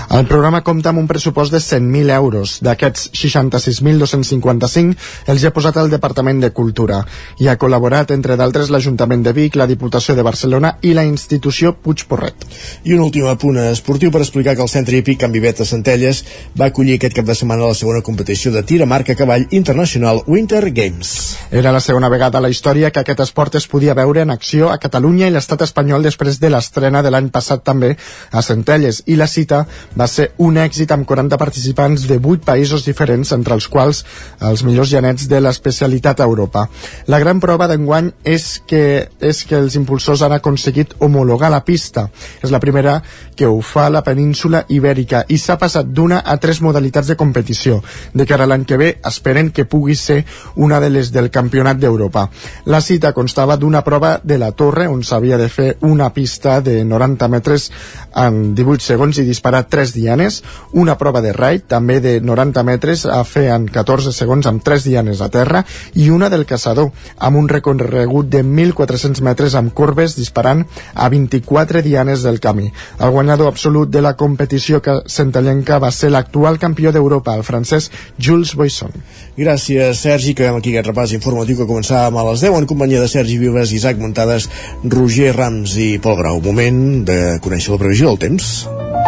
el 0.09 0.25
programa 0.25 0.61
compta 0.63 0.93
amb 0.93 1.01
un 1.01 1.07
pressupost 1.07 1.51
de 1.51 1.59
100.000 1.59 2.13
euros. 2.15 2.57
D'aquests 2.63 3.09
66.255 3.11 4.95
els 5.33 5.43
ha 5.43 5.51
posat 5.51 5.75
el 5.81 5.89
Departament 5.91 6.39
de 6.39 6.49
Cultura 6.55 7.01
i 7.43 7.49
ha 7.51 7.57
col·laborat, 7.59 8.13
entre 8.15 8.37
d'altres, 8.39 8.71
l'Ajuntament 8.71 9.25
de 9.25 9.33
Vic, 9.35 9.57
la 9.59 9.67
Diputació 9.67 10.15
de 10.15 10.23
Barcelona 10.23 10.77
i 10.81 10.93
la 10.95 11.03
institució 11.03 11.73
Puigporret. 11.75 12.47
I 12.87 12.95
un 12.95 13.03
últim 13.03 13.27
apunt 13.27 13.59
esportiu 13.65 14.13
per 14.13 14.21
explicar 14.23 14.55
que 14.55 14.63
el 14.63 14.71
Centre 14.71 14.95
Hípic 14.95 15.19
Can 15.25 15.35
Vivet 15.35 15.59
a 15.59 15.67
Centelles 15.67 16.23
va 16.55 16.69
acollir 16.71 16.95
aquest 16.95 17.17
cap 17.19 17.27
de 17.27 17.35
setmana 17.35 17.67
la 17.67 17.75
segona 17.75 18.01
competició 18.01 18.53
de 18.55 18.63
tir 18.63 18.79
a 18.81 18.87
marca 18.87 19.15
cavall 19.15 19.47
internacional 19.51 20.23
Winter 20.25 20.63
Games. 20.71 21.35
Era 21.51 21.75
la 21.75 21.83
segona 21.83 22.07
vegada 22.07 22.39
a 22.39 22.45
la 22.45 22.53
història 22.53 22.93
que 22.95 23.03
aquest 23.03 23.25
esport 23.27 23.59
es 23.59 23.67
podia 23.67 23.97
veure 23.97 24.23
en 24.23 24.31
acció 24.31 24.71
a 24.71 24.79
Catalunya 24.79 25.27
i 25.27 25.35
l'estat 25.35 25.67
espanyol 25.67 26.07
després 26.07 26.39
de 26.39 26.53
l'estrena 26.53 27.03
de 27.03 27.11
l'any 27.11 27.27
passat 27.27 27.67
també 27.67 27.97
a 28.31 28.41
Centelles 28.41 29.03
i 29.05 29.19
la 29.19 29.27
cita 29.27 29.65
va 29.97 30.07
ser 30.07 30.29
un 30.43 30.57
èxit 30.61 30.91
amb 30.93 31.07
40 31.09 31.37
participants 31.41 32.05
de 32.09 32.19
8 32.21 32.45
països 32.45 32.85
diferents, 32.85 33.31
entre 33.33 33.55
els 33.57 33.67
quals 33.71 34.03
els 34.45 34.63
millors 34.63 34.91
genets 34.91 35.27
de 35.27 35.41
l'especialitat 35.41 36.21
a 36.21 36.27
Europa. 36.29 36.67
La 37.07 37.19
gran 37.19 37.41
prova 37.43 37.67
d'enguany 37.67 38.11
és 38.23 38.61
que, 38.67 39.09
és 39.19 39.43
que 39.47 39.57
els 39.57 39.77
impulsors 39.79 40.21
han 40.21 40.35
aconseguit 40.37 40.93
homologar 40.99 41.49
la 41.51 41.63
pista. 41.65 42.07
És 42.43 42.53
la 42.53 42.61
primera 42.63 42.99
que 43.37 43.47
ho 43.47 43.61
fa 43.61 43.87
la 43.93 44.03
península 44.03 44.63
ibèrica 44.73 45.23
i 45.29 45.37
s'ha 45.37 45.57
passat 45.61 45.89
d'una 45.93 46.21
a 46.25 46.37
tres 46.41 46.61
modalitats 46.61 47.09
de 47.11 47.17
competició. 47.17 47.81
De 48.13 48.25
cara 48.29 48.45
a 48.45 48.51
l'any 48.51 48.65
que 48.65 48.77
ve 48.77 48.89
esperen 49.05 49.51
que 49.51 49.65
pugui 49.65 49.95
ser 49.95 50.23
una 50.55 50.79
de 50.79 50.89
les 50.89 51.11
del 51.13 51.31
Campionat 51.31 51.77
d'Europa. 51.81 52.27
La 52.65 52.81
cita 52.81 53.13
constava 53.13 53.57
d'una 53.57 53.83
prova 53.85 54.17
de 54.23 54.37
la 54.37 54.51
torre 54.51 54.87
on 54.87 55.03
s'havia 55.03 55.37
de 55.37 55.49
fer 55.49 55.69
una 55.81 56.11
pista 56.13 56.59
de 56.61 56.83
90 56.85 57.27
metres 57.31 57.69
en 58.15 58.55
18 58.55 58.83
segons 58.83 59.17
i 59.17 59.27
disparar 59.27 59.67
3 59.87 59.93
dianes, 59.93 60.43
una 60.73 60.97
prova 60.97 61.21
de 61.21 61.31
raid 61.33 61.67
també 61.67 61.99
de 62.03 62.19
90 62.21 62.63
metres 62.67 63.05
a 63.05 63.23
fer 63.23 63.47
en 63.53 63.67
14 63.71 64.11
segons 64.15 64.47
amb 64.47 64.63
3 64.63 64.83
dianes 64.87 65.21
a 65.21 65.29
terra 65.29 65.63
i 65.95 66.09
una 66.11 66.29
del 66.29 66.45
caçador 66.45 66.91
amb 67.17 67.37
un 67.37 67.47
recorregut 67.49 68.29
de 68.29 68.43
1.400 68.43 69.21
metres 69.23 69.55
amb 69.55 69.73
corbes 69.73 70.17
disparant 70.17 70.65
a 70.93 71.09
24 71.09 71.81
dianes 71.81 72.23
del 72.23 72.39
camí. 72.39 72.71
El 72.99 73.11
guanyador 73.11 73.47
absolut 73.47 73.89
de 73.89 74.01
la 74.01 74.15
competició 74.17 74.81
que 74.81 75.01
centellenca 75.07 75.79
va 75.79 75.91
ser 75.91 76.11
l'actual 76.11 76.59
campió 76.59 76.91
d'Europa, 76.91 77.35
el 77.35 77.45
francès 77.47 77.91
Jules 78.19 78.55
Boisson. 78.55 78.91
Gràcies, 79.37 80.03
Sergi, 80.03 80.33
que 80.33 80.49
aquí 80.49 80.73
aquest 80.73 80.91
repàs 80.91 81.13
informatiu 81.15 81.61
que 81.61 81.69
començàvem 81.69 82.17
a 82.17 82.25
les 82.31 82.43
10 82.43 82.57
en 82.61 82.69
companyia 82.69 83.03
de 83.03 83.11
Sergi 83.11 83.37
Vives, 83.39 83.71
Isaac 83.71 84.01
Muntades, 84.01 84.49
Roger 84.83 85.35
Rams 85.35 85.77
i 85.77 85.93
Pol 86.01 86.17
Grau. 86.19 86.41
Moment 86.43 87.05
de 87.07 87.37
conèixer 87.43 87.75
la 87.75 87.83
previsió 87.85 88.11
del 88.11 88.25
temps. 88.27 89.06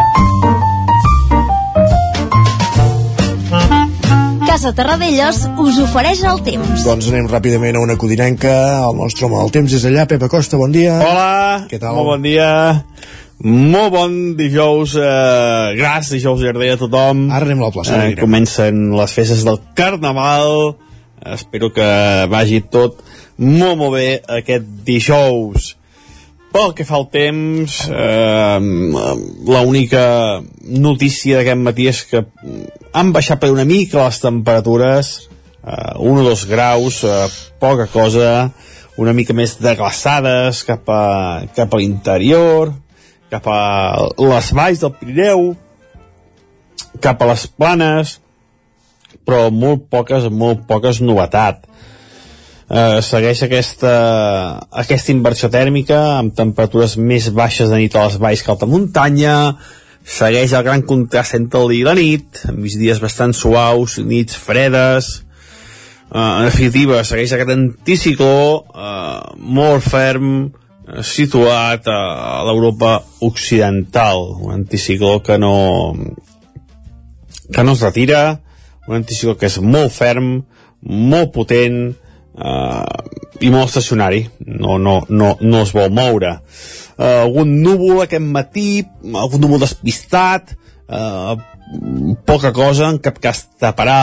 Casa 4.49 4.71
Terradellos 4.73 5.43
us 5.61 5.75
ofereix 5.77 6.23
el 6.25 6.39
temps. 6.41 6.81
Doncs 6.81 7.11
anem 7.11 7.27
ràpidament 7.29 7.75
a 7.77 7.83
una 7.83 7.99
codinenca. 8.01 8.53
El 8.87 8.95
nostre 8.97 9.27
home 9.27 9.37
del 9.37 9.51
temps 9.53 9.75
és 9.77 9.83
allà. 9.85 10.07
Pepa 10.09 10.25
Costa, 10.25 10.57
bon 10.57 10.73
dia. 10.73 10.95
Hola, 11.05 11.67
Què 11.69 11.77
tal? 11.77 11.93
molt 11.93 12.09
bon 12.15 12.25
dia. 12.25 12.47
Molt 13.45 13.93
bon 13.93 14.15
dijous, 14.39 14.95
eh, 14.97 15.75
gras 15.77 16.09
dijous 16.09 16.41
llarder 16.41 16.71
a 16.73 16.79
tothom. 16.81 17.27
Ara 17.29 17.45
anem 17.45 17.61
a 17.61 17.67
la 17.67 17.75
plaça. 17.77 18.01
Eh, 18.07 18.15
comencen 18.17 18.89
les 18.97 19.13
festes 19.13 19.45
del 19.45 19.61
Carnaval, 19.77 20.73
espero 21.37 21.69
que 21.69 22.25
vagi 22.33 22.63
tot 22.73 23.03
molt 23.37 23.77
molt 23.77 23.99
bé 23.99 24.07
aquest 24.41 24.65
dijous 24.83 25.75
pel 26.49 26.73
que 26.73 26.89
fa 26.89 26.97
al 26.97 27.05
temps 27.13 27.83
eh, 27.85 28.59
l'única 29.45 30.41
notícia 30.65 31.37
d'aquest 31.37 31.61
matí 31.61 31.85
és 31.93 32.01
que 32.09 32.25
han 32.91 33.13
baixat 33.13 33.41
per 33.41 33.51
una 33.53 33.65
mica 33.67 34.05
les 34.05 34.19
temperatures 34.23 35.11
eh, 35.63 35.93
1 35.97 36.21
o 36.21 36.25
2 36.25 36.45
graus 36.49 37.03
eh, 37.03 37.27
poca 37.61 37.87
cosa 37.91 38.49
una 38.99 39.13
mica 39.13 39.33
més 39.33 39.55
de 39.61 39.75
glaçades 39.79 40.63
cap 40.67 40.89
a, 40.91 41.03
cap 41.55 41.73
a 41.73 41.79
l'interior 41.79 42.73
cap 43.29 43.45
a 43.47 43.59
les 44.17 44.53
valls 44.57 44.81
del 44.81 44.95
Pirineu 44.97 45.51
cap 46.99 47.21
a 47.21 47.29
les 47.29 47.45
planes 47.47 48.17
però 49.25 49.49
molt 49.53 49.85
poques, 49.93 50.25
molt 50.33 50.65
poques 50.69 51.01
novetat 51.05 51.61
eh, 52.69 52.99
segueix 53.05 53.43
aquesta, 53.45 53.93
aquesta 54.83 55.13
inversió 55.13 55.51
tèrmica 55.53 55.99
amb 56.17 56.33
temperatures 56.37 56.97
més 56.97 57.29
baixes 57.35 57.69
de 57.69 57.83
nit 57.83 57.95
a 57.95 58.07
les 58.07 58.17
valls 58.21 58.43
que 58.43 58.53
alta 58.55 58.69
muntanya 58.69 59.35
segueix 60.09 60.53
el 60.57 60.65
gran 60.65 60.83
contrast 60.89 61.37
entre 61.37 61.61
el 61.61 61.73
dia 61.73 61.83
i 61.83 61.87
la 61.87 61.95
nit 61.97 62.41
amb 62.49 62.63
migdies 62.63 63.01
bastant 63.03 63.35
suaus 63.37 63.99
nits 64.01 64.37
fredes. 64.37 65.11
Eh, 66.09 66.17
en 66.17 66.47
definitiva 66.47 67.03
segueix 67.05 67.35
aquest 67.35 67.53
anticicló 67.53 68.33
eh, 68.73 69.19
molt 69.37 69.85
ferm 69.85 70.33
eh, 70.47 71.03
situat 71.05 71.87
a, 71.87 71.99
a 72.39 72.43
l'Europa 72.49 72.97
occidental. 73.29 74.25
Un 74.41 74.57
anticicló 74.57 75.19
que 75.21 75.37
no 75.37 75.55
que 77.53 77.63
no 77.63 77.73
es 77.73 77.81
retira 77.81 78.39
un 78.89 78.97
anticicló 78.97 79.35
que 79.37 79.49
és 79.49 79.59
molt 79.61 79.93
ferm 79.93 80.39
molt 80.81 81.33
potent 81.35 81.81
eh, 81.93 82.99
i 83.45 83.51
molt 83.53 83.69
estacionari. 83.69 84.23
No, 84.49 84.79
no, 84.81 85.03
no, 85.09 85.35
no 85.39 85.61
es 85.61 85.73
vol 85.75 85.93
moure 85.93 86.39
eh, 86.99 87.23
algun 87.23 87.55
núvol 87.63 88.03
aquest 88.03 88.27
matí 88.35 88.69
algun 89.15 89.41
núvol 89.45 89.63
despistat 89.63 90.53
eh, 90.53 91.35
poca 92.27 92.53
cosa 92.53 92.91
en 92.91 93.01
cap 93.01 93.19
cas 93.21 93.45
taparà 93.61 93.99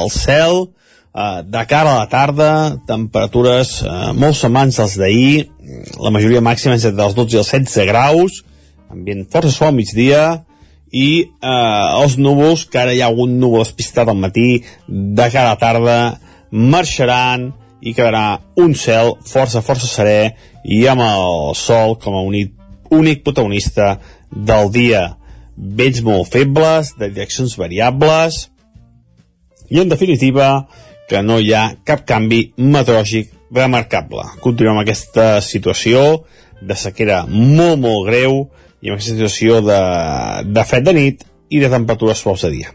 el 0.00 0.10
cel. 0.14 0.68
Eh, 1.10 1.40
de 1.42 1.64
cara 1.66 1.96
a 1.96 2.02
la 2.04 2.10
tarda 2.10 2.50
temperatures 2.86 3.80
eh, 3.82 4.12
molt 4.14 4.38
semblants 4.38 4.78
als 4.78 4.98
d'ahir 4.98 5.50
la 5.98 6.12
majoria 6.14 6.42
màxima 6.42 6.76
entre 6.78 7.02
els 7.02 7.16
12 7.18 7.34
i 7.34 7.40
els 7.40 7.50
16 7.50 7.88
graus 7.90 8.44
ambient 8.90 9.26
força 9.32 9.50
suau 9.54 9.70
al 9.70 9.76
migdia 9.78 10.22
i 10.90 11.08
eh, 11.22 12.02
els 12.02 12.16
núvols, 12.18 12.66
que 12.66 12.80
ara 12.82 12.94
hi 12.94 13.02
ha 13.02 13.08
algun 13.10 13.38
núvol 13.40 13.62
despistat 13.62 14.10
al 14.10 14.18
matí, 14.18 14.62
de 14.88 15.26
cara 15.30 15.52
a 15.52 15.54
la 15.54 15.60
tarda 15.60 15.98
marxaran 16.50 17.50
i 17.80 17.94
quedarà 17.94 18.40
un 18.60 18.74
cel 18.74 19.14
força, 19.24 19.62
força 19.64 19.88
serè 19.88 20.34
i 20.64 20.84
amb 20.90 21.04
el 21.04 21.54
sol 21.58 21.96
com 22.00 22.16
a 22.16 22.22
únic, 22.26 22.52
únic 22.90 23.24
protagonista 23.24 23.98
del 24.30 24.70
dia. 24.74 25.04
Vents 25.56 26.00
molt 26.06 26.30
febles, 26.32 26.94
de 26.96 27.10
direccions 27.12 27.56
variables 27.60 28.46
i, 29.70 29.78
en 29.80 29.90
definitiva, 29.90 30.66
que 31.08 31.22
no 31.22 31.38
hi 31.38 31.52
ha 31.54 31.74
cap 31.86 32.06
canvi 32.08 32.52
meteorològic 32.56 33.32
remarcable. 33.54 34.24
Continuem 34.42 34.78
amb 34.78 34.84
aquesta 34.84 35.40
situació 35.44 36.22
de 36.60 36.76
sequera 36.78 37.24
molt, 37.28 37.80
molt 37.82 38.06
greu 38.08 38.42
i 38.80 38.90
amb 38.90 38.96
aquesta 38.96 39.16
situació 39.16 39.60
de, 39.64 39.80
de 40.46 40.64
fred 40.66 40.86
de 40.86 40.94
nit 40.96 41.24
i 41.50 41.60
de 41.62 41.70
temperatures 41.72 42.22
suaus 42.22 42.46
de 42.46 42.52
dia. 42.54 42.74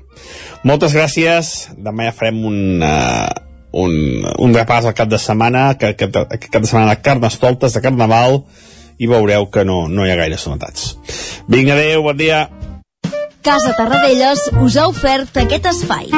Moltes 0.67 0.95
gràcies. 0.97 1.53
Demà 1.77 2.09
ja 2.09 2.15
farem 2.17 2.41
un, 2.49 2.57
uh, 2.83 3.29
un, 3.75 4.23
un 4.39 4.55
repàs 4.55 4.87
al 4.87 4.95
cap 4.95 5.09
de 5.11 5.19
setmana, 5.19 5.73
que, 5.79 5.93
que, 5.99 6.07
que 6.07 6.49
cap 6.49 6.63
de 6.63 6.69
setmana 6.69 6.93
de 6.93 7.01
carnestoltes, 7.03 7.75
de 7.75 7.83
carnaval, 7.83 8.43
i 8.97 9.09
veureu 9.11 9.49
que 9.51 9.65
no, 9.67 9.85
no 9.91 10.05
hi 10.05 10.13
ha 10.13 10.19
gaires 10.19 10.45
novetats. 10.47 10.93
Vinga, 11.51 11.75
adeu, 11.75 12.05
bon 12.05 12.17
dia. 12.19 12.45
Casa 13.45 13.75
Tarradellas 13.77 14.47
us 14.63 14.77
ha 14.79 14.87
ofert 14.89 15.35
aquest 15.43 15.67
espai. 15.69 16.09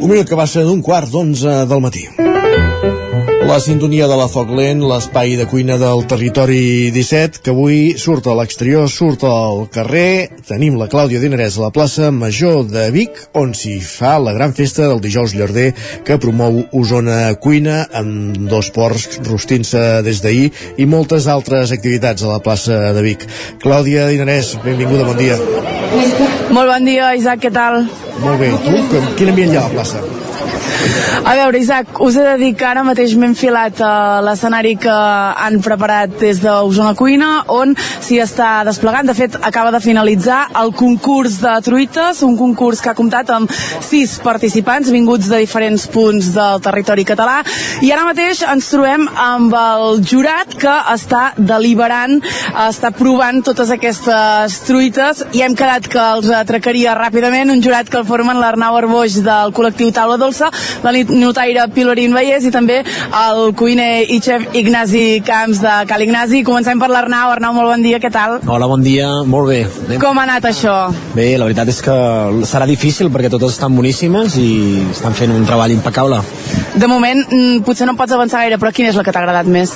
Un 0.00 0.08
minut 0.08 0.28
que 0.28 0.38
va 0.38 0.46
ser 0.48 0.62
d'un 0.68 0.84
quart 0.84 1.10
d'onze 1.10 1.64
del 1.70 1.82
matí. 1.84 2.06
La 3.50 3.58
sintonia 3.58 4.06
de 4.06 4.14
la 4.14 4.28
Foc 4.30 4.52
Lent, 4.54 4.78
l'espai 4.86 5.32
de 5.34 5.42
cuina 5.50 5.74
del 5.80 6.04
territori 6.06 6.92
17, 6.94 7.40
que 7.42 7.50
avui 7.50 7.96
surt 7.98 8.28
a 8.30 8.36
l'exterior, 8.38 8.86
surt 8.86 9.24
al 9.26 9.64
carrer. 9.74 10.30
Tenim 10.46 10.76
la 10.78 10.86
Clàudia 10.92 11.18
Dinarès 11.18 11.56
a 11.58 11.64
la 11.64 11.72
plaça 11.74 12.12
Major 12.14 12.62
de 12.70 12.86
Vic, 12.94 13.18
on 13.34 13.50
s'hi 13.58 13.80
fa 13.82 14.14
la 14.22 14.36
gran 14.36 14.54
festa 14.54 14.86
del 14.86 15.02
dijous 15.02 15.34
llarder 15.34 15.72
que 16.06 16.20
promou 16.22 16.62
Osona 16.78 17.34
Cuina, 17.42 17.82
amb 17.90 18.38
dos 18.52 18.70
porcs 18.70 19.18
rostint-se 19.26 19.82
des 20.06 20.22
d'ahir 20.22 20.52
i 20.78 20.86
moltes 20.86 21.26
altres 21.26 21.74
activitats 21.74 22.22
a 22.22 22.30
la 22.36 22.40
plaça 22.44 22.92
de 22.94 23.02
Vic. 23.02 23.26
Clàudia 23.58 24.06
Dinarès, 24.14 24.54
benvinguda, 24.62 25.10
bon 25.10 25.18
dia. 25.18 25.42
Molt 26.54 26.70
bon 26.70 26.86
dia, 26.86 27.14
Isaac, 27.18 27.42
què 27.42 27.54
tal? 27.54 27.82
Molt 28.22 28.38
bé, 28.38 28.54
tu, 28.62 29.06
quin 29.18 29.34
ambient 29.34 29.56
hi 29.56 29.58
ha 29.58 29.66
a 29.66 29.70
la 29.72 29.78
plaça? 29.80 30.29
A 31.24 31.34
veure, 31.36 31.58
Isaac, 31.58 32.00
us 32.00 32.16
he 32.16 32.24
de 32.24 32.36
dir 32.40 32.54
que 32.58 32.64
ara 32.66 32.82
mateix 32.86 33.12
m'he 33.18 33.28
enfilat 33.30 33.80
a 33.84 34.20
l'escenari 34.24 34.72
que 34.80 34.92
han 34.92 35.60
preparat 35.62 36.16
des 36.20 36.40
d'Osona 36.42 36.94
Cuina, 36.98 37.28
on 37.52 37.74
s'hi 37.76 38.20
està 38.22 38.64
desplegant. 38.66 39.06
De 39.06 39.14
fet, 39.14 39.36
acaba 39.46 39.70
de 39.74 39.82
finalitzar 39.84 40.40
el 40.62 40.72
concurs 40.74 41.38
de 41.42 41.52
truites, 41.66 42.22
un 42.26 42.36
concurs 42.38 42.80
que 42.80 42.90
ha 42.92 42.96
comptat 42.98 43.30
amb 43.34 43.52
sis 43.84 44.16
participants 44.24 44.90
vinguts 44.90 45.28
de 45.30 45.42
diferents 45.42 45.86
punts 45.92 46.32
del 46.34 46.64
territori 46.64 47.04
català. 47.08 47.40
I 47.84 47.92
ara 47.92 48.08
mateix 48.08 48.42
ens 48.48 48.70
trobem 48.72 49.06
amb 49.10 49.54
el 49.60 50.02
jurat 50.06 50.56
que 50.58 50.76
està 50.94 51.30
deliberant, 51.36 52.18
està 52.66 52.90
provant 52.96 53.42
totes 53.44 53.70
aquestes 53.76 54.58
truites 54.66 55.24
i 55.36 55.44
hem 55.44 55.54
quedat 55.58 55.86
que 55.90 56.00
els 56.16 56.30
atracaria 56.40 56.96
ràpidament 56.98 57.52
un 57.52 57.62
jurat 57.62 57.88
que 57.90 58.00
el 58.00 58.08
formen 58.08 58.40
l'Arnau 58.40 58.80
Arboix 58.80 59.20
del 59.24 59.54
col·lectiu 59.56 59.92
Taula 59.94 60.18
Dolça, 60.20 60.50
la 60.82 60.92
notaire 61.08 61.66
Pilorín 61.74 62.14
Vallès 62.16 62.46
i 62.46 62.52
també 62.54 62.80
el 62.82 63.54
cuiner 63.58 64.04
i 64.08 64.20
xef 64.22 64.56
Ignasi 64.56 65.20
Camps 65.26 65.62
de 65.64 65.74
Cal 65.90 66.04
Ignasi. 66.06 66.42
Comencem 66.46 66.80
per 66.80 66.90
l'Arnau. 66.92 67.30
Arnau, 67.34 67.54
molt 67.56 67.72
bon 67.72 67.84
dia, 67.84 68.00
què 68.02 68.10
tal? 68.12 68.38
Hola, 68.46 68.68
bon 68.70 68.82
dia, 68.84 69.08
molt 69.26 69.50
bé. 69.50 69.60
Anem. 69.86 70.00
Com 70.02 70.18
ha 70.18 70.26
anat 70.28 70.48
això? 70.50 70.76
Bé, 71.14 71.32
la 71.38 71.48
veritat 71.48 71.70
és 71.72 71.80
que 71.84 71.96
serà 72.48 72.68
difícil 72.70 73.10
perquè 73.12 73.30
totes 73.32 73.56
estan 73.56 73.76
boníssimes 73.76 74.36
i 74.40 74.50
estan 74.90 75.16
fent 75.16 75.34
un 75.34 75.46
treball 75.48 75.74
impecable. 75.74 76.22
De 76.74 76.86
moment, 76.90 77.24
mm, 77.26 77.62
potser 77.66 77.86
no 77.86 77.96
pots 77.98 78.12
avançar 78.12 78.44
gaire, 78.44 78.58
però 78.58 78.72
quina 78.72 78.90
és 78.90 78.96
la 78.96 79.04
que 79.04 79.12
t'ha 79.12 79.24
agradat 79.24 79.46
més? 79.46 79.74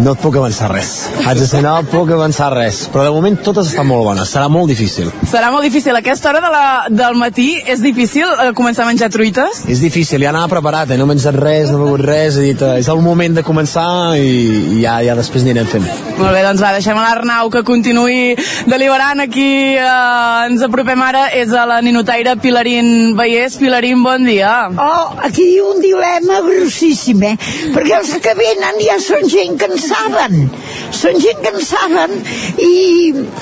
No 0.00 0.14
et 0.14 0.20
puc 0.22 0.36
avançar 0.40 0.70
res. 0.72 0.90
Haig 1.20 1.36
de 1.36 1.46
ser, 1.46 1.60
no 1.64 1.74
et 1.82 1.88
puc 1.92 2.08
avançar 2.14 2.48
res. 2.54 2.86
Però 2.92 3.04
de 3.04 3.12
moment 3.12 3.36
totes 3.44 3.68
estan 3.68 3.86
molt 3.88 4.06
bones. 4.06 4.30
Serà 4.32 4.48
molt 4.48 4.70
difícil. 4.72 5.10
Serà 5.28 5.50
molt 5.52 5.66
difícil. 5.66 5.92
A 5.92 6.00
aquesta 6.00 6.30
hora 6.30 6.40
de 6.40 6.50
la, 6.52 6.64
del 6.88 7.18
matí 7.20 7.50
és 7.68 7.82
difícil 7.84 8.24
eh, 8.40 8.50
començar 8.56 8.86
a 8.86 8.88
menjar 8.88 9.10
truites? 9.12 9.64
És 9.68 9.82
difícil, 9.84 10.24
ja 10.24 10.30
anava 10.32 10.48
preparat, 10.54 10.90
eh? 10.94 10.96
no 10.96 11.04
he 11.04 11.12
menjat 11.12 11.36
res, 11.36 11.68
no 11.70 11.76
he 11.76 11.84
begut 11.84 12.04
res, 12.06 12.38
he 12.40 12.46
dit, 12.52 12.64
eh, 12.64 12.80
és 12.80 12.88
el 12.88 13.02
moment 13.04 13.36
de 13.36 13.44
començar 13.44 13.84
i, 14.16 14.30
i 14.78 14.80
ja, 14.80 14.96
ja 15.04 15.16
després 15.18 15.44
anirem 15.44 15.68
fent. 15.68 15.84
Molt 16.16 16.32
bé, 16.32 16.40
doncs 16.46 16.64
va, 16.64 16.72
deixem 16.78 16.96
a 16.96 17.04
l'Arnau 17.04 17.52
que 17.52 17.64
continuï 17.68 18.34
deliberant 18.70 19.20
aquí. 19.26 19.76
Eh, 19.76 20.48
ens 20.48 20.64
apropem 20.64 21.04
ara, 21.04 21.26
és 21.36 21.52
a 21.52 21.66
la 21.68 21.82
ninotaire 21.84 22.38
Pilarín 22.40 23.12
Vallès. 23.18 23.58
Pilarín, 23.60 24.00
bon 24.06 24.24
dia. 24.28 24.54
Oh, 24.72 25.12
aquí 25.20 25.50
hi 25.52 25.60
ha 25.60 25.68
un 25.68 25.84
dilema 25.84 26.40
grossíssim, 26.48 27.22
eh? 27.28 27.36
Perquè 27.76 28.00
els 28.00 28.16
que 28.24 28.36
venen 28.38 28.80
ja 28.80 28.96
són 29.02 29.28
gent 29.28 29.60
que 29.60 29.68
en 29.68 29.81
saben. 29.84 30.46
Són 30.94 31.18
gent 31.22 31.42
que 31.42 31.52
en 31.52 31.60
saben 31.66 32.16
i, 32.62 32.72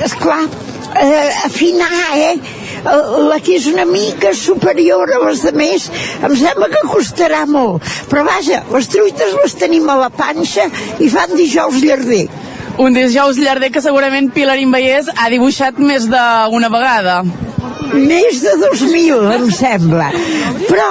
esclar, 0.06 0.42
eh, 1.00 1.28
afinar, 1.46 2.00
eh? 2.16 2.34
la 2.84 3.38
que 3.44 3.56
és 3.58 3.66
una 3.68 3.84
mica 3.84 4.32
superior 4.34 5.10
a 5.12 5.18
les 5.26 5.42
de 5.44 5.52
més 5.52 5.88
em 6.24 6.36
sembla 6.38 6.70
que 6.72 6.80
costarà 6.88 7.42
molt 7.48 7.84
però 8.08 8.24
vaja, 8.24 8.62
les 8.72 8.88
truites 8.88 9.36
les 9.36 9.56
tenim 9.60 9.88
a 9.90 9.98
la 10.00 10.08
panxa 10.08 10.64
i 10.98 11.10
fan 11.12 11.36
dijous 11.36 11.82
llarder 11.84 12.24
un 12.80 12.96
dijous 12.96 13.36
llarder 13.36 13.70
que 13.74 13.84
segurament 13.84 14.30
Pilarín 14.32 14.72
Vallès 14.72 15.10
ha 15.12 15.28
dibuixat 15.28 15.76
més 15.82 16.08
d'una 16.08 16.72
vegada 16.72 17.20
més 17.95 18.41
de 18.45 18.55
2.000 18.62 19.35
em 19.37 19.51
sembla. 19.55 20.11
Però 20.69 20.91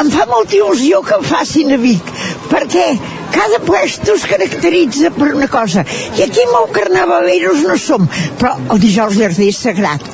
em 0.00 0.10
fa 0.10 0.26
molta 0.30 0.56
il·lusió 0.58 1.02
que 1.06 1.18
el 1.18 1.26
facin 1.26 1.74
a 1.74 1.78
Vic 1.80 2.10
perquè 2.50 2.86
cada 3.34 3.60
puesto 3.66 4.14
es 4.14 4.26
caracteritza 4.30 5.10
per 5.14 5.32
una 5.34 5.48
cosa 5.50 5.84
i 6.18 6.24
aquí 6.26 6.44
molt 6.52 6.74
carnavaleros 6.74 7.64
no 7.66 7.78
som 7.80 8.06
però 8.40 8.54
el 8.74 8.82
dijous 8.82 9.18
llarder 9.18 9.50
és 9.50 9.62
sagrat 9.66 10.10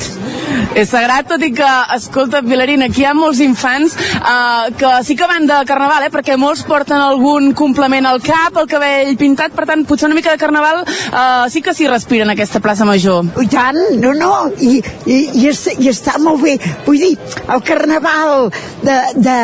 És 0.74 0.90
sagrat, 0.92 1.28
tot 1.30 1.42
i 1.44 1.50
que, 1.54 1.68
escolta, 1.96 2.42
Pilarina, 2.46 2.88
aquí 2.90 3.02
hi 3.04 3.08
ha 3.08 3.14
molts 3.16 3.40
infants 3.44 3.96
uh, 4.20 4.70
que 4.78 4.92
sí 5.06 5.16
que 5.18 5.28
van 5.30 5.46
de 5.48 5.58
carnaval, 5.68 6.06
eh, 6.06 6.12
perquè 6.12 6.36
molts 6.40 6.62
porten 6.68 7.00
algun 7.00 7.52
complement 7.58 8.06
al 8.08 8.20
cap, 8.24 8.56
el 8.60 8.68
cabell 8.70 9.16
pintat, 9.20 9.54
per 9.56 9.66
tant, 9.70 9.84
potser 9.88 10.08
una 10.08 10.18
mica 10.18 10.34
de 10.34 10.40
carnaval 10.40 10.82
uh, 10.84 11.46
sí 11.52 11.62
que 11.64 11.74
s'hi 11.76 11.88
respira 11.90 12.26
en 12.26 12.34
aquesta 12.34 12.62
plaça 12.62 12.86
Major. 12.88 13.26
I 13.42 13.48
tant, 13.50 13.78
no, 14.02 14.12
no, 14.16 14.32
i, 14.60 14.78
i, 15.06 15.18
i, 15.42 15.46
es, 15.50 15.64
i 15.78 15.90
està 15.90 16.16
molt 16.22 16.42
bé. 16.44 16.56
Vull 16.86 17.00
dir, 17.02 17.12
el 17.50 17.64
carnaval 17.66 18.50
de, 18.82 18.98
de, 19.16 19.38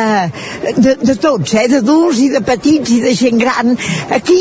de, 0.77 0.95
de 1.03 1.17
tots, 1.21 1.55
eh, 1.57 1.67
d'adults 1.71 2.21
i 2.23 2.31
de 2.33 2.43
petits 2.45 2.93
i 2.95 3.01
de 3.03 3.13
gent 3.17 3.41
gran, 3.41 3.75
aquí 4.13 4.39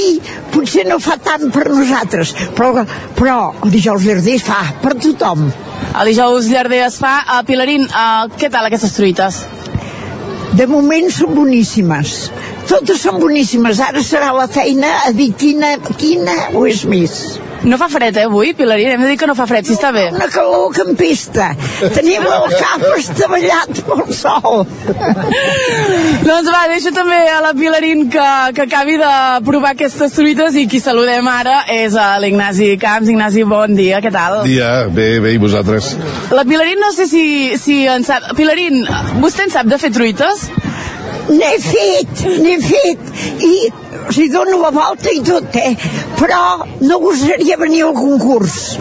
potser 0.55 0.87
no 0.89 1.01
fa 1.03 1.19
tant 1.23 1.51
per 1.55 1.69
nosaltres, 1.71 2.35
però, 2.57 2.87
però 3.19 3.39
el 3.63 3.75
dijous 3.75 4.07
verder 4.07 4.39
fa 4.43 4.63
per 4.83 4.97
tothom. 5.01 5.49
El 5.97 6.11
dijous 6.11 6.51
llarder 6.51 6.83
es 6.87 6.99
fa. 7.01 7.19
Uh, 7.25 7.43
Pilarín, 7.49 7.87
uh, 7.89 8.27
què 8.37 8.51
tal 8.53 8.69
aquestes 8.69 8.93
truites? 8.97 9.43
De 10.57 10.67
moment 10.69 11.09
són 11.13 11.35
boníssimes. 11.37 12.17
Totes 12.69 13.03
són 13.05 13.21
boníssimes. 13.23 13.81
Ara 13.81 14.03
serà 14.05 14.33
la 14.37 14.49
feina 14.49 14.93
a 15.07 15.13
dir 15.17 15.33
quina, 15.39 15.77
quina 16.01 16.37
o 16.57 16.67
és 16.69 16.85
més. 16.89 17.19
No 17.67 17.77
fa 17.79 17.89
fred, 17.91 18.17
eh, 18.17 18.25
avui, 18.31 18.53
Pilarín? 18.55 18.93
Hem 18.95 19.01
de 19.03 19.09
dir 19.11 19.17
que 19.19 19.27
no 19.27 19.35
fa 19.35 19.47
fred, 19.51 19.67
si 19.67 19.75
està 19.75 19.91
bé. 19.91 20.05
Una 20.15 20.29
calor 20.31 20.69
que 20.75 20.85
empesta. 20.87 21.49
Tenim 21.97 22.23
el 22.23 22.53
cap 22.55 22.85
estavellat 23.01 23.81
pel 23.89 24.13
sol. 24.15 24.61
doncs 26.23 26.51
va, 26.55 26.61
deixo 26.71 26.93
també 26.95 27.19
a 27.33 27.41
la 27.43 27.51
Pilarín 27.59 28.05
que, 28.13 28.27
que 28.55 28.67
acabi 28.69 28.95
de 29.01 29.11
provar 29.49 29.73
aquestes 29.75 30.15
truites 30.15 30.55
i 30.61 30.69
qui 30.71 30.79
saludem 30.83 31.27
ara 31.27 31.65
és 31.75 31.97
a 31.99 32.13
l'Ignasi 32.23 32.77
Camps. 32.83 33.11
Ignasi, 33.11 33.43
bon 33.51 33.75
dia, 33.75 33.99
què 34.05 34.15
tal? 34.15 34.45
Dia, 34.47 34.87
bé, 34.87 35.09
bé, 35.25 35.35
i 35.35 35.43
vosaltres? 35.43 35.97
La 36.31 36.47
Pilarín 36.47 36.79
no 36.83 36.93
sé 36.95 37.09
si, 37.11 37.25
si 37.59 37.81
en 37.91 38.07
sap... 38.07 38.31
Pilarín, 38.39 38.85
vostè 39.19 39.49
en 39.49 39.55
sap 39.57 39.67
de 39.67 39.81
fer 39.83 39.91
truites? 39.97 40.47
N'he 41.27 41.57
fet, 41.59 42.23
n'he 42.39 42.55
fet, 42.63 43.11
i 43.43 43.55
sigui, 44.11 44.29
dono 44.33 44.61
la 44.63 44.73
volta 44.75 45.13
i 45.13 45.23
tot, 45.25 45.57
eh? 45.61 45.75
Però 46.17 46.41
no 46.87 46.99
gosaria 47.03 47.59
venir 47.61 47.85
al 47.87 47.95
concurs. 47.97 48.77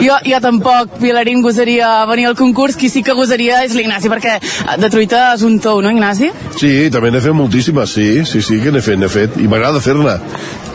Jo, 0.00 0.16
jo 0.26 0.40
tampoc, 0.42 0.96
Pilarín, 1.00 1.42
gosaria 1.42 1.90
venir 2.10 2.28
al 2.30 2.38
concurs. 2.38 2.78
Qui 2.78 2.90
sí 2.92 3.02
que 3.06 3.16
gosaria 3.16 3.62
és 3.66 3.74
l'Ignasi, 3.76 4.10
perquè 4.12 4.38
de 4.80 4.90
truita 4.92 5.30
és 5.34 5.44
un 5.46 5.58
tou, 5.62 5.82
no, 5.82 5.92
Ignasi? 5.92 6.30
Sí, 6.58 6.72
també 6.92 7.10
n'he 7.10 7.22
fet 7.24 7.36
moltíssimes, 7.36 7.94
sí, 7.96 8.08
sí, 8.28 8.42
sí, 8.44 8.60
que 8.62 8.72
n'he 8.74 8.82
fet, 8.84 8.98
n'he 9.00 9.10
fet, 9.10 9.38
i 9.40 9.48
m'agrada 9.50 9.82
fer-ne. 9.84 10.18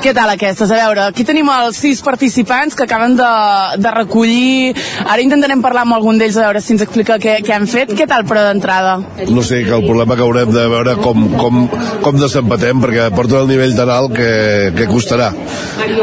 Què 0.06 0.12
tal 0.14 0.30
aquestes? 0.30 0.70
A 0.70 0.78
veure, 0.78 1.08
aquí 1.10 1.24
tenim 1.26 1.48
els 1.50 1.80
sis 1.82 2.02
participants 2.06 2.76
que 2.78 2.86
acaben 2.86 3.16
de, 3.18 3.30
de 3.82 3.94
recollir... 3.96 4.76
Ara 5.06 5.24
intentarem 5.24 5.64
parlar 5.64 5.82
amb 5.86 5.96
algun 5.96 6.20
d'ells 6.22 6.38
a 6.38 6.44
veure 6.46 6.62
si 6.62 6.76
ens 6.76 6.84
explica 6.86 7.18
què, 7.22 7.40
què 7.46 7.56
han 7.56 7.66
fet. 7.70 7.96
Què 7.98 8.06
tal, 8.10 8.22
però, 8.30 8.44
d'entrada? 8.46 9.00
No 9.32 9.42
sé, 9.42 9.64
que 9.66 9.74
el 9.74 9.88
problema 9.88 10.14
que 10.18 10.22
haurem 10.22 10.52
de 10.54 10.68
veure 10.70 10.94
com, 11.02 11.26
com, 11.40 11.64
com 12.06 12.22
desempatem, 12.22 12.84
perquè 12.84 13.08
porten 13.18 13.42
el 13.42 13.50
nivell 13.50 13.65
tan 13.74 13.90
alt 13.90 14.14
que, 14.14 14.30
que 14.78 14.86
costarà. 14.90 15.32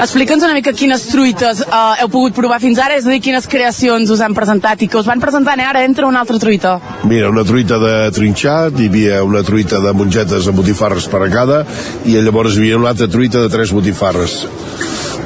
Explica'ns 0.02 0.42
una 0.42 0.56
mica 0.56 0.72
quines 0.76 1.06
truites 1.12 1.62
uh, 1.64 1.94
heu 2.02 2.10
pogut 2.12 2.34
provar 2.36 2.58
fins 2.62 2.80
ara, 2.82 2.96
és 2.98 3.06
a 3.06 3.12
dir, 3.12 3.20
quines 3.24 3.46
creacions 3.46 4.10
us 4.10 4.22
han 4.24 4.34
presentat 4.34 4.82
i 4.82 4.90
que 4.90 4.98
us 4.98 5.06
van 5.08 5.22
presentant, 5.22 5.62
eh? 5.62 5.68
Ara 5.68 5.84
entra 5.86 6.08
una 6.10 6.24
altra 6.24 6.40
truita. 6.42 6.78
Mira, 7.08 7.30
una 7.30 7.46
truita 7.46 7.78
de 7.82 7.94
trinxat, 8.16 8.80
hi 8.80 8.90
havia 8.90 9.22
una 9.24 9.44
truita 9.46 9.80
de 9.84 9.94
mongetes 9.96 10.50
amb 10.50 10.58
botifarres 10.58 11.06
per 11.12 11.22
a 11.22 11.30
cada, 11.32 11.62
i 12.08 12.18
llavors 12.18 12.56
hi 12.56 12.64
havia 12.66 12.82
una 12.82 12.92
altra 12.96 13.10
truita 13.12 13.46
de 13.46 13.52
tres 13.52 13.72
botifarres. 13.76 14.42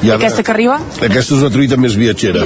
I 0.03 0.11
ara, 0.11 0.19
aquesta 0.19 0.43
que 0.45 0.53
arriba? 0.53 0.77
Aquesta 1.01 1.33
és 1.33 1.39
una 1.41 1.49
truita 1.49 1.77
més 1.81 1.95
viatgera. 1.97 2.43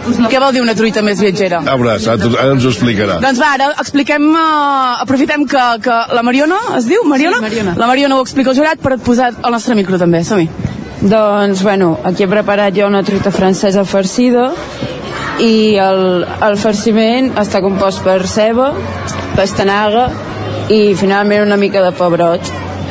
Què 0.00 0.40
vol 0.40 0.52
dir 0.52 0.60
una 0.62 0.74
truita 0.76 1.02
més 1.04 1.20
viatgera? 1.22 1.60
A 1.64 1.76
veure, 1.78 1.94
ara, 1.96 2.28
ara 2.42 2.54
ens 2.54 2.64
ho 2.66 2.72
explicarà. 2.72 3.18
Doncs 3.22 3.40
va, 3.40 3.52
ara 3.56 3.68
expliquem, 3.80 4.26
uh, 4.32 5.00
aprofitem 5.04 5.46
que, 5.48 5.64
que 5.84 5.96
la 6.16 6.24
Mariona, 6.26 6.58
es 6.78 6.88
diu 6.88 7.04
Mariona? 7.08 7.38
Sí, 7.38 7.46
Mariona. 7.46 7.74
La 7.80 7.88
Mariona 7.88 8.18
ho 8.18 8.24
explica 8.24 8.52
al 8.52 8.58
jurat 8.58 8.82
per 8.82 8.98
posar 9.04 9.29
el 9.44 9.52
nostre 9.52 9.74
micro 9.74 9.98
també, 9.98 10.24
som 10.24 10.38
-hi. 10.38 10.48
Doncs, 11.00 11.62
bueno, 11.62 11.98
aquí 12.04 12.24
he 12.24 12.28
preparat 12.28 12.74
jo 12.76 12.86
una 12.86 13.02
truita 13.02 13.30
francesa 13.30 13.84
farcida 13.84 14.50
i 15.40 15.76
el, 15.80 16.26
el 16.42 16.56
farciment 16.60 17.30
està 17.40 17.62
compost 17.64 18.02
per 18.04 18.26
ceba, 18.26 18.72
pastanaga 19.36 20.10
i 20.68 20.94
finalment 20.94 21.42
una 21.42 21.56
mica 21.56 21.82
de 21.82 21.92
pebrot. 21.92 22.40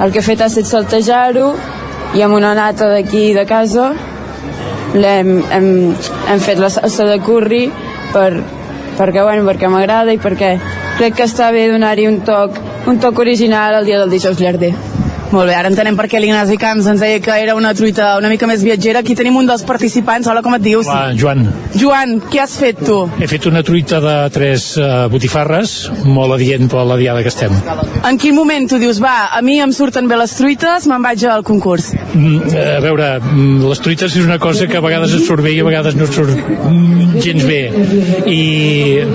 El 0.02 0.12
que 0.12 0.20
he 0.20 0.26
fet 0.26 0.42
ha 0.42 0.48
estat 0.50 0.66
saltejar-ho 0.66 1.54
i 2.16 2.24
amb 2.26 2.34
una 2.34 2.56
nata 2.58 2.90
d'aquí 2.90 3.34
de 3.34 3.46
casa 3.46 3.94
hem, 4.96 5.44
hem, 5.52 5.70
hem 6.28 6.40
fet 6.40 6.58
la 6.58 6.70
salsa 6.74 7.06
de 7.06 7.20
curri 7.22 7.68
per, 8.14 8.32
perquè, 8.98 9.22
bueno, 9.22 9.46
perquè 9.46 9.70
m'agrada 9.70 10.16
i 10.16 10.22
perquè 10.22 10.56
crec 10.98 11.20
que 11.20 11.28
està 11.30 11.52
bé 11.54 11.68
donar-hi 11.72 12.08
un 12.10 12.24
toc, 12.26 12.58
un 12.88 12.98
toc 13.00 13.20
original 13.20 13.76
al 13.76 13.86
dia 13.86 14.00
del 14.02 14.10
dijous 14.10 14.42
llarder. 14.42 14.74
Molt 15.30 15.46
bé, 15.46 15.54
ara 15.54 15.70
entenem 15.70 15.94
per 15.94 16.08
què 16.10 16.18
l'Ignasi 16.18 16.56
Camps 16.58 16.88
ens 16.90 17.04
deia 17.04 17.20
que 17.22 17.36
era 17.38 17.54
una 17.54 17.70
truita 17.78 18.16
una 18.18 18.32
mica 18.32 18.48
més 18.50 18.64
viatgera. 18.66 19.04
Aquí 19.04 19.14
tenim 19.14 19.36
un 19.38 19.46
dels 19.46 19.62
participants. 19.62 20.26
Hola, 20.26 20.42
com 20.42 20.56
et 20.58 20.64
dius? 20.66 20.88
Hola, 20.90 21.12
Joan. 21.14 21.44
Joan, 21.78 22.16
què 22.34 22.40
has 22.42 22.56
fet 22.58 22.82
tu? 22.82 22.96
He 23.22 23.28
fet 23.30 23.46
una 23.46 23.62
truita 23.66 24.00
de 24.02 24.16
tres 24.34 24.72
uh, 24.82 25.06
botifarres, 25.14 25.76
molt 26.08 26.34
adient 26.34 26.66
per 26.72 26.82
la 26.90 26.98
diada 26.98 27.22
que 27.22 27.30
estem. 27.30 27.54
En 28.10 28.18
quin 28.18 28.34
moment 28.34 28.66
tu 28.72 28.80
dius, 28.82 28.98
va, 29.04 29.30
a 29.38 29.44
mi 29.46 29.60
em 29.62 29.74
surten 29.76 30.10
bé 30.10 30.18
les 30.18 30.34
truites, 30.34 30.88
me'n 30.90 31.06
vaig 31.06 31.28
al 31.30 31.46
concurs? 31.46 31.92
Mm, 32.16 32.50
a 32.50 32.82
veure, 32.82 33.12
mm, 33.22 33.70
les 33.70 33.84
truites 33.86 34.18
és 34.18 34.26
una 34.26 34.40
cosa 34.42 34.66
que 34.66 34.82
a 34.82 34.84
vegades 34.86 35.14
et 35.14 35.28
surt 35.28 35.46
bé 35.46 35.54
i 35.54 35.62
a 35.62 35.68
vegades 35.70 36.00
no 36.00 36.10
et 36.10 36.18
surt 36.18 36.34
mm, 36.34 37.22
gens 37.22 37.46
bé. 37.46 37.62
I, 38.34 38.42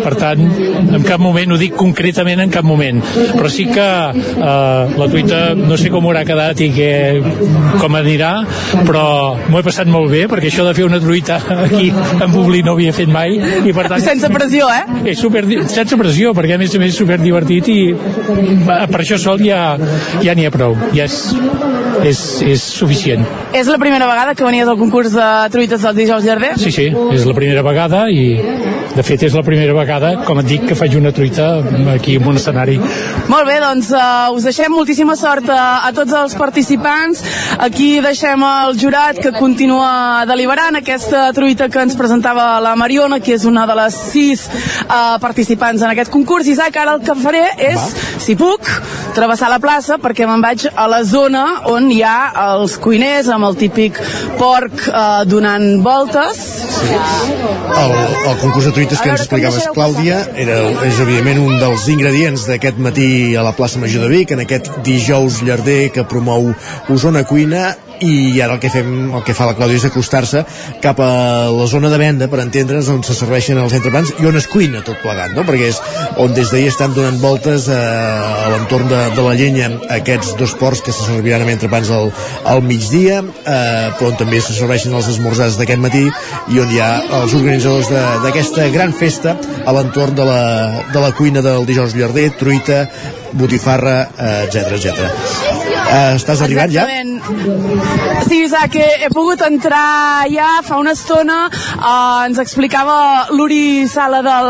per 0.07 0.15
tant, 0.23 0.47
en 0.95 1.11
cap 1.11 1.19
moment, 1.19 1.57
ho 1.57 1.59
dic 1.59 1.75
concretament 1.75 2.47
en 2.47 2.55
cap 2.55 2.71
moment, 2.71 3.03
però 3.35 3.51
sí 3.51 3.67
que 3.75 3.91
uh, 4.15 4.95
la 4.95 5.11
truita, 5.11 5.45
no 5.59 5.75
sé 5.81 5.91
com 5.91 6.04
haurà 6.11 6.25
quedat 6.27 6.61
i 6.65 6.71
que, 6.75 6.91
com 7.81 7.99
anirà, 7.99 8.33
però 8.85 9.05
m'ho 9.49 9.61
he 9.61 9.67
passat 9.67 9.91
molt 9.91 10.11
bé, 10.13 10.25
perquè 10.31 10.51
això 10.51 10.67
de 10.67 10.75
fer 10.77 10.87
una 10.89 11.01
truita 11.03 11.41
aquí 11.65 11.91
en 11.91 12.27
Publi 12.35 12.63
no 12.67 12.75
havia 12.75 12.95
fet 12.97 13.11
mai, 13.13 13.37
i 13.39 13.75
per 13.75 13.89
tant... 13.91 14.03
Sense 14.05 14.31
pressió, 14.33 14.69
eh? 14.73 15.11
És 15.15 15.21
super, 15.23 15.45
sense 15.71 15.99
pressió, 16.01 16.35
perquè 16.37 16.57
a 16.57 16.61
més 16.61 16.75
a 16.75 16.83
més 16.83 16.95
és 16.95 17.01
super 17.01 17.21
divertit 17.23 17.71
i 17.73 17.79
per 18.67 19.01
això 19.01 19.19
sol 19.21 19.43
ja 19.45 19.77
ja 20.25 20.35
n'hi 20.35 20.47
ha 20.49 20.53
prou, 20.55 20.77
ja 20.97 21.07
és, 21.09 21.19
és, 22.05 22.21
és 22.55 22.69
suficient. 22.79 23.25
És 23.55 23.71
la 23.71 23.79
primera 23.81 24.09
vegada 24.11 24.35
que 24.35 24.47
venies 24.47 24.69
al 24.69 24.79
concurs 24.81 25.15
de 25.15 25.29
truites 25.55 25.83
del 25.85 25.99
dijous 26.03 26.25
llarder? 26.27 26.55
Sí, 26.61 26.73
sí, 26.75 26.89
és 27.15 27.27
la 27.29 27.37
primera 27.37 27.65
vegada 27.67 28.07
i 28.13 28.27
de 28.95 29.03
fet 29.03 29.25
és 29.27 29.35
la 29.35 29.43
primera 29.43 29.75
vegada, 29.75 30.13
com 30.27 30.39
et 30.39 30.47
dic, 30.49 30.67
que 30.69 30.77
faig 30.79 30.95
una 30.99 31.11
truita 31.15 31.49
aquí 31.95 32.15
en 32.21 32.29
un 32.31 32.39
escenari. 32.39 32.77
Molt 33.31 33.49
bé, 33.49 33.59
doncs 33.63 33.91
uh, 33.95 34.31
us 34.35 34.47
deixem 34.47 34.71
moltíssima 34.75 35.17
sort 35.19 35.51
a, 35.51 35.83
a 35.87 35.91
tots 35.97 36.13
els 36.19 36.35
participants. 36.39 37.23
Aquí 37.65 38.01
deixem 38.05 38.43
el 38.45 38.79
jurat 38.81 39.19
que 39.23 39.33
continua 39.37 40.25
deliberant 40.29 40.79
aquesta 40.79 41.27
truita 41.37 41.69
que 41.71 41.83
ens 41.85 41.97
presentava 41.99 42.61
la 42.65 42.75
Mariona, 42.79 43.21
que 43.21 43.35
és 43.37 43.47
una 43.49 43.67
de 43.71 43.79
les 43.79 43.99
sis 44.11 44.45
uh, 44.49 45.17
participants 45.23 45.83
en 45.83 45.93
aquest 45.93 46.13
concurs. 46.13 46.51
Isaac, 46.51 46.77
ara 46.83 46.99
el 46.99 47.05
que 47.07 47.17
faré 47.23 47.45
és, 47.71 47.81
Va. 47.81 48.21
si 48.21 48.37
puc, 48.39 48.69
travessar 49.15 49.51
la 49.53 49.61
plaça 49.63 49.99
perquè 50.03 50.27
me'n 50.29 50.43
vaig 50.45 50.67
a 50.75 50.89
la 50.91 51.03
zona 51.07 51.45
on 51.71 51.91
hi 51.93 52.03
ha 52.03 52.19
els 52.51 52.79
cuiners 52.83 53.31
amb 53.33 53.49
el 53.51 53.59
típic 53.61 54.01
porc 54.41 54.89
uh, 54.91 55.23
donant 55.29 55.79
voltes. 55.85 56.74
El, 56.85 57.93
el 58.31 58.37
concurs 58.41 58.69
de 58.69 58.73
truites 58.77 59.01
que 59.01 59.11
ens 59.13 59.25
explicaves, 59.25 59.67
Clàudia, 59.75 60.21
era, 60.41 60.59
és 60.87 61.01
evidentment 61.03 61.41
un 61.45 61.59
dels 61.63 61.89
ingredients 61.93 62.47
d'aquest 62.49 62.79
matí 62.83 63.09
a 63.37 63.45
la 63.47 63.55
plaça 63.57 63.81
Major 63.83 64.07
de 64.07 64.13
Vic, 64.13 64.35
en 64.35 64.45
aquest 64.45 64.71
dijous 64.87 65.41
llarder 65.47 65.89
que 65.95 66.07
promou 66.09 66.53
Osona 66.93 67.25
Cuina 67.29 67.73
i 68.05 68.41
ara 68.45 68.57
el 68.57 68.61
que 68.63 68.71
fem, 68.73 68.91
el 69.15 69.25
que 69.27 69.35
fa 69.37 69.49
la 69.49 69.55
Clàudia 69.57 69.81
és 69.81 69.87
acostar-se 69.89 70.45
cap 70.85 71.01
a 71.03 71.11
la 71.55 71.67
zona 71.71 71.91
de 71.93 71.99
venda 72.01 72.29
per 72.31 72.41
entendre's 72.43 72.91
on 72.93 73.03
se 73.07 73.17
serveixen 73.17 73.61
els 73.61 73.75
entrepans 73.77 74.13
i 74.21 74.29
on 74.29 74.39
es 74.39 74.49
cuina 74.51 74.83
tot 74.87 75.01
plegat, 75.03 75.35
no? 75.37 75.45
perquè 75.47 75.71
és 75.73 75.81
on 76.23 76.35
des 76.37 76.51
d'ahir 76.53 76.71
estan 76.73 76.95
donant 76.97 77.19
voltes 77.23 77.69
eh, 77.73 77.79
a 77.79 78.51
l'entorn 78.53 78.91
de, 78.91 79.01
de 79.17 79.27
la 79.27 79.35
llenya 79.39 79.71
aquests 79.99 80.35
dos 80.41 80.55
ports 80.61 80.85
que 80.85 80.95
se 80.95 81.07
serviran 81.09 81.45
amb 81.45 81.55
entrepans 81.55 81.91
al, 81.95 82.11
al 82.51 82.63
migdia 82.67 83.21
eh, 83.23 83.91
però 83.99 84.13
on 84.13 84.19
també 84.21 84.41
se 84.45 84.57
serveixen 84.57 84.95
els 84.95 85.11
esmorzars 85.15 85.59
d'aquest 85.61 85.83
matí 85.83 86.05
i 86.05 86.63
on 86.63 86.73
hi 86.73 86.83
ha 86.83 86.93
els 87.23 87.37
organitzadors 87.37 87.91
d'aquesta 88.25 88.69
gran 88.75 88.95
festa 88.97 89.37
a 89.65 89.77
l'entorn 89.77 90.17
de, 90.19 90.27
la, 90.29 90.41
de 90.93 91.05
la 91.05 91.13
cuina 91.17 91.45
del 91.45 91.67
dijous 91.69 91.97
llarder, 91.97 92.31
truita, 92.39 92.85
botifarra, 93.33 94.01
etc 94.45 94.69
eh, 94.71 94.77
etc. 94.79 95.74
Uh, 95.95 96.17
estàs 96.19 96.41
arribant 96.43 96.73
ja? 96.75 96.89
Sí, 98.27 98.41
Isaac, 98.43 98.75
he, 98.75 98.87
he 99.05 99.09
pogut 99.15 99.43
entrar 99.47 100.27
ja 100.33 100.49
fa 100.67 100.81
una 100.81 100.95
estona. 100.97 101.37
Uh, 101.77 102.25
ens 102.27 102.41
explicava 102.43 103.29
l'Uri 103.31 103.87
Sala 103.91 104.19
del, 104.25 104.49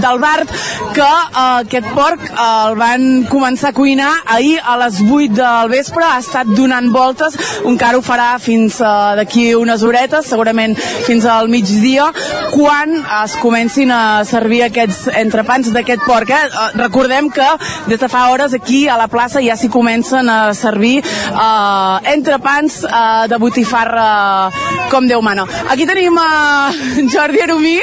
del 0.00 0.20
Bart 0.22 0.54
que 0.96 1.04
uh, 1.04 1.58
aquest 1.60 1.90
porc 1.92 2.24
uh, 2.30 2.70
el 2.70 2.78
van 2.80 3.04
començar 3.28 3.74
a 3.74 3.76
cuinar 3.76 4.12
ahir 4.24 4.56
a 4.64 4.78
les 4.80 5.02
8 5.04 5.36
del 5.36 5.72
vespre. 5.74 6.06
Ha 6.06 6.22
estat 6.22 6.48
donant 6.56 6.88
voltes. 6.94 7.36
Encara 7.68 8.00
ho 8.00 8.04
farà 8.06 8.30
fins 8.40 8.78
uh, 8.80 9.12
d'aquí 9.20 9.50
unes 9.58 9.84
horetes, 9.84 10.30
segurament 10.32 10.78
fins 10.80 11.28
al 11.28 11.52
migdia, 11.52 12.08
quan 12.54 12.96
es 13.20 13.36
comencin 13.42 13.92
a 13.92 14.02
servir 14.24 14.62
aquests 14.70 15.10
entrepans 15.26 15.74
d'aquest 15.76 16.08
porc. 16.08 16.32
Eh? 16.32 16.40
Uh, 16.48 16.72
recordem 16.86 17.28
que 17.28 17.52
des 17.90 18.00
de 18.00 18.08
fa 18.08 18.30
hores 18.32 18.56
aquí 18.56 18.86
a 18.88 18.96
la 18.96 19.10
plaça 19.12 19.44
ja 19.44 19.60
s'hi 19.60 19.68
comencen 19.68 20.30
a 20.30 20.40
servir 20.54 20.69
uh, 20.78 21.98
entrepans 22.12 22.82
uh, 22.84 23.26
de 23.30 23.38
botifarra 23.38 24.50
com 24.90 25.06
Déu 25.06 25.22
mana. 25.22 25.46
Aquí 25.70 25.86
tenim 25.86 26.16
uh, 26.16 26.70
Jordi 27.14 27.42
Arumí. 27.42 27.78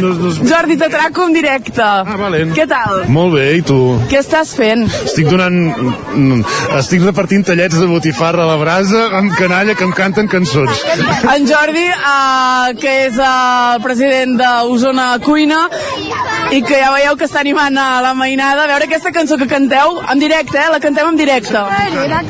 No, 0.00 0.14
no, 0.14 0.32
Jordi 0.46 0.76
t'atraco 0.80 1.26
en 1.28 1.36
directe. 1.36 1.82
Ah, 1.82 2.16
valent. 2.18 2.54
Què 2.56 2.66
tal? 2.70 3.04
Molt 3.12 3.34
bé, 3.36 3.46
i 3.58 3.64
tu? 3.66 3.78
Què 4.10 4.20
estàs 4.22 4.54
fent? 4.56 4.86
Estic 5.04 5.28
donant... 5.30 5.58
Estic 6.78 7.04
repartint 7.04 7.44
tallets 7.46 7.78
de 7.80 7.88
botifarra 7.90 8.44
a 8.44 8.50
la 8.52 8.58
brasa 8.60 9.06
amb 9.18 9.34
canalla 9.38 9.76
que 9.78 9.86
em 9.86 9.92
canten 9.96 10.28
cançons. 10.30 10.84
En 11.34 11.46
Jordi, 11.48 11.86
uh, 11.90 12.70
que 12.80 12.96
és 13.08 13.20
el 13.20 13.82
president 13.84 14.36
d'Osona 14.40 15.12
Cuina, 15.24 15.66
i 16.50 16.62
que 16.66 16.78
ja 16.80 16.90
veieu 16.94 17.16
que 17.18 17.26
està 17.28 17.40
animant 17.44 17.76
a 17.78 18.00
la 18.02 18.12
mainada. 18.18 18.64
A 18.64 18.70
veure 18.70 18.88
aquesta 18.88 19.12
cançó 19.14 19.38
que 19.38 19.46
canteu 19.50 20.00
en 20.02 20.22
directe, 20.22 20.58
eh? 20.58 20.68
La 20.72 20.80
cantem 20.82 21.06
en 21.12 21.18
directe. 21.18 21.62
El 22.20 22.26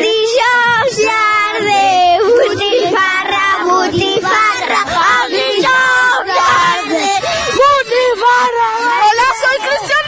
dijous 0.00 0.96
llarder, 0.96 2.22
botifarra, 2.24 3.64
botifarra, 3.66 4.80
el 5.24 5.32
dijous 5.34 6.24
llarder, 6.24 7.20
botifarra. 7.60 8.70
Hola, 9.04 9.26
soy 9.42 9.58
Cristiano 9.58 9.90
Ronaldo. 9.90 9.99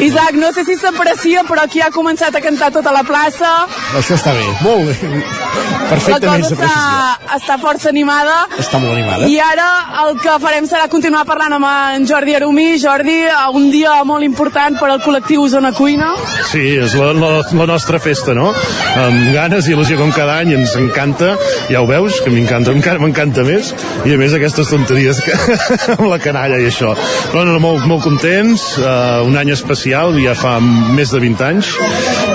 Isaac, 0.00 0.32
no 0.40 0.52
sé 0.56 0.64
si 0.64 0.76
s'aprecia, 0.80 1.42
però 1.48 1.64
aquí 1.66 1.80
ha 1.84 1.90
començat 1.92 2.34
a 2.36 2.40
cantar 2.40 2.70
tota 2.72 2.92
la 2.94 3.02
plaça. 3.06 3.50
Això 3.98 4.16
està 4.16 4.32
bé, 4.36 4.44
molt 4.64 4.88
bé. 4.88 5.10
La 5.10 5.88
Perfectament 5.90 6.44
cosa 6.44 6.54
s'aprecia. 6.54 6.76
està, 6.78 7.36
està 7.36 7.56
força 7.60 7.88
animada. 7.90 8.36
Està 8.58 8.78
molt 8.80 8.94
animada. 8.94 9.26
I 9.28 9.38
ara 9.42 9.68
el 10.04 10.16
que 10.22 10.36
farem 10.42 10.66
serà 10.70 10.86
continuar 10.92 11.24
parlant 11.28 11.56
amb 11.58 11.66
en 11.70 12.06
Jordi 12.08 12.34
Arumí. 12.38 12.68
Jordi, 12.80 13.18
un 13.58 13.70
dia 13.72 13.96
molt 14.08 14.24
important 14.24 14.78
per 14.78 14.88
al 14.90 15.00
col·lectiu 15.04 15.46
Zona 15.50 15.72
Cuina. 15.76 16.12
Sí, 16.50 16.62
és 16.80 16.94
la, 16.98 17.10
la, 17.16 17.30
la 17.42 17.66
nostra 17.68 17.98
festa, 18.02 18.34
no? 18.34 18.52
Amb 18.96 19.32
ganes 19.34 19.68
i 19.68 19.74
il·lusió 19.74 19.98
com 19.98 20.12
cada 20.14 20.38
any, 20.40 20.54
ens 20.56 20.76
encanta, 20.78 21.34
ja 21.68 21.82
ho 21.82 21.86
veus, 21.90 22.20
que 22.24 22.30
m'encanta, 22.32 22.72
encara 22.72 23.02
m'encanta 23.02 23.44
més, 23.46 23.74
i 24.06 24.14
a 24.14 24.18
més 24.20 24.32
aquestes 24.36 24.70
tonteries 24.70 25.20
que, 25.26 25.34
amb 25.98 26.06
la 26.08 26.20
canalla 26.22 26.58
i 26.62 26.68
això. 26.70 26.94
Però 27.32 27.44
no, 27.48 27.58
molt, 27.62 27.84
molt 27.90 28.04
contents, 28.06 28.70
uh, 28.78 29.20
un 29.26 29.36
any 29.36 29.50
especial, 29.50 29.89
ja 29.90 30.34
fa 30.38 30.58
més 30.60 31.10
de 31.10 31.18
20 31.20 31.44
anys, 31.44 31.70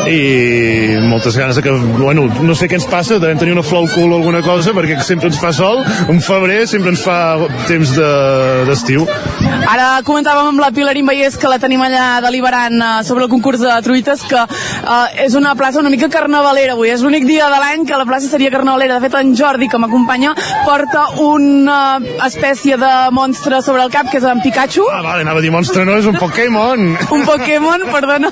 i 0.10 0.98
moltes 1.08 1.36
ganes 1.38 1.56
de 1.58 1.64
que, 1.64 1.72
bueno, 1.98 2.28
no 2.44 2.56
sé 2.56 2.68
què 2.70 2.78
ens 2.80 2.86
passa, 2.90 3.18
devem 3.20 3.40
tenir 3.40 3.54
una 3.56 3.64
flor 3.66 3.86
al 3.86 3.92
cul 3.94 4.12
o 4.14 4.18
alguna 4.20 4.42
cosa, 4.46 4.74
perquè 4.76 5.00
sempre 5.04 5.30
ens 5.32 5.40
fa 5.42 5.52
sol, 5.56 5.82
un 6.12 6.20
febrer 6.22 6.66
sempre 6.68 6.92
ens 6.94 7.02
fa 7.04 7.38
temps 7.68 7.94
de- 7.96 8.66
d'estiu. 8.70 9.06
De, 9.06 9.54
Ara 9.66 10.02
comentàvem 10.06 10.52
amb 10.52 10.60
la 10.62 10.70
Pilarín 10.72 11.08
Vallès 11.08 11.38
que 11.42 11.50
la 11.50 11.58
tenim 11.60 11.82
allà 11.82 12.20
deliberant 12.22 12.76
eh, 12.82 13.04
sobre 13.08 13.24
el 13.26 13.30
concurs 13.32 13.60
de 13.64 13.72
truites 13.84 14.22
que 14.30 14.38
eh, 14.44 15.26
és 15.26 15.34
una 15.36 15.56
plaça 15.58 15.80
una 15.82 15.90
mica 15.90 16.10
carnavalera 16.12 16.74
avui, 16.76 16.90
és 16.94 17.02
l'únic 17.02 17.26
dia 17.26 17.48
de 17.50 17.60
l'any 17.64 17.86
que 17.88 17.98
la 17.98 18.06
plaça 18.06 18.30
seria 18.30 18.52
carnavalera. 18.54 19.00
De 19.00 19.08
fet, 19.08 19.16
en 19.20 19.34
Jordi, 19.36 19.68
que 19.72 19.80
m'acompanya, 19.82 20.36
porta 20.66 21.08
una 21.24 21.98
espècie 22.28 22.78
de 22.78 22.92
monstre 23.12 23.62
sobre 23.66 23.84
el 23.84 23.92
cap, 23.92 24.10
que 24.12 24.18
és 24.22 24.24
en 24.30 24.42
Pikachu. 24.44 24.86
Ah, 24.92 25.02
vale, 25.02 25.22
anava 25.26 25.40
a 25.40 25.44
dir 25.46 25.52
monstre, 25.52 25.86
no, 25.86 25.98
és 25.98 26.06
un 26.06 26.16
Pokémon. 26.20 26.86
Un 27.16 27.26
Pokémon, 27.26 27.45
perdona. 27.92 28.32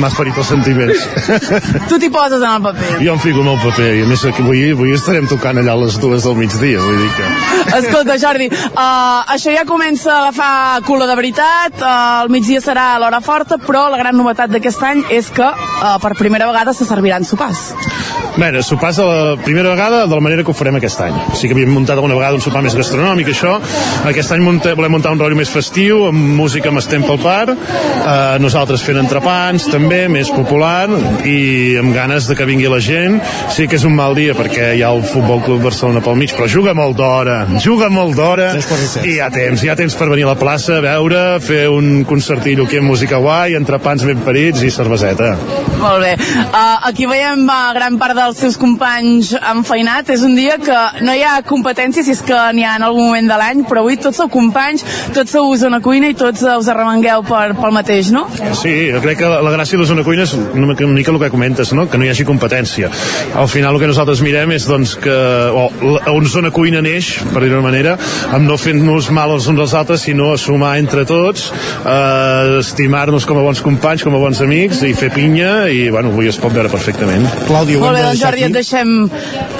M'has 0.00 0.14
ferit 0.16 0.38
els 0.40 0.48
sentiments. 0.48 1.06
tu 1.90 1.98
t'hi 2.00 2.10
poses 2.12 2.40
en 2.40 2.48
el 2.48 2.62
paper. 2.64 2.90
Jo 3.04 3.16
em 3.16 3.22
fico 3.22 3.42
en 3.44 3.50
el 3.52 3.60
paper 3.62 3.88
i 3.98 4.02
a 4.04 4.08
més 4.08 4.24
que 4.24 4.44
avui, 4.44 4.64
avui 4.72 4.94
estarem 4.96 5.28
tocant 5.30 5.60
allà 5.60 5.76
a 5.76 5.80
les 5.82 5.98
dues 6.02 6.24
del 6.26 6.38
migdia, 6.38 6.80
vull 6.80 7.00
dir 7.02 7.10
que... 7.18 7.30
Escolta, 7.78 8.16
Jordi, 8.22 8.48
uh, 8.52 9.34
això 9.34 9.52
ja 9.54 9.66
comença 9.68 10.12
a 10.12 10.20
agafar 10.22 10.82
color 10.88 11.10
de 11.10 11.16
veritat, 11.18 11.76
uh, 11.80 12.22
el 12.24 12.32
migdia 12.32 12.62
serà 12.64 12.94
l'hora 13.02 13.20
forta, 13.24 13.60
però 13.60 13.88
la 13.92 14.00
gran 14.00 14.16
novetat 14.16 14.52
d'aquest 14.52 14.88
any 14.88 15.04
és 15.12 15.28
que 15.34 15.48
uh, 15.48 15.96
per 16.02 16.16
primera 16.18 16.48
vegada 16.50 16.74
se 16.76 16.88
serviran 16.88 17.26
sopars. 17.28 17.72
Bé, 18.32 18.62
sopars 18.64 18.98
a 18.98 19.04
la 19.04 19.36
primera 19.36 19.70
vegada 19.74 20.06
de 20.06 20.14
la 20.14 20.20
manera 20.24 20.42
que 20.42 20.50
ho 20.50 20.56
farem 20.56 20.78
aquest 20.78 21.00
any. 21.04 21.16
Sí 21.36 21.48
que 21.48 21.54
havíem 21.56 21.72
muntat 21.72 21.98
alguna 21.98 22.16
vegada 22.16 22.38
un 22.38 22.40
sopar 22.44 22.62
més 22.64 22.76
gastronòmic, 22.76 23.28
això. 23.28 23.58
Aquest 24.08 24.32
any 24.32 24.40
munta, 24.44 24.72
volem 24.78 24.94
muntar 24.96 25.12
un 25.12 25.20
horari 25.20 25.36
més 25.36 25.52
festiu, 25.52 26.06
amb 26.08 26.32
música 26.38 26.70
amb 26.72 26.80
estem 26.80 27.04
pel 27.04 27.20
par, 27.20 27.52
eh, 27.52 28.38
nosaltres 28.40 28.82
fent 28.82 28.98
entrepans, 29.02 29.66
també, 29.68 30.06
més 30.08 30.30
popular, 30.32 30.88
i 31.28 31.76
amb 31.78 31.94
ganes 31.94 32.26
de 32.28 32.36
que 32.38 32.48
vingui 32.48 32.70
la 32.72 32.80
gent. 32.80 33.20
Sí 33.52 33.68
que 33.68 33.76
és 33.76 33.84
un 33.84 33.94
mal 33.94 34.16
dia 34.16 34.34
perquè 34.34 34.72
hi 34.76 34.82
ha 34.82 34.92
el 34.94 35.04
Futbol 35.04 35.42
Club 35.44 35.62
Barcelona 35.68 36.00
pel 36.00 36.16
mig, 36.16 36.32
però 36.32 36.48
juga 36.48 36.74
molt 36.74 36.96
d'hora, 36.96 37.46
juga 37.60 37.90
molt 37.92 38.16
d'hora, 38.16 38.52
i 39.04 39.16
hi 39.16 39.20
ha 39.20 39.28
temps, 39.30 39.62
hi 39.62 39.68
ha 39.68 39.76
temps 39.76 39.94
per 39.94 40.08
venir 40.08 40.24
a 40.24 40.32
la 40.32 40.38
plaça, 40.40 40.78
a 40.78 40.84
veure, 40.84 41.40
fer 41.44 41.68
un 41.68 42.04
concertillo 42.08 42.64
aquí 42.64 42.80
amb 42.80 42.88
música 42.88 43.20
guai, 43.22 43.56
entrepans 43.58 44.04
ben 44.08 44.24
parits 44.24 44.62
i 44.64 44.70
cerveseta. 44.72 45.34
Molt 45.82 46.00
bé. 46.02 46.12
Uh, 46.16 46.78
aquí 46.88 47.06
veiem 47.10 47.44
uh, 47.48 47.72
gran 47.76 47.98
part 48.02 48.16
dels 48.18 48.40
seus 48.42 48.56
companys 48.58 49.32
enfeinat. 49.38 50.10
És 50.10 50.24
un 50.26 50.34
dia 50.34 50.56
que 50.58 50.78
no 51.06 51.14
hi 51.14 51.22
ha 51.22 51.36
competència, 51.46 52.02
si 52.02 52.14
és 52.16 52.22
que 52.26 52.38
n'hi 52.56 52.64
ha 52.66 52.74
en 52.80 52.86
algun 52.88 53.06
moment 53.12 53.30
de 53.30 53.36
l'any, 53.38 53.62
però 53.68 53.84
avui 53.84 53.96
tots 54.02 54.18
sou 54.18 54.28
companys, 54.32 54.82
tots 55.14 55.30
sou 55.36 55.54
zona 55.60 55.78
cuina 55.84 56.10
i 56.10 56.16
tots 56.18 56.42
us 56.42 56.68
arremangueu 56.72 57.22
per, 57.28 57.52
pel 57.58 57.74
mateix, 57.78 58.10
no? 58.14 58.24
Sí, 58.58 58.72
jo 58.90 59.00
crec 59.04 59.20
que 59.22 59.30
la, 59.30 59.38
la 59.44 59.52
gràcia 59.54 59.78
de 59.78 59.84
la 59.84 59.88
zona 59.92 60.04
cuina 60.06 60.26
és 60.26 60.34
una, 60.34 60.66
mica- 60.72 60.84
una 60.88 60.96
mica 60.98 61.12
el 61.14 61.20
que 61.22 61.30
comentes, 61.30 61.72
no? 61.76 61.86
que 61.88 61.98
no 62.00 62.04
hi 62.06 62.10
hagi 62.12 62.26
competència. 62.28 62.90
Al 63.38 63.48
final 63.48 63.76
el 63.76 63.80
que 63.84 63.90
nosaltres 63.92 64.22
mirem 64.24 64.50
és 64.56 64.66
doncs, 64.68 64.96
que 65.02 65.14
o, 65.14 65.68
la- 65.94 66.02
on 66.12 66.26
zona 66.26 66.50
cuina 66.50 66.82
neix, 66.82 67.12
per 67.32 67.42
dir-ho 67.44 67.54
d'una 67.60 67.66
manera, 67.68 67.96
amb 68.32 68.48
no 68.48 68.56
fent-nos 68.58 69.10
mal 69.14 69.30
els 69.36 69.46
uns 69.52 69.60
als 69.62 69.74
altres, 69.78 70.02
sinó 70.08 70.32
a 70.34 70.38
sumar 70.40 70.74
entre 70.80 71.04
tots, 71.08 71.50
eh, 71.84 72.58
estimar-nos 72.60 73.26
com 73.28 73.38
a 73.38 73.44
bons 73.46 73.60
companys, 73.62 74.02
com 74.06 74.16
a 74.16 74.20
bons 74.22 74.40
amics, 74.44 74.82
i 74.88 74.92
fer 74.98 75.10
pinya, 75.14 75.68
i 75.70 75.88
bueno, 75.92 76.10
avui 76.12 76.28
es 76.30 76.38
pot 76.40 76.52
veure 76.54 76.70
perfectament. 76.72 77.26
Clàudia, 77.46 77.78
Molt 77.92 78.00
bé, 78.00 78.08
doncs 78.08 78.22
Jordi, 78.22 78.44
et 78.46 78.54
deixem, 78.56 78.92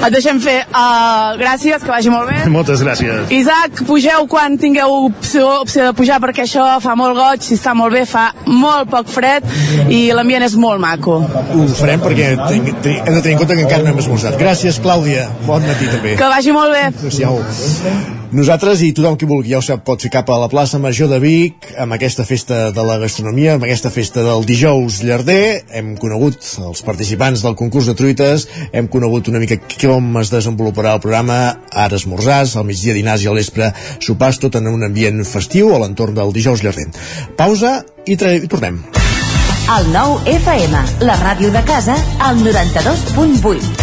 et 0.07 0.13
deixem 0.13 0.39
fer. 0.41 0.55
Uh, 0.73 1.35
gràcies, 1.39 1.83
que 1.83 1.91
vagi 1.91 2.13
molt 2.13 2.31
bé. 2.31 2.39
Moltes 2.57 2.81
gràcies. 2.85 3.29
Isaac, 3.37 3.83
pugeu 3.89 4.25
quan 4.31 4.57
tingueu 4.61 4.95
opció, 5.09 5.45
opció 5.61 5.89
de 5.89 5.93
pujar 5.97 6.19
perquè 6.23 6.47
això 6.47 6.65
fa 6.83 6.95
molt 6.99 7.17
goig, 7.19 7.45
si 7.45 7.57
està 7.59 7.75
molt 7.77 7.93
bé, 7.93 8.05
fa 8.09 8.29
molt 8.49 8.89
poc 8.93 9.11
fred 9.13 9.45
i 9.93 10.05
l'ambient 10.15 10.47
és 10.47 10.57
molt 10.59 10.81
maco. 10.81 11.19
Ho 11.53 11.67
farem 11.77 12.01
perquè 12.03 12.33
ten, 12.41 12.73
ten, 12.81 12.99
hem 13.03 13.13
de 13.13 13.21
tenir 13.21 13.37
en 13.37 13.43
compte 13.43 13.59
que 13.59 13.67
encara 13.67 13.85
no 13.85 13.93
hem 13.93 14.03
esmorzat. 14.03 14.39
Gràcies, 14.41 14.81
Clàudia. 14.83 15.29
Bon 15.47 15.63
matí, 15.67 15.89
també. 15.93 16.17
Que 16.19 16.33
vagi 16.35 16.55
molt 16.55 16.73
bé. 16.73 16.89
Adéu-siau. 16.93 18.21
Nosaltres 18.33 18.81
i 18.81 18.87
tothom 18.97 19.13
qui 19.13 19.27
vulgui 19.29 19.51
ja 19.51 19.59
ho 19.59 19.61
sap 19.61 19.83
pot 19.85 20.01
fer 20.01 20.09
cap 20.09 20.31
a 20.33 20.39
la 20.41 20.47
plaça 20.49 20.79
Major 20.81 21.05
de 21.11 21.19
Vic 21.21 21.67
amb 21.77 21.93
aquesta 21.93 22.23
festa 22.25 22.71
de 22.73 22.85
la 22.87 22.95
gastronomia, 22.97 23.53
amb 23.53 23.67
aquesta 23.67 23.91
festa 23.93 24.23
del 24.25 24.47
dijous 24.49 25.03
llarder. 25.05 25.61
Hem 25.69 25.91
conegut 26.01 26.41
els 26.65 26.81
participants 26.81 27.43
del 27.45 27.53
concurs 27.59 27.91
de 27.91 27.93
truites, 27.99 28.47
hem 28.73 28.89
conegut 28.89 29.29
una 29.29 29.43
mica 29.43 29.59
com 29.75 30.17
es 30.23 30.33
desenvoluparà 30.33 30.95
el 30.97 31.05
programa, 31.05 31.37
ara 31.69 32.01
esmorzars, 32.01 32.55
al 32.57 32.65
migdia 32.65 32.97
dinars 32.97 33.21
i 33.21 33.29
al 33.29 33.37
vespre 33.37 33.69
sopars, 34.01 34.41
tot 34.41 34.57
en 34.57 34.71
un 34.73 34.89
ambient 34.89 35.21
festiu 35.29 35.69
a 35.75 35.83
l'entorn 35.85 36.17
del 36.17 36.33
dijous 36.33 36.65
llarder. 36.65 36.89
Pausa 37.37 37.83
i, 38.07 38.17
i 38.17 38.49
tornem. 38.49 38.81
El 39.77 39.93
nou 39.93 40.17
FM, 40.25 40.85
la 41.05 41.21
ràdio 41.21 41.53
de 41.53 41.61
casa, 41.69 42.01
al 42.17 42.41
92.8. 42.41 43.82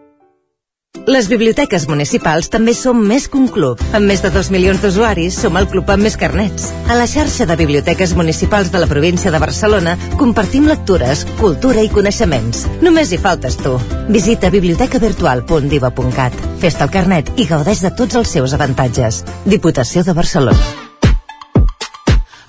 Les 1.07 1.25
biblioteques 1.27 1.87
municipals 1.89 2.49
també 2.53 2.73
som 2.77 2.99
més 3.07 3.25
que 3.27 3.39
un 3.39 3.47
club. 3.49 3.79
Amb 3.97 4.05
més 4.07 4.21
de 4.21 4.29
2 4.31 4.51
milions 4.53 4.81
d'usuaris, 4.83 5.33
som 5.43 5.57
el 5.57 5.65
club 5.71 5.89
amb 5.89 6.05
més 6.05 6.17
carnets. 6.19 6.67
A 6.87 6.95
la 6.99 7.07
xarxa 7.09 7.47
de 7.49 7.57
biblioteques 7.57 8.13
municipals 8.15 8.71
de 8.71 8.79
la 8.83 8.89
província 8.91 9.31
de 9.33 9.41
Barcelona 9.41 9.97
compartim 10.19 10.69
lectures, 10.69 11.25
cultura 11.39 11.81
i 11.81 11.89
coneixements. 11.89 12.67
Només 12.85 13.11
hi 13.11 13.19
faltes 13.23 13.57
tu. 13.57 13.73
Visita 14.11 14.53
bibliotecavirtual.diva.cat. 14.53 16.39
Fes-te 16.61 16.85
el 16.85 16.93
carnet 16.93 17.33
i 17.35 17.49
gaudeix 17.49 17.81
de 17.87 17.91
tots 17.91 18.21
els 18.21 18.37
seus 18.37 18.53
avantatges. 18.53 19.25
Diputació 19.47 20.05
de 20.05 20.13
Barcelona. 20.21 20.90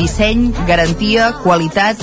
disseny, 0.00 0.48
garantia, 0.66 1.30
qualitat, 1.44 2.00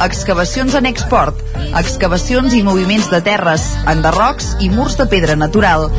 excavacions 0.00 0.74
en 0.74 0.86
export, 0.88 1.36
excavacions 1.76 2.54
i 2.56 2.62
moviments 2.64 3.10
de 3.12 3.20
terres, 3.24 3.66
enderrocs 3.90 4.54
i 4.64 4.70
murs 4.72 4.96
de 4.96 5.06
pedra 5.12 5.36
natural. 5.36 5.90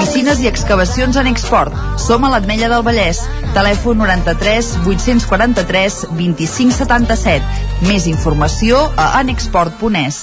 Piscines 0.00 0.42
i 0.42 0.50
excavacions 0.50 1.16
en 1.20 1.30
export. 1.30 1.72
Som 2.00 2.26
a 2.26 2.32
l'Atmella 2.34 2.68
del 2.72 2.84
Vallès. 2.84 3.22
Telèfon 3.54 4.02
93 4.02 4.74
843 4.84 6.02
2577. 6.18 7.86
Més 7.88 8.10
informació 8.10 8.84
a 8.98 9.14
anexport.es. 9.22 10.22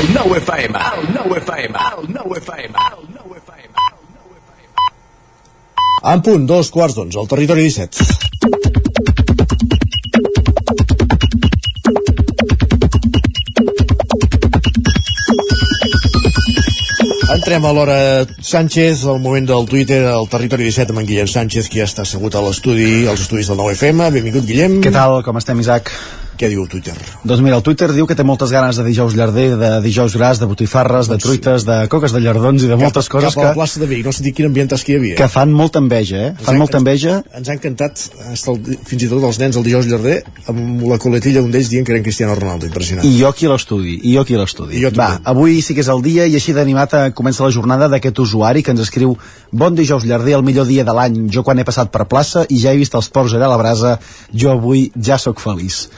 El 0.00 0.14
9 0.14 0.38
FM, 0.38 0.78
el 0.96 1.12
9 1.12 1.38
FM, 1.40 1.78
el 1.98 2.14
9 2.14 2.38
FM, 2.38 2.66
el 2.66 3.04
9 3.14 3.36
FM. 3.36 3.74
En 6.12 6.22
punt, 6.22 6.46
dos 6.48 6.70
quarts 6.72 6.94
d'onze, 6.96 7.18
al 7.20 7.28
territori 7.28 7.66
17. 7.68 8.00
Entrem 17.34 17.66
a 17.68 17.74
l'hora 17.76 18.24
Sánchez, 18.40 19.04
al 19.04 19.20
moment 19.20 19.44
del 19.52 19.68
Twitter, 19.68 20.06
al 20.06 20.32
territori 20.32 20.64
17 20.70 20.96
amb 20.96 21.04
en 21.04 21.10
Guillem 21.12 21.28
Sánchez, 21.28 21.68
que 21.68 21.82
ja 21.82 21.90
està 21.90 22.08
assegut 22.08 22.32
a 22.32 22.44
l'estudi, 22.48 23.04
als 23.04 23.28
estudis 23.28 23.52
del 23.52 23.60
9FM. 23.60 24.08
Benvingut, 24.16 24.48
Guillem. 24.48 24.80
Què 24.80 24.96
tal, 24.96 25.20
com 25.28 25.36
estem, 25.36 25.60
Isaac? 25.60 25.92
Què 26.40 26.48
diu 26.48 26.62
Twitter? 26.72 26.94
Doncs 27.20 27.42
mira, 27.44 27.58
el 27.58 27.64
Twitter 27.64 27.90
diu 27.92 28.06
que 28.08 28.14
té 28.16 28.24
moltes 28.24 28.48
ganes 28.54 28.78
de 28.80 28.84
dijous 28.86 29.12
llarder, 29.12 29.58
de 29.60 29.70
dijous 29.84 30.14
gras, 30.16 30.38
de 30.40 30.46
botifarres, 30.48 31.10
de 31.10 31.18
truites, 31.20 31.66
de 31.68 31.82
coques 31.92 32.14
de 32.16 32.22
llardons 32.24 32.64
i 32.64 32.70
de 32.70 32.78
moltes 32.80 33.10
cap, 33.10 33.18
coses 33.18 33.34
cap 33.34 33.42
a 33.42 33.44
la 33.44 33.50
que, 33.50 33.58
plaça 33.58 33.82
de 33.82 33.88
Vic, 33.90 34.06
no 34.06 34.14
sé 34.16 34.24
dir 34.24 34.32
quin 34.32 34.48
ambient 34.48 34.72
que 34.72 34.94
hi 34.94 34.96
havia. 34.96 35.16
que 35.18 35.28
fan 35.28 35.52
molta 35.52 35.82
enveja, 35.84 36.22
eh? 36.30 36.30
Fan 36.46 36.56
molta 36.56 36.80
enveja. 36.80 37.18
Ens 37.36 37.50
ha 37.50 37.56
encantat, 37.58 38.06
el, 38.32 38.60
fins 38.88 39.04
i 39.04 39.10
tot 39.10 39.26
els 39.28 39.40
nens 39.42 39.58
el 39.60 39.66
dijous 39.68 39.90
llarder, 39.90 40.16
amb 40.48 40.86
la 40.88 40.96
coletilla 41.02 41.42
d'un 41.42 41.52
d'ells 41.52 41.68
dient 41.74 41.84
que 41.84 41.92
eren 41.92 42.06
Cristiano 42.06 42.38
Ronaldo, 42.38 42.70
impressionant. 42.70 43.04
I 43.04 43.12
jo 43.18 43.28
aquí 43.28 43.50
l'estudi, 43.50 43.98
i 44.00 44.14
jo 44.16 44.24
aquí 44.24 44.40
l'estudi. 44.40 44.80
Va, 44.96 45.10
avui 45.34 45.60
sí 45.60 45.76
que 45.76 45.84
és 45.84 45.92
el 45.92 46.00
dia 46.06 46.24
i 46.24 46.40
així 46.40 46.56
d'animat 46.56 46.96
eh, 46.96 47.04
comença 47.12 47.44
la 47.44 47.52
jornada 47.52 47.90
d'aquest 47.92 48.24
usuari 48.24 48.64
que 48.64 48.72
ens 48.72 48.80
escriu 48.86 49.12
Bon 49.52 49.76
dijous 49.76 50.08
llarder, 50.08 50.38
el 50.38 50.46
millor 50.46 50.64
dia 50.70 50.88
de 50.88 50.96
l'any. 50.96 51.20
Jo 51.28 51.44
quan 51.44 51.60
he 51.60 51.68
passat 51.68 51.92
per 51.92 52.08
plaça 52.08 52.46
i 52.48 52.62
ja 52.62 52.72
he 52.72 52.80
vist 52.80 52.96
els 52.96 53.12
porcs 53.12 53.36
allà 53.36 53.50
a 53.50 53.52
la 53.52 53.60
brasa, 53.60 53.98
jo 54.32 54.54
avui 54.54 54.88
ja 54.96 55.18
sóc 55.18 55.42
feliç. 55.42 55.88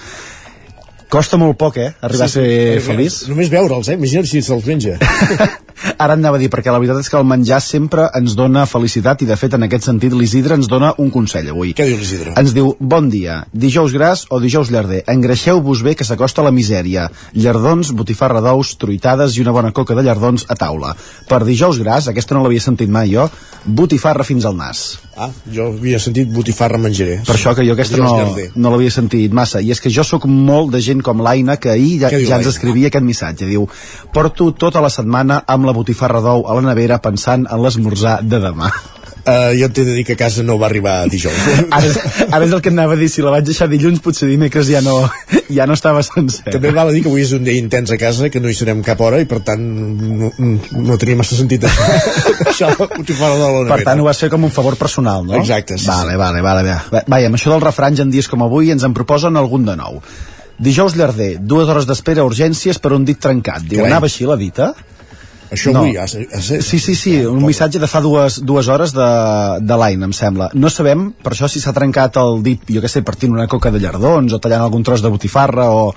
Costa 1.12 1.36
molt 1.36 1.58
poc, 1.60 1.76
eh, 1.76 1.90
arribar 2.00 2.28
Sí, 2.30 2.30
a 2.30 2.40
ser 2.40 2.44
perquè 2.46 2.84
feliç. 2.86 3.18
Només 3.28 3.50
veure'ls, 3.52 3.90
eh? 3.92 3.98
Imagina't 4.00 4.28
si 4.30 4.40
se'ls 4.40 4.64
menja. 4.64 4.96
Ara 5.98 6.14
anava 6.14 6.38
a 6.38 6.42
dir, 6.42 6.50
perquè 6.52 6.72
la 6.72 6.80
veritat 6.82 7.02
és 7.02 7.10
que 7.10 7.18
el 7.18 7.26
menjar 7.28 7.60
sempre 7.64 8.08
ens 8.18 8.36
dona 8.38 8.64
felicitat 8.70 9.22
i 9.22 9.28
de 9.28 9.36
fet 9.38 9.56
en 9.56 9.66
aquest 9.66 9.88
sentit 9.88 10.14
l'Isidre 10.16 10.56
ens 10.58 10.70
dona 10.70 10.92
un 11.02 11.10
consell 11.14 11.50
avui. 11.52 11.74
Què 11.78 11.86
diu 11.88 12.00
l'Isidre? 12.00 12.34
Ens 12.38 12.54
diu, 12.56 12.72
bon 12.78 13.10
dia, 13.12 13.42
dijous 13.52 13.94
gras 13.96 14.24
o 14.30 14.40
dijous 14.42 14.72
llarder, 14.72 15.02
engreixeu-vos 15.12 15.84
bé 15.86 15.96
que 15.98 16.06
s'acosta 16.06 16.44
la 16.46 16.54
misèria. 16.54 17.08
Llardons, 17.34 17.92
botifarra 17.96 18.42
d'ous, 18.44 18.74
truitades 18.80 19.36
i 19.36 19.44
una 19.44 19.54
bona 19.54 19.72
coca 19.72 19.96
de 19.98 20.06
llardons 20.06 20.46
a 20.48 20.58
taula. 20.58 20.94
Per 21.28 21.42
dijous 21.46 21.80
gras, 21.82 22.08
aquesta 22.08 22.36
no 22.36 22.44
l'havia 22.44 22.62
sentit 22.62 22.90
mai 22.92 23.12
jo, 23.14 23.28
botifarra 23.64 24.24
fins 24.26 24.46
al 24.46 24.56
nas. 24.58 24.84
Ah, 25.12 25.28
jo 25.52 25.66
havia 25.74 25.98
sentit 26.00 26.30
botifarra 26.32 26.78
menjaré. 26.80 27.18
Per 27.26 27.34
això 27.34 27.52
que 27.54 27.66
jo 27.66 27.74
aquesta 27.74 27.98
no, 28.00 28.14
llarder. 28.16 28.46
no 28.56 28.70
l'havia 28.72 28.90
sentit 28.90 29.32
massa. 29.36 29.60
I 29.60 29.74
és 29.74 29.80
que 29.82 29.92
jo 29.92 30.04
sóc 30.06 30.24
molt 30.24 30.72
de 30.72 30.80
gent 30.80 31.02
com 31.04 31.20
l'Aina, 31.20 31.58
que 31.60 31.70
ahir 31.74 31.98
ja, 32.00 32.10
ja 32.12 32.38
ens 32.38 32.48
escrivia 32.48 32.88
aquest 32.88 33.04
missatge. 33.04 33.48
Diu, 33.50 33.66
porto 34.14 34.50
tota 34.56 34.80
la 34.80 34.90
setmana 34.92 35.42
amb 35.46 35.68
la 35.68 35.71
botifarra 35.76 36.20
d'ou 36.24 36.46
a 36.48 36.54
la 36.58 36.66
nevera 36.72 36.98
pensant 37.02 37.46
en 37.50 37.62
l'esmorzar 37.62 38.20
de 38.22 38.38
demà. 38.42 38.72
Uh, 39.22 39.52
jo 39.54 39.68
t'he 39.70 39.84
de 39.86 39.92
dir 39.94 40.02
que 40.02 40.16
a 40.16 40.18
casa 40.18 40.42
no 40.42 40.56
va 40.58 40.66
arribar 40.66 41.04
dijous. 41.06 41.36
Ara, 41.70 41.86
és- 41.86 41.98
ara 42.26 42.42
és 42.42 42.50
el 42.56 42.58
que 42.64 42.72
anava 42.72 42.96
a 42.96 42.98
dir, 42.98 43.06
si 43.08 43.22
la 43.22 43.30
vaig 43.30 43.44
deixar 43.46 43.68
dilluns 43.70 44.00
potser 44.02 44.26
dimecres 44.26 44.66
ja 44.66 44.80
no, 44.82 44.96
ja 45.46 45.62
no 45.70 45.76
estava 45.78 46.02
sencer. 46.02 46.50
També 46.50 46.72
val 46.74 46.90
a 46.90 46.92
dir 46.96 47.04
que 47.04 47.08
avui 47.12 47.22
és 47.22 47.30
un 47.36 47.44
dia 47.46 47.54
intens 47.54 47.92
a 47.94 47.98
casa, 48.00 48.26
que 48.34 48.40
no 48.42 48.50
hi 48.50 48.56
serem 48.58 48.80
cap 48.82 48.98
hora 49.06 49.20
i 49.22 49.28
per 49.30 49.38
tant 49.46 49.62
no, 49.62 50.32
no 50.74 50.98
tenia 50.98 51.20
massa 51.20 51.38
sentit 51.38 51.62
això. 51.68 51.86
això 52.50 52.72
botifarra 52.80 53.38
de 53.38 53.52
la 53.68 53.76
Per 53.76 53.84
tant, 53.86 54.02
ho 54.02 54.08
vas 54.10 54.18
fer 54.26 54.32
com 54.32 54.42
un 54.42 54.50
favor 54.50 54.74
personal, 54.80 55.22
no? 55.28 55.38
Exacte, 55.38 55.78
sí, 55.78 55.86
Vale, 55.86 56.18
vale, 56.18 56.42
vale. 56.42 56.66
vale. 56.90 57.04
Vaja, 57.06 57.30
amb 57.30 57.38
això 57.38 57.54
dels 57.54 57.62
refranys 57.70 58.02
en 58.02 58.10
dies 58.10 58.26
com 58.26 58.42
avui 58.42 58.74
ens 58.74 58.82
en 58.82 58.92
proposen 58.96 59.38
algun 59.38 59.70
de 59.70 59.78
nou. 59.78 60.02
Dijous 60.58 60.98
llarder, 60.98 61.36
dues 61.38 61.70
hores 61.70 61.86
d'espera 61.86 62.22
a 62.22 62.26
urgències 62.26 62.82
per 62.82 62.90
un 62.98 63.06
dit 63.06 63.22
trencat. 63.22 63.62
Diu, 63.62 63.84
Carai. 63.84 63.92
anava 63.94 64.10
així 64.10 64.26
la 64.26 64.34
dita? 64.38 64.72
Això 65.52 65.72
avui, 65.76 65.96
a, 66.00 66.06
a, 66.06 66.40
Sí, 66.40 66.78
sí, 66.80 66.94
sí, 66.96 67.12
un 67.28 67.42
missatge 67.44 67.80
de 67.82 67.88
fa 67.90 68.00
dues, 68.00 68.38
dues 68.48 68.68
hores 68.72 68.94
de, 68.96 69.08
de 69.60 69.76
l'any, 69.78 70.00
em 70.06 70.14
sembla. 70.16 70.48
No 70.56 70.70
sabem, 70.72 71.10
per 71.22 71.34
això, 71.34 71.50
si 71.52 71.60
s'ha 71.60 71.74
trencat 71.76 72.16
el 72.22 72.40
dit, 72.46 72.62
jo 72.72 72.80
què 72.80 72.88
sé, 72.88 73.02
partint 73.04 73.34
una 73.36 73.48
coca 73.52 73.72
de 73.74 73.82
llardons 73.82 74.32
o 74.32 74.40
tallant 74.40 74.64
algun 74.64 74.86
tros 74.86 75.04
de 75.04 75.12
botifarra 75.12 75.68
o, 75.76 75.90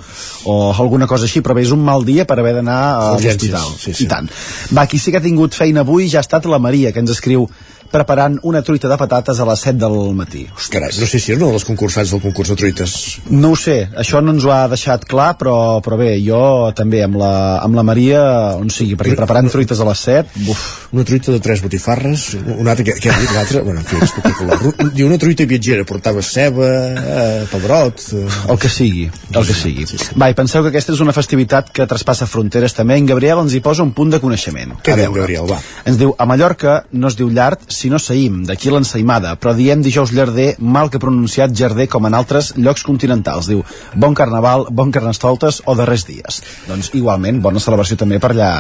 o 0.52 0.58
alguna 0.74 1.08
cosa 1.08 1.30
així, 1.30 1.44
però 1.46 1.56
bé, 1.56 1.64
és 1.64 1.72
un 1.76 1.86
mal 1.86 2.04
dia 2.08 2.28
per 2.28 2.40
haver 2.42 2.58
d'anar 2.60 2.80
a 2.96 3.14
l'hospital. 3.16 3.72
sí, 3.80 3.94
sí. 3.94 4.04
I 4.04 4.12
tant. 4.12 4.28
Va, 4.76 4.88
qui 4.92 5.00
sí 5.00 5.14
que 5.14 5.24
ha 5.24 5.26
tingut 5.26 5.56
feina 5.56 5.86
avui 5.86 6.10
ja 6.12 6.20
ha 6.20 6.26
estat 6.28 6.50
la 6.52 6.60
Maria, 6.60 6.92
que 6.92 7.04
ens 7.04 7.16
escriu 7.16 7.48
preparant 7.92 8.38
una 8.44 8.62
truita 8.66 8.90
de 8.92 8.98
patates 9.00 9.40
a 9.40 9.48
les 9.50 9.66
7 9.68 9.78
del 9.82 9.98
matí. 10.18 10.46
Carai, 10.72 10.92
no 11.00 11.08
sé 11.08 11.20
si 11.20 11.34
és 11.34 11.40
una 11.40 11.50
de 11.50 11.58
les 11.58 11.66
concursants 11.68 12.12
del 12.12 12.22
concurs 12.24 12.52
de 12.52 12.58
truites. 12.60 12.96
No 13.32 13.54
ho 13.54 13.60
sé, 13.60 13.78
això 13.98 14.22
no 14.24 14.36
ens 14.36 14.46
ho 14.46 14.54
ha 14.54 14.66
deixat 14.72 15.06
clar, 15.10 15.34
però, 15.40 15.56
però 15.86 16.00
bé, 16.00 16.14
jo 16.26 16.72
també 16.76 17.04
amb 17.06 17.20
la, 17.22 17.34
amb 17.64 17.78
la 17.78 17.86
Maria, 17.88 18.24
on 18.60 18.72
sigui, 18.74 18.98
perquè 19.00 19.16
preparant 19.20 19.50
truites 19.52 19.80
a 19.82 19.90
les 19.90 20.06
7, 20.10 20.44
buf. 20.48 20.66
Una 20.96 21.04
truita 21.08 21.34
de 21.34 21.42
tres 21.44 21.62
botifarres, 21.64 22.28
una 22.40 22.72
altra, 22.72 22.86
què, 22.88 22.96
què 23.04 23.12
ha 23.12 23.20
dit 23.20 23.34
l'altra? 23.36 23.64
Bueno, 23.66 23.82
en 23.82 23.88
fi, 23.90 24.00
espectacular. 24.06 24.92
Diu 24.96 25.10
una 25.10 25.20
truita 25.20 25.48
viatgera, 25.50 25.84
portava 25.88 26.24
ceba, 26.24 26.70
eh, 26.96 27.46
pebrot... 27.52 28.06
Eh. 28.16 28.24
El 28.54 28.60
que 28.62 28.70
sigui, 28.72 29.10
el 29.34 29.48
que 29.48 29.56
sigui. 29.58 29.86
Va, 30.22 30.30
i 30.32 30.38
penseu 30.38 30.64
que 30.64 30.72
aquesta 30.72 30.94
és 30.96 31.02
una 31.04 31.16
festivitat 31.16 31.72
que 31.76 31.88
traspassa 31.90 32.28
fronteres 32.30 32.76
també. 32.78 32.98
En 33.00 33.10
Gabriel 33.10 33.42
ens 33.44 33.56
hi 33.56 33.62
posa 33.66 33.84
un 33.84 33.92
punt 33.98 34.14
de 34.14 34.22
coneixement. 34.24 34.78
Què 34.86 34.96
diu. 35.00 35.12
Gabriel, 35.16 35.50
va? 35.50 35.60
Ens 35.90 36.00
diu, 36.00 36.14
a 36.18 36.28
Mallorca 36.30 36.78
no 36.94 37.12
es 37.12 37.18
diu 37.20 37.32
llard, 37.34 37.66
sinó 37.76 38.00
saïm, 38.02 38.44
d'aquí 38.48 38.72
l'ensaïmada, 38.72 39.36
però 39.40 39.54
diem 39.56 39.84
dijous 39.84 40.14
llarder, 40.16 40.56
mal 40.60 40.90
que 40.92 41.02
pronunciat 41.02 41.54
jarder 41.56 41.88
com 41.92 42.08
en 42.08 42.16
altres 42.18 42.54
llocs 42.58 42.86
continentals. 42.88 43.50
Diu, 43.52 43.64
bon 43.96 44.16
carnaval, 44.18 44.68
bon 44.72 44.94
carnestoltes 44.96 45.62
o 45.66 45.76
darrers 45.78 46.06
dies. 46.08 46.42
Doncs 46.70 46.92
igualment, 46.98 47.42
bona 47.44 47.62
celebració 47.64 47.98
també 48.00 48.20
per 48.24 48.32
allà, 48.34 48.52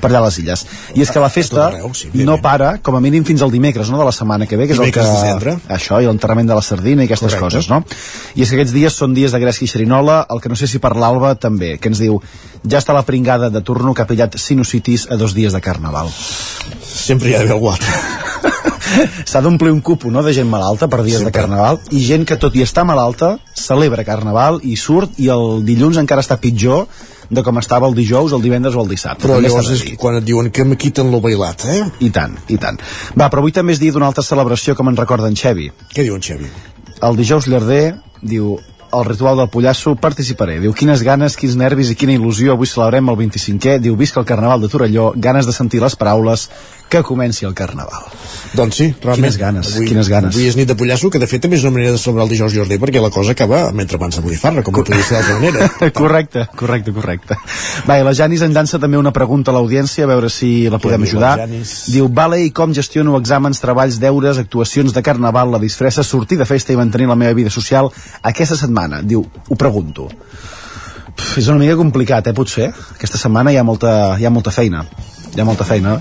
per 0.00 0.10
allà 0.10 0.24
a 0.24 0.26
les 0.26 0.40
illes. 0.42 0.66
I 0.94 1.06
és 1.06 1.12
que 1.14 1.22
la 1.22 1.30
festa 1.32 1.68
arreu, 1.68 1.92
sí, 1.94 2.10
no 2.26 2.38
para, 2.42 2.76
com 2.82 2.98
a 2.98 3.02
mínim 3.04 3.24
fins 3.24 3.44
al 3.46 3.54
dimecres, 3.54 3.90
no?, 3.92 4.00
de 4.00 4.08
la 4.08 4.14
setmana 4.14 4.46
que 4.50 4.58
ve, 4.58 4.66
que 4.66 4.76
és 4.76 4.82
el 4.82 4.90
que... 4.90 5.00
Dimecres 5.00 5.12
de 5.14 5.30
cendra. 5.30 5.56
Això, 5.78 6.00
i 6.02 6.08
l'enterrament 6.08 6.50
de 6.50 6.58
la 6.58 6.64
sardina 6.64 7.04
i 7.04 7.10
aquestes 7.10 7.36
Correcte. 7.36 7.62
coses, 7.62 7.70
no? 7.70 7.82
I 8.34 8.44
és 8.44 8.50
que 8.50 8.60
aquests 8.60 8.74
dies 8.74 8.98
són 8.98 9.14
dies 9.16 9.32
de 9.32 9.42
gresca 9.42 9.66
i 9.66 9.70
xerinola, 9.70 10.24
el 10.30 10.42
que 10.42 10.52
no 10.52 10.58
sé 10.58 10.68
si 10.70 10.82
per 10.82 10.94
l'Alba 10.96 11.34
també, 11.40 11.76
que 11.78 11.92
ens 11.92 12.02
diu 12.02 12.20
ja 12.66 12.80
està 12.80 12.94
la 12.96 13.04
pringada 13.06 13.50
de 13.50 13.62
turno 13.62 13.94
que 13.94 14.02
ha 14.02 14.08
pillat 14.08 14.38
sinusitis 14.40 15.06
a 15.10 15.18
dos 15.20 15.34
dies 15.36 15.54
de 15.54 15.60
carnaval. 15.62 16.10
Sempre 16.82 17.30
hi 17.30 17.36
ha 17.36 17.42
d'haver 17.42 17.56
algú 17.56 17.70
altre. 17.70 17.92
S'ha 19.30 19.42
d'omplir 19.44 19.72
un 19.74 19.82
cupo, 19.84 20.10
no?, 20.10 20.22
de 20.22 20.32
gent 20.36 20.48
malalta 20.50 20.88
per 20.92 21.02
dies 21.06 21.24
de 21.24 21.32
carnaval, 21.34 21.80
i 21.90 22.04
gent 22.06 22.26
que 22.28 22.38
tot 22.40 22.56
i 22.56 22.64
estar 22.64 22.86
malalta 22.88 23.36
celebra 23.56 24.04
carnaval 24.06 24.60
i 24.62 24.76
surt 24.80 25.18
i 25.22 25.30
el 25.32 25.62
dilluns 25.66 26.00
encara 26.02 26.24
està 26.24 26.38
pitjor 26.40 26.86
de 27.30 27.42
com 27.42 27.58
estava 27.58 27.88
el 27.90 27.96
dijous, 27.96 28.32
el 28.32 28.44
divendres 28.44 28.76
o 28.76 28.84
el 28.84 28.92
dissabte. 28.92 29.24
Però 29.26 29.40
llavors 29.42 29.72
és 29.74 29.82
quan 29.98 30.20
et 30.20 30.26
diuen 30.26 30.52
que 30.54 30.64
me 30.64 30.78
quiten 30.78 31.10
lo 31.10 31.20
bailat, 31.24 31.66
eh? 31.72 31.82
I 32.06 32.12
tant, 32.14 32.36
i 32.48 32.58
tant. 32.62 32.78
Va, 33.18 33.26
però 33.26 33.42
avui 33.42 33.54
també 33.54 33.74
és 33.74 33.82
dia 33.82 33.94
d'una 33.94 34.06
altra 34.12 34.24
celebració 34.26 34.76
com 34.78 34.92
en 34.92 34.98
recorda 34.98 35.30
en 35.30 35.36
Xevi. 35.38 35.72
Què 35.92 36.06
diu 36.06 36.14
en 36.14 36.22
Xevi? 36.22 36.50
El 37.02 37.18
dijous 37.18 37.50
llarder 37.50 37.96
diu 38.22 38.56
el 38.96 39.04
ritual 39.04 39.36
del 39.36 39.50
pollasso 39.50 39.94
participaré. 39.98 40.60
Diu, 40.62 40.72
quines 40.72 41.02
ganes, 41.04 41.36
quins 41.36 41.56
nervis 41.58 41.90
i 41.90 41.96
quina 41.98 42.14
il·lusió. 42.14 42.54
Avui 42.54 42.68
celebrem 42.70 43.10
el 43.10 43.18
25è. 43.18 43.78
Diu, 43.82 43.96
visca 43.98 44.20
el 44.22 44.28
Carnaval 44.28 44.62
de 44.62 44.70
Torelló. 44.72 45.10
Ganes 45.16 45.48
de 45.48 45.52
sentir 45.52 45.82
les 45.82 45.96
paraules 45.98 46.48
que 46.88 47.02
comenci 47.02 47.44
el 47.46 47.54
Carnaval. 47.54 48.06
Doncs 48.56 48.78
sí, 48.78 48.86
realment. 49.02 49.32
Quines 49.32 49.36
ganes, 49.40 49.70
quines 49.88 50.08
ganes. 50.08 50.34
Avui 50.34 50.46
és 50.48 50.56
nit 50.56 50.68
de 50.70 50.76
pollasso, 50.78 51.10
que 51.10 51.20
de 51.20 51.28
fet 51.28 51.42
també 51.44 51.58
és 51.58 51.64
una 51.66 51.74
manera 51.74 51.92
de 51.94 52.00
celebrar 52.00 52.26
el 52.26 52.32
dijous 52.32 52.54
llarder, 52.54 52.78
perquè 52.80 53.02
la 53.02 53.10
cosa 53.12 53.34
acaba 53.34 53.64
mentre 53.76 53.98
abans 53.98 54.16
de 54.16 54.22
botifarra, 54.24 54.62
com 54.64 54.76
podria 54.76 55.02
ser 55.04 55.18
d'altra 55.18 55.38
manera. 55.42 55.68
correcte, 56.00 56.46
correcte, 56.56 56.94
correcte. 56.96 57.38
Va, 57.88 57.98
i 57.98 58.06
la 58.06 58.14
Janis 58.16 58.46
en 58.46 58.54
llança 58.56 58.80
també 58.82 59.00
una 59.00 59.12
pregunta 59.12 59.52
a 59.52 59.56
l'audiència, 59.56 60.06
a 60.06 60.10
veure 60.12 60.30
si 60.32 60.70
la 60.72 60.80
podem 60.82 61.06
ajudar. 61.08 61.34
Diu, 61.50 62.08
vale, 62.08 62.40
i 62.46 62.52
com 62.54 62.74
gestiono 62.76 63.18
exàmens, 63.20 63.60
treballs, 63.62 64.00
deures, 64.02 64.40
actuacions 64.42 64.94
de 64.94 65.04
carnaval, 65.04 65.52
la 65.52 65.62
disfressa, 65.62 66.06
sortir 66.06 66.38
de 66.38 66.48
festa 66.48 66.72
i 66.72 66.80
mantenir 66.80 67.10
la 67.10 67.18
meva 67.18 67.36
vida 67.36 67.52
social 67.52 67.90
aquesta 68.22 68.56
setmana? 68.56 69.02
Diu, 69.02 69.26
ho 69.26 69.58
pregunto. 69.58 70.08
Pff, 71.16 71.38
és 71.40 71.48
una 71.48 71.60
mica 71.62 71.76
complicat, 71.78 72.26
eh, 72.28 72.36
potser? 72.36 72.70
Aquesta 72.96 73.20
setmana 73.20 73.52
hi 73.52 73.60
ha 73.60 73.64
molta, 73.64 74.16
hi 74.20 74.26
ha 74.26 74.32
molta 74.32 74.52
feina. 74.54 74.84
Hi 75.34 75.40
ha 75.40 75.48
molta 75.48 75.64
feina. 75.64 76.00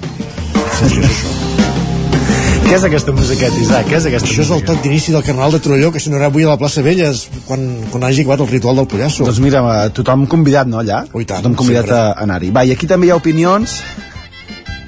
Què 2.66 2.74
és 2.76 2.84
aquesta 2.84 3.14
musiqueta, 3.16 3.56
Isaac? 3.62 3.86
Què 3.88 3.96
és 3.96 4.08
aquesta 4.10 4.28
Això 4.28 4.42
és 4.44 4.50
el 4.52 4.64
toc 4.68 4.82
d'inici 4.84 5.14
del 5.14 5.24
Carnaval 5.24 5.54
de 5.56 5.62
Torelló, 5.64 5.92
que 5.94 6.02
sonarà 6.04 6.28
avui 6.28 6.44
a 6.44 6.50
la 6.50 6.58
plaça 6.60 6.84
Vella 6.84 7.14
quan, 7.46 7.64
quan 7.94 8.04
hagi 8.04 8.26
acabat 8.26 8.44
el 8.44 8.50
ritual 8.50 8.82
del 8.82 8.90
pollasso. 8.92 9.24
Doncs 9.24 9.40
mira, 9.44 9.62
tothom 9.96 10.26
convidat, 10.28 10.68
no, 10.68 10.82
allà? 10.84 11.06
Oh, 11.14 11.22
tant, 11.22 11.46
tothom 11.46 11.56
convidat 11.62 11.88
sempre. 11.88 12.02
a 12.02 12.26
anar-hi. 12.26 12.52
Va, 12.58 12.66
i 12.68 12.74
aquí 12.76 12.90
també 12.92 13.08
hi 13.08 13.14
ha 13.14 13.20
opinions 13.22 13.78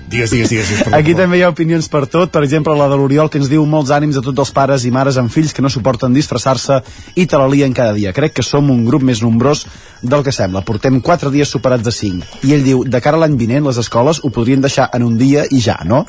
Digues, 0.07 0.31
digues, 0.31 0.49
digues. 0.49 0.69
digues 0.71 0.93
Aquí 0.95 1.13
també 1.17 1.39
hi 1.39 1.43
ha 1.43 1.49
opinions 1.51 1.89
per 1.91 2.05
tot, 2.07 2.31
per 2.31 2.41
exemple 2.45 2.75
la 2.79 2.87
de 2.87 2.95
l'Oriol 2.95 3.27
que 3.31 3.41
ens 3.41 3.49
diu 3.51 3.65
molts 3.67 3.91
ànims 3.91 4.15
a 4.15 4.23
tots 4.23 4.39
els 4.45 4.53
pares 4.55 4.85
i 4.87 4.91
mares 4.95 5.19
amb 5.19 5.31
fills 5.33 5.51
que 5.51 5.63
no 5.65 5.71
suporten 5.73 6.15
disfressar-se 6.15 6.79
i 7.19 7.25
te 7.27 7.39
la 7.39 7.49
lien 7.51 7.75
cada 7.75 7.91
dia. 7.97 8.13
Crec 8.15 8.37
que 8.37 8.45
som 8.45 8.71
un 8.71 8.85
grup 8.87 9.03
més 9.03 9.19
nombrós 9.21 9.65
del 10.01 10.23
que 10.23 10.31
sembla. 10.31 10.63
Portem 10.63 11.01
4 11.03 11.33
dies 11.33 11.51
superats 11.51 11.83
de 11.83 11.91
5. 11.91 12.39
I 12.47 12.55
ell 12.55 12.63
diu, 12.63 12.85
de 12.87 13.03
cara 13.03 13.19
a 13.19 13.25
l'any 13.25 13.35
vinent 13.35 13.67
les 13.67 13.81
escoles 13.83 14.23
ho 14.23 14.31
podrien 14.31 14.63
deixar 14.63 14.87
en 14.95 15.03
un 15.03 15.19
dia 15.19 15.43
i 15.51 15.59
ja, 15.59 15.81
no? 15.83 16.05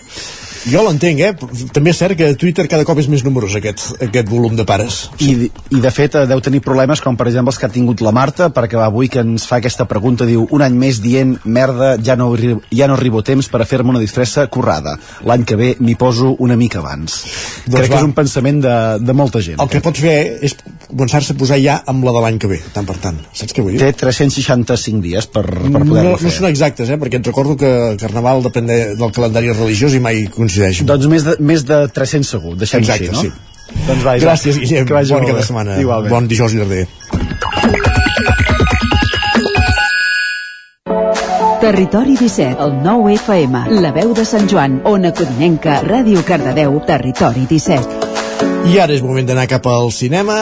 Jo 0.66 0.82
l'entenc, 0.86 1.20
eh? 1.22 1.32
També 1.74 1.92
és 1.94 2.00
cert 2.00 2.18
que 2.18 2.32
Twitter 2.38 2.66
cada 2.70 2.86
cop 2.88 2.98
és 3.00 3.08
més 3.10 3.22
numerós 3.26 3.54
aquest, 3.58 3.84
aquest 4.04 4.28
volum 4.30 4.56
de 4.58 4.66
pares. 4.68 5.04
I, 5.22 5.50
I 5.74 5.82
de 5.84 5.92
fet 5.94 6.16
eh, 6.18 6.24
deu 6.30 6.42
tenir 6.44 6.62
problemes 6.64 7.02
com 7.04 7.16
per 7.18 7.28
exemple 7.30 7.52
els 7.54 7.60
que 7.60 7.68
ha 7.68 7.72
tingut 7.72 8.02
la 8.04 8.12
Marta 8.14 8.48
perquè 8.54 8.80
avui 8.82 9.10
que 9.12 9.22
ens 9.24 9.46
fa 9.48 9.60
aquesta 9.62 9.86
pregunta 9.90 10.26
diu 10.28 10.46
un 10.54 10.64
any 10.64 10.76
més 10.78 11.02
dient 11.04 11.36
merda 11.44 11.94
ja 12.02 12.16
no, 12.18 12.30
ja 12.36 12.88
no 12.90 12.98
arribo 12.98 13.22
temps 13.26 13.48
per 13.52 13.62
a 13.62 13.68
fer-me 13.68 13.94
una 13.94 14.02
disfressa 14.02 14.46
currada 14.52 14.96
l'any 15.28 15.46
que 15.48 15.58
ve 15.58 15.70
m'hi 15.80 15.96
poso 15.98 16.34
una 16.44 16.56
mica 16.56 16.82
abans 16.82 17.20
Doncs 17.66 17.78
crec 17.78 17.90
va. 17.90 17.94
que 17.94 18.02
és 18.02 18.08
un 18.08 18.16
pensament 18.16 18.62
de, 18.64 18.74
de 19.02 19.16
molta 19.16 19.42
gent 19.44 19.62
El 19.62 19.70
que 19.72 19.82
pots 19.84 20.02
fer 20.02 20.18
és 20.48 20.56
començar-se 20.88 21.34
a 21.34 21.38
posar 21.38 21.58
ja 21.60 21.78
amb 21.90 22.04
la 22.06 22.14
de 22.16 22.22
l'any 22.24 22.38
que 22.40 22.48
ve, 22.50 22.58
tant 22.72 22.86
per 22.88 22.96
tant. 23.02 23.18
Saps 23.36 23.54
què 23.54 23.64
vull 23.64 23.76
dir? 23.76 23.80
té 23.82 23.92
365 24.00 25.02
dies 25.04 25.28
per, 25.30 25.44
per 25.44 25.68
no, 25.68 25.82
poder-ho 25.84 26.14
no 26.14 26.20
fer 26.20 26.32
són 26.34 26.48
exactes, 26.48 26.88
eh? 26.88 26.98
perquè 27.00 27.20
et 27.20 27.28
recordo 27.28 27.56
que 27.60 27.72
Carnaval 28.00 28.42
depèn 28.46 28.70
de, 28.70 28.78
del 28.98 29.12
calendari 29.14 29.52
religiós 29.52 29.96
i 29.96 30.02
mai 30.04 30.24
coincideix. 30.48 30.82
doncs 30.88 31.06
més 31.12 31.24
de, 31.28 31.36
més 31.40 31.64
de 31.68 31.82
300 31.92 32.32
segur 32.36 32.56
deixem 32.56 32.80
Exacte, 32.80 33.12
així, 33.12 33.12
no? 33.12 33.22
sí. 33.22 33.84
doncs 33.86 34.02
va, 34.04 34.16
Isaac, 34.16 34.24
Gràcies, 34.26 34.58
Guillem. 34.64 34.86
que 34.88 34.94
vagi 34.96 35.12
molt 35.14 35.32
bé. 35.36 35.42
setmana. 35.52 35.78
Igualment. 35.84 36.10
Bon 36.16 36.26
dijous 36.28 36.54
llarder. 36.56 36.86
Territori 41.60 42.16
17, 42.16 42.56
el 42.62 42.82
9 42.82 43.14
FM, 43.18 43.64
la 43.82 43.90
veu 43.92 44.12
de 44.14 44.24
Sant 44.24 44.46
Joan, 44.48 44.80
Ona 44.86 45.10
Codinenca, 45.12 45.80
Ràdio 45.82 46.22
Cardedeu, 46.24 46.78
Territori 46.86 47.44
17. 47.50 48.06
I 48.70 48.78
ara 48.78 48.94
és 48.94 49.02
moment 49.02 49.26
d'anar 49.26 49.46
cap 49.50 49.66
al 49.66 49.90
cinema. 49.92 50.36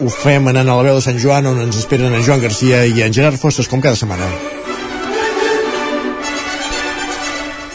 Ho 0.00 0.08
fem 0.08 0.48
anant 0.50 0.68
a 0.68 0.76
la 0.78 0.82
veu 0.86 0.96
de 0.98 1.04
Sant 1.04 1.20
Joan, 1.20 1.46
on 1.52 1.60
ens 1.66 1.76
esperen 1.82 2.14
en 2.16 2.24
Joan 2.26 2.40
Garcia 2.42 2.84
i 2.86 3.02
en 3.04 3.12
Gerard 3.12 3.38
Fosses, 3.38 3.68
com 3.68 3.80
cada 3.84 3.96
setmana. 3.98 4.26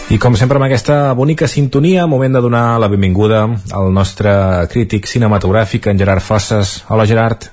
I 0.10 0.18
com 0.18 0.34
sempre 0.34 0.58
amb 0.58 0.66
aquesta 0.66 1.12
bonica 1.14 1.46
sintonia, 1.46 2.08
moment 2.10 2.34
de 2.34 2.40
donar 2.42 2.80
la 2.82 2.88
benvinguda 2.90 3.44
al 3.78 3.92
nostre 3.94 4.32
crític 4.72 5.06
cinematogràfic, 5.06 5.86
en 5.92 6.00
Gerard 6.00 6.24
Fosses. 6.26 6.72
Hola, 6.90 7.04
Gerard. 7.06 7.44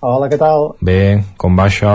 Hola, 0.00 0.30
què 0.32 0.38
tal? 0.40 0.70
Bé, 0.80 1.26
com 1.36 1.58
va 1.58 1.66
això? 1.68 1.90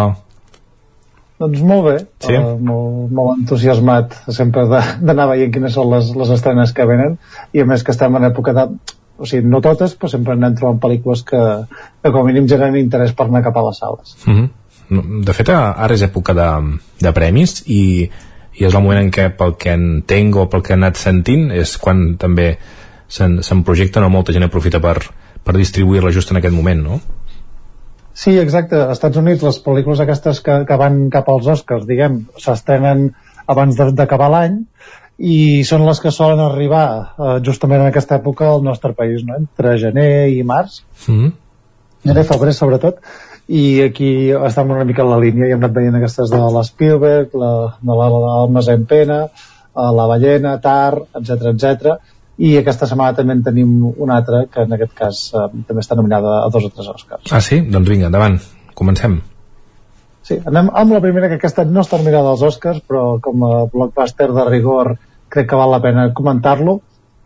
Doncs 1.42 1.64
molt 1.66 1.88
bé, 1.88 1.94
Sí? 2.22 2.36
uh, 2.38 2.52
molt, 2.62 3.10
molt 3.18 3.40
entusiasmat 3.40 4.14
sempre 4.30 4.68
d'anar 4.70 5.26
veient 5.32 5.56
quines 5.56 5.74
són 5.74 5.90
les, 5.90 6.12
les 6.22 6.34
estrenes 6.36 6.74
que 6.78 6.86
venen 6.86 7.16
i 7.52 7.64
a 7.64 7.66
més 7.66 7.82
que 7.82 7.96
estem 7.96 8.14
en 8.20 8.28
època 8.30 8.54
de... 8.54 8.68
O 9.18 9.26
sigui, 9.30 9.48
no 9.50 9.62
totes, 9.62 9.96
però 9.98 10.12
sempre 10.12 10.36
anem 10.38 10.54
trobant 10.60 10.78
pel·lícules 10.84 11.24
que, 11.26 11.42
que 12.02 12.12
com 12.12 12.20
a 12.22 12.28
mínim 12.30 12.46
generen 12.50 12.78
interès 12.78 13.16
per 13.18 13.26
anar 13.26 13.42
cap 13.46 13.58
a 13.58 13.66
les 13.66 13.82
sales. 13.82 14.14
Mm 14.28 14.38
-hmm. 14.38 15.26
De 15.26 15.34
fet, 15.34 15.50
ara 15.50 15.94
és 15.94 16.02
època 16.02 16.34
de, 16.38 16.78
de 17.02 17.12
premis 17.12 17.64
i, 17.66 18.10
i 18.60 18.68
és 18.68 18.76
el 18.76 18.84
moment 18.84 19.02
en 19.02 19.12
què, 19.14 19.30
pel 19.38 19.56
que 19.60 19.74
entenc 19.74 20.38
o 20.38 20.48
pel 20.50 20.64
que 20.66 20.74
he 20.74 20.78
anat 20.78 21.00
sentint, 21.02 21.50
és 21.52 21.76
quan 21.82 22.14
també 22.22 22.54
se'n 23.14 23.42
se 23.46 23.58
projecten 23.66 24.06
o 24.06 24.12
molta 24.14 24.34
gent 24.34 24.46
aprofita 24.46 24.82
per, 24.82 24.98
per 25.44 25.58
distribuir-la 25.58 26.14
just 26.14 26.32
en 26.32 26.40
aquest 26.40 26.56
moment, 26.56 26.82
no? 26.86 27.00
Sí, 28.14 28.36
exacte. 28.38 28.78
Als 28.78 29.00
Estats 29.00 29.18
Units 29.18 29.44
les 29.46 29.60
pel·lícules 29.66 30.02
aquestes 30.04 30.42
que, 30.46 30.60
que 30.70 30.78
van 30.78 31.08
cap 31.14 31.30
als 31.34 31.50
Oscars, 31.50 31.88
diguem, 31.90 32.24
s'estrenen 32.38 33.10
abans 33.50 33.80
d'acabar 33.98 34.30
l'any 34.32 34.62
i 35.18 35.64
són 35.68 35.86
les 35.86 36.00
que 36.02 36.14
solen 36.14 36.42
arribar 36.42 36.86
eh, 36.94 37.36
justament 37.46 37.82
en 37.82 37.90
aquesta 37.90 38.18
època 38.22 38.48
al 38.50 38.64
nostre 38.66 38.94
país, 38.98 39.26
no? 39.26 39.38
entre 39.42 39.76
gener 39.82 40.30
i 40.34 40.44
març. 40.46 40.84
Mm 41.08 41.18
-hmm. 41.20 41.32
gener, 42.06 42.24
febrer 42.30 42.54
sobretot 42.54 43.02
i 43.48 43.82
aquí 43.84 44.30
estem 44.32 44.70
una 44.72 44.86
mica 44.88 45.04
en 45.04 45.10
la 45.12 45.18
línia 45.20 45.48
i 45.50 45.52
hem 45.52 45.60
anat 45.64 45.74
veient 45.76 45.98
aquestes 46.00 46.30
de 46.32 46.40
l'Spielberg 46.56 47.34
la, 47.36 47.52
de 47.82 47.98
la- 48.00 48.10
l'Almes 48.26 48.70
en 48.72 48.86
Pena 48.88 49.18
eh, 49.26 49.92
la 49.98 50.06
Ballena, 50.08 50.58
Tar, 50.64 50.96
etc 51.20 51.50
etc. 51.52 51.98
i 52.38 52.56
aquesta 52.58 52.88
setmana 52.88 53.14
també 53.18 53.34
en 53.36 53.44
tenim 53.44 53.74
una 53.98 54.16
altra 54.22 54.46
que 54.52 54.64
en 54.64 54.74
aquest 54.78 54.94
cas 54.98 55.20
eh, 55.36 55.48
també 55.68 55.84
està 55.84 55.96
nominada 56.00 56.40
a 56.46 56.50
dos 56.50 56.66
o 56.66 56.72
tres 56.74 56.88
Oscars 56.96 57.32
Ah, 57.36 57.42
sí? 57.42 57.60
Doncs 57.68 57.90
vinga, 57.90 58.08
endavant. 58.08 58.40
Comencem. 58.74 59.20
Sí, 60.24 60.38
anem 60.48 60.70
amb 60.72 60.94
la 60.96 61.02
primera 61.04 61.28
que 61.28 61.36
aquesta 61.36 61.66
no 61.68 61.82
està 61.84 61.98
nominada 62.00 62.32
als 62.32 62.42
Oscars 62.48 62.80
però 62.88 63.20
com 63.22 63.44
a 63.44 63.66
blockbuster 63.74 64.32
de 64.32 64.46
rigor 64.48 64.96
crec 65.30 65.50
que 65.50 65.60
val 65.60 65.72
la 65.76 65.82
pena 65.84 66.08
comentar-lo 66.16 66.80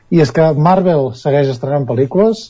i 0.09 0.21
és 0.23 0.31
que 0.33 0.49
Marvel 0.55 1.11
segueix 1.19 1.49
estrenant 1.51 1.85
pel·lícules 1.85 2.47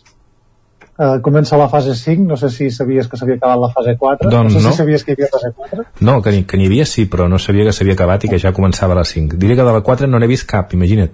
eh, 0.98 1.20
comença 1.24 1.58
la 1.58 1.70
fase 1.70 1.96
5 1.96 2.28
no 2.28 2.38
sé 2.38 2.50
si 2.50 2.70
sabies 2.72 3.08
que 3.08 3.18
s'havia 3.18 3.38
acabat 3.38 3.60
la 3.60 3.70
fase 3.74 3.96
4 3.98 4.30
Doncs 4.30 4.54
no 4.54 4.60
sé 4.60 4.66
no. 4.66 4.72
si 4.72 4.78
sabies 4.78 5.04
que 5.04 5.14
hi 5.14 5.18
havia 5.18 5.32
fase 5.32 5.54
4 5.56 5.86
No, 6.02 6.22
que 6.22 6.32
n'hi 6.32 6.44
que 6.44 6.60
havia 6.66 6.86
sí, 6.86 7.06
però 7.06 7.28
no 7.30 7.40
sabia 7.40 7.66
que 7.66 7.74
s'havia 7.74 7.94
acabat 7.94 8.26
i 8.26 8.34
que 8.34 8.40
ja 8.40 8.54
començava 8.54 8.94
a 8.94 9.02
les 9.02 9.16
5. 9.16 9.38
Diré 9.38 9.56
que 9.56 9.64
de 9.64 9.74
la 9.74 9.82
4 9.82 10.08
no 10.08 10.20
n'he 10.20 10.28
vist 10.28 10.48
cap, 10.50 10.74
imagina't. 10.74 11.12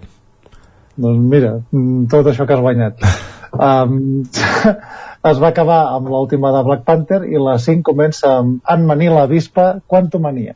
doncs 0.96 1.30
mira, 1.30 1.56
mm, 1.72 2.06
tot 2.06 2.28
això 2.30 2.46
que 2.46 2.54
has 2.54 2.62
guanyat. 2.62 3.02
Um, 3.54 4.24
es 5.32 5.40
va 5.42 5.50
acabar 5.50 5.80
amb 5.96 6.10
l'última 6.12 6.52
de 6.56 6.64
Black 6.68 6.84
Panther 6.86 7.24
i 7.30 7.40
la 7.42 7.58
5 7.58 7.82
comença 7.90 8.36
amb 8.40 8.60
Ant-Man 8.76 9.02
i 9.02 9.10
la 9.14 9.26
Vispa, 9.32 9.80
Quantumania. 9.88 10.56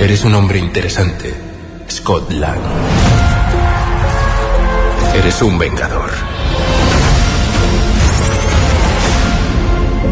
Eres 0.00 0.24
un 0.24 0.34
hombre 0.34 0.58
interesante, 0.58 1.34
Scott 1.88 2.32
Lang. 2.32 2.99
Eres 5.20 5.42
un 5.42 5.58
vengador. 5.58 6.10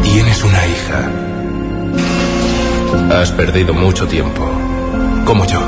Tienes 0.03 0.43
una 0.43 0.67
hija. 0.67 1.09
Has 3.19 3.31
perdido 3.31 3.73
mucho 3.73 4.07
tiempo, 4.07 4.47
como 5.25 5.45
yo. 5.45 5.61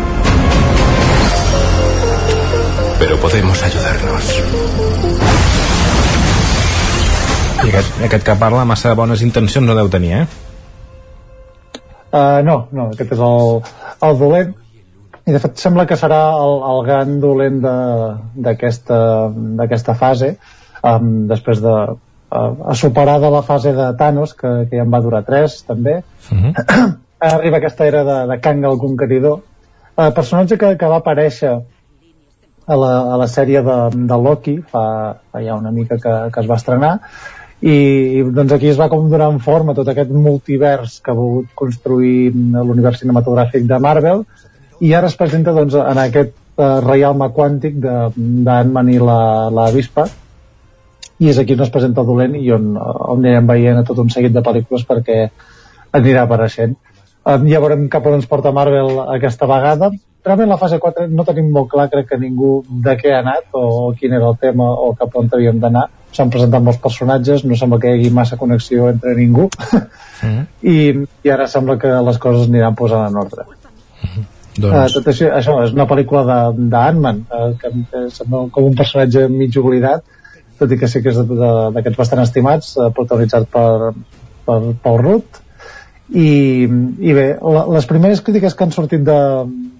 Pero 2.99 3.17
podemos 3.17 3.63
ayudarnos. 3.63 4.39
I 7.65 7.69
aquest, 7.69 8.01
aquest 8.05 8.23
que 8.23 8.35
parla 8.35 8.63
massa 8.63 8.93
bones 8.93 9.25
intencions 9.25 9.65
no 9.65 9.73
deu 9.73 9.89
tenir, 9.89 10.21
eh? 10.21 10.27
Uh, 12.13 12.45
no, 12.45 12.67
no, 12.69 12.91
aquest 12.93 13.17
és 13.17 13.25
el, 13.25 13.61
el 14.05 14.21
dolent 14.21 14.60
i 15.27 15.33
de 15.35 15.39
fet 15.43 15.59
sembla 15.61 15.85
que 15.89 15.97
serà 15.99 16.21
el, 16.41 16.55
el 16.71 16.79
gran 16.87 17.19
dolent 17.21 17.59
de- 17.63 18.15
d'aquesta 18.47 19.95
fase 19.99 20.31
um, 20.83 21.11
després 21.29 21.61
de 21.61 21.75
uh, 21.93 22.73
superar 22.73 23.19
de 23.21 23.29
la 23.33 23.41
fase 23.45 23.73
de 23.77 23.89
Thanos 23.99 24.33
que, 24.33 24.51
que 24.69 24.77
ja 24.79 24.85
en 24.85 24.93
va 24.93 25.01
durar 25.03 25.23
3 25.27 25.59
també. 25.67 25.99
Arriba 27.31 27.57
aquesta 27.61 27.85
era 27.85 28.03
de, 28.07 28.17
de 28.31 28.39
Kang 28.41 28.63
el 28.65 28.79
Conqueridor. 28.81 29.41
Uh, 29.97 30.09
personatge 30.15 30.57
que, 30.57 30.73
que 30.79 30.89
va 30.89 31.01
aparèixer 31.03 31.51
a 32.65 32.75
la, 32.79 32.91
a 33.13 33.17
la 33.21 33.27
sèrie 33.27 33.61
de, 33.65 33.77
de 34.07 34.17
Loki 34.25 34.57
fa, 34.71 34.85
fa 35.31 35.41
ja 35.43 35.57
una 35.59 35.71
mica 35.75 35.97
que, 36.01 36.15
que 36.33 36.39
es 36.43 36.49
va 36.49 36.57
estrenar 36.61 36.91
i, 37.61 37.73
i 37.73 38.21
doncs 38.33 38.53
aquí 38.55 38.69
es 38.71 38.79
va 38.79 38.87
com 38.89 39.09
donar 39.11 39.27
en 39.33 39.41
forma 39.43 39.75
tot 39.77 39.89
aquest 39.91 40.09
multivers 40.13 40.99
que 41.03 41.11
ha 41.11 41.17
volgut 41.17 41.51
construir 41.57 42.31
l'univers 42.33 43.01
cinematogràfic 43.03 43.67
de 43.69 43.79
Marvel 43.83 44.23
i 44.81 44.93
ara 44.97 45.09
es 45.11 45.15
presenta 45.17 45.53
doncs, 45.53 45.75
en 45.77 45.99
aquest 46.01 46.33
uh, 46.57 46.79
reialme 46.83 47.29
quàntic 47.35 47.77
de- 47.83 48.11
d'Ant-Man 48.17 48.89
i 48.89 48.99
la, 48.99 49.21
la 49.53 49.69
Vispa 49.73 50.07
i 51.21 51.29
és 51.29 51.37
aquí 51.37 51.53
on 51.53 51.61
es 51.61 51.69
presenta 51.73 52.03
dolent 52.07 52.33
i 52.39 52.47
on, 52.55 52.71
on 52.77 53.19
anirem 53.19 53.49
veient 53.49 53.77
a 53.77 53.85
tot 53.85 53.99
un 54.01 54.09
seguit 54.09 54.33
de 54.33 54.41
pel·lícules 54.41 54.87
perquè 54.89 55.17
anirà 55.93 56.23
apareixent. 56.25 56.73
Um, 57.21 57.45
ja 57.45 57.59
veurem 57.61 57.85
cap 57.93 58.07
on 58.09 58.17
ens 58.17 58.25
porta 58.25 58.53
Marvel 58.55 58.97
aquesta 59.03 59.45
vegada. 59.45 59.91
Realment 60.25 60.49
la 60.49 60.57
fase 60.57 60.79
4 60.81 61.05
no 61.13 61.25
tenim 61.27 61.51
molt 61.53 61.69
clar 61.69 61.87
crec 61.93 62.09
que 62.09 62.17
ningú 62.21 62.63
de 62.87 62.97
què 62.97 63.13
ha 63.13 63.21
anat 63.21 63.53
o 63.57 63.91
quin 63.99 64.17
era 64.17 64.33
el 64.33 64.37
tema 64.41 64.71
o 64.73 64.91
cap 64.97 65.13
on 65.21 65.29
havíem 65.29 65.61
d'anar. 65.61 65.87
S'han 66.11 66.33
presentat 66.33 66.65
molts 66.65 66.81
personatges 66.81 67.45
no 67.45 67.57
sembla 67.57 67.79
que 67.79 67.93
hi 67.93 67.99
hagi 67.99 68.13
massa 68.17 68.41
connexió 68.41 68.89
entre 68.89 69.13
ningú. 69.17 69.49
I, 70.73 70.77
i 71.25 71.33
ara 71.33 71.47
sembla 71.49 71.77
que 71.81 71.93
les 72.09 72.21
coses 72.21 72.49
aniran 72.49 72.77
posant 72.77 73.05
en 73.09 73.21
ordre 73.21 73.45
Doncs- 74.57 74.71
Uh, 74.71 74.87
tot 74.97 75.05
això, 75.07 75.29
això 75.31 75.53
és 75.63 75.71
una 75.71 75.87
pel·lícula 75.87 76.23
d'Ant-Man 76.51 77.21
uh, 77.31 77.51
que, 77.59 77.71
que 77.91 78.01
sembla 78.11 78.49
com 78.51 78.67
un 78.67 78.75
personatge 78.75 79.29
mig 79.31 79.55
oblidat 79.61 80.03
tot 80.59 80.73
i 80.73 80.77
que 80.77 80.89
sí 80.91 80.99
que 81.01 81.13
és 81.13 81.21
d'aquests 81.21 81.97
bastant 81.97 82.21
estimats 82.21 82.75
uh, 82.77 82.89
protagonitzat 82.93 83.47
per, 83.53 83.93
per 84.45 84.59
Paul 84.83 84.99
Rudd. 85.01 85.39
I, 86.11 86.27
i 86.67 87.15
bé, 87.15 87.25
la, 87.39 87.63
les 87.71 87.87
primeres 87.87 88.19
crítiques 88.19 88.53
que 88.53 88.67
han 88.67 88.75
sortit 88.75 89.05
de, 89.07 89.17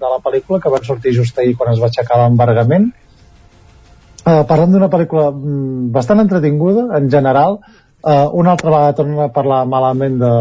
de 0.00 0.10
la 0.14 0.18
pel·lícula 0.24 0.62
que 0.64 0.72
van 0.72 0.86
sortir 0.86 1.12
just 1.18 1.38
ahir 1.38 1.52
quan 1.60 1.74
es 1.74 1.82
va 1.82 1.90
aixecar 1.92 2.22
l'embargament 2.22 2.88
uh, 4.24 4.42
parlant 4.48 4.72
d'una 4.72 4.90
pel·lícula 4.92 5.28
mm, 5.30 5.90
bastant 5.94 6.22
entretinguda 6.24 6.88
en 6.98 7.10
general. 7.12 7.60
Uh, 8.02 8.26
una 8.34 8.56
altra 8.56 8.70
vegada 8.72 8.96
torna 8.98 9.28
a 9.28 9.32
parlar 9.34 9.60
malament 9.70 10.16
de, 10.18 10.32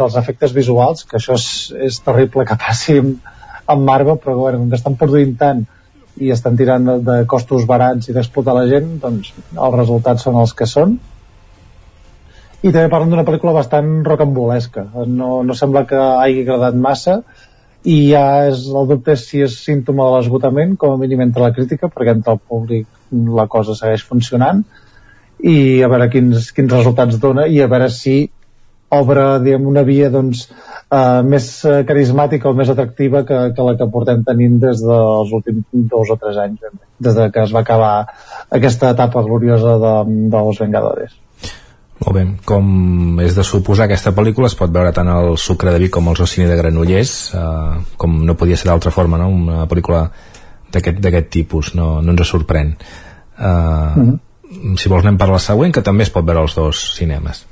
dels 0.00 0.16
efectes 0.18 0.54
visuals 0.56 1.04
que 1.06 1.20
això 1.20 1.36
és, 1.38 1.46
és 1.90 2.00
terrible 2.02 2.46
que 2.48 2.56
passi 2.58 2.96
amb 3.66 3.86
Marvel 3.88 4.20
però 4.22 4.36
bueno, 4.38 4.60
com 4.60 4.70
que 4.70 4.78
estan 4.80 4.98
produint 5.00 5.34
tant 5.40 5.64
i 6.20 6.30
estan 6.30 6.56
tirant 6.56 6.86
de, 6.86 6.98
de 7.06 7.16
costos 7.30 7.66
barats 7.66 8.08
i 8.08 8.14
d'explotar 8.14 8.54
la 8.56 8.68
gent 8.70 8.98
doncs 9.02 9.32
els 9.34 9.76
resultats 9.76 10.26
són 10.26 10.38
els 10.42 10.54
que 10.56 10.68
són. 10.70 10.98
I 12.64 12.70
també 12.70 12.88
parlen 12.92 13.10
d'una 13.12 13.26
pel·lícula 13.28 13.52
bastant 13.56 13.98
rocambolesca. 14.06 14.86
No, 15.06 15.42
no 15.44 15.56
sembla 15.58 15.84
que 15.88 15.98
hagi 16.00 16.44
agradat 16.44 16.78
massa 16.86 17.18
i 17.84 17.96
ja 18.08 18.46
és, 18.48 18.62
el 18.72 18.86
dubte 18.88 19.12
és 19.12 19.26
si 19.28 19.42
és 19.44 19.58
símptoma 19.66 20.06
de 20.06 20.14
l'esgotament 20.16 20.78
com 20.80 20.94
a 20.94 21.00
mínim 21.00 21.20
entre 21.20 21.44
la 21.44 21.52
crítica 21.52 21.90
perquè 21.92 22.14
entre 22.16 22.38
el 22.38 22.40
públic 22.40 22.86
la 23.40 23.44
cosa 23.52 23.76
segueix 23.76 24.06
funcionant. 24.08 24.62
I 25.44 25.82
a 25.84 25.90
veure 25.92 26.08
quins, 26.08 26.48
quins 26.56 26.72
resultats 26.72 27.20
dona 27.20 27.44
i 27.50 27.60
a 27.60 27.68
veure 27.68 27.90
si 27.92 28.16
obre 28.92 29.24
diguem, 29.42 29.66
una 29.66 29.82
via 29.86 30.10
doncs, 30.12 30.44
uh, 30.92 31.22
més 31.26 31.48
eh, 31.64 31.82
carismàtica 31.88 32.50
o 32.50 32.54
més 32.54 32.70
atractiva 32.70 33.24
que, 33.26 33.38
que 33.56 33.66
la 33.66 33.74
que 33.78 33.88
portem 33.90 34.22
tenint 34.26 34.60
des 34.62 34.82
dels 34.84 35.32
últims 35.34 35.64
dos 35.90 36.12
o 36.12 36.16
tres 36.20 36.38
anys 36.44 36.60
des 36.98 37.16
de 37.16 37.28
que 37.32 37.42
es 37.42 37.54
va 37.54 37.64
acabar 37.64 37.94
aquesta 38.50 38.92
etapa 38.94 39.22
gloriosa 39.26 39.78
de, 39.82 39.94
dels 40.34 40.60
Vengadores 40.62 41.20
Molt 42.04 42.16
bé, 42.16 42.24
com 42.44 43.20
és 43.22 43.36
de 43.36 43.44
suposar 43.46 43.86
aquesta 43.86 44.12
pel·lícula 44.12 44.50
es 44.50 44.56
pot 44.58 44.70
veure 44.70 44.92
tant 44.92 45.08
al 45.08 45.38
Sucre 45.40 45.72
de 45.72 45.80
Vic 45.80 45.94
com 45.94 46.10
al 46.10 46.18
Socini 46.18 46.48
de 46.50 46.58
Granollers 46.58 47.16
eh, 47.34 47.80
com 47.96 48.20
no 48.26 48.36
podia 48.38 48.58
ser 48.60 48.68
d'altra 48.70 48.92
forma 48.94 49.18
no? 49.20 49.30
una 49.32 49.64
pel·lícula 49.70 50.04
d'aquest 50.74 51.30
tipus 51.30 51.74
no, 51.78 52.00
no 52.02 52.14
ens 52.14 52.30
sorprèn 52.30 52.74
eh, 52.74 54.24
Mhm. 54.54 54.76
si 54.76 54.88
vols 54.88 55.04
anem 55.04 55.18
per 55.18 55.28
la 55.30 55.40
següent 55.42 55.72
que 55.74 55.82
també 55.82 56.04
es 56.04 56.12
pot 56.14 56.24
veure 56.24 56.44
als 56.44 56.54
dos 56.54 56.84
cinemes 56.98 57.44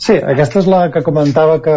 Sí, 0.00 0.16
aquesta 0.16 0.62
és 0.62 0.68
la 0.70 0.86
que 0.92 1.02
comentava 1.04 1.58
que, 1.60 1.76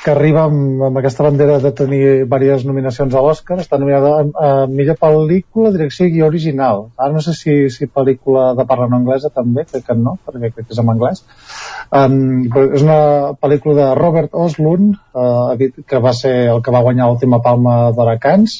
que 0.00 0.12
arriba 0.14 0.46
amb, 0.48 0.80
amb 0.86 0.96
aquesta 0.96 1.26
bandera 1.26 1.58
de 1.60 1.72
tenir 1.76 2.00
diverses 2.22 2.64
nominacions 2.64 3.12
a 3.12 3.20
l'Oscar. 3.20 3.58
Està 3.60 3.76
nominada 3.80 4.12
a, 4.16 4.22
a 4.46 4.52
millor 4.70 4.96
pel·lícula, 5.02 5.72
direcció 5.74 6.08
i 6.08 6.22
original. 6.24 6.86
Ara 6.96 7.12
no 7.12 7.20
sé 7.24 7.34
si, 7.36 7.58
si 7.74 7.90
pel·lícula 7.98 8.54
de 8.56 8.64
parla 8.70 8.88
no 8.88 9.02
anglesa 9.02 9.28
també, 9.34 9.66
crec 9.68 9.84
que 9.90 9.98
no, 9.98 10.16
perquè 10.24 10.48
crec 10.54 10.70
que 10.70 10.72
és 10.72 10.80
en 10.80 10.94
anglès. 10.94 11.20
Um, 11.92 12.16
és 12.70 12.86
una 12.86 12.98
pel·lícula 13.44 13.76
de 13.82 13.90
Robert 14.00 14.40
Oslund, 14.46 14.96
uh, 15.12 15.84
que 15.84 16.02
va 16.08 16.16
ser 16.16 16.34
el 16.54 16.64
que 16.64 16.72
va 16.72 16.84
guanyar 16.88 17.12
l'última 17.12 17.42
palma 17.44 17.78
d'Huracans, 17.92 18.56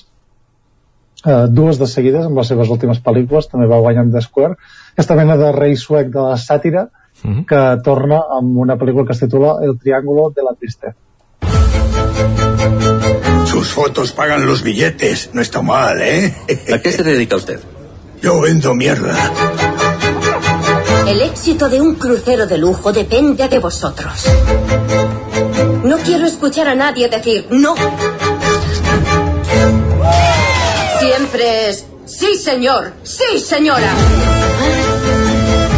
uh, 1.24 1.46
dues 1.48 1.80
de 1.80 1.88
seguides 1.88 2.28
amb 2.28 2.44
les 2.44 2.52
seves 2.52 2.68
últimes 2.68 3.00
pel·lícules, 3.00 3.48
també 3.48 3.70
va 3.70 3.80
guanyar 3.80 4.10
The 4.12 4.28
Square, 4.28 4.60
aquesta 4.92 5.16
mena 5.16 5.40
de 5.40 5.54
rei 5.56 5.80
suec 5.80 6.12
de 6.12 6.32
la 6.34 6.36
sàtira, 6.36 6.90
que 7.22 7.60
torna 7.84 8.22
amb 8.38 8.56
una 8.58 8.76
pel·lícula 8.76 9.06
que 9.06 9.12
es 9.12 9.20
titula 9.20 9.56
El 9.62 9.78
Triángulo 9.78 10.30
de 10.34 10.42
la 10.42 10.54
Tristeza. 10.54 10.96
Sus 13.46 13.72
fotos 13.72 14.12
pagan 14.12 14.46
los 14.46 14.62
billetes. 14.62 15.30
No 15.32 15.42
está 15.42 15.60
mal, 15.60 16.00
¿eh? 16.00 16.34
¿A 16.72 16.78
qué 16.78 16.92
se 16.92 17.02
dedica 17.02 17.36
usted? 17.36 17.60
Yo 18.22 18.40
vendo 18.40 18.74
mierda. 18.74 19.16
El 21.06 21.20
éxito 21.22 21.68
de 21.68 21.80
un 21.80 21.96
crucero 21.96 22.46
de 22.46 22.58
lujo 22.58 22.92
depende 22.92 23.48
de 23.48 23.58
vosotros. 23.58 24.26
No 25.84 25.96
quiero 25.98 26.26
escuchar 26.26 26.68
a 26.68 26.74
nadie 26.74 27.08
decir 27.08 27.48
no. 27.50 27.74
Siempre 31.00 31.70
es 31.70 31.86
sí, 32.04 32.36
señor, 32.36 32.92
sí, 33.02 33.40
señora. 33.40 33.92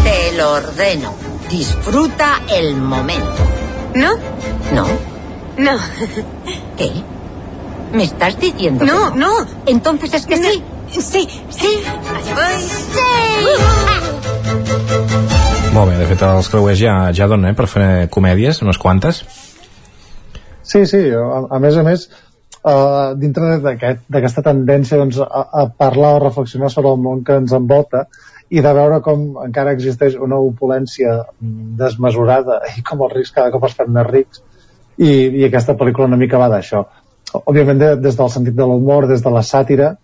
Te 0.05 0.37
lo 0.37 0.53
ordeno. 0.53 1.32
Disfruta 1.53 2.41
el 2.51 2.75
momento. 2.77 3.43
¿No? 3.95 4.13
¿No? 4.73 4.87
No. 5.59 5.79
¿Qué? 6.79 6.91
¿Me 7.93 8.05
estás 8.05 8.41
diciendo 8.41 8.87
No, 8.87 9.13
que 9.13 9.19
no? 9.19 9.33
Entonces 9.67 10.15
es 10.15 10.25
que 10.27 10.37
sí. 10.39 10.63
Sí, 10.89 11.29
sí. 11.51 11.83
Molt 15.75 15.89
bé, 15.91 15.97
de 16.01 16.07
fet 16.09 16.23
els 16.27 16.49
creuers 16.53 16.81
ja, 16.81 16.95
ja 17.17 17.29
donen 17.31 17.53
eh, 17.53 17.57
per 17.57 17.65
fer 17.69 17.87
comèdies, 18.13 18.59
unes 18.65 18.77
quantes 18.81 19.23
Sí, 20.63 20.83
sí, 20.89 21.01
a, 21.17 21.23
a 21.53 21.59
més 21.61 21.77
a 21.77 21.85
més, 21.85 22.05
uh, 22.65 23.13
dintre 23.21 23.59
d'aquest- 23.65 24.05
d'aquesta 24.13 24.45
tendència 24.47 24.97
doncs, 25.01 25.19
a, 25.25 25.43
a 25.63 25.65
parlar 25.77 26.15
o 26.17 26.23
reflexionar 26.27 26.71
sobre 26.73 26.93
el 26.93 27.01
món 27.01 27.25
que 27.25 27.37
ens 27.41 27.53
envolta 27.57 28.07
i 28.53 28.61
de 28.61 28.73
veure 28.77 29.01
com 29.05 29.23
encara 29.47 29.73
existeix 29.73 30.17
una 30.21 30.39
opulència 30.45 31.15
mm, 31.23 31.75
desmesurada 31.81 32.61
i 32.77 32.85
com 32.85 33.05
els 33.07 33.15
rics 33.17 33.35
cada 33.37 33.53
cop 33.55 33.65
es 33.69 33.77
fan 33.79 33.93
més 33.95 34.09
rics 34.11 34.43
i, 34.99 35.13
i 35.41 35.47
aquesta 35.49 35.77
pel·lícula 35.79 36.11
una 36.11 36.21
mica 36.21 36.41
va 36.41 36.51
d'això. 36.53 36.85
Òbviament 37.41 37.81
de, 37.81 37.93
des 38.05 38.19
del 38.19 38.33
sentit 38.33 38.57
de 38.59 38.67
l'humor, 38.69 39.09
des 39.09 39.25
de 39.25 39.33
la 39.33 39.45
sàtira 39.47 39.95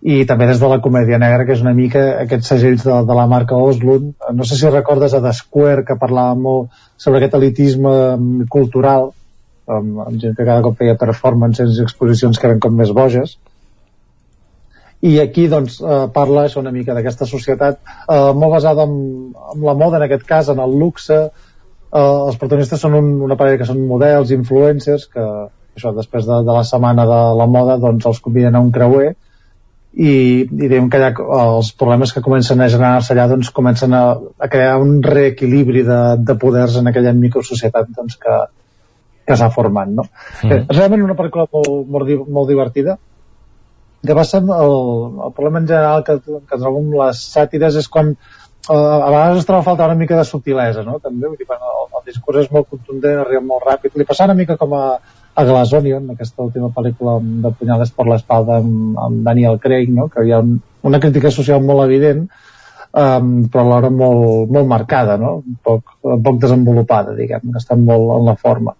i 0.00 0.22
també 0.24 0.46
des 0.48 0.60
de 0.62 0.68
la 0.72 0.80
comèdia 0.80 1.18
negra, 1.20 1.44
que 1.44 1.52
és 1.52 1.60
una 1.60 1.74
mica 1.76 2.06
aquests 2.22 2.54
segells 2.54 2.86
de, 2.86 2.96
de 3.04 3.16
la 3.18 3.26
marca 3.28 3.58
Oslund. 3.60 4.14
No 4.32 4.48
sé 4.48 4.56
si 4.56 4.72
recordes 4.72 5.12
a 5.12 5.20
The 5.20 5.34
Square, 5.36 5.84
que 5.84 5.98
parlava 6.00 6.38
molt 6.40 6.80
sobre 6.96 7.20
aquest 7.20 7.36
elitisme 7.36 7.92
mm, 8.14 8.48
cultural, 8.54 9.10
amb, 9.68 10.00
amb 10.06 10.16
gent 10.22 10.38
que 10.38 10.46
cada 10.46 10.64
cop 10.64 10.80
feia 10.80 10.96
performances 11.00 11.76
i 11.76 11.84
exposicions 11.84 12.40
que 12.40 12.48
eren 12.48 12.64
com 12.64 12.80
més 12.80 12.94
boges. 12.96 13.36
I 15.00 15.14
aquí 15.20 15.46
doncs, 15.48 15.78
eh, 15.80 16.02
parla 16.12 16.44
això 16.46 16.60
una 16.60 16.72
mica 16.74 16.94
d'aquesta 16.96 17.28
societat 17.28 17.78
eh, 17.80 18.32
molt 18.36 18.52
basada 18.58 18.84
en, 18.84 18.98
en 19.54 19.64
la 19.64 19.74
moda 19.74 19.96
en 19.96 20.04
aquest 20.06 20.26
cas, 20.28 20.50
en 20.52 20.60
el 20.60 20.76
luxe 20.76 21.16
eh, 21.20 22.00
els 22.00 22.36
protagonistes 22.36 22.84
són 22.84 22.98
un, 22.98 23.10
una 23.24 23.38
parella 23.40 23.62
que 23.62 23.68
són 23.68 23.80
models, 23.88 24.34
influencers 24.36 25.08
que 25.14 25.24
això, 25.24 25.94
després 25.96 26.28
de, 26.28 26.42
de 26.44 26.52
la 26.58 26.66
setmana 26.68 27.08
de 27.08 27.20
la 27.40 27.48
moda 27.48 27.78
doncs 27.80 28.06
els 28.12 28.20
conviden 28.20 28.58
a 28.58 28.64
un 28.66 28.70
creuer 28.74 29.14
i, 29.90 30.12
i 30.12 30.46
diguem 30.68 30.90
que 30.90 31.00
allà 31.00 31.10
els 31.48 31.72
problemes 31.80 32.12
que 32.14 32.22
comencen 32.22 32.60
a 32.60 32.68
generar-se 32.70 33.14
allà 33.14 33.26
doncs 33.32 33.50
comencen 33.56 33.96
a, 33.96 34.04
a 34.14 34.48
crear 34.52 34.78
un 34.84 35.00
reequilibri 35.02 35.82
de, 35.86 36.00
de 36.20 36.36
poders 36.38 36.76
en 36.78 36.92
aquella 36.92 37.16
microsocietat 37.16 37.88
doncs, 37.96 38.20
que, 38.20 38.40
que 39.26 39.38
s'ha 39.38 39.48
format 39.54 39.88
no? 39.90 40.10
Mm. 40.44 40.50
Eh, 40.52 40.64
realment 40.76 41.08
una 41.08 41.16
pel·lícula 41.18 41.48
molt, 41.50 41.88
molt, 41.88 42.28
molt 42.28 42.52
divertida 42.52 43.00
que 44.06 44.16
passa 44.16 44.38
el, 44.38 44.74
el 45.26 45.32
problema 45.36 45.60
en 45.60 45.68
general 45.68 46.04
que, 46.04 46.18
que 46.20 46.58
trobo 46.58 46.80
amb 46.80 46.96
les 47.02 47.22
sàtires 47.34 47.76
és 47.76 47.88
quan 47.88 48.12
eh, 48.14 48.74
a 48.74 49.08
vegades 49.10 49.42
es 49.42 49.48
troba 49.48 49.66
falta 49.66 49.88
una 49.90 49.98
mica 50.00 50.16
de 50.16 50.24
subtilesa 50.24 50.84
no? 50.86 50.98
també, 51.04 51.28
vull 51.28 51.38
dir, 51.38 51.48
quan 51.48 51.60
el, 51.60 51.88
el 51.98 52.06
discurs 52.08 52.44
és 52.44 52.52
molt 52.54 52.70
contundent 52.72 53.20
arriba 53.20 53.44
molt 53.44 53.66
ràpid, 53.68 53.96
li 53.96 54.08
passa 54.08 54.28
una 54.28 54.38
mica 54.38 54.56
com 54.60 54.72
a, 54.78 54.84
a 55.34 55.46
Glass 55.48 55.74
Onion, 55.76 56.08
aquesta 56.14 56.46
última 56.46 56.70
pel·lícula 56.76 57.18
de 57.20 57.52
Punyades 57.58 57.92
per 57.96 58.08
l'espalda 58.08 58.60
amb, 58.62 58.96
amb 59.08 59.26
Daniel 59.26 59.60
Craig, 59.60 59.92
no? 59.92 60.08
que 60.12 60.24
hi 60.24 60.32
ha 60.32 60.40
una 60.40 61.02
crítica 61.02 61.32
social 61.34 61.60
molt 61.64 61.84
evident 61.84 62.24
um, 62.24 63.34
però 63.52 63.66
alhora 63.66 63.90
molt, 63.92 64.48
molt 64.48 64.70
marcada 64.70 65.18
no? 65.20 65.40
poc, 65.62 65.98
poc 66.00 66.40
desenvolupada 66.40 67.12
diguem, 67.18 67.50
que 67.52 67.60
està 67.60 67.76
molt 67.76 68.16
en 68.16 68.32
la 68.32 68.38
forma 68.40 68.76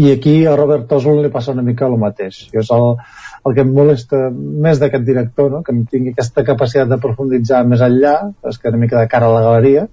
i 0.00 0.08
aquí 0.14 0.46
a 0.46 0.56
Robert 0.56 0.92
Oswald 0.96 1.20
li 1.20 1.30
passa 1.32 1.52
una 1.52 1.64
mica 1.66 1.84
el 1.86 1.98
mateix 2.00 2.46
i 2.48 2.60
és 2.62 2.70
el, 2.72 2.94
el 3.42 3.54
que 3.56 3.64
em 3.64 3.72
molesta 3.74 4.28
més 4.32 4.78
d'aquest 4.78 5.04
director, 5.06 5.50
no? 5.50 5.62
que 5.66 5.74
no 5.74 5.86
tingui 5.90 6.14
aquesta 6.14 6.44
capacitat 6.46 6.90
de 6.92 6.98
profunditzar 7.02 7.64
més 7.66 7.82
enllà, 7.82 8.14
es 8.48 8.58
queda 8.58 8.76
una 8.76 8.84
mica 8.84 9.00
de 9.00 9.08
cara 9.10 9.28
a 9.28 9.34
la 9.34 9.42
galeria, 9.46 9.86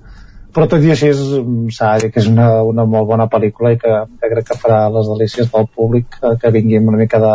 però 0.53 0.65
tot 0.69 0.84
i 0.85 0.91
així 0.93 1.09
s'ha 1.13 1.93
de 1.95 2.03
dir 2.03 2.11
que 2.13 2.21
és 2.21 2.27
una, 2.30 2.49
una 2.65 2.85
molt 2.89 3.07
bona 3.09 3.30
pel·lícula 3.30 3.73
i 3.73 3.80
que, 3.81 3.95
que 4.21 4.30
crec 4.34 4.51
que 4.51 4.59
farà 4.61 4.84
les 4.93 5.09
delícies 5.09 5.49
del 5.53 5.67
públic 5.76 6.19
que, 6.19 6.35
que 6.41 6.53
vingui 6.53 6.77
amb 6.80 6.93
una 6.93 7.01
mica 7.01 7.21
de, 7.21 7.34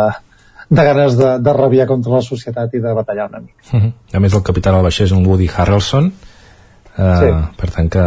de 0.69 0.87
ganes 0.87 1.17
de, 1.19 1.31
de 1.43 1.53
rabiar 1.55 1.87
contra 1.91 2.17
la 2.17 2.23
societat 2.25 2.75
i 2.75 2.83
de 2.83 2.95
batallar 2.95 3.29
una 3.31 3.43
mica. 3.43 3.61
Uh 3.71 3.81
-huh. 3.81 3.91
A 4.13 4.19
més, 4.19 4.33
el 4.33 4.43
capità 4.43 4.71
del 4.71 4.83
vaixell 4.83 5.07
és 5.07 5.15
un 5.15 5.25
Woody 5.25 5.49
Harrelson, 5.55 6.11
uh, 6.11 7.19
sí. 7.19 7.31
per 7.57 7.71
tant 7.71 7.89
que 7.89 8.05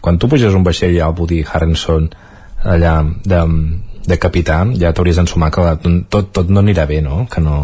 quan 0.00 0.18
tu 0.18 0.28
puges 0.28 0.54
un 0.54 0.64
vaixell 0.64 1.00
al 1.00 1.14
Woody 1.18 1.44
Harrelson 1.44 2.08
allà 2.64 3.04
de, 3.24 3.40
de 4.08 4.18
capità 4.20 4.62
ja 4.80 4.94
t'hauries 4.94 5.20
d'ensumar 5.20 5.50
que 5.54 5.66
tot, 5.84 6.32
tot 6.32 6.50
no 6.50 6.64
anirà 6.64 6.88
bé, 6.88 7.02
no? 7.04 7.26
Que 7.30 7.44
no... 7.44 7.60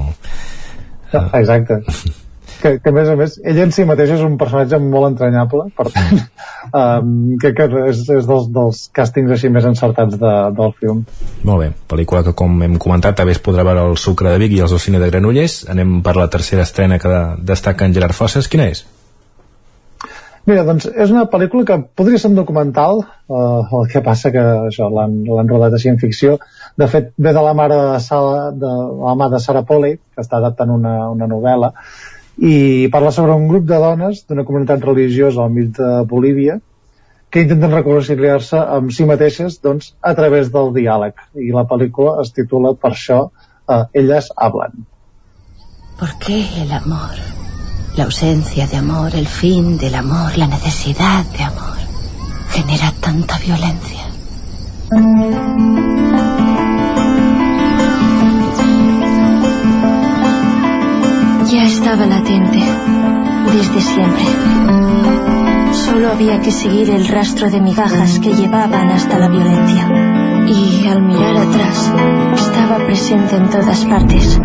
Uh... 1.15 1.27
Exacte. 1.41 1.81
que, 2.65 2.79
que 2.81 2.91
a 2.91 2.95
més 2.97 3.11
a 3.11 3.17
més 3.19 3.37
ell 3.45 3.61
en 3.65 3.73
si 3.75 3.85
mateix 3.89 4.15
és 4.17 4.23
un 4.25 4.39
personatge 4.41 4.79
molt 4.83 5.11
entranyable 5.11 5.67
per 5.77 5.87
tant 5.93 6.17
um, 6.81 7.37
que, 7.41 7.53
que 7.57 7.69
és, 7.91 8.03
és 8.17 8.29
dels, 8.31 8.49
dels 8.57 8.83
càstings 8.97 9.35
així 9.37 9.51
més 9.53 9.69
encertats 9.69 10.19
de, 10.21 10.35
del 10.57 10.75
film 10.81 11.05
molt 11.45 11.61
bé, 11.61 11.71
pel·lícula 11.93 12.25
que 12.27 12.35
com 12.41 12.57
hem 12.67 12.79
comentat 12.81 13.21
també 13.21 13.37
es 13.37 13.43
podrà 13.45 13.67
veure 13.69 13.87
el 13.91 14.01
Sucre 14.01 14.33
de 14.33 14.41
Vic 14.43 14.57
i 14.57 14.65
els 14.65 14.75
del 14.75 14.83
cine 14.87 15.03
de 15.03 15.11
Granollers 15.13 15.63
anem 15.75 15.99
per 16.07 16.17
la 16.21 16.31
tercera 16.33 16.67
estrena 16.67 17.01
que 17.03 17.15
destaca 17.53 17.89
en 17.89 17.97
Gerard 17.97 18.17
Fosses, 18.17 18.49
quina 18.49 18.71
és? 18.73 18.85
Mira, 20.45 20.65
doncs 20.69 20.85
és 20.91 21.13
una 21.13 21.25
pel·lícula 21.33 21.65
que 21.65 21.77
podria 21.97 22.21
ser 22.21 22.29
un 22.29 22.37
documental, 22.37 22.99
eh, 23.33 23.77
el 23.79 23.87
que 23.93 24.03
passa 24.05 24.33
que 24.33 24.43
això 24.69 24.91
l'han 24.93 25.49
rodat 25.49 25.77
així 25.77 25.89
en 25.89 26.01
ficció. 26.03 26.37
De 26.77 26.89
fet, 26.93 27.15
ve 27.17 27.33
de 27.33 27.45
la 27.47 27.55
mare 27.57 27.79
de, 27.81 28.01
Sala, 28.05 28.51
de, 28.53 28.73
la 29.07 29.15
mà 29.17 29.31
de 29.33 29.41
Sarah 29.41 29.65
Polley, 29.65 29.97
que 29.97 30.21
està 30.21 30.43
adaptant 30.43 30.75
una, 30.75 30.93
una 31.15 31.29
novel·la, 31.31 31.73
i 32.45 32.91
parla 32.93 33.13
sobre 33.15 33.37
un 33.39 33.47
grup 33.49 33.65
de 33.71 33.79
dones 33.81 34.25
d'una 34.29 34.45
comunitat 34.45 34.85
religiosa 34.85 35.45
al 35.45 35.55
mig 35.55 35.71
de 35.79 35.91
Bolívia 36.11 36.59
que 37.31 37.43
intenten 37.43 37.73
reconciliar-se 37.75 38.59
amb 38.77 38.93
si 38.95 39.07
mateixes 39.09 39.57
doncs, 39.63 39.95
a 40.03 40.13
través 40.19 40.53
del 40.55 40.75
diàleg. 40.77 41.17
I 41.41 41.55
la 41.55 41.65
pel·lícula 41.71 42.19
es 42.23 42.35
titula 42.37 42.75
per 42.79 42.93
això 42.93 43.23
eh, 43.25 43.81
Elles 44.03 44.29
hablan. 44.37 44.85
¿Por 45.99 46.15
qué 46.19 46.45
el 46.63 46.71
amor? 46.73 47.44
La 47.97 48.05
ausencia 48.05 48.67
de 48.67 48.77
amor, 48.77 49.15
el 49.15 49.29
fin 49.29 49.79
del 49.79 49.95
amor, 49.95 50.37
la 50.37 50.49
necesidad 50.49 51.25
de 51.27 51.45
amor, 51.45 51.79
genera 52.51 52.93
tanta 52.99 53.39
violencia. 53.39 54.01
Ya 61.49 61.65
estaba 61.67 62.05
latente, 62.07 62.59
desde 63.53 63.81
siempre. 63.81 64.25
Solo 65.73 66.11
había 66.11 66.41
que 66.41 66.51
seguir 66.51 66.91
el 66.91 67.07
rastro 67.07 67.49
de 67.49 67.61
migajas 67.61 68.19
que 68.19 68.35
llevaban 68.35 68.91
hasta 68.91 69.21
la 69.21 69.29
violencia. 69.29 69.89
Y 70.49 70.89
al 70.89 71.01
mirar 71.01 71.37
atrás, 71.37 71.93
estaba 72.35 72.85
presente 72.87 73.37
en 73.37 73.49
todas 73.51 73.85
partes. 73.85 74.41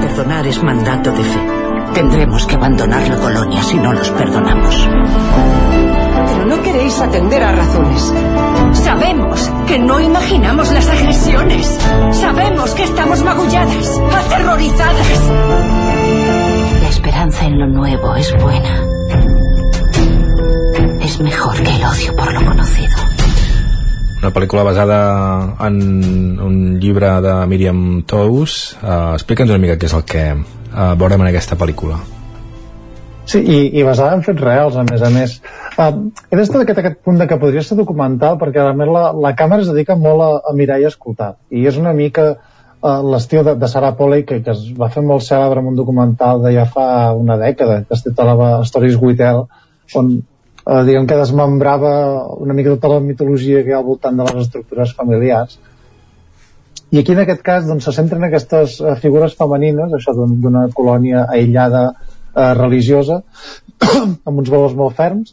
Perdonar 0.00 0.44
es 0.48 0.60
mandato 0.60 1.12
de 1.12 1.22
fe. 1.22 1.61
Tendremos 1.94 2.46
que 2.46 2.54
abandonar 2.54 3.06
la 3.08 3.16
colonia 3.16 3.62
si 3.62 3.76
no 3.76 3.92
los 3.92 4.08
perdonamos. 4.10 4.88
Pero 6.26 6.46
no 6.46 6.62
queréis 6.62 6.98
atender 7.00 7.42
a 7.42 7.52
razones. 7.52 8.12
Sabemos 8.72 9.50
que 9.66 9.78
no 9.78 10.00
imaginamos 10.00 10.72
las 10.72 10.88
agresiones. 10.88 11.78
Sabemos 12.12 12.74
que 12.74 12.84
estamos 12.84 13.22
magulladas, 13.22 14.00
aterrorizadas. 14.26 15.30
La 16.80 16.88
esperanza 16.88 17.44
en 17.46 17.58
lo 17.58 17.66
nuevo 17.66 18.14
es 18.16 18.34
buena. 18.40 18.84
Es 21.00 21.20
mejor 21.20 21.62
que 21.62 21.76
el 21.76 21.84
odio 21.84 22.16
por 22.16 22.32
lo 22.32 22.44
conocido. 22.44 22.96
una 24.22 24.30
pel·lícula 24.30 24.62
basada 24.62 25.56
en 25.66 26.38
un 26.38 26.78
llibre 26.78 27.08
de 27.20 27.32
Miriam 27.50 28.04
Tous 28.06 28.76
uh, 28.78 29.16
explica'ns 29.16 29.50
una 29.50 29.58
mica 29.58 29.74
què 29.74 29.88
és 29.88 29.96
el 29.98 30.04
que 30.06 30.22
uh, 30.72 30.92
veurem 30.98 31.22
en 31.22 31.30
aquesta 31.30 31.58
pel·lícula 31.60 32.00
Sí, 33.24 33.38
i, 33.38 33.58
i 33.78 33.82
basada 33.86 34.16
en 34.16 34.24
fets 34.26 34.42
reals, 34.42 34.74
a 34.76 34.82
més 34.82 35.02
a 35.06 35.08
més. 35.14 35.36
Uh, 35.78 36.08
he 36.28 36.38
d'estar 36.38 36.64
aquest, 36.64 36.80
aquest 36.82 36.96
punt 37.06 37.20
de 37.20 37.28
que 37.30 37.38
podria 37.38 37.62
ser 37.62 37.76
documental, 37.78 38.34
perquè 38.40 38.58
realment 38.58 38.90
la, 38.90 39.04
la 39.14 39.30
càmera 39.38 39.62
es 39.62 39.70
dedica 39.70 39.94
molt 39.96 40.24
a, 40.24 40.30
a 40.50 40.54
mirar 40.58 40.80
i 40.82 40.88
a 40.88 40.90
escoltar. 40.90 41.36
I 41.54 41.62
és 41.70 41.78
una 41.78 41.94
mica 41.94 42.26
uh, 42.34 42.98
l'estil 43.12 43.46
de, 43.46 43.54
de 43.62 43.70
Sarah 43.70 43.92
Polley, 43.98 44.26
que, 44.26 44.40
que 44.42 44.52
es 44.56 44.66
va 44.78 44.90
fer 44.92 45.04
molt 45.06 45.22
cèlebre 45.28 45.62
en 45.62 45.70
un 45.70 45.78
documental 45.78 46.42
de 46.42 46.52
ja 46.56 46.66
fa 46.66 46.88
una 47.14 47.38
dècada, 47.40 47.84
que 47.86 47.94
es 47.94 48.02
titulava 48.08 48.50
Stories 48.68 48.98
with 49.00 49.22
on 49.22 50.12
uh, 50.66 50.82
diguem 50.86 51.06
que 51.06 51.18
desmembrava 51.18 51.94
una 52.42 52.54
mica 52.58 52.74
tota 52.74 52.96
la 52.96 53.04
mitologia 53.06 53.62
que 53.62 53.70
hi 53.70 53.76
ha 53.76 53.80
al 53.80 53.86
voltant 53.86 54.18
de 54.18 54.26
les 54.28 54.46
estructures 54.46 54.94
familiars 54.98 55.58
i 56.92 57.00
aquí 57.00 57.14
en 57.14 57.22
aquest 57.22 57.42
cas 57.44 57.66
doncs, 57.68 57.86
se 57.88 57.94
centren 57.96 58.24
aquestes 58.26 58.78
uh, 58.82 58.94
figures 59.00 59.36
femenines, 59.38 59.92
això 59.96 60.14
d'una 60.16 60.66
colònia 60.76 61.26
aïllada 61.32 61.86
eh, 61.90 62.52
religiosa 62.58 63.22
amb 64.28 64.42
uns 64.42 64.50
valors 64.52 64.76
molt 64.76 64.98
ferms 64.98 65.32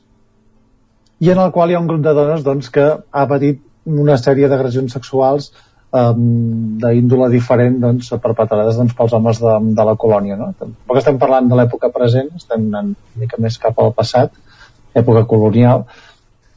i 1.19 1.31
en 1.33 1.41
el 1.43 1.51
qual 1.55 1.71
hi 1.71 1.75
ha 1.75 1.81
un 1.83 1.89
grup 1.89 2.03
de 2.05 2.13
dones 2.15 2.45
doncs, 2.45 2.69
que 2.71 2.85
ha 2.87 3.25
patit 3.27 3.59
una 3.89 4.15
sèrie 4.21 4.47
d'agressions 4.47 4.93
sexuals 4.95 5.49
um, 5.91 6.77
d'índole 6.79 7.29
diferent 7.33 7.79
doncs, 7.83 8.11
perpetrades 8.23 8.77
doncs, 8.79 8.95
pels 8.95 9.15
homes 9.17 9.41
de, 9.43 9.55
de 9.75 9.87
la 9.89 9.95
colònia. 9.99 10.37
No? 10.39 10.51
Tampoc 10.59 11.01
estem 11.01 11.19
parlant 11.21 11.49
de 11.51 11.59
l'època 11.59 11.91
present, 11.95 12.29
estem 12.39 12.69
anant 12.69 12.93
una 12.93 13.23
mica 13.25 13.39
més 13.41 13.59
cap 13.61 13.79
al 13.83 13.91
passat, 13.97 14.31
època 14.99 15.25
colonial, 15.29 15.85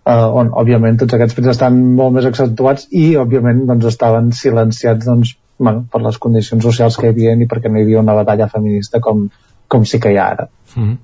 eh, 0.06 0.26
on 0.42 0.50
òbviament 0.62 0.98
tots 1.02 1.16
aquests 1.16 1.38
fets 1.38 1.52
estan 1.54 1.78
molt 1.98 2.16
més 2.16 2.26
accentuats 2.28 2.88
i 2.90 3.12
òbviament 3.20 3.64
doncs, 3.68 3.86
estaven 3.92 4.32
silenciats 4.36 5.06
doncs, 5.06 5.36
bueno, 5.62 5.84
per 5.92 6.02
les 6.02 6.18
condicions 6.18 6.64
socials 6.64 6.98
que 6.98 7.08
hi 7.08 7.14
havia 7.14 7.36
i 7.36 7.48
perquè 7.50 7.70
no 7.70 7.78
hi 7.78 7.86
havia 7.86 8.02
una 8.02 8.16
batalla 8.18 8.50
feminista 8.50 9.00
com, 9.00 9.28
com 9.68 9.86
sí 9.88 10.00
que 10.02 10.12
hi 10.12 10.18
ha 10.18 10.28
ara. 10.36 10.48
Mm 10.74 10.82
-hmm. 10.82 10.98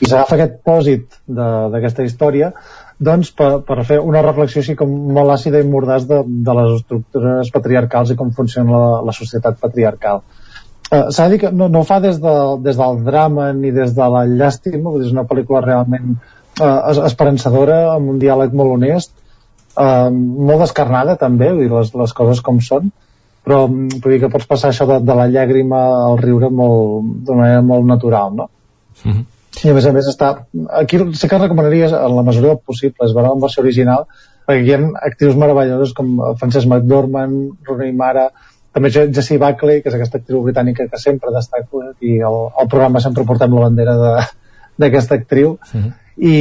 I 0.00 0.08
s'agafa 0.08 0.34
aquest 0.36 0.60
pòsit 0.64 1.18
d'aquesta 1.28 2.04
història 2.04 2.52
doncs 2.98 3.30
per, 3.30 3.60
per 3.66 3.84
fer 3.84 3.98
una 4.00 4.22
reflexió 4.22 4.60
així 4.60 4.74
com 4.74 4.88
molt 4.88 5.30
àcida 5.30 5.60
i 5.60 5.68
mordàs 5.68 6.06
de, 6.08 6.22
de 6.26 6.54
les 6.54 6.80
estructures 6.80 7.50
patriarcals 7.50 8.10
i 8.10 8.16
com 8.16 8.32
funciona 8.32 8.70
la, 8.70 9.02
la 9.10 9.12
societat 9.12 9.60
patriarcal. 9.60 10.22
Uh, 10.90 11.10
S'ha 11.12 11.28
de 11.28 11.30
dir 11.30 11.38
que 11.38 11.52
no, 11.52 11.68
no 11.68 11.80
ho 11.80 11.84
fa 11.84 12.00
des, 12.00 12.18
de, 12.20 12.34
des 12.64 12.76
del 12.76 13.04
drama 13.04 13.52
ni 13.52 13.70
des 13.70 13.94
de 13.94 14.08
la 14.14 14.24
llàstima, 14.26 14.96
és 15.04 15.12
una 15.12 15.26
pel·lícula 15.28 15.60
realment 15.60 16.16
uh, 16.16 16.37
esperançadora, 17.08 17.78
amb 17.94 18.14
un 18.14 18.18
diàleg 18.22 18.54
molt 18.56 18.76
honest, 18.76 19.12
uh, 19.78 20.08
molt 20.10 20.64
descarnada 20.64 21.16
també, 21.20 21.52
vull 21.52 21.66
dir, 21.66 21.72
les, 21.72 21.92
les 21.94 22.14
coses 22.16 22.42
com 22.44 22.60
són, 22.64 22.90
però 23.46 23.64
mm, 23.68 24.00
vull 24.02 24.14
dir 24.14 24.20
que 24.24 24.32
pots 24.32 24.48
passar 24.50 24.72
això 24.72 24.86
de, 24.90 25.00
de 25.06 25.16
la 25.18 25.28
llàgrima 25.30 25.80
al 26.04 26.18
riure 26.22 26.50
d'una 26.50 27.38
manera 27.40 27.62
molt 27.62 27.86
natural, 27.86 28.34
no? 28.34 28.48
Mm 29.04 29.12
-hmm. 29.12 29.24
I 29.64 29.70
a 29.70 29.74
més 29.74 29.86
a 29.86 29.92
més 29.92 30.06
està... 30.06 30.44
Aquí 30.70 30.98
sí 31.14 31.28
que 31.28 31.38
recomanaria 31.38 31.86
en 31.86 32.16
la 32.16 32.22
mesura 32.22 32.56
possible, 32.56 33.06
és 33.06 33.14
veure 33.14 33.32
en 33.32 33.40
versió 33.40 33.62
original, 33.62 34.04
perquè 34.46 34.62
hi 34.64 34.74
ha 34.74 34.90
actius 35.06 35.36
meravelloses 35.36 35.92
com 35.94 36.36
Frances 36.38 36.66
McDormand, 36.66 37.58
Rooney 37.66 37.92
Mara, 37.92 38.30
també 38.72 38.90
Jessie 38.90 39.38
Buckley 39.38 39.82
que 39.82 39.88
és 39.88 39.94
aquesta 39.94 40.18
actriu 40.18 40.42
britànica 40.42 40.86
que 40.88 40.98
sempre 40.98 41.32
destaca 41.34 41.88
i 42.00 42.18
el, 42.20 42.36
el 42.62 42.68
programa 42.68 43.00
sempre 43.00 43.24
portem 43.24 43.54
la 43.54 43.64
bandera 43.66 43.96
d'aquesta 44.78 45.14
actriu 45.14 45.56
uh 45.56 45.78
Mhm. 45.78 45.92
I, 46.18 46.38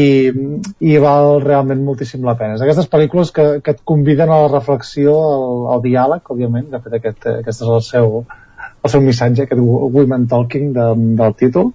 i 0.82 0.98
val 1.02 1.40
realment 1.44 1.84
moltíssim 1.86 2.26
la 2.26 2.36
pena 2.40 2.58
és 2.58 2.64
aquestes 2.66 2.90
pel·lícules 2.90 3.32
que, 3.34 3.46
que 3.62 3.76
et 3.76 3.84
conviden 3.86 4.32
a 4.34 4.40
la 4.44 4.52
reflexió 4.52 5.14
al, 5.22 5.58
al 5.76 5.84
diàleg 5.84 6.32
òbviament 6.34 6.72
de 6.72 6.82
fet 6.82 6.98
aquest, 6.98 7.28
aquest 7.44 7.62
és 7.62 7.74
el 7.76 7.84
seu 7.86 8.16
el 8.26 8.92
seu 8.94 9.04
missatge, 9.04 9.44
aquest 9.44 9.62
Women 9.62 10.26
Talking 10.32 10.72
de, 10.74 10.88
del 11.20 11.36
títol 11.38 11.74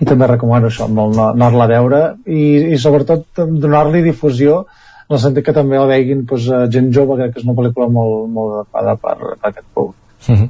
i 0.00 0.06
també 0.08 0.28
recomano 0.30 0.70
això, 0.70 0.86
molt 0.88 1.18
anar-la 1.24 1.66
a 1.66 1.72
veure 1.72 2.00
i, 2.26 2.72
i 2.74 2.78
sobretot 2.80 3.42
donar-li 3.64 4.04
difusió 4.06 4.62
en 5.10 5.16
el 5.16 5.22
sentit 5.22 5.44
que 5.44 5.56
també 5.56 5.78
la 5.78 5.90
veguin 5.90 6.22
doncs, 6.22 6.46
gent 6.70 6.92
jove, 6.94 7.18
crec 7.18 7.34
que 7.34 7.42
és 7.42 7.48
una 7.48 7.56
pel·lícula 7.58 7.90
molt, 7.90 8.28
molt 8.30 8.60
adequada 8.60 8.94
per, 9.02 9.16
per 9.40 9.50
aquest 9.50 9.66
públic. 9.74 9.96
Uh 10.28 10.36
-huh. 10.36 10.48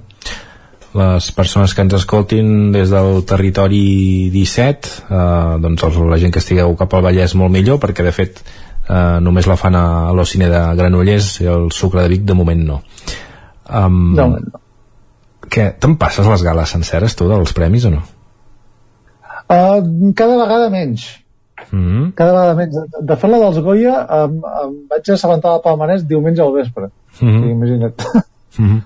Les 0.90 1.28
persones 1.36 1.74
que 1.74 1.84
ens 1.86 1.94
escoltin 1.94 2.72
des 2.74 2.90
del 2.90 3.20
territori 3.28 4.30
17, 4.34 4.88
eh, 5.06 5.58
doncs 5.62 5.84
els, 5.86 6.00
la 6.10 6.18
gent 6.18 6.34
que 6.34 6.42
estigueu 6.42 6.74
cap 6.78 6.94
al 6.94 7.04
Vallès 7.06 7.36
molt 7.38 7.54
millor, 7.54 7.78
perquè 7.82 8.02
de 8.02 8.14
fet 8.14 8.42
eh, 8.42 9.18
només 9.22 9.46
la 9.46 9.58
fan 9.60 9.78
a, 9.78 9.84
a 10.08 10.16
l'Ocine 10.16 10.50
de 10.50 10.62
Granollers 10.80 11.36
i 11.44 11.46
el 11.52 11.70
Sucre 11.70 12.02
de 12.02 12.10
Vic 12.10 12.26
de 12.26 12.34
moment 12.34 12.66
no. 12.72 12.80
Um, 13.70 14.16
de 14.16 14.26
moment 14.26 14.50
no. 14.50 14.62
Què, 15.50 15.70
te'n 15.82 15.94
passes 15.98 16.26
les 16.26 16.42
gales 16.46 16.74
senceres 16.74 17.14
tu 17.18 17.30
dels 17.30 17.54
premis 17.54 17.86
o 17.86 17.94
no? 17.94 18.02
Uh, 19.50 20.12
cada 20.18 20.36
vegada 20.42 20.68
menys. 20.70 21.06
Mm 21.70 21.86
-hmm. 21.86 22.12
Cada 22.18 22.32
vegada 22.32 22.54
menys. 22.54 22.74
De, 22.74 23.06
de 23.06 23.16
fet, 23.16 23.30
la 23.30 23.38
dels 23.38 23.58
Goya 23.58 23.94
em, 24.18 24.36
em 24.62 24.76
vaig 24.90 25.10
assabentar 25.10 25.52
del 25.52 25.64
Palmarès 25.64 26.06
diumenge 26.06 26.42
al 26.42 26.52
vespre. 26.52 26.90
Mm 27.20 27.28
-hmm. 27.28 27.42
Sí, 27.42 27.50
imagina't. 27.50 28.06
Mm 28.58 28.68
-hmm. 28.68 28.82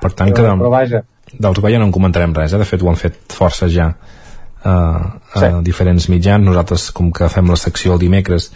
Per 0.00 0.12
tant, 0.12 0.30
però, 0.30 0.42
de, 0.42 0.58
però 0.62 0.70
vaja. 0.70 1.02
Dels 1.32 1.60
Goya 1.60 1.78
no 1.78 1.88
en 1.88 1.92
comentarem 1.94 2.34
res, 2.36 2.54
eh? 2.54 2.60
de 2.60 2.68
fet 2.68 2.82
ho 2.82 2.90
han 2.90 2.98
fet 3.00 3.18
força 3.34 3.68
ja 3.68 3.90
uh, 3.92 4.68
a 4.68 5.40
Sí. 5.40 5.50
diferents 5.66 6.08
mitjans. 6.08 6.44
Nosaltres, 6.44 6.90
com 6.92 7.12
que 7.12 7.28
fem 7.28 7.50
la 7.50 7.56
secció 7.56 7.94
el 7.94 8.02
dimecres 8.02 8.52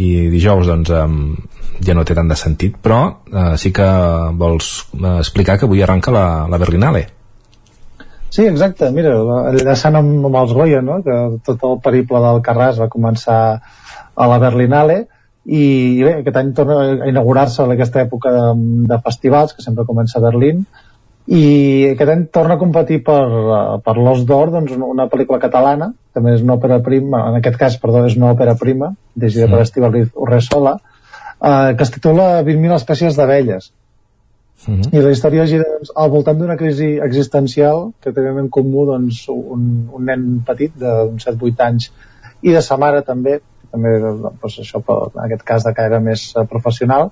i 0.00 0.28
dijous, 0.32 0.66
doncs 0.66 0.90
um, 0.96 1.36
ja 1.84 1.94
no 1.94 2.04
té 2.04 2.14
tant 2.16 2.28
de 2.28 2.36
sentit, 2.38 2.78
però 2.80 3.00
uh, 3.10 3.56
sí 3.60 3.72
que 3.72 3.88
vols 4.40 4.86
uh, 4.94 5.18
explicar 5.18 5.58
que 5.58 5.66
avui 5.68 5.82
arranca 5.82 6.14
la, 6.14 6.46
la 6.48 6.58
Berlinale. 6.58 7.08
Sí, 8.32 8.46
exacte, 8.48 8.88
mira, 8.96 9.12
enllaçant 9.50 9.98
amb, 9.98 10.24
amb 10.24 10.36
els 10.40 10.54
Goya, 10.56 10.80
no? 10.80 11.02
que 11.04 11.16
tot 11.44 11.64
el 11.68 11.80
periple 11.84 12.22
del 12.24 12.40
Carràs 12.40 12.78
va 12.80 12.88
començar 12.88 13.40
a 14.14 14.28
la 14.30 14.38
Berlinale 14.40 15.02
i, 15.44 15.60
i 15.98 16.04
bé, 16.06 16.14
aquest 16.22 16.38
any 16.40 16.54
torna 16.56 16.78
a 16.80 17.10
inaugurar-se 17.10 17.66
en 17.66 17.74
aquesta 17.74 18.00
època 18.06 18.32
de, 18.32 18.46
de 18.88 18.98
festivals, 19.04 19.52
que 19.52 19.64
sempre 19.64 19.84
comença 19.84 20.16
a 20.18 20.24
Berlín, 20.24 20.64
i 21.26 21.90
aquest 21.92 22.10
any 22.10 22.24
torna 22.34 22.54
a 22.54 22.58
competir 22.58 23.02
per, 23.04 23.22
eh, 23.30 23.80
per 23.84 23.96
l'Os 23.96 24.24
d'Or 24.26 24.50
doncs, 24.50 24.72
una- 24.76 25.06
pel·lícula 25.08 25.38
catalana, 25.40 25.92
també 26.12 26.34
és 26.34 26.42
una 26.42 26.54
òpera 26.56 26.80
prima, 26.82 27.28
en 27.28 27.36
aquest 27.36 27.56
cas, 27.56 27.76
perdó, 27.78 28.04
és 28.06 28.16
una 28.16 28.32
òpera 28.34 28.56
prima, 28.58 28.94
dirigida 29.14 29.46
Sí. 29.46 29.52
per 29.52 29.60
Estíbaliz 29.60 30.08
Urresola, 30.14 30.78
eh, 31.40 31.74
que 31.76 31.82
es 31.82 31.90
titula 31.90 32.42
20.000 32.42 32.74
espècies 32.74 33.16
d'abelles, 33.16 33.72
Mm 34.68 34.74
-hmm. 34.80 34.94
i 34.94 35.00
la 35.02 35.10
història 35.10 35.44
gira 35.46 35.64
doncs, 35.64 35.90
al 35.96 36.10
voltant 36.10 36.38
d'una 36.38 36.56
crisi 36.56 36.98
existencial 37.02 37.92
que 38.00 38.12
tenen 38.12 38.38
en 38.38 38.48
comú 38.48 38.86
doncs, 38.86 39.28
un, 39.28 39.88
un 39.92 40.04
nen 40.04 40.44
petit 40.46 40.72
d'uns 40.76 41.24
7-8 41.26 41.60
anys 41.60 41.92
i 42.42 42.52
de 42.52 42.60
sa 42.62 42.76
mare 42.76 43.02
també 43.02 43.40
també 43.72 43.98
doncs, 43.98 44.58
això 44.60 44.80
per, 44.84 45.10
en 45.16 45.24
aquest 45.24 45.42
cas 45.42 45.64
de 45.64 45.72
caire 45.74 45.98
més 46.00 46.32
eh, 46.36 46.44
professional 46.44 47.10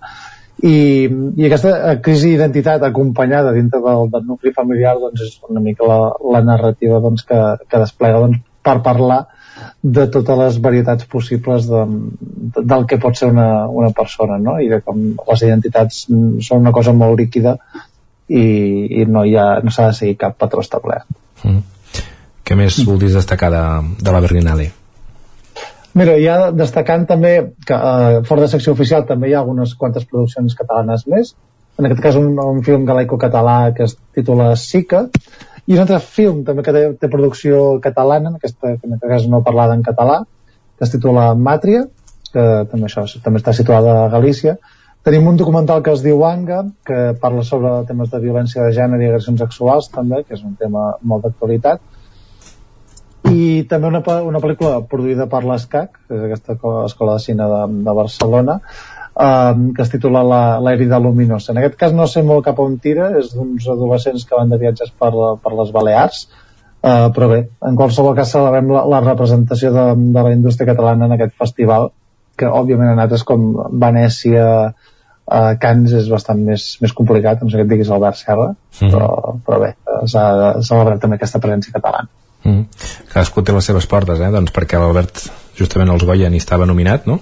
i, 0.62 1.08
i 1.36 1.46
aquesta 1.46 1.72
eh, 1.90 1.96
crisi 2.04 2.32
d'identitat 2.32 2.84
acompanyada 2.86 3.52
dintre 3.56 3.80
del, 3.84 4.08
del 4.12 4.24
nucli 4.28 4.52
familiar 4.56 4.96
doncs 5.00 5.26
és 5.26 5.36
una 5.48 5.62
mica 5.64 5.88
la, 5.88 6.00
la 6.34 6.42
narrativa 6.44 7.00
doncs, 7.00 7.24
que, 7.28 7.40
que 7.68 7.82
desplega 7.82 8.22
doncs, 8.24 8.42
per 8.62 8.80
parlar 8.84 9.20
de 9.80 10.06
totes 10.12 10.38
les 10.38 10.58
varietats 10.64 11.06
possibles 11.08 11.68
de, 11.68 11.84
de, 12.56 12.64
del 12.64 12.84
que 12.88 13.00
pot 13.00 13.16
ser 13.16 13.30
una, 13.32 13.68
una 13.68 13.90
persona 13.96 14.38
no? 14.40 14.58
i 14.60 14.68
de 14.72 14.80
com 14.84 15.00
les 15.14 15.46
identitats 15.46 16.04
mm, 16.08 16.44
són 16.44 16.64
una 16.64 16.74
cosa 16.76 16.96
molt 16.96 17.20
líquida 17.20 17.56
i, 18.28 18.44
i 19.00 19.06
no 19.08 19.24
hi 19.24 19.36
ha, 19.36 19.48
no 19.64 19.72
s'ha 19.72 19.90
de 19.90 19.98
seguir 20.02 20.20
cap 20.20 20.36
patró 20.40 20.64
establert 20.64 21.08
Mm. 21.40 21.62
Què 22.44 22.56
més 22.58 22.80
voldries 22.84 23.14
destacar 23.16 23.48
de, 23.54 23.62
de 24.02 24.12
la 24.12 24.20
Berlinale? 24.20 24.66
Mira, 25.98 26.14
ja 26.22 26.50
destacant 26.54 27.06
també 27.10 27.32
que 27.66 27.76
eh, 27.76 28.18
fora 28.26 28.44
de 28.44 28.50
secció 28.52 28.74
oficial 28.76 29.06
també 29.08 29.30
hi 29.30 29.34
ha 29.34 29.40
algunes 29.42 29.74
quantes 29.78 30.06
produccions 30.06 30.54
catalanes 30.58 31.06
més. 31.10 31.32
En 31.80 31.88
aquest 31.88 32.02
cas 32.04 32.18
un, 32.20 32.36
un 32.38 32.60
film 32.66 32.84
galaico-català 32.86 33.72
que 33.74 33.88
es 33.88 33.96
titula 34.14 34.52
Sica. 34.56 35.06
I 35.66 35.74
un 35.74 35.82
altre 35.82 35.98
film 36.02 36.44
també 36.46 36.62
que 36.66 36.74
té, 36.76 36.84
té 37.00 37.10
producció 37.10 37.80
catalana 37.82 38.30
en, 38.30 38.36
aquesta, 38.38 38.76
que 38.76 38.86
en 38.86 38.98
aquest 38.98 39.10
cas 39.14 39.26
no 39.30 39.42
parlada 39.46 39.74
en 39.78 39.82
català 39.86 40.20
que 40.78 40.86
es 40.86 40.94
titula 40.94 41.32
Màtria 41.36 41.84
que 42.32 42.44
també 42.70 42.86
això 42.86 43.04
també 43.24 43.40
està 43.40 43.52
situada 43.56 43.96
a 44.04 44.10
Galícia. 44.12 44.56
Tenim 45.06 45.26
un 45.26 45.38
documental 45.40 45.82
que 45.82 45.94
es 45.96 46.02
diu 46.04 46.22
Anga 46.28 46.60
que 46.86 46.98
parla 47.20 47.42
sobre 47.46 47.72
temes 47.88 48.10
de 48.12 48.20
violència 48.22 48.62
de 48.66 48.74
gènere 48.76 49.04
i 49.06 49.08
agressions 49.10 49.40
sexuals 49.42 49.88
també, 49.94 50.22
que 50.26 50.36
és 50.36 50.44
un 50.44 50.54
tema 50.60 50.92
molt 51.02 51.26
d'actualitat 51.26 51.82
i 53.32 53.64
també 53.70 53.88
una, 53.88 54.00
una 54.26 54.40
pel·lícula 54.42 54.80
produïda 54.90 55.26
per 55.30 55.42
l'ESCAC, 55.44 55.92
que 56.08 56.16
és 56.18 56.24
aquesta 56.26 56.56
co- 56.60 56.84
escola 56.86 57.14
de 57.18 57.24
cine 57.24 57.46
de, 57.50 57.60
de 57.86 57.94
Barcelona, 57.96 58.58
um, 59.14 59.72
que 59.76 59.82
es 59.82 59.90
titula 59.92 60.22
La, 60.26 60.42
la 60.60 60.72
herida 60.74 60.98
luminosa. 60.98 61.52
En 61.52 61.58
aquest 61.62 61.76
cas 61.80 61.92
no 61.96 62.06
sé 62.10 62.22
molt 62.26 62.44
cap 62.44 62.58
on 62.62 62.78
tira, 62.78 63.10
és 63.20 63.32
d'uns 63.34 63.66
adolescents 63.68 64.24
que 64.26 64.36
van 64.38 64.50
de 64.52 64.58
viatges 64.58 64.90
per, 64.98 65.10
per 65.42 65.52
les 65.58 65.72
Balears, 65.74 66.22
uh, 66.82 67.08
però 67.16 67.28
bé, 67.32 67.40
en 67.66 67.76
qualsevol 67.78 68.14
cas 68.18 68.32
celebrem 68.36 68.70
la, 68.72 68.84
la 68.88 69.00
representació 69.06 69.72
de, 69.74 69.86
de 70.16 70.22
la 70.28 70.32
indústria 70.36 70.68
catalana 70.74 71.06
en 71.10 71.16
aquest 71.18 71.36
festival, 71.38 71.90
que 72.40 72.46
òbviament 72.48 72.94
en 72.94 73.02
altres 73.02 73.22
com 73.28 73.50
Venècia, 73.82 74.46
uh, 74.72 75.52
Cans 75.60 75.92
és 75.92 76.08
bastant 76.10 76.40
més, 76.46 76.70
més 76.80 76.92
complicat, 76.96 77.42
no 77.44 77.50
sé 77.52 77.58
què 77.60 77.66
et 77.66 77.74
diguis 77.74 77.90
Albert 77.92 78.16
Serra, 78.22 78.54
Mhm. 78.80 78.88
però, 78.94 79.08
però 79.44 79.58
bé, 79.60 79.68
eh, 79.84 80.06
s'ha 80.08 80.22
de 80.38 80.62
celebrar 80.64 80.98
també 81.02 81.16
aquesta 81.18 81.38
presència 81.42 81.74
catalana. 81.74 82.08
Mm. 82.44 82.64
Cadascú 83.12 83.44
té 83.44 83.52
les 83.52 83.68
seves 83.68 83.86
portes, 83.90 84.20
eh? 84.20 84.30
Doncs 84.32 84.54
perquè 84.56 84.80
l'Albert, 84.80 85.26
justament 85.58 85.92
els 85.92 86.06
Goya, 86.08 86.30
n'hi 86.32 86.40
estava 86.40 86.68
nominat, 86.68 87.06
no? 87.10 87.20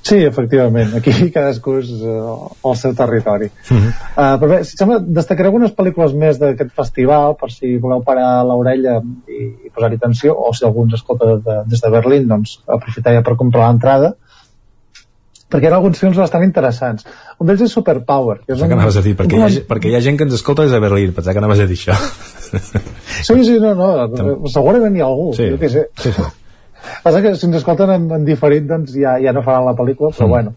Sí, 0.00 0.16
efectivament, 0.24 0.94
aquí 0.96 1.12
cadascú 1.34 1.76
és 1.82 1.90
uh, 2.00 2.48
el 2.70 2.76
seu 2.80 2.94
territori. 2.96 3.50
Mm 3.68 3.76
-hmm. 3.76 3.92
Uh, 4.16 4.36
però 4.40 4.48
bé, 4.48 4.64
si 4.64 4.76
sembla, 4.76 4.98
destacaré 4.98 5.48
algunes 5.48 5.74
pel·lícules 5.76 6.14
més 6.14 6.38
d'aquest 6.38 6.72
festival, 6.74 7.36
per 7.40 7.50
si 7.52 7.76
voleu 7.76 8.02
parar 8.02 8.44
l'orella 8.44 9.02
i, 9.28 9.66
i 9.66 9.70
posar-hi 9.74 9.96
atenció, 9.96 10.34
o 10.36 10.54
si 10.54 10.64
algú 10.64 10.84
ens 10.84 10.94
escolta 10.94 11.36
de, 11.36 11.62
des 11.66 11.80
de 11.80 11.90
Berlín, 11.90 12.28
doncs 12.28 12.60
aprofitar 12.66 13.14
ja 13.14 13.22
per 13.22 13.36
comprar 13.36 13.68
l'entrada, 13.68 14.14
perquè 15.50 15.68
hi 15.68 15.72
ha 15.72 15.76
alguns 15.80 15.98
films 16.00 16.16
bastant 16.20 16.44
interessants. 16.46 17.06
Un 17.38 17.48
d'ells 17.50 17.64
és 17.66 17.72
Superpower. 17.74 18.38
Que 18.44 18.52
és 18.54 18.58
Pensava 18.60 18.68
que 18.70 18.78
anaves 18.78 18.96
a 19.00 19.02
dir, 19.04 19.14
perquè 19.18 19.38
hi, 19.38 19.42
ha, 19.42 19.50
perquè 19.68 19.90
hi 19.90 19.96
ha 19.98 20.02
gent 20.04 20.18
que 20.20 20.24
ens 20.28 20.34
escolta 20.38 20.62
des 20.66 20.72
de 20.74 20.80
Berlín, 20.82 21.12
pensava 21.16 21.34
que 21.36 21.42
anaves 21.44 21.60
a 21.64 21.66
dir 21.70 21.78
això. 21.80 21.96
Sí, 23.20 23.34
sí, 23.44 23.58
no, 23.62 23.74
no, 23.78 23.90
segurament 24.50 24.96
hi 24.96 25.02
ha 25.02 25.06
algú, 25.06 25.28
Sí. 25.36 25.50
jo 25.52 25.58
què 25.60 25.68
sé. 25.70 25.84
Sí, 26.02 26.10
sí. 26.16 26.22
Passa 27.04 27.20
que 27.22 27.34
si 27.36 27.46
ens 27.46 27.60
escolten 27.60 27.90
en, 27.94 28.08
en 28.16 28.24
diferit, 28.26 28.64
doncs 28.66 28.94
ja, 28.96 29.18
ja 29.22 29.34
no 29.36 29.42
faran 29.46 29.66
la 29.68 29.74
pel·lícula, 29.78 30.10
però 30.16 30.26
Mm. 30.26 30.30
bueno. 30.34 30.54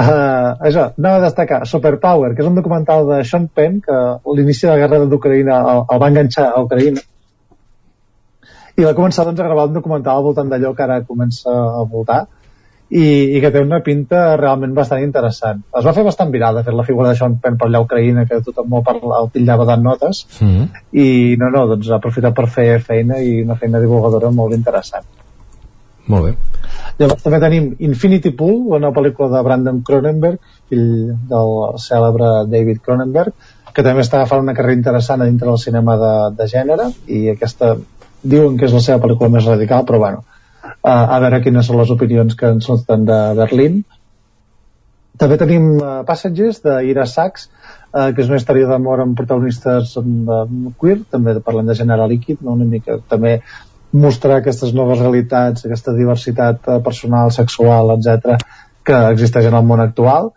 Uh, 0.00 0.54
això, 0.64 0.84
anava 0.96 1.18
a 1.18 1.24
destacar 1.26 1.66
Superpower, 1.66 2.30
que 2.36 2.40
és 2.44 2.48
un 2.48 2.54
documental 2.54 3.08
de 3.08 3.18
Sean 3.26 3.48
Penn 3.52 3.80
que 3.84 3.96
l'inici 4.36 4.64
de 4.68 4.70
la 4.72 4.78
guerra 4.86 5.00
d'Ucraïna 5.10 5.56
el, 5.72 5.82
el 5.90 6.00
va 6.00 6.08
enganxar 6.08 6.46
a 6.54 6.62
Ucraïna 6.62 7.02
i 8.78 8.84
va 8.86 8.94
començar 8.96 9.26
doncs, 9.26 9.40
a 9.42 9.48
gravar 9.48 9.66
un 9.68 9.74
documental 9.76 10.16
al 10.20 10.24
voltant 10.24 10.48
d'allò 10.48 10.70
que 10.78 10.84
ara 10.86 11.00
comença 11.04 11.50
a 11.52 11.82
voltar 11.90 12.20
i, 12.90 13.06
i 13.36 13.40
que 13.42 13.50
té 13.54 13.62
una 13.62 13.80
pinta 13.86 14.36
realment 14.40 14.74
bastant 14.74 15.02
interessant. 15.04 15.62
Es 15.78 15.86
va 15.86 15.94
fer 15.94 16.04
bastant 16.06 16.32
viral, 16.34 16.58
de 16.58 16.64
fet, 16.66 16.74
la 16.74 16.86
figura 16.86 17.12
de 17.12 17.18
Sean 17.18 17.38
Penn 17.42 17.58
per 17.58 17.68
allà 17.68 17.80
a 17.80 17.86
Ucraïna, 17.86 18.26
que 18.26 18.40
tothom 18.46 18.68
molt 18.72 18.86
parla, 18.86 19.22
el 19.22 19.30
titllava 19.34 19.66
de 19.68 19.76
notes, 19.82 20.26
Mm 20.40 20.48
-hmm. 20.48 20.68
i 20.92 21.36
no, 21.38 21.50
no, 21.50 21.66
doncs 21.66 21.90
aprofita 21.90 22.32
per 22.32 22.46
fer 22.48 22.80
feina 22.80 23.18
i 23.22 23.42
una 23.42 23.56
feina 23.56 23.80
divulgadora 23.80 24.30
molt 24.30 24.54
interessant. 24.54 25.04
Molt 26.06 26.24
bé. 26.24 26.34
Llavors 26.98 27.22
també 27.22 27.38
tenim 27.40 27.76
Infinity 27.78 28.30
Pool, 28.30 28.74
una 28.76 28.90
pel·lícula 28.90 29.30
de 29.36 29.42
Brandon 29.42 29.82
Cronenberg, 29.82 30.38
fill 30.68 31.14
del 31.30 31.78
cèlebre 31.78 32.46
David 32.46 32.80
Cronenberg, 32.84 33.32
que 33.72 33.82
també 33.82 34.02
està 34.02 34.18
agafant 34.18 34.42
una 34.42 34.54
carrera 34.54 34.78
interessant 34.78 35.22
dintre 35.22 35.48
del 35.48 35.58
cinema 35.58 35.96
de, 35.96 36.14
de 36.36 36.48
gènere, 36.50 36.90
i 37.06 37.28
aquesta 37.30 37.76
diuen 38.22 38.58
que 38.58 38.66
és 38.66 38.72
la 38.72 38.80
seva 38.80 39.02
pel·lícula 39.04 39.30
més 39.30 39.46
radical, 39.48 39.86
però 39.86 39.98
bueno, 39.98 40.24
a, 40.82 41.18
veure 41.22 41.40
quines 41.44 41.66
són 41.66 41.80
les 41.80 41.90
opinions 41.94 42.36
que 42.36 42.52
ens 42.56 42.68
surten 42.68 43.06
de 43.08 43.18
Berlín. 43.38 43.82
També 45.20 45.36
tenim 45.40 45.72
uh, 45.78 46.00
Passengers, 46.08 46.62
d'Ira 46.64 47.04
Sachs, 47.08 47.50
uh, 47.92 48.08
que 48.14 48.22
és 48.24 48.30
una 48.30 48.38
història 48.40 48.70
d'amor 48.70 49.02
amb 49.04 49.18
protagonistes 49.18 49.96
um, 50.00 50.70
queer, 50.80 51.02
també 51.12 51.36
parlant 51.44 51.68
de 51.68 51.76
gènere 51.76 52.08
líquid, 52.08 52.40
no? 52.40 52.56
una 52.56 52.68
mica 52.68 53.00
també 53.10 53.40
mostrar 53.90 54.38
aquestes 54.38 54.72
noves 54.72 55.00
realitats, 55.02 55.64
aquesta 55.66 55.92
diversitat 55.96 56.68
eh, 56.70 56.76
personal, 56.84 57.32
sexual, 57.34 57.90
etc 57.96 58.38
que 58.86 58.98
existeix 59.14 59.48
en 59.50 59.58
el 59.58 59.66
món 59.66 59.82
actual. 59.84 60.32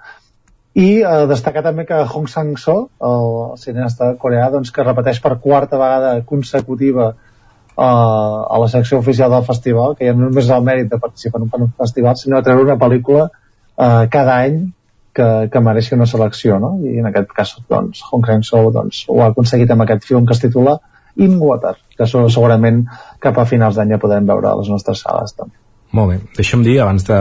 i 0.73 1.03
eh, 1.05 1.25
destacar 1.29 1.61
també 1.61 1.83
que 1.85 1.99
Hong 2.01 2.25
Sang-soo, 2.25 2.87
el 3.09 3.27
cineasta 3.61 4.07
coreà, 4.21 4.47
doncs, 4.49 4.71
que 4.73 4.85
repeteix 4.85 5.19
per 5.21 5.35
quarta 5.43 5.77
vegada 5.77 6.15
consecutiva 6.25 7.11
eh, 7.11 7.32
a 7.77 8.59
la 8.59 8.67
secció 8.69 8.99
oficial 8.99 9.31
del 9.31 9.45
festival, 9.45 9.95
que 9.97 10.05
ja 10.05 10.13
no 10.13 10.27
només 10.27 10.45
és 10.45 10.53
el 10.53 10.65
mèrit 10.65 10.91
de 10.91 10.99
participar 11.01 11.41
en 11.41 11.67
un 11.67 11.73
festival, 11.77 12.17
sinó 12.17 12.37
de 12.37 12.47
treure 12.49 12.67
una 12.67 12.79
pel·lícula 12.81 13.27
eh, 13.29 14.07
cada 14.13 14.37
any 14.45 14.59
que, 15.13 15.27
que 15.53 15.61
mereixi 15.61 15.95
una 15.95 16.09
selecció, 16.09 16.59
no? 16.59 16.75
I 16.85 16.99
en 17.01 17.09
aquest 17.09 17.33
cas, 17.37 17.55
doncs, 17.69 18.03
Hong 18.11 18.25
Sang-soo 18.27 18.71
doncs, 18.73 19.03
ho 19.09 19.21
ha 19.21 19.31
aconseguit 19.31 19.71
amb 19.73 19.85
aquest 19.85 20.05
film 20.09 20.27
que 20.27 20.37
es 20.37 20.41
titula 20.41 20.79
In 21.15 21.37
Water, 21.41 21.75
que 21.97 22.07
segurament 22.09 22.85
cap 23.21 23.37
a 23.37 23.45
finals 23.49 23.77
d'any 23.77 23.93
ja 23.93 24.01
podrem 24.01 24.25
veure 24.29 24.49
a 24.49 24.55
les 24.59 24.71
nostres 24.73 25.03
sales 25.05 25.35
també. 25.37 25.53
Molt 25.93 26.09
bé, 26.09 26.21
deixa'm 26.37 26.63
dir, 26.65 26.79
abans 26.81 27.05
de, 27.05 27.19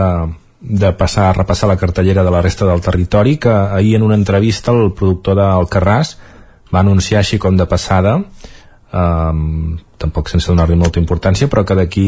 de 0.81 0.89
passar 0.97 1.27
a 1.29 1.35
repassar 1.37 1.69
la 1.69 1.77
cartellera 1.77 2.23
de 2.25 2.33
la 2.33 2.41
resta 2.41 2.65
del 2.65 2.81
territori, 2.81 3.37
que 3.37 3.53
ahir 3.53 3.95
en 3.99 4.07
una 4.07 4.17
entrevista 4.17 4.73
el 4.73 4.91
productor 4.97 5.37
del 5.37 5.69
Carràs 5.69 6.15
va 6.73 6.81
anunciar 6.81 7.21
així 7.21 7.37
com 7.37 7.57
de 7.57 7.69
passada 7.69 8.17
um, 8.93 9.75
tampoc 9.97 10.29
sense 10.29 10.49
donar-li 10.51 10.77
molta 10.79 11.01
importància 11.01 11.49
però 11.51 11.65
que 11.65 11.77
d'aquí 11.77 12.07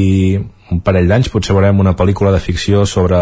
un 0.71 0.81
parell 0.85 1.09
d'anys 1.09 1.31
potser 1.33 1.55
veurem 1.57 1.81
una 1.81 1.95
pel·lícula 1.97 2.33
de 2.35 2.41
ficció 2.43 2.85
sobre 2.85 3.19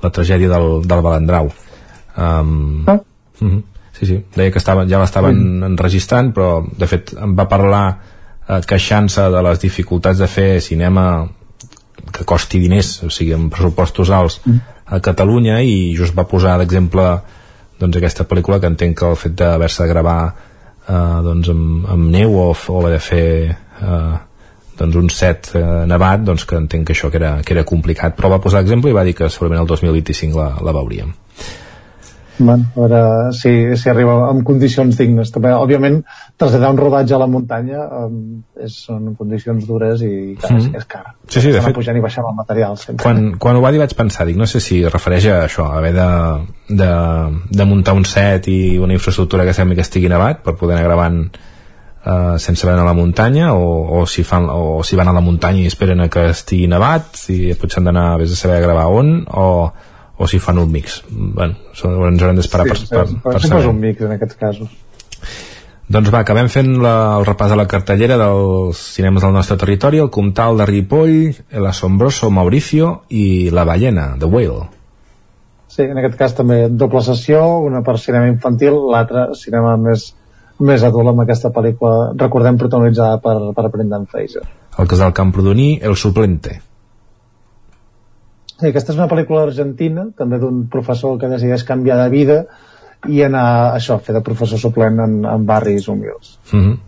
la 0.00 0.12
tragèdia 0.12 0.50
del, 0.52 0.84
del 0.86 1.02
Balandrau 1.04 1.50
um, 1.50 2.84
ah. 2.86 3.00
uh 3.40 3.48
-huh. 3.48 3.62
sí, 3.98 4.06
sí, 4.06 4.24
deia 4.36 4.50
que 4.50 4.58
estava, 4.58 4.86
ja 4.86 4.98
l'estaven 4.98 5.36
mm. 5.36 5.64
enregistrant 5.72 6.32
però 6.32 6.64
de 6.76 6.86
fet 6.86 7.14
em 7.16 7.36
va 7.36 7.48
parlar 7.48 7.98
eh, 8.48 8.60
queixant-se 8.66 9.30
de 9.30 9.42
les 9.42 9.60
dificultats 9.60 10.18
de 10.18 10.26
fer 10.26 10.60
cinema 10.60 11.28
que 12.12 12.24
costi 12.24 12.58
diners, 12.58 13.02
o 13.02 13.10
sigui, 13.10 13.32
amb 13.32 13.52
pressupostos 13.52 14.10
alts 14.10 14.40
mm. 14.44 14.58
a 14.86 15.00
Catalunya 15.00 15.60
i 15.62 15.94
just 15.96 16.14
va 16.16 16.24
posar 16.24 16.58
d'exemple 16.58 17.20
doncs 17.78 17.96
aquesta 17.96 18.24
pel·lícula 18.24 18.60
que 18.60 18.66
entenc 18.66 18.98
que 18.98 19.06
el 19.06 19.16
fet 19.16 19.34
d'haver-se 19.34 19.82
de 19.82 19.88
gravar 19.88 20.34
eh, 20.90 21.20
doncs 21.26 21.52
amb, 21.54 21.86
amb 21.94 22.10
neu 22.10 22.36
o, 22.42 22.50
o 22.50 22.80
haver 22.80 22.92
de 22.96 23.00
fer 23.06 23.24
eh, 23.54 24.18
doncs 24.80 25.00
un 25.00 25.10
set 25.14 25.52
eh, 25.54 25.64
nevat 25.86 26.26
doncs 26.26 26.46
que 26.48 26.58
entenc 26.58 26.88
que 26.88 26.96
això 26.96 27.12
que 27.12 27.20
era, 27.22 27.34
que 27.46 27.56
era 27.56 27.66
complicat. 27.68 28.18
Però 28.18 28.32
va 28.32 28.42
posar 28.42 28.64
exemple 28.66 28.92
i 28.92 28.96
va 28.96 29.06
dir 29.06 29.16
que 29.16 29.30
segurament 29.30 29.62
el 29.62 29.72
2025 29.74 30.40
la, 30.40 30.52
la 30.64 30.76
veuríem 30.76 31.14
Bueno, 32.40 32.64
a 32.74 32.80
veure 32.80 33.32
si, 33.36 33.76
si 33.76 33.90
arriba 33.92 34.14
en 34.30 34.40
condicions 34.48 34.96
dignes. 34.96 35.30
També, 35.34 35.52
òbviament, 35.52 36.00
traslladar 36.40 36.70
un 36.72 36.80
rodatge 36.80 37.14
a 37.14 37.20
la 37.20 37.28
muntanya 37.30 37.84
um, 38.06 38.40
és, 38.56 38.78
són 38.88 39.12
condicions 39.18 39.66
dures 39.68 40.00
i 40.06 40.12
clar, 40.40 40.54
mm. 40.56 40.72
és 40.80 40.88
car. 40.88 41.04
Sí, 41.28 41.42
sí, 41.42 41.52
de 41.52 41.60
fet. 41.60 41.76
pujant 41.76 42.00
i 42.00 42.02
baixant 42.04 42.26
el 42.30 42.38
material. 42.38 42.80
Sempre. 42.80 43.04
Quan, 43.04 43.22
quan 43.42 43.60
ho 43.60 43.62
va 43.64 43.74
dir 43.74 43.82
vaig 43.82 43.94
pensar, 43.98 44.26
dic, 44.28 44.40
no 44.40 44.48
sé 44.48 44.62
si 44.64 44.80
refereix 44.88 45.28
a 45.28 45.36
això, 45.44 45.68
a 45.68 45.78
haver 45.82 45.92
de, 45.98 46.08
de, 46.80 46.90
de 47.60 47.68
muntar 47.68 47.94
un 47.98 48.08
set 48.08 48.48
i 48.48 48.78
una 48.80 48.96
infraestructura 48.96 49.44
que 49.44 49.56
sembli 49.56 49.78
que 49.78 49.86
estigui 49.86 50.10
nevat 50.10 50.42
per 50.46 50.56
poder 50.56 50.78
anar 50.78 50.88
gravant 50.88 51.22
Uh, 52.00 52.38
sense 52.40 52.64
d'anar 52.64 52.80
a 52.80 52.86
la 52.86 52.94
muntanya 52.96 53.50
o, 53.52 53.64
o, 53.92 54.06
si 54.08 54.22
fan, 54.24 54.46
o 54.48 54.80
si 54.80 54.96
van 54.96 55.10
a 55.10 55.12
la 55.12 55.20
muntanya 55.20 55.60
i 55.60 55.68
esperen 55.68 56.00
a 56.00 56.06
que 56.08 56.30
estigui 56.32 56.64
nevat 56.72 57.26
i 57.28 57.52
potser 57.60 57.82
han 57.82 57.90
d'anar 57.90 58.04
a 58.16 58.28
saber 58.30 58.56
a 58.56 58.62
gravar 58.64 58.86
on 58.88 59.10
o, 59.28 59.50
o 60.20 60.28
si 60.28 60.38
fan 60.42 60.60
un 60.60 60.68
mix 60.70 61.00
bueno, 61.08 61.56
ens 61.72 61.84
haurem 62.22 62.36
d'esperar 62.36 62.68
sí, 62.68 62.86
per, 62.90 63.06
per, 63.08 63.22
per, 63.24 63.32
per 63.38 63.42
saber 63.46 63.70
un 63.72 63.80
mix 63.80 64.04
en 64.04 64.18
aquests 64.18 64.38
casos 64.40 64.76
doncs 65.90 66.12
va, 66.14 66.20
acabem 66.22 66.46
fent 66.46 66.76
la, 66.84 66.94
el 67.18 67.24
repàs 67.26 67.50
de 67.50 67.56
la 67.58 67.66
cartellera 67.70 68.14
dels 68.20 68.78
cinemes 68.94 69.24
del 69.24 69.32
nostre 69.34 69.56
territori, 69.58 69.98
el 69.98 70.10
Comtal 70.14 70.60
de 70.60 70.66
Ripoll, 70.68 71.16
El 71.50 71.66
Asombroso 71.66 72.30
Mauricio 72.30 72.92
i 73.10 73.50
La 73.50 73.64
Ballena, 73.66 74.12
The 74.20 74.28
Whale. 74.30 74.68
Sí, 75.66 75.82
en 75.82 75.98
aquest 75.98 76.14
cas 76.20 76.36
també 76.38 76.60
doble 76.70 77.02
sessió, 77.02 77.42
una 77.66 77.82
per 77.82 77.96
cinema 77.98 78.30
infantil, 78.30 78.78
l'altra 78.92 79.32
cinema 79.34 79.74
més, 79.82 80.12
més 80.62 80.86
adult 80.86 81.10
amb 81.10 81.24
aquesta 81.24 81.50
pel·lícula, 81.58 82.12
recordem, 82.22 82.62
protagonitzada 82.62 83.18
per, 83.26 83.36
per 83.58 83.68
Brendan 83.74 84.06
Fraser. 84.06 84.46
El 84.78 84.90
casal 84.94 85.10
Camprodoní, 85.10 85.72
El 85.82 85.98
Suplente. 85.98 86.60
Sí, 88.60 88.68
aquesta 88.68 88.92
és 88.92 88.98
una 88.98 89.08
pel·lícula 89.08 89.46
argentina, 89.46 90.04
també 90.18 90.36
d'un 90.40 90.66
professor 90.68 91.16
que 91.20 91.30
decideix 91.32 91.64
canviar 91.64 91.96
de 92.02 92.10
vida 92.12 92.42
i 93.08 93.22
anar 93.24 93.44
a 93.48 93.70
això, 93.78 93.96
fer 94.04 94.12
de 94.12 94.20
professor 94.20 94.60
suplent 94.60 95.00
en, 95.00 95.14
en 95.24 95.46
barris 95.48 95.88
humils. 95.88 96.36
Mm 96.52 96.60
-hmm. 96.60 96.78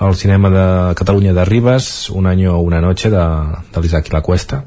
El 0.00 0.14
cinema 0.18 0.50
de 0.50 0.94
Catalunya 0.98 1.32
de 1.32 1.44
Ribes, 1.44 2.10
Un 2.10 2.26
año 2.26 2.56
o 2.56 2.62
una 2.62 2.80
noche, 2.80 3.10
de, 3.10 3.26
de 3.72 3.80
l'Isaac 3.80 4.08
i 4.08 4.12
la 4.12 4.22
Cuesta. 4.22 4.64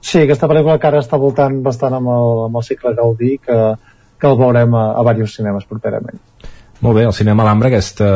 Sí, 0.00 0.22
aquesta 0.22 0.48
pel·lícula 0.48 0.78
que 0.78 0.86
ara 0.86 1.00
està 1.00 1.18
voltant 1.18 1.62
bastant 1.62 1.92
amb 1.92 2.08
el, 2.08 2.44
amb 2.46 2.56
el 2.56 2.62
cicle 2.62 2.94
Gaudí, 2.94 3.38
que, 3.38 3.74
que 4.18 4.26
el 4.26 4.38
veurem 4.38 4.74
a, 4.74 4.92
a 4.96 5.12
diversos 5.12 5.36
cinemes 5.36 5.64
properament. 5.64 6.18
Molt 6.80 6.96
bé, 6.96 7.04
el 7.04 7.12
cinema 7.12 7.42
Alhambra, 7.42 7.68
aquesta, 7.68 8.08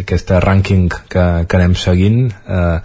aquesta 0.00 0.40
rànquing 0.40 0.88
que, 1.12 1.24
que 1.46 1.56
anem 1.56 1.74
seguint, 1.74 2.32
eh, 2.48 2.80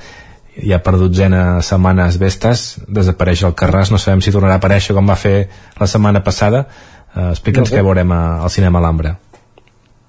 ja 0.57 0.81
per 0.83 0.97
dotzena 0.99 1.61
setmanes 1.63 2.19
vestes 2.19 2.81
desapareix 2.87 3.45
el 3.47 3.55
Carràs, 3.57 3.91
no 3.91 3.99
sabem 4.01 4.21
si 4.21 4.33
tornarà 4.35 4.57
a 4.57 4.61
aparèixer 4.61 4.95
com 4.97 5.07
va 5.07 5.15
fer 5.15 5.49
la 5.79 5.87
setmana 5.87 6.23
passada 6.25 6.65
uh, 6.67 7.31
explica'ns 7.31 7.71
no 7.71 7.77
què 7.77 7.83
veurem 7.85 8.11
a, 8.11 8.21
al 8.43 8.51
cinema 8.51 8.81
Alhambra 8.81 9.15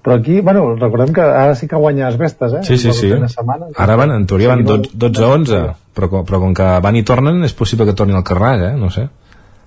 però 0.03 0.17
aquí, 0.19 0.41
bueno, 0.43 0.65
recordem 0.75 1.13
que 1.15 1.23
ara 1.23 1.55
sí 1.55 1.67
que 1.71 1.79
guanya 1.79 2.09
les 2.09 2.17
vestes, 2.19 2.51
eh? 2.51 2.61
Sí, 2.67 2.75
sí, 2.77 2.91
sí. 2.91 3.07
Setmana, 3.31 3.69
ara 3.79 3.95
van, 3.95 4.11
en 4.11 4.25
teoria 4.27 4.49
van 4.51 4.65
12-11, 4.67 5.61
però, 5.95 6.25
però 6.27 6.41
com 6.43 6.51
que 6.51 6.65
van 6.83 6.97
i 6.99 7.05
tornen 7.07 7.39
és 7.47 7.55
possible 7.55 7.87
que 7.87 7.95
tornin 7.95 8.19
al 8.19 8.25
Carràs, 8.27 8.65
eh? 8.67 8.73
No 8.75 8.89
sé. 8.91 9.05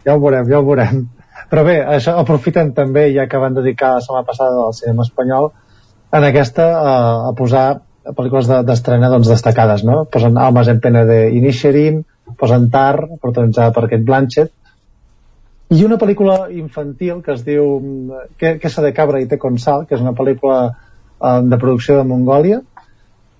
Ja 0.04 0.12
ho 0.12 0.20
veurem, 0.20 0.44
ja 0.52 0.60
ho 0.60 0.66
veurem. 0.66 1.06
Però 1.48 1.64
bé, 1.64 1.78
això 1.80 2.18
aprofiten 2.20 2.74
també, 2.76 3.06
ja 3.14 3.24
que 3.32 3.40
van 3.40 3.56
dedicar 3.56 3.94
la 3.94 4.04
setmana 4.04 4.28
passada 4.28 4.60
al 4.66 4.76
cinema 4.76 5.08
espanyol, 5.08 5.48
en 6.20 6.28
aquesta 6.28 6.68
a, 6.82 6.94
a 7.30 7.32
posar 7.38 7.64
pel·lícules 8.14 8.48
d'estrena 8.68 9.08
de, 9.08 9.16
doncs, 9.16 9.30
destacades, 9.32 9.82
no? 9.86 10.04
Posen 10.12 10.38
Almas 10.38 10.70
en 10.70 10.80
pena 10.80 11.04
de 11.08 11.26
Inisherin, 11.34 12.04
posen 12.38 12.70
Tar, 12.70 13.18
protagonitzada 13.22 13.74
per 13.74 13.88
Kate 13.88 14.04
Blanchett, 14.06 14.52
i 15.74 15.82
una 15.82 15.98
pel·lícula 15.98 16.46
infantil 16.54 17.22
que 17.26 17.32
es 17.34 17.42
diu 17.42 17.64
que, 18.38 18.52
que 18.62 18.70
de 18.70 18.92
cabra 18.94 19.18
i 19.18 19.26
té 19.26 19.38
consal, 19.38 19.86
que 19.86 19.96
és 19.96 20.04
una 20.04 20.14
pel·lícula 20.14 20.58
eh, 20.70 21.40
de 21.42 21.58
producció 21.58 21.96
de 21.98 22.04
Mongòlia, 22.06 22.60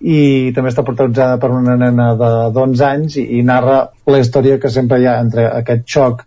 i 0.01 0.53
també 0.57 0.73
està 0.73 0.83
protagonitzada 0.85 1.39
per 1.41 1.53
una 1.55 1.77
nena 1.79 2.11
de 2.19 2.61
11 2.61 2.85
anys 2.89 3.17
i, 3.23 3.25
i 3.39 3.45
narra 3.47 3.79
la 4.11 4.19
història 4.21 4.59
que 4.61 4.73
sempre 4.73 4.99
hi 5.01 5.07
ha 5.07 5.21
entre 5.23 5.47
aquest 5.49 5.87
xoc 5.89 6.27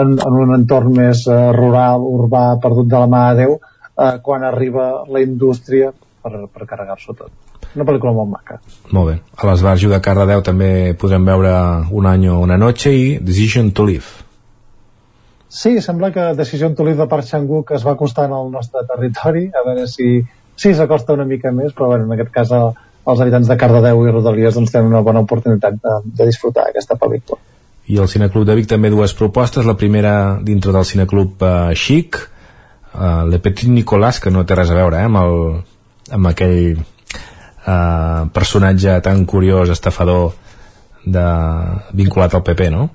en, 0.00 0.14
en 0.14 0.40
un 0.46 0.54
entorn 0.56 0.94
més 0.96 1.26
uh, 1.28 1.50
rural, 1.56 2.06
urbà, 2.06 2.46
perdut 2.62 2.88
de 2.88 3.02
la 3.02 3.10
mà 3.10 3.26
de 3.34 3.42
Déu, 3.42 3.58
uh, 3.58 4.16
quan 4.24 4.46
arriba 4.48 4.90
la 5.10 5.20
indústria 5.26 5.92
per, 5.92 6.46
per 6.48 6.64
carregar-s'ho 6.64 7.18
tot 7.18 7.49
una 7.74 7.86
pel·lícula 7.86 8.12
molt 8.16 8.30
maca. 8.32 8.58
Molt 8.90 9.10
bé. 9.10 9.14
A 9.36 9.46
l'Esbarjo 9.48 9.90
de 9.92 10.00
Cardedeu 10.02 10.42
també 10.46 10.70
podrem 10.98 11.24
veure 11.26 11.52
Un 11.90 12.08
any 12.10 12.26
o 12.28 12.40
una 12.42 12.58
noche 12.58 12.92
i 12.96 13.04
Decision 13.18 13.70
to 13.70 13.86
Live. 13.86 14.26
Sí, 15.50 15.80
sembla 15.82 16.12
que 16.14 16.28
Decision 16.38 16.76
to 16.78 16.84
Live 16.86 17.02
de 17.02 17.08
Park 17.10 17.26
Chan-wook 17.26 17.72
es 17.74 17.86
va 17.86 17.96
acostant 17.96 18.32
al 18.32 18.52
nostre 18.52 18.84
territori, 18.86 19.48
a 19.50 19.64
veure 19.66 19.88
si, 19.90 20.20
si 20.54 20.74
s'acosta 20.74 21.16
una 21.16 21.26
mica 21.26 21.50
més, 21.50 21.72
però 21.74 21.88
bueno, 21.90 22.06
en 22.06 22.14
aquest 22.14 22.30
cas 22.34 22.52
els 22.54 23.22
habitants 23.22 23.48
de 23.50 23.56
Cardedeu 23.58 24.04
i 24.04 24.12
Rodalies 24.12 24.54
doncs, 24.54 24.70
tenen 24.70 24.92
una 24.92 25.02
bona 25.06 25.24
oportunitat 25.26 25.80
de, 25.82 25.96
de 26.04 26.28
disfrutar 26.28 26.68
aquesta 26.68 26.94
pel·lícula. 27.00 27.40
I 27.90 27.98
el 27.98 28.06
Cineclub 28.12 28.46
de 28.46 28.54
Vic 28.54 28.68
també 28.70 28.92
dues 28.92 29.14
propostes, 29.18 29.66
la 29.66 29.74
primera 29.74 30.14
dintre 30.46 30.70
del 30.76 30.86
Cineclub 30.86 31.42
uh, 31.42 31.72
Chic, 31.74 32.20
uh, 32.94 33.24
Le 33.26 33.40
Petit 33.42 33.70
Nicolás, 33.72 34.20
que 34.22 34.30
no 34.30 34.44
té 34.46 34.54
res 34.54 34.70
a 34.70 34.78
veure 34.78 35.00
eh, 35.00 35.08
amb, 35.08 35.18
el, 35.24 36.14
amb 36.14 36.30
aquell 36.30 36.84
eh, 37.70 38.22
personatge 38.34 38.96
tan 39.04 39.24
curiós, 39.26 39.70
estafador 39.70 40.32
de, 41.04 41.26
vinculat 41.96 42.34
al 42.34 42.44
PP, 42.46 42.70
no? 42.74 42.88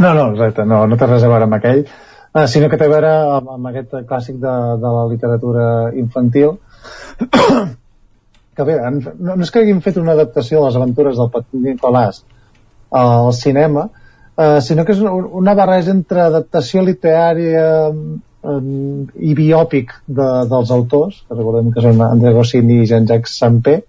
No, 0.00 0.14
no, 0.14 0.30
exacte, 0.32 0.64
no, 0.64 0.86
no 0.88 0.98
té 0.98 1.06
res 1.06 1.24
a 1.24 1.30
veure 1.30 1.46
amb 1.46 1.58
aquell, 1.58 1.84
eh, 1.84 2.46
sinó 2.48 2.70
que 2.72 2.80
té 2.80 2.88
a 2.88 2.92
veure 2.92 3.12
amb, 3.38 3.54
amb 3.58 3.70
aquest 3.70 3.94
clàssic 4.08 4.40
de, 4.42 4.56
de 4.82 4.92
la 4.96 5.06
literatura 5.10 5.66
infantil, 6.02 6.56
que 8.56 8.68
bé, 8.68 8.78
no, 8.96 9.36
no 9.36 9.40
és 9.44 9.52
que 9.52 9.62
haguin 9.62 9.82
fet 9.84 10.00
una 10.00 10.16
adaptació 10.16 10.60
de 10.60 10.70
les 10.70 10.78
aventures 10.80 11.18
del 11.20 11.30
Petit 11.34 11.66
Nicolàs 11.68 12.22
al 13.02 13.32
cinema, 13.36 13.88
eh, 14.36 14.60
sinó 14.64 14.84
que 14.84 14.96
és 14.96 15.04
una, 15.04 15.14
una 15.42 15.54
barreja 15.58 15.92
entre 15.94 16.24
adaptació 16.24 16.84
literària 16.84 17.66
um, 18.42 19.06
i 19.18 19.34
biòpic 19.38 19.94
de, 20.06 20.28
dels 20.50 20.74
autors, 20.74 21.22
que 21.28 21.38
recordem 21.38 21.72
que 21.72 21.84
són 21.84 22.02
André 22.06 22.34
Goscinny 22.36 22.82
i 22.82 22.88
Jean-Jacques 22.90 23.38
Sampé, 23.38 23.80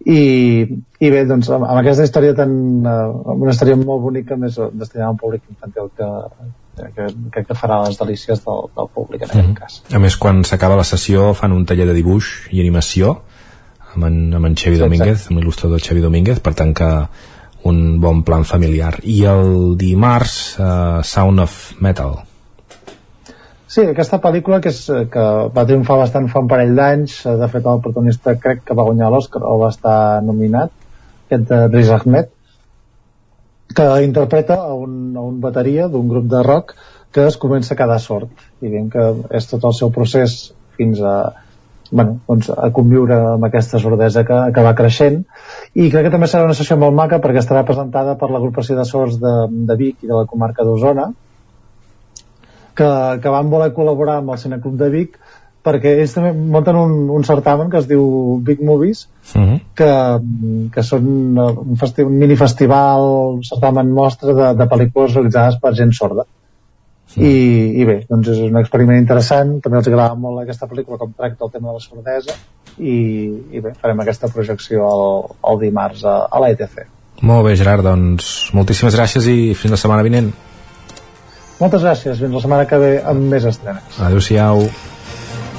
i, 0.00 0.20
i 0.64 1.10
bé, 1.12 1.24
doncs 1.28 1.50
amb, 1.52 1.66
amb 1.66 1.82
aquesta 1.82 2.06
història 2.06 2.36
tan, 2.36 2.52
uh, 2.88 3.34
una 3.36 3.52
història 3.52 3.76
molt 3.80 4.00
bonica 4.06 4.38
més 4.40 4.56
destinada 4.56 5.10
a 5.10 5.14
un 5.14 5.20
públic 5.20 5.44
infantil 5.50 5.90
que, 5.96 6.08
que, 6.96 7.08
que, 7.34 7.44
que 7.48 7.58
farà 7.58 7.82
les 7.84 7.98
delícies 8.00 8.40
del, 8.46 8.70
del 8.76 8.88
públic 8.94 9.22
en 9.22 9.28
mm 9.28 9.32
-hmm. 9.32 9.50
aquest 9.58 9.58
cas. 9.58 9.96
A 9.96 9.98
més, 9.98 10.16
quan 10.16 10.44
s'acaba 10.44 10.76
la 10.76 10.84
sessió 10.84 11.34
fan 11.34 11.52
un 11.52 11.66
taller 11.66 11.86
de 11.86 11.94
dibuix 11.94 12.48
i 12.50 12.60
animació 12.60 13.18
amb 13.94 14.04
en, 14.04 14.34
amb 14.34 14.46
en 14.46 14.54
Xavi 14.54 14.76
sí, 14.76 14.82
Domínguez, 14.82 15.26
amb 15.28 15.38
l'il·lustrador 15.38 15.80
Xavi 15.80 16.00
Domínguez, 16.00 16.40
per 16.40 16.54
tant 16.54 16.74
que 16.74 17.08
un 17.64 18.00
bon 18.00 18.22
plan 18.22 18.44
familiar. 18.44 18.94
I 19.02 19.24
el 19.24 19.76
dimarts, 19.76 20.56
uh, 20.58 21.02
Sound 21.02 21.40
of 21.40 21.72
Metal, 21.80 22.29
Sí, 23.70 23.84
aquesta 23.86 24.18
pel·lícula 24.18 24.58
que, 24.58 24.72
és, 24.74 24.80
que 25.14 25.24
va 25.54 25.62
triomfar 25.66 26.00
bastant 26.00 26.24
fa 26.32 26.40
un 26.42 26.48
parell 26.50 26.72
d'anys, 26.74 27.20
de 27.38 27.48
fet 27.52 27.66
el 27.70 27.82
protagonista 27.84 28.34
crec 28.42 28.64
que 28.66 28.74
va 28.74 28.86
guanyar 28.88 29.10
l'Oscar 29.14 29.44
o 29.46 29.52
va 29.60 29.68
estar 29.70 29.98
nominat, 30.26 30.72
aquest 31.28 31.44
de 31.52 31.60
Riz 31.68 31.92
Ahmed, 31.94 32.32
que 33.78 33.86
interpreta 34.02 34.56
a 34.64 34.74
un, 34.74 34.96
a 35.14 35.22
un 35.22 35.38
bateria 35.44 35.86
d'un 35.92 36.10
grup 36.10 36.26
de 36.32 36.42
rock 36.48 36.74
que 37.14 37.28
es 37.28 37.38
comença 37.38 37.76
a 37.76 37.78
quedar 37.78 38.00
sort. 38.02 38.42
I 38.58 38.74
dient 38.74 38.90
que 38.90 39.06
és 39.38 39.46
tot 39.52 39.62
el 39.70 39.78
seu 39.78 39.94
procés 39.94 40.36
fins 40.74 40.98
a, 41.06 41.14
bueno, 41.92 42.18
doncs, 42.26 42.50
a 42.50 42.72
conviure 42.74 43.22
amb 43.36 43.46
aquesta 43.46 43.78
sordesa 43.78 44.26
que, 44.26 44.42
que 44.50 44.66
va 44.66 44.74
creixent. 44.82 45.22
I 45.78 45.92
crec 45.94 46.08
que 46.08 46.16
també 46.18 46.26
serà 46.26 46.50
una 46.50 46.58
sessió 46.58 46.74
molt 46.74 46.98
maca 46.98 47.22
perquè 47.22 47.38
estarà 47.46 47.62
presentada 47.70 48.18
per 48.18 48.34
l'agrupació 48.34 48.82
de 48.82 48.90
sords 48.94 49.22
de, 49.22 49.40
de 49.70 49.78
Vic 49.78 50.02
i 50.02 50.10
de 50.10 50.16
la 50.16 50.26
comarca 50.26 50.66
d'Osona 50.66 51.12
que, 52.74 52.88
que 53.22 53.28
van 53.34 53.50
voler 53.50 53.72
col·laborar 53.76 54.18
amb 54.20 54.34
el 54.34 54.38
Cineclub 54.42 54.76
de 54.80 54.88
Vic 54.90 55.18
perquè 55.64 55.90
ells 56.00 56.14
també 56.16 56.30
munten 56.32 56.76
un, 56.80 56.92
un 57.12 57.24
certamen 57.28 57.68
que 57.70 57.76
es 57.82 57.88
diu 57.88 58.02
Big 58.46 58.62
Movies 58.64 59.06
uh 59.34 59.38
Mhm. 59.38 59.48
-huh. 59.48 59.60
que, 59.76 60.70
que 60.74 60.82
són 60.82 61.04
un, 61.38 61.76
festi 61.76 62.02
un 62.02 62.16
mini 62.18 62.36
festival 62.36 63.02
un 63.36 63.42
certamen 63.44 63.90
mostra 63.92 64.32
de, 64.32 64.54
de 64.58 64.66
pel·lícules 64.68 65.14
realitzades 65.14 65.58
per 65.60 65.74
gent 65.74 65.92
sorda 65.92 66.24
I, 67.16 67.80
i 67.82 67.84
bé, 67.84 68.06
doncs 68.08 68.28
és 68.28 68.38
un 68.38 68.56
experiment 68.56 68.98
interessant 68.98 69.60
també 69.60 69.78
els 69.78 69.88
agrada 69.88 70.14
molt 70.14 70.40
aquesta 70.40 70.66
pel·lícula 70.66 70.96
com 70.98 71.12
tracta 71.12 71.44
el 71.44 71.50
tema 71.50 71.68
de 71.68 71.74
la 71.74 71.80
sordesa 71.80 72.34
i, 72.78 72.94
i 73.52 73.60
bé, 73.60 73.72
farem 73.80 74.00
aquesta 74.00 74.28
projecció 74.28 74.86
el, 74.86 75.24
el 75.52 75.58
dimarts 75.60 76.04
a, 76.04 76.28
a 76.30 76.40
l'ETC 76.40 76.86
Molt 77.22 77.44
bé, 77.44 77.56
Gerard, 77.56 77.82
doncs 77.84 78.50
moltíssimes 78.54 78.94
gràcies 78.96 79.26
i 79.28 79.52
fins 79.54 79.70
la 79.72 79.76
setmana 79.76 80.02
vinent. 80.02 80.30
Moltes 81.60 81.84
gràcies, 81.86 82.20
fins 82.20 82.34
la 82.34 82.42
setmana 82.42 82.68
que 82.68 82.80
ve 82.80 82.94
amb 83.04 83.28
més 83.32 83.46
estrenes 83.48 84.00
Adéu-siau. 84.00 84.64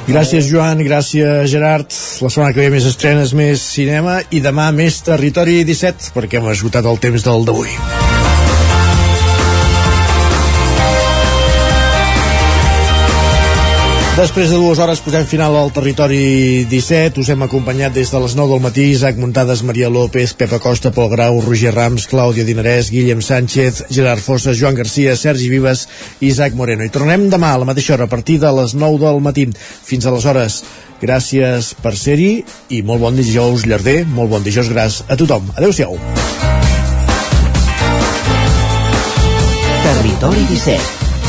Gràcies, 0.07 0.47
Joan, 0.49 0.81
gràcies, 0.81 1.45
Gerard. 1.51 1.93
La 2.25 2.31
setmana 2.33 2.55
que 2.55 2.65
ve 2.65 2.71
més 2.73 2.87
estrenes, 2.89 3.35
més 3.37 3.61
cinema 3.61 4.17
i 4.33 4.41
demà 4.41 4.71
més 4.75 4.97
Territori 5.05 5.61
17, 5.67 6.11
perquè 6.17 6.41
hem 6.41 6.49
esgotat 6.51 6.89
el 6.89 6.99
temps 7.05 7.29
del 7.29 7.45
d'avui. 7.47 8.10
Després 14.11 14.49
de 14.51 14.57
dues 14.59 14.79
hores 14.83 14.99
posem 14.99 15.23
final 15.23 15.53
al 15.55 15.69
territori 15.71 16.65
17. 16.67 17.21
Us 17.23 17.29
hem 17.31 17.45
acompanyat 17.45 17.93
des 17.95 18.09
de 18.11 18.19
les 18.19 18.33
9 18.35 18.51
del 18.51 18.63
matí 18.65 18.89
Isaac 18.91 19.15
Muntades, 19.15 19.61
Maria 19.63 19.87
López, 19.87 20.33
Pepa 20.35 20.59
Costa, 20.59 20.91
Pol 20.91 21.07
Grau, 21.13 21.39
Roger 21.45 21.71
Rams, 21.71 22.09
Clàudia 22.11 22.43
Dinarès, 22.43 22.89
Guillem 22.91 23.21
Sánchez, 23.23 23.85
Gerard 23.89 24.19
Fossa, 24.19 24.51
Joan 24.51 24.75
Garcia, 24.75 25.15
Sergi 25.15 25.47
Vives 25.47 25.85
i 26.19 26.27
Isaac 26.27 26.59
Moreno. 26.59 26.83
I 26.83 26.91
tornem 26.91 27.29
demà 27.31 27.53
a 27.55 27.61
la 27.63 27.69
mateixa 27.69 27.95
hora, 27.95 28.09
a 28.09 28.11
partir 28.11 28.35
de 28.43 28.51
les 28.59 28.75
9 28.75 28.99
del 28.99 29.23
matí. 29.23 29.45
Fins 29.87 30.05
aleshores, 30.05 30.59
gràcies 30.99 31.71
per 31.79 31.95
ser-hi 31.95 32.43
i 32.67 32.81
molt 32.83 33.07
bon 33.07 33.15
dijous 33.15 33.63
llarder, 33.63 34.01
molt 34.11 34.35
bon 34.35 34.43
dijous 34.43 34.67
gras 34.75 35.05
a 35.07 35.15
tothom. 35.15 35.53
Adéu-siau. 35.55 35.95
Territori 39.87 40.43
17 40.51 41.00